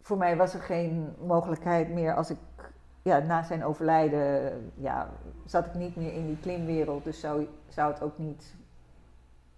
voor 0.00 0.16
mij 0.16 0.36
was 0.36 0.54
er 0.54 0.60
geen 0.60 1.14
mogelijkheid 1.18 1.88
meer 1.88 2.14
als 2.14 2.30
ik 2.30 2.38
ja, 3.02 3.18
na 3.18 3.42
zijn 3.42 3.64
overlijden 3.64 4.72
ja, 4.74 5.10
zat 5.44 5.66
ik 5.66 5.74
niet 5.74 5.96
meer 5.96 6.12
in 6.12 6.26
die 6.26 6.38
klimwereld. 6.38 7.04
Dus 7.04 7.20
zou, 7.20 7.46
zou 7.68 7.92
het 7.92 8.02
ook 8.02 8.18
niet 8.18 8.54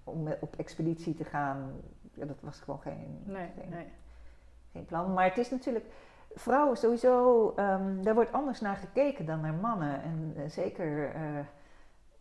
om 0.05 0.29
op 0.41 0.57
expeditie 0.57 1.15
te 1.15 1.25
gaan. 1.25 1.73
Ja, 2.15 2.27
dat 2.27 2.41
was 2.41 2.61
gewoon 2.61 2.81
geen, 2.81 3.23
Nee, 3.25 3.51
geen, 3.59 3.69
nee. 3.69 3.87
geen 4.73 4.85
plan. 4.85 5.13
Maar 5.13 5.25
het 5.25 5.39
is 5.39 5.51
natuurlijk, 5.51 5.87
vrouwen 6.35 6.77
sowieso, 6.77 7.53
ehm, 7.57 8.03
daar 8.03 8.15
wordt 8.15 8.33
anders 8.33 8.61
naar 8.61 8.77
gekeken 8.77 9.27
dan 9.27 9.41
naar 9.41 9.55
mannen. 9.55 10.03
En 10.03 10.33
eh, 10.37 10.49
zeker, 10.49 11.15
eh, 11.15 11.39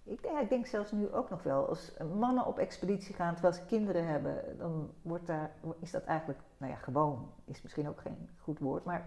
ik, 0.04 0.22
denk, 0.22 0.40
ik 0.40 0.50
denk 0.50 0.66
zelfs 0.66 0.92
nu 0.92 1.14
ook 1.14 1.30
nog 1.30 1.44
wel, 1.44 1.68
als 1.68 1.98
mannen 2.16 2.46
op 2.46 2.58
expeditie 2.58 3.16
gaan 3.16 3.34
terwijl 3.34 3.54
ze 3.54 3.66
kinderen 3.66 4.08
hebben, 4.08 4.58
dan 4.58 4.92
wordt 5.02 5.28
daar, 5.28 5.52
is 5.80 5.92
dat 5.92 6.04
eigenlijk, 6.04 6.40
nou 6.62 6.74
ja, 6.74 6.80
gewoon 6.80 7.32
is 7.46 7.62
misschien 7.62 7.88
ook 7.90 8.02
geen 8.02 8.30
goed 8.40 8.60
woord, 8.60 8.86
maar 8.86 9.04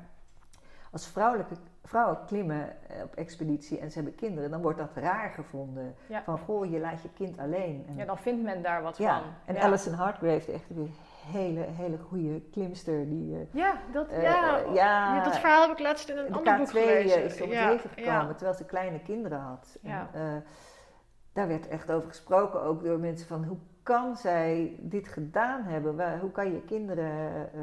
als 0.90 1.07
vrouwelijke, 1.07 1.55
vrouwen 1.84 2.18
klimmen 2.26 2.88
eh, 2.88 3.02
op 3.02 3.14
expeditie 3.14 3.78
en 3.78 3.90
ze 3.90 3.94
hebben 3.98 4.14
kinderen, 4.14 4.50
dan 4.50 4.62
wordt 4.62 4.78
dat 4.78 4.90
raar 4.94 5.30
gevonden. 5.30 5.94
Ja. 6.07 6.22
Van, 6.22 6.38
goh, 6.38 6.70
je 6.70 6.78
laat 6.78 7.02
je 7.02 7.09
kind 7.14 7.38
alleen. 7.38 7.84
En, 7.88 7.96
ja, 7.96 8.05
dan 8.05 8.18
vindt 8.18 8.42
men 8.42 8.62
daar 8.62 8.82
wat 8.82 8.96
ja, 8.96 9.18
van. 9.18 9.28
en 9.44 9.55
ja. 9.55 9.61
Alison 9.61 9.92
Hargrave, 9.92 10.52
echt 10.52 10.70
een 10.70 10.94
hele, 11.26 11.61
hele 11.61 11.98
goede 11.98 12.40
klimster, 12.40 13.09
die... 13.09 13.34
eh, 13.34 13.40
Ja, 13.50 13.78
dat, 13.92 14.09
eh, 14.09 14.22
ja, 14.22 14.59
ja, 14.72 15.22
dat 15.22 15.38
verhaal 15.38 15.62
heb 15.62 15.70
ik 15.70 15.78
laatst 15.78 16.09
in 16.09 16.18
een 16.18 16.26
de 16.26 16.34
ander 16.34 16.57
boek 16.57 16.66
K2 16.66 16.70
gelezen. 16.70 17.24
is 17.24 17.40
op 17.40 17.50
het 17.50 17.59
leven 17.64 17.90
gekomen 17.90 18.36
terwijl 18.36 18.57
ze 18.57 18.64
kleine 18.64 19.00
kinderen 19.00 19.38
had. 19.38 19.78
Ja. 19.82 20.09
En, 20.12 20.44
daar 21.35 21.49
werd 21.49 21.68
echt 21.68 21.91
over 21.91 22.09
gesproken, 22.09 22.62
ook 22.62 22.85
door 22.85 22.99
mensen 22.99 23.26
van 23.26 23.45
hoe 23.45 23.59
kan 23.82 24.16
zij 24.16 24.76
dit 24.80 25.09
gedaan 25.09 25.62
hebben? 25.62 25.97
Waar- 25.97 26.20
hoe 26.20 26.30
kan 26.30 26.53
je 26.53 26.61
kinderen 26.64 27.53
eh, 27.53 27.61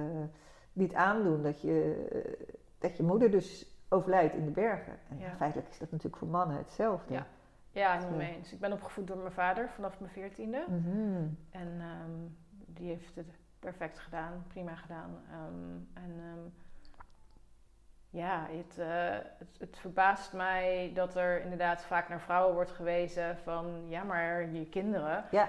niet 0.73 0.93
aandoen 0.93 1.43
dat 1.43 1.61
je, 1.61 2.07
eh, 2.11 2.47
dat 2.79 2.97
je 2.97 3.03
moeder 3.03 3.31
dus 3.31 3.75
overlijdt 3.89 4.33
in 4.35 4.45
de 4.45 4.51
bergen? 4.51 4.93
En 5.09 5.17
Ja. 5.19 5.35
feitelijk 5.35 5.69
is 5.69 5.77
dat 5.79 5.91
natuurlijk 5.91 6.17
voor 6.17 6.27
mannen 6.27 6.57
hetzelfde. 6.57 7.13
Ja. 7.13 7.27
Ja, 7.71 7.91
helemaal 7.91 8.11
Ja. 8.19 8.25
mee 8.25 8.35
eens. 8.35 8.53
Ik 8.53 8.59
ben 8.59 8.71
opgevoed 8.73 9.07
door 9.07 9.17
mijn 9.17 9.31
vader 9.31 9.69
vanaf 9.69 9.99
mijn 9.99 10.11
veertiende. 10.11 10.65
Mhm. 10.69 11.23
En 11.49 11.67
ehm, 11.79 12.11
die 12.65 12.87
heeft 12.87 13.15
het 13.15 13.39
perfect 13.59 13.99
gedaan, 13.99 14.43
prima 14.47 14.75
gedaan. 14.75 15.09
Ehm, 15.31 16.03
en 16.05 16.11
ehm, 16.19 16.39
ja, 18.11 18.45
het, 18.49 18.77
eh, 18.79 18.87
het, 19.37 19.55
het 19.59 19.77
verbaast 19.79 20.33
mij 20.33 20.91
dat 20.93 21.15
er 21.15 21.41
inderdaad 21.41 21.83
vaak 21.85 22.09
naar 22.09 22.21
vrouwen 22.21 22.53
wordt 22.53 22.71
gewezen 22.71 23.37
van 23.43 23.83
ja, 23.87 24.03
maar 24.03 24.49
je 24.49 24.65
kinderen. 24.65 25.25
Ja. 25.31 25.47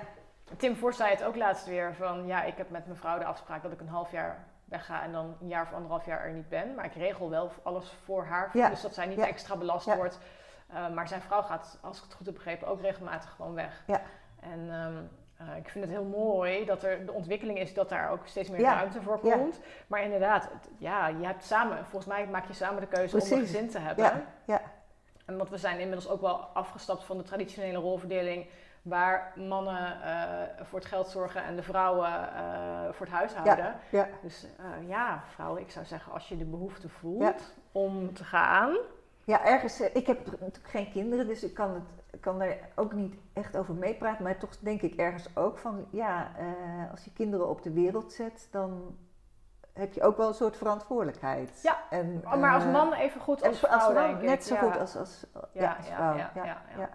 Tim 0.56 0.76
Vos 0.76 0.96
zei 0.96 1.10
het 1.10 1.24
ook 1.24 1.36
laatst 1.36 1.66
weer 1.66 1.94
van 1.94 2.26
ja, 2.26 2.42
ik 2.42 2.56
heb 2.56 2.70
met 2.70 2.86
mijn 2.86 2.98
vrouw 2.98 3.18
de 3.18 3.24
afspraak 3.24 3.62
dat 3.62 3.72
ik 3.72 3.80
een 3.80 3.88
half 3.88 4.10
jaar 4.10 4.44
wegga 4.64 5.02
en 5.02 5.12
dan 5.12 5.36
een 5.40 5.48
jaar 5.48 5.62
of 5.62 5.72
anderhalf 5.72 6.06
jaar 6.06 6.20
er 6.24 6.32
niet 6.32 6.48
ben. 6.48 6.74
Maar 6.74 6.84
ik 6.84 6.94
regel 6.94 7.30
wel 7.30 7.52
alles 7.62 7.92
voor 8.04 8.24
haar, 8.24 8.50
Ja. 8.52 8.68
dus 8.68 8.80
dat 8.82 8.94
zij 8.94 9.06
niet 9.06 9.18
Ja. 9.18 9.26
extra 9.26 9.56
belast 9.56 9.86
Ja. 9.86 9.96
wordt. 9.96 10.18
Eh, 10.68 10.88
maar 10.88 11.08
zijn 11.08 11.20
vrouw 11.20 11.42
gaat, 11.42 11.78
als 11.82 11.96
ik 11.98 12.04
het 12.04 12.14
goed 12.14 12.26
heb 12.26 12.34
begrepen, 12.34 12.68
ook 12.68 12.80
regelmatig 12.80 13.30
gewoon 13.30 13.54
weg. 13.54 13.82
Ja. 13.86 14.00
En 14.40 14.70
ehm, 14.70 15.02
eh, 15.50 15.56
ik 15.56 15.68
vind 15.68 15.84
het 15.84 15.94
heel 15.94 16.04
mooi 16.04 16.64
dat 16.64 16.82
er 16.82 17.06
de 17.06 17.12
ontwikkeling 17.12 17.58
is 17.58 17.74
dat 17.74 17.88
daar 17.88 18.10
ook 18.10 18.26
steeds 18.26 18.48
meer 18.50 18.60
Ja. 18.60 18.74
ruimte 18.74 19.02
voor 19.02 19.18
Ja. 19.22 19.36
komt. 19.36 19.60
Maar 19.86 20.02
inderdaad, 20.02 20.42
het- 20.52 20.68
ja, 20.78 21.06
je 21.08 21.26
hebt 21.26 21.44
samen, 21.44 21.76
volgens 21.84 22.06
mij 22.06 22.26
maak 22.26 22.46
je 22.46 22.52
samen 22.52 22.80
de 22.80 22.86
keuze 22.86 23.16
om 23.16 23.22
een 23.22 23.38
gezin 23.38 23.68
te 23.68 23.78
hebben. 23.78 24.04
Ja, 24.04 24.22
ja. 24.44 24.60
En 25.26 25.36
want 25.36 25.50
we 25.50 25.56
zijn 25.56 25.78
inmiddels 25.78 26.08
ook 26.08 26.20
wel 26.20 26.36
afgestapt 26.36 27.04
van 27.04 27.16
de 27.16 27.22
traditionele 27.22 27.78
rolverdeling. 27.78 28.46
Waar 28.82 29.32
mannen 29.36 30.02
eh, 30.02 30.64
voor 30.64 30.78
het 30.78 30.88
geld 30.88 31.08
zorgen 31.08 31.44
en 31.44 31.56
de 31.56 31.62
vrouwen 31.62 32.08
eh, 32.34 32.92
voor 32.92 33.06
het 33.06 33.14
huishouden. 33.14 33.74
ja. 33.90 34.08
Dus 34.22 34.46
ja, 34.86 35.22
vrouwen, 35.34 35.60
ik 35.60 35.70
zou 35.70 35.84
zeggen, 35.86 36.12
als 36.12 36.28
je 36.28 36.36
de 36.36 36.44
behoefte 36.44 36.88
voelt 36.88 37.22
Ja. 37.22 37.34
om 37.72 38.14
te 38.14 38.24
gaan. 38.24 38.76
Ja, 39.24 39.44
ergens, 39.44 39.80
eh, 39.80 39.94
ik 39.94 40.06
heb 40.06 40.26
natuurlijk 40.26 40.68
geen 40.68 40.90
kinderen, 40.90 41.26
dus 41.26 41.42
ik 41.42 41.54
kan, 41.54 41.74
het, 41.74 42.20
kan 42.20 42.38
daar 42.38 42.56
ook 42.74 42.92
niet 42.92 43.14
echt 43.32 43.56
over 43.56 43.74
meepraten. 43.74 44.24
Maar 44.24 44.38
toch 44.38 44.58
denk 44.58 44.82
ik 44.82 44.94
ergens 44.94 45.36
ook 45.36 45.58
van, 45.58 45.86
ja, 45.90 46.32
eh, 46.36 46.90
als 46.90 47.04
je 47.04 47.12
kinderen 47.12 47.48
op 47.48 47.62
de 47.62 47.72
wereld 47.72 48.12
zet, 48.12 48.48
dan 48.50 48.96
heb 49.72 49.92
je 49.92 50.02
ook 50.02 50.16
wel 50.16 50.28
een 50.28 50.34
soort 50.34 50.56
verantwoordelijkheid. 50.56 51.60
Ja, 51.62 51.82
en, 51.90 52.22
maar 52.38 52.54
als 52.54 52.64
eh, 52.64 52.72
man 52.72 52.92
even 52.92 53.20
goed 53.20 53.42
als 53.42 53.58
vrouw, 53.58 53.78
als 53.78 53.94
man 53.94 54.24
net 54.24 54.44
zo 54.44 54.54
ja. 54.54 54.60
goed 54.60 54.78
als, 54.78 54.96
als, 54.96 55.26
ja, 55.52 55.74
als 55.76 55.86
vrouw. 55.86 56.16
ja, 56.16 56.30
ja, 56.34 56.90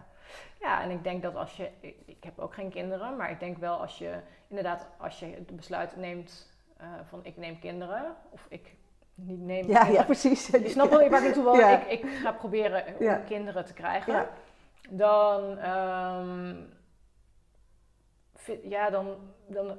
ja. 0.60 0.82
en 0.82 0.90
ik 0.90 1.04
denk 1.04 1.22
dat 1.22 1.36
als 1.36 1.58
je, 1.58 1.72
ik, 1.80 1.96
ik 2.06 2.24
heb 2.24 2.40
ook 2.40 2.54
geen 2.54 2.70
kinderen, 2.70 3.16
maar 3.16 3.32
ik 3.32 3.40
denk 3.40 3.58
wel 3.58 3.82
als 3.82 3.98
je 3.98 4.20
inderdaad, 4.48 4.88
als 4.98 5.20
je 5.20 5.26
het 5.26 5.56
besluit 5.56 5.96
neemt 5.96 6.56
van 7.04 7.20
ik 7.26 7.38
neem 7.38 7.60
kinderen, 7.60 8.16
of 8.30 8.46
ik 8.50 8.76
niet 9.18 9.40
neem 9.40 9.68
Ja, 9.70 9.86
ja, 9.88 10.04
precies. 10.04 10.48
Je 10.48 10.70
snapt 10.70 10.90
wel 10.90 11.10
waar 11.10 11.20
ik 11.20 11.24
naartoe 11.24 11.44
wil. 11.44 11.56
Ja. 11.56 11.80
Ik, 11.88 12.02
ik 12.02 12.10
ga 12.12 12.32
proberen 12.32 12.84
om 13.00 13.06
Ja. 13.06 13.16
kinderen 13.16 13.66
te 13.66 13.74
krijgen. 13.74 14.14
Ja. 14.14 14.30
Dan, 14.90 15.58
ehm, 15.58 16.56
vind- 18.36 18.64
ja, 18.64 18.90
dan, 18.90 19.16
dan 19.48 19.78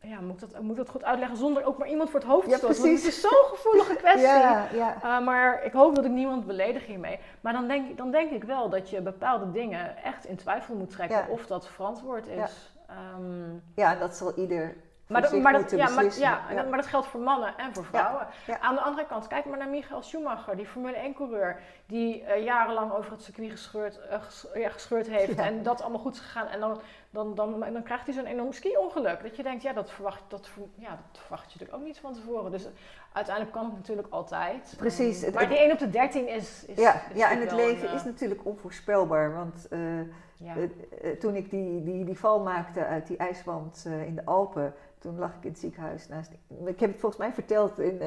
ja, 0.00 0.20
moet, 0.20 0.42
ik 0.42 0.50
dat, 0.52 0.62
moet 0.62 0.76
dat 0.76 0.88
goed 0.88 1.04
uitleggen 1.04 1.36
zonder 1.36 1.64
ook 1.64 1.78
maar 1.78 1.88
iemand 1.88 2.10
voor 2.10 2.20
het 2.20 2.28
hoofd 2.28 2.44
te 2.44 2.50
Ja, 2.50 2.56
stoten. 2.56 2.76
Precies. 2.80 3.04
het 3.04 3.12
is 3.14 3.20
zo'n 3.20 3.30
gevoelige 3.48 3.94
kwestie. 4.02 4.22
Ja, 4.22 4.66
ja. 4.72 4.96
Uh, 5.04 5.24
maar 5.24 5.64
ik 5.64 5.72
hoop 5.72 5.94
dat 5.94 6.04
ik 6.04 6.10
niemand 6.10 6.46
beledig 6.46 6.86
hiermee. 6.86 7.18
Maar 7.40 7.52
dan 7.52 7.68
denk, 7.68 7.96
dan 7.96 8.10
denk 8.10 8.30
ik 8.30 8.44
wel 8.44 8.68
dat 8.68 8.90
je 8.90 9.00
bepaalde 9.00 9.50
dingen 9.50 9.96
echt 9.96 10.24
in 10.26 10.36
twijfel 10.36 10.74
moet 10.74 10.90
trekken 10.90 11.18
Ja. 11.18 11.26
of 11.28 11.46
dat 11.46 11.68
verantwoord 11.68 12.26
is. 12.26 12.72
Ehm, 12.86 13.54
ja, 13.74 13.94
dat 13.94 14.16
zal 14.16 14.34
ieder 14.34 14.76
maar, 15.06 15.22
dat, 15.22 15.32
maar, 15.32 15.52
dat, 15.52 15.70
ja, 15.70 15.88
maar, 15.88 16.18
ja, 16.18 16.42
maar 16.54 16.76
dat 16.76 16.86
geldt 16.86 17.06
voor 17.06 17.20
mannen 17.20 17.56
en 17.56 17.74
voor 17.74 17.84
vrouwen. 17.84 18.26
ja. 18.46 18.60
Aan 18.60 18.74
de 18.74 18.80
andere 18.80 19.06
kant, 19.06 19.26
kijk 19.26 19.44
maar 19.44 19.58
naar 19.58 19.68
Michael 19.68 20.02
Schumacher, 20.02 20.56
die 20.56 20.66
Formule 20.66 21.10
1-coureur, 21.12 21.60
die 21.92 22.22
eh, 22.24 22.44
jarenlang 22.44 22.92
over 22.92 23.10
het 23.12 23.22
circuit 23.22 23.50
gescheurd, 23.50 23.98
eh, 24.00 24.22
ges- 24.22 24.46
ja, 24.54 24.68
gescheurd 24.68 25.06
heeft 25.08 25.36
Ja. 25.36 25.44
en 25.44 25.62
dat 25.62 25.80
allemaal 25.82 26.00
goed 26.00 26.14
is 26.14 26.20
gegaan. 26.20 26.46
En 26.46 26.60
dan, 26.60 26.80
dan, 27.10 27.34
dan, 27.34 27.60
dan 27.60 27.82
krijgt 27.82 28.04
hij 28.06 28.14
zo'n 28.14 28.24
enorm 28.26 28.52
ski-ongeluk. 28.52 29.22
Dat 29.22 29.36
je 29.36 29.42
denkt, 29.42 29.62
ja 29.62 29.72
dat, 29.72 29.90
verwacht, 29.90 30.22
dat, 30.28 30.50
ja, 30.74 30.88
dat 31.12 31.20
verwacht 31.20 31.42
je 31.52 31.58
natuurlijk 31.58 31.78
ook 31.78 31.84
niet 31.86 31.98
van 31.98 32.12
tevoren. 32.12 32.50
Dus 32.50 32.68
uiteindelijk 33.12 33.54
kan 33.56 33.64
het 33.64 33.74
natuurlijk 33.74 34.08
altijd. 34.10 34.74
Precies. 34.76 35.16
Ehm, 35.16 35.24
Het- 35.24 35.34
maar 35.34 35.48
die 35.48 35.62
1 35.62 35.72
op 35.72 35.78
de 35.78 35.90
13 35.90 36.28
is. 36.28 36.64
is 36.64 36.78
Ja, 36.78 36.94
is 36.94 37.16
ja, 37.18 37.30
en 37.30 37.40
het 37.40 37.52
leven 37.52 37.82
een, 37.82 37.88
eh, 37.88 37.94
is 37.94 38.04
natuurlijk 38.04 38.40
onvoorspelbaar. 38.46 39.34
Want 39.34 39.68
ja. 40.36 40.54
toen 41.18 41.34
ik 41.36 41.50
die, 41.50 41.82
die, 41.84 42.04
die 42.04 42.18
val 42.18 42.40
maakte 42.40 42.84
uit 42.84 43.06
die 43.06 43.16
ijswand 43.16 43.84
in 44.06 44.14
de 44.14 44.24
Alpen, 44.24 44.74
toen 44.98 45.18
lag 45.18 45.30
ik 45.36 45.42
in 45.44 45.50
het 45.50 45.58
ziekenhuis. 45.58 46.08
Naast, 46.08 46.30
ik 46.64 46.80
heb 46.80 46.90
het 46.90 47.00
volgens 47.00 47.20
mij 47.20 47.32
verteld 47.32 47.78
in, 47.78 47.98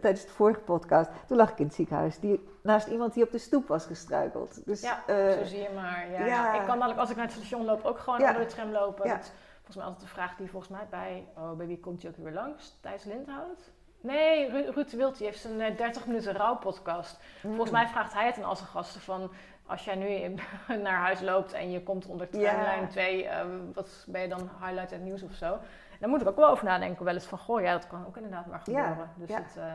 tijdens 0.00 0.24
de 0.24 0.32
vorige 0.32 0.60
podcast. 0.60 1.10
Toen 1.26 1.36
lag 1.36 1.50
ik 1.50 1.58
in 1.58 1.64
het 1.66 1.74
ziekenhuis 1.74 2.18
die, 2.18 2.48
naast 2.62 2.86
iemand 2.86 3.14
die 3.14 3.24
op 3.24 3.30
de 3.30 3.38
stoep 3.38 3.68
was 3.68 3.86
gestruikeld. 3.86 4.66
Dus, 4.66 4.80
Ja, 4.80 5.02
eh, 5.06 5.32
Zo 5.32 5.44
zie 5.44 5.60
je 5.62 5.70
maar. 5.74 6.10
Ja. 6.10 6.54
Ik 6.54 6.66
kan 6.66 6.78
namelijk 6.78 6.98
als 7.00 7.10
ik 7.10 7.16
naar 7.16 7.24
het 7.24 7.34
station 7.34 7.64
loop 7.64 7.84
ook 7.84 7.98
gewoon 7.98 8.20
onder 8.28 8.38
de 8.42 8.46
tram 8.46 8.70
lopen. 8.70 9.08
Dat 9.08 9.20
is 9.22 9.32
volgens 9.54 9.76
mij 9.76 9.84
altijd 9.84 10.02
de 10.02 10.14
vraag 10.14 10.36
die 10.36 10.50
volgens 10.50 10.72
mij 10.72 10.86
bij... 10.90 11.26
Oh, 11.36 11.52
bij 11.52 11.66
wie 11.66 11.80
komt 11.80 12.02
hij 12.02 12.10
ook 12.10 12.16
weer 12.16 12.32
langs? 12.32 12.78
Thijs 12.80 13.04
Lindhout? 13.04 13.70
Nee, 14.00 14.50
Ru 14.50 14.70
Ruud 14.70 14.90
Wild 14.92 15.16
die 15.18 15.26
heeft 15.26 15.44
een 15.44 15.60
eh, 15.60 15.76
30 15.76 16.06
minuten 16.06 16.32
rouwpodcast. 16.32 17.20
mm. 17.42 17.50
Volgens 17.50 17.70
mij 17.70 17.88
vraagt 17.88 18.12
hij 18.12 18.26
het 18.26 18.36
aan 18.36 18.44
al 18.44 18.56
zijn 18.56 18.68
gasten 18.68 19.00
van... 19.00 19.32
Als 19.66 19.84
jij 19.84 19.94
nu 19.94 20.06
in- 20.06 20.40
naar 20.82 20.98
huis 20.98 21.20
loopt 21.20 21.52
en 21.52 21.70
je 21.70 21.82
komt 21.82 22.06
onder 22.06 22.28
tramlijn 22.28 22.88
2... 22.88 23.26
ehm, 23.28 23.58
wat 23.74 24.04
ben 24.08 24.20
je 24.22 24.28
dan 24.28 24.50
highlight 24.60 24.90
het 24.90 25.00
nieuws 25.02 25.22
of 25.22 25.32
zo? 25.32 25.58
Dan 26.00 26.10
moet 26.10 26.20
ik 26.20 26.28
ook 26.28 26.36
wel 26.36 26.48
over 26.48 26.64
nadenken. 26.64 27.04
Wel 27.04 27.14
eens 27.14 27.24
van, 27.26 27.38
goh, 27.38 27.60
ja, 27.60 27.72
dat 27.72 27.86
kan 27.86 28.06
ook 28.06 28.16
inderdaad 28.16 28.46
maar 28.46 28.60
gebeuren. 28.60 29.10
Dus 29.16 29.28
het, 29.38 29.56
eh, 29.56 29.74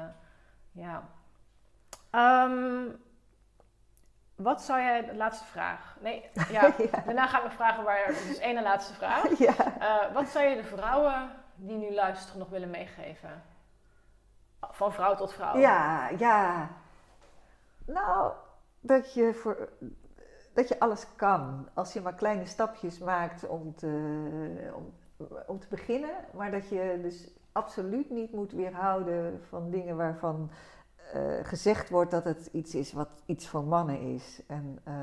ja. 0.72 1.04
Ehm, 2.18 2.90
wat 4.36 4.62
zou 4.62 4.82
jij, 4.82 5.06
de 5.06 5.16
laatste 5.16 5.46
vraag. 5.46 5.98
Nee, 6.02 6.30
ja, 6.52 6.74
ja. 6.78 7.02
daarna 7.06 7.28
ga 7.28 7.38
ik 7.38 7.44
nog 7.44 7.54
vragen 7.54 7.84
waar, 7.84 8.08
dus 8.08 8.38
één 8.38 8.64
laatste 8.64 8.94
vraag. 8.94 9.38
ja. 9.48 9.80
Eh, 9.80 10.14
wat 10.14 10.28
zou 10.28 10.46
je 10.46 10.56
de 10.56 10.64
vrouwen 10.64 11.32
die 11.56 11.78
nu 11.78 11.94
luisteren 11.94 12.40
nog 12.40 12.50
willen 12.50 12.70
meegeven? 12.70 13.44
Van 14.62 14.94
vrouw 14.94 15.16
tot 15.16 15.34
vrouw. 15.34 15.58
Ja, 15.58 16.10
ja. 16.18 16.70
Nou, 17.86 18.34
dat 18.80 19.14
je, 19.14 19.34
voor, 19.34 19.70
dat 20.54 20.68
je 20.68 20.80
alles 20.80 21.16
kan. 21.16 21.70
Als 21.74 21.94
je 21.94 22.02
maar 22.02 22.16
kleine 22.16 22.46
stapjes 22.46 23.00
maakt 23.00 23.48
om 23.48 23.76
te, 23.76 24.72
om, 24.76 24.94
om 25.48 25.60
te 25.60 25.68
beginnen. 25.70 26.16
Maar 26.34 26.52
dat 26.52 26.70
je 26.70 27.00
dus 27.02 27.30
absoluut 27.52 28.10
niet 28.10 28.32
moet 28.32 28.52
weerhouden 28.52 29.42
van 29.50 29.70
dingen 29.70 29.98
waarvan 29.98 30.52
eh, 31.14 31.22
gezegd 31.44 31.90
wordt 31.90 32.12
dat 32.12 32.24
het 32.24 32.50
iets 32.52 32.76
is 32.76 32.94
wat 32.94 33.10
iets 33.26 33.48
voor 33.48 33.64
mannen 33.64 34.00
is. 34.00 34.42
En, 34.48 34.80
eh, 34.84 34.94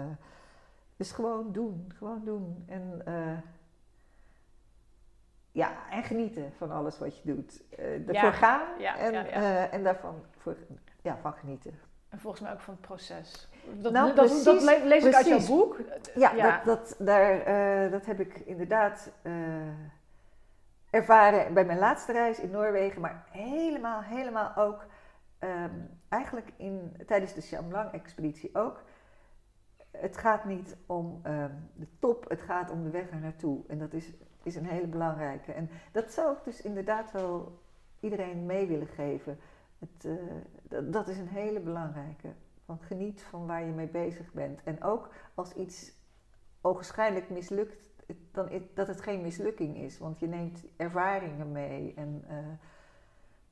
dus 0.96 1.12
gewoon 1.12 1.52
doen, 1.52 1.92
gewoon 1.96 2.24
doen. 2.24 2.64
En, 2.66 3.02
eh, 3.04 3.38
ja, 5.52 5.72
en 5.90 6.02
genieten 6.02 6.52
van 6.56 6.70
alles 6.70 6.98
wat 6.98 7.16
je 7.16 7.34
doet. 7.34 7.62
Ervoor 7.76 8.14
Ja, 8.14 8.32
gaan 8.32 8.66
ja, 8.78 8.98
en, 8.98 9.12
ja, 9.12 9.70
en 9.70 9.82
daarvan 9.82 10.22
voor, 10.38 10.56
ja, 11.02 11.16
van 11.16 11.32
genieten. 11.32 11.78
En 12.08 12.18
volgens 12.18 12.42
mij 12.42 12.52
ook 12.52 12.60
van 12.60 12.74
het 12.74 12.82
proces. 12.82 13.48
Dat, 13.80 13.92
Nou, 13.92 14.14
dat, 14.14 14.16
dat 14.44 14.56
precies, 14.56 14.82
lees 14.84 15.04
ik 15.04 15.14
uit 15.14 15.26
jouw 15.26 15.46
boek. 15.46 15.80
Ja, 16.14 16.32
Ja. 16.32 16.62
Dat, 16.64 16.64
dat, 16.64 17.06
daar, 17.06 17.90
dat 17.90 18.06
heb 18.06 18.20
ik 18.20 18.36
inderdaad 18.36 19.10
ervaren 20.90 21.54
bij 21.54 21.64
mijn 21.64 21.78
laatste 21.78 22.12
reis 22.12 22.40
in 22.40 22.50
Noorwegen, 22.50 23.00
maar 23.00 23.24
helemaal, 23.30 24.00
helemaal 24.02 24.56
ook 24.56 24.86
ehm, 25.44 25.80
eigenlijk 26.08 26.52
in, 26.56 26.96
tijdens 27.06 27.34
de 27.34 27.40
Chamlang-expeditie 27.40 28.54
ook. 28.54 28.82
Het 29.90 30.16
gaat 30.16 30.44
niet 30.44 30.76
om 30.86 31.20
ehm, 31.22 31.52
de 31.74 31.86
top, 31.98 32.28
het 32.28 32.40
gaat 32.40 32.70
om 32.70 32.82
de 32.82 32.90
weg 32.90 33.10
er 33.10 33.20
naartoe. 33.20 33.64
En 33.68 33.78
dat 33.78 33.92
is, 33.92 34.12
is 34.42 34.56
een 34.56 34.66
hele 34.66 34.86
belangrijke. 34.86 35.52
En 35.52 35.70
dat 35.92 36.12
zou 36.12 36.36
ik 36.36 36.44
dus 36.44 36.62
inderdaad 36.62 37.12
wel 37.12 37.58
iedereen 38.00 38.46
mee 38.46 38.66
willen 38.66 38.86
geven. 38.86 39.38
Het, 39.78 40.04
eh, 40.04 40.78
dat, 40.92 41.08
is 41.08 41.18
een 41.18 41.28
hele 41.28 41.60
belangrijke. 41.60 42.32
Van 42.64 42.78
geniet 42.78 43.22
van 43.22 43.46
waar 43.46 43.64
je 43.64 43.72
mee 43.72 43.88
bezig 43.88 44.32
bent. 44.32 44.62
En 44.62 44.82
ook 44.82 45.10
als 45.34 45.52
iets 45.52 45.92
ogenschijnlijk 46.60 47.30
mislukt, 47.30 47.90
dan 48.32 48.48
dat 48.74 48.86
het 48.86 49.00
geen 49.00 49.22
mislukking 49.22 49.76
is. 49.76 49.98
Want 49.98 50.18
je 50.18 50.26
neemt 50.26 50.64
ervaringen 50.76 51.52
mee. 51.52 51.94
En 51.96 52.24
eh, 52.28 52.36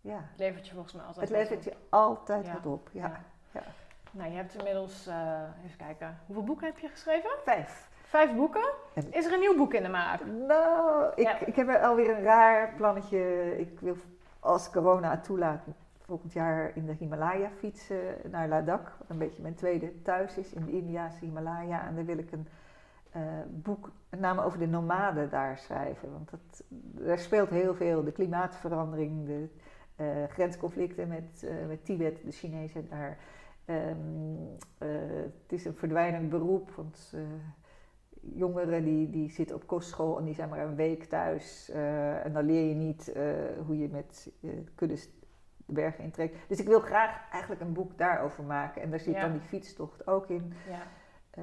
ja, 0.03 0.15
Het 0.31 0.39
levert 0.39 0.67
je 0.67 0.73
volgens 0.73 0.95
mij 0.95 1.05
altijd 1.05 1.29
het 1.29 1.39
levert 1.39 1.59
op. 1.67 1.73
je 1.73 1.79
altijd 1.89 2.47
Ja. 2.47 2.53
wat 2.53 2.67
op. 2.67 2.89
Ja. 2.93 3.07
Ja. 3.07 3.21
Ja. 3.51 3.63
Nou, 4.11 4.31
je 4.31 4.37
hebt 4.37 4.55
inmiddels, 4.55 5.07
eh, 5.07 5.41
even 5.65 5.77
kijken, 5.79 6.19
hoeveel 6.27 6.45
boeken 6.45 6.67
heb 6.67 6.79
je 6.79 6.89
geschreven? 6.89 7.31
Vijf. 7.45 7.91
Vijf 8.03 8.35
boeken. 8.35 8.69
En- 8.95 9.13
Is 9.13 9.27
er 9.27 9.33
een 9.33 9.41
nieuw 9.41 9.57
boek 9.57 9.75
in 9.75 9.83
de 9.83 9.89
maak? 9.89 10.21
Nou, 10.47 11.13
ik, 11.15 11.29
ik 11.41 11.57
heb 11.57 11.69
er 11.69 11.79
alweer 11.83 12.11
een 12.17 12.23
raar 12.23 12.73
plannetje. 12.77 13.55
Ik 13.59 13.81
wil 13.81 13.97
als 14.41 14.71
corona 14.71 15.11
het 15.11 15.25
toelaat 15.25 15.63
volgend 16.01 16.33
jaar 16.33 16.71
in 16.77 16.87
de 16.87 16.93
Himalaya 16.93 17.49
fietsen 17.59 18.15
naar 18.31 18.49
Ladakh. 18.49 18.91
Wat 18.99 19.09
een 19.11 19.19
beetje 19.19 19.43
mijn 19.43 19.55
tweede 19.55 20.03
thuis 20.03 20.37
is 20.39 20.53
in 20.53 20.65
de 20.65 20.73
Indiase 20.73 21.25
Himalaya. 21.25 21.87
En 21.87 21.95
daar 21.95 22.05
wil 22.05 22.19
ik 22.19 22.33
een 22.33 22.49
eh, 23.11 23.21
boek 23.49 23.91
met 24.09 24.21
name 24.21 24.43
over 24.45 24.59
de 24.59 24.67
nomaden 24.67 25.31
daar 25.31 25.59
schrijven. 25.59 26.13
Want 26.13 26.31
dat, 26.31 26.63
daar 27.07 27.19
speelt 27.19 27.51
heel 27.51 27.75
veel. 27.75 28.05
De 28.05 28.13
klimaatverandering, 28.13 29.27
de 29.27 29.49
grensconflicten 30.29 31.09
met, 31.09 31.43
eh, 31.49 31.67
met 31.67 31.85
Tibet, 31.85 32.21
de 32.25 32.33
Chinezen 32.33 32.89
daar. 32.89 33.19
Ehm, 33.65 33.87
eh, 34.79 34.89
het 35.43 35.53
is 35.53 35.65
een 35.65 35.75
verdwijnend 35.75 36.29
beroep, 36.31 36.71
want... 36.71 37.13
eh, 37.15 37.21
jongeren 38.35 38.85
die, 38.85 39.11
die 39.11 39.31
zitten 39.31 39.57
op 39.57 39.67
kostschool 39.67 40.19
en 40.19 40.25
die 40.25 40.35
zijn 40.35 40.49
maar 40.49 40.59
een 40.59 40.75
week 40.75 41.05
thuis. 41.05 41.71
eh, 41.71 42.25
en 42.25 42.33
dan 42.33 42.45
leer 42.45 42.69
je 42.69 42.75
niet 42.75 43.13
eh, 43.13 43.23
hoe 43.67 43.79
je 43.79 43.89
met 43.89 44.31
eh, 44.43 44.51
kuddes 44.75 45.09
de 45.57 45.73
bergen 45.73 46.05
intrekt. 46.05 46.49
Dus 46.49 46.61
ik 46.61 46.67
wil 46.67 46.81
graag 46.81 47.31
eigenlijk 47.31 47.63
een 47.63 47.73
boek 47.73 47.99
daarover 47.99 48.45
maken. 48.45 48.83
En 48.83 48.91
daar 48.91 48.99
zit 49.01 49.15
Ja. 49.15 49.21
dan 49.21 49.33
die 49.33 49.41
fietstocht 49.41 50.07
ook 50.07 50.29
in. 50.29 50.53
Ja. 50.69 50.83
Eh, 51.31 51.43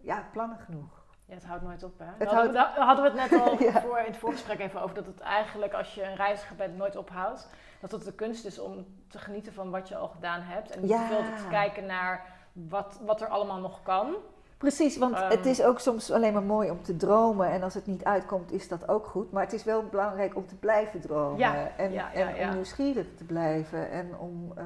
ja, 0.00 0.28
plannen 0.32 0.58
genoeg. 0.58 1.06
Ja, 1.24 1.34
het 1.34 1.44
houdt 1.44 1.62
nooit 1.62 1.82
op, 1.82 1.98
hè? 1.98 2.04
Het 2.18 2.28
hadden, 2.28 2.52
we- 2.52 2.80
hadden 2.80 3.04
we 3.12 3.20
het 3.20 3.30
net 3.30 3.40
al 3.40 3.62
Ja. 3.72 3.80
voor, 3.80 3.98
in 3.98 4.04
het 4.04 4.16
voorgesprek 4.16 4.58
even 4.58 4.82
over 4.82 4.94
dat 4.94 5.06
het 5.06 5.20
eigenlijk 5.20 5.72
als 5.72 5.94
je 5.94 6.02
een 6.04 6.16
reiziger 6.16 6.56
bent 6.56 6.76
nooit 6.76 6.96
ophoudt. 6.96 7.50
Dat 7.80 7.90
het 7.92 8.04
de 8.04 8.12
kunst 8.12 8.44
is 8.44 8.58
om 8.58 8.86
te 9.08 9.18
genieten 9.18 9.52
van 9.52 9.70
wat 9.70 9.88
je 9.88 9.96
al 9.96 10.08
gedaan 10.08 10.40
hebt. 10.42 10.70
En 10.70 10.80
niet 10.80 10.90
Ja. 10.90 11.06
veel 11.06 11.22
te 11.36 11.46
kijken 11.50 11.86
naar 11.86 12.24
wat, 12.52 13.00
wat 13.04 13.20
er 13.20 13.28
allemaal 13.28 13.58
nog 13.60 13.82
kan. 13.82 14.14
Precies, 14.58 14.96
want 14.96 15.14
Ehm. 15.14 15.30
het 15.30 15.46
is 15.46 15.62
ook 15.62 15.80
soms 15.80 16.10
alleen 16.10 16.32
maar 16.32 16.42
mooi 16.42 16.70
om 16.70 16.82
te 16.82 16.96
dromen. 16.96 17.50
En 17.50 17.62
als 17.62 17.74
het 17.74 17.86
niet 17.86 18.04
uitkomt, 18.04 18.52
is 18.52 18.68
dat 18.68 18.88
ook 18.88 19.06
goed. 19.06 19.32
Maar 19.32 19.42
het 19.42 19.52
is 19.52 19.64
wel 19.64 19.82
belangrijk 19.84 20.36
om 20.36 20.46
te 20.46 20.54
blijven 20.54 21.00
dromen. 21.00 21.38
Ja, 21.38 21.68
en 21.76 21.92
ja, 21.92 22.10
ja, 22.14 22.34
en 22.34 22.48
om 22.48 22.54
nieuwsgierig 22.54 23.06
te 23.16 23.24
blijven. 23.24 23.90
En 23.90 24.16
om 24.18 24.52
eh, 24.56 24.64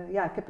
Ja, 0.09 0.23
ik 0.25 0.35
heb 0.35 0.47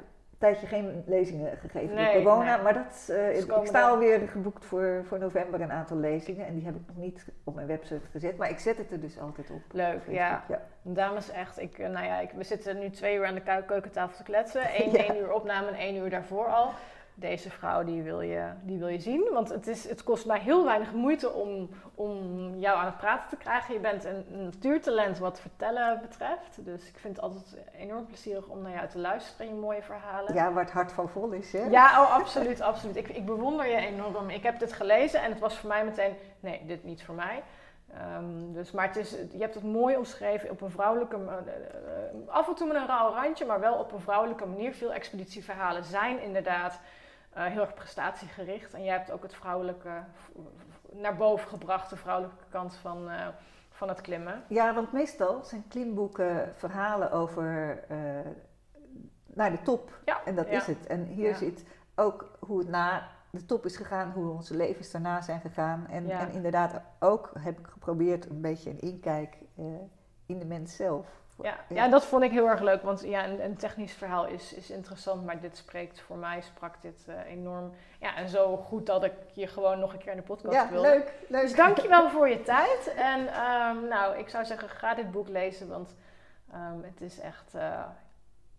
tijdje 0.51 0.67
geen 0.67 1.03
lezingen 1.05 1.57
gegeven 1.57 1.95
Nee, 1.95 2.13
door 2.13 2.23
corona, 2.23 2.55
nee. 2.55 2.63
maar 2.63 2.73
dat, 2.73 3.03
Dus 3.07 3.45
ik 3.45 3.65
sta 3.67 3.79
er- 3.83 3.89
alweer 3.89 4.19
geboekt 4.27 4.65
voor, 4.65 5.01
voor 5.07 5.19
november 5.19 5.61
een 5.61 5.71
aantal 5.71 5.97
lezingen 5.97 6.45
en 6.45 6.53
die 6.55 6.65
heb 6.65 6.75
ik 6.75 6.81
nog 6.87 6.95
niet 6.97 7.25
op 7.43 7.55
mijn 7.55 7.67
website 7.67 8.07
gezet, 8.11 8.37
maar 8.37 8.49
ik 8.49 8.59
zet 8.59 8.77
het 8.77 8.91
er 8.91 8.99
dus 9.01 9.19
altijd 9.19 9.49
op. 9.49 9.61
Leuk, 9.71 10.01
ja. 10.07 10.43
ja. 10.47 10.61
Dames, 10.81 11.31
echt, 11.31 11.59
ik, 11.59 11.77
eh, 11.79 11.89
nou 11.89 12.05
ja, 12.05 12.19
ik, 12.19 12.31
we 12.31 12.43
zitten 12.43 12.79
nu 12.79 12.89
twee 12.89 13.15
uur 13.17 13.25
aan 13.25 13.35
de 13.35 13.41
keu- 13.41 13.61
keukentafel 13.65 14.17
te 14.17 14.23
kletsen. 14.23 14.61
Eén, 14.81 14.91
Ja. 14.91 14.97
één 14.97 15.17
uur 15.17 15.33
opname 15.33 15.67
en 15.67 15.75
één 15.75 15.95
uur 15.95 16.09
daarvoor 16.09 16.45
al. 16.45 16.69
Deze 17.15 17.49
vrouw, 17.49 17.83
die 17.83 18.01
wil 18.01 18.21
je, 18.21 18.49
die 18.61 18.77
wil 18.77 18.87
je 18.87 18.99
zien. 18.99 19.29
Want 19.33 19.49
het, 19.49 19.67
is, 19.67 19.89
het 19.89 20.03
kost 20.03 20.25
mij 20.25 20.39
heel 20.39 20.65
weinig 20.65 20.93
moeite 20.93 21.31
om, 21.31 21.69
om 21.95 22.19
jou 22.55 22.77
aan 22.77 22.85
het 22.85 22.97
praten 22.97 23.29
te 23.29 23.35
krijgen. 23.35 23.73
Je 23.73 23.79
bent 23.79 24.03
een, 24.03 24.25
een 24.31 24.43
natuurtalent 24.43 25.19
wat 25.19 25.39
vertellen 25.39 25.99
betreft. 26.01 26.65
Dus 26.65 26.87
ik 26.87 26.97
vind 26.97 27.15
het 27.15 27.25
altijd 27.25 27.57
enorm 27.77 28.05
plezierig 28.05 28.47
om 28.47 28.61
naar 28.61 28.71
jou 28.71 28.87
te 28.87 28.99
luisteren 28.99 29.47
en 29.47 29.55
je 29.55 29.61
mooie 29.61 29.81
verhalen. 29.81 30.33
ja, 30.33 30.53
waar 30.53 30.63
het 30.63 30.73
hart 30.73 30.91
van 30.91 31.09
vol 31.09 31.31
is, 31.31 31.51
hè? 31.51 31.63
Ja, 31.63 32.01
oh, 32.01 32.13
absoluut, 32.13 32.61
absoluut. 32.71 32.95
Ik, 32.95 33.07
ik 33.07 33.25
bewonder 33.25 33.67
je 33.67 33.75
enorm. 33.75 34.29
Ik 34.29 34.43
heb 34.43 34.59
dit 34.59 34.73
gelezen 34.73 35.21
en 35.21 35.29
het 35.31 35.39
was 35.39 35.57
voor 35.57 35.69
mij 35.69 35.85
meteen, 35.85 36.13
nee, 36.39 36.61
dit 36.65 36.83
niet 36.83 37.03
voor 37.03 37.15
mij. 37.15 37.43
Ehm, 37.97 38.53
dus, 38.53 38.71
maar 38.71 38.87
het 38.87 38.95
is, 38.95 39.11
je 39.11 39.39
hebt 39.39 39.55
het 39.55 39.63
mooi 39.63 39.95
omschreven 39.95 40.49
op 40.49 40.61
een 40.61 40.71
vrouwelijke, 40.71 41.15
eh, 41.15 42.33
af 42.33 42.47
en 42.47 42.55
toe 42.55 42.67
met 42.67 42.75
een 42.75 42.87
rauw 42.87 43.13
randje, 43.13 43.45
maar 43.45 43.59
wel 43.59 43.75
op 43.75 43.91
een 43.91 43.99
vrouwelijke 43.99 44.45
manier. 44.45 44.73
Veel 44.73 44.93
expeditieverhalen 44.93 45.83
zijn 45.83 46.21
inderdaad 46.21 46.79
eh, 47.33 47.45
heel 47.45 47.61
erg 47.61 47.73
prestatiegericht. 47.73 48.73
En 48.73 48.83
jij 48.83 48.97
hebt 48.97 49.11
ook 49.11 49.23
het 49.23 49.33
vrouwelijke 49.33 50.03
naar 50.91 51.15
boven 51.15 51.47
gebracht, 51.47 51.89
de 51.89 51.95
vrouwelijke 51.95 52.43
kant 52.49 52.75
van, 52.75 53.09
eh, 53.09 53.27
van 53.69 53.87
het 53.87 54.01
klimmen. 54.01 54.43
Ja, 54.47 54.73
want 54.73 54.91
meestal 54.91 55.43
zijn 55.43 55.63
klimboeken 55.67 56.53
verhalen 56.55 57.11
over 57.11 57.79
eh, 57.89 57.97
naar 59.25 59.51
de 59.51 59.61
top. 59.61 59.99
Ja, 60.05 60.21
En 60.25 60.35
dat 60.35 60.49
ja. 60.49 60.57
is 60.59 60.65
het. 60.67 60.87
En 60.87 61.05
hier 61.05 61.29
Ja. 61.29 61.35
zit 61.37 61.65
ook 61.95 62.37
hoe 62.39 62.59
het 62.59 62.67
na 62.69 63.07
de 63.29 63.45
top 63.45 63.65
is 63.65 63.77
gegaan, 63.77 64.11
hoe 64.11 64.31
onze 64.31 64.55
levens 64.55 64.91
daarna 64.91 65.21
zijn 65.21 65.39
gegaan. 65.41 65.87
En, 65.87 66.09
en 66.09 66.31
inderdaad 66.31 66.81
ook 66.99 67.31
heb 67.39 67.59
ik 67.59 67.67
geprobeerd 67.67 68.29
een 68.29 68.41
beetje 68.41 68.69
een 68.69 68.79
inkijk 68.81 69.37
in 70.25 70.39
de 70.39 70.45
mens 70.45 70.75
zelf. 70.75 71.22
Ja, 71.41 71.55
ja, 71.69 71.87
dat 71.87 72.05
vond 72.05 72.23
ik 72.23 72.31
heel 72.31 72.47
erg 72.47 72.61
leuk, 72.61 72.81
want 72.81 73.01
ja, 73.01 73.25
een, 73.25 73.43
een 73.43 73.57
technisch 73.57 73.93
verhaal 73.93 74.25
is, 74.25 74.53
is 74.53 74.69
interessant, 74.69 75.25
maar 75.25 75.39
dit 75.39 75.57
spreekt 75.57 76.01
voor 76.01 76.17
mij, 76.17 76.41
sprak 76.41 76.81
dit 76.81 77.05
eh, 77.07 77.31
enorm. 77.31 77.73
Ja, 77.99 78.15
en 78.15 78.29
zo 78.29 78.57
goed 78.57 78.85
dat 78.85 79.03
ik 79.03 79.13
je 79.33 79.47
gewoon 79.47 79.79
nog 79.79 79.93
een 79.93 79.99
keer 79.99 80.11
in 80.11 80.17
de 80.17 80.23
podcast 80.23 80.55
Ja, 80.55 80.69
wilde. 80.69 80.87
leuk, 80.87 81.13
leuk. 81.27 81.41
Dus 81.41 81.55
dankjewel 81.55 82.09
voor 82.09 82.29
je 82.29 82.41
tijd. 82.41 82.93
En 82.95 83.27
ehm, 83.27 83.87
nou, 83.87 84.17
ik 84.17 84.29
zou 84.29 84.45
zeggen, 84.45 84.69
ga 84.69 84.93
dit 84.93 85.11
boek 85.11 85.27
lezen, 85.27 85.67
want 85.67 85.95
ehm, 86.51 86.81
het 86.81 87.01
is 87.01 87.19
echt 87.19 87.55
eh, 87.55 87.83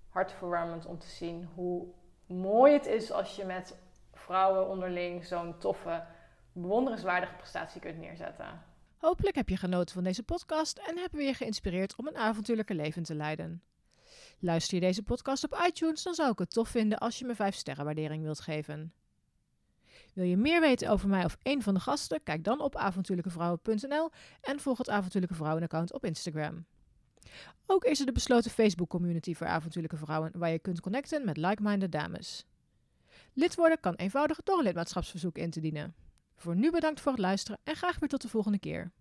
hartverwarmend 0.08 0.86
om 0.86 0.98
te 0.98 1.08
zien 1.08 1.48
hoe 1.54 1.86
mooi 2.26 2.72
het 2.72 2.86
is 2.86 3.12
als 3.12 3.36
je 3.36 3.44
met 3.44 3.76
vrouwen 4.12 4.68
onderling 4.68 5.24
zo'n 5.24 5.58
toffe, 5.58 6.02
bewonderenswaardige 6.52 7.34
prestatie 7.34 7.80
kunt 7.80 7.98
neerzetten. 7.98 8.62
Hopelijk 9.04 9.36
heb 9.36 9.48
je 9.48 9.56
genoten 9.56 9.94
van 9.94 10.04
deze 10.04 10.22
podcast 10.22 10.78
en 10.78 10.98
hebben 10.98 11.18
we 11.18 11.24
je 11.24 11.34
geïnspireerd 11.34 11.96
om 11.96 12.06
een 12.06 12.16
avontuurlijke 12.16 12.74
leven 12.74 13.02
te 13.02 13.14
leiden. 13.14 13.62
Luister 14.38 14.74
je 14.74 14.80
deze 14.80 15.02
podcast 15.02 15.44
op 15.44 15.62
iTunes, 15.66 16.02
dan 16.02 16.14
zou 16.14 16.30
ik 16.30 16.38
het 16.38 16.50
tof 16.50 16.68
vinden 16.68 16.98
als 16.98 17.18
je 17.18 17.24
me 17.24 17.34
5 17.34 17.54
sterren 17.54 17.84
waardering 17.84 18.22
wilt 18.22 18.40
geven. 18.40 18.92
Wil 20.12 20.24
je 20.24 20.36
meer 20.36 20.60
weten 20.60 20.90
over 20.90 21.08
mij 21.08 21.24
of 21.24 21.36
een 21.42 21.62
van 21.62 21.74
de 21.74 21.80
gasten? 21.80 22.22
Kijk 22.22 22.44
dan 22.44 22.60
op 22.60 22.76
avontuurlijkevrouwen.nl 22.76 24.10
en 24.40 24.60
volg 24.60 24.78
het 24.78 24.90
Avontuurlijke 24.90 25.36
Vrouwen 25.36 25.62
account 25.62 25.92
op 25.92 26.04
Instagram. 26.04 26.66
Ook 27.66 27.84
is 27.84 28.00
er 28.00 28.06
de 28.06 28.12
besloten 28.12 28.50
Facebook 28.50 28.88
community 28.88 29.34
voor 29.34 29.46
avontuurlijke 29.46 29.96
vrouwen 29.96 30.30
waar 30.34 30.50
je 30.50 30.58
kunt 30.58 30.80
connecten 30.80 31.24
met 31.24 31.36
like-minded 31.36 31.92
dames. 31.92 32.46
Lid 33.32 33.54
worden 33.54 33.80
kan 33.80 33.94
eenvoudig 33.94 34.42
door 34.42 34.58
een 34.58 34.64
lidmaatschapsverzoek 34.64 35.38
in 35.38 35.50
te 35.50 35.60
dienen. 35.60 36.03
Voor 36.36 36.56
nu 36.56 36.70
bedankt 36.70 37.00
voor 37.00 37.12
het 37.12 37.20
luisteren 37.20 37.60
en 37.64 37.76
graag 37.76 37.98
weer 37.98 38.08
tot 38.08 38.22
de 38.22 38.28
volgende 38.28 38.58
keer. 38.58 38.92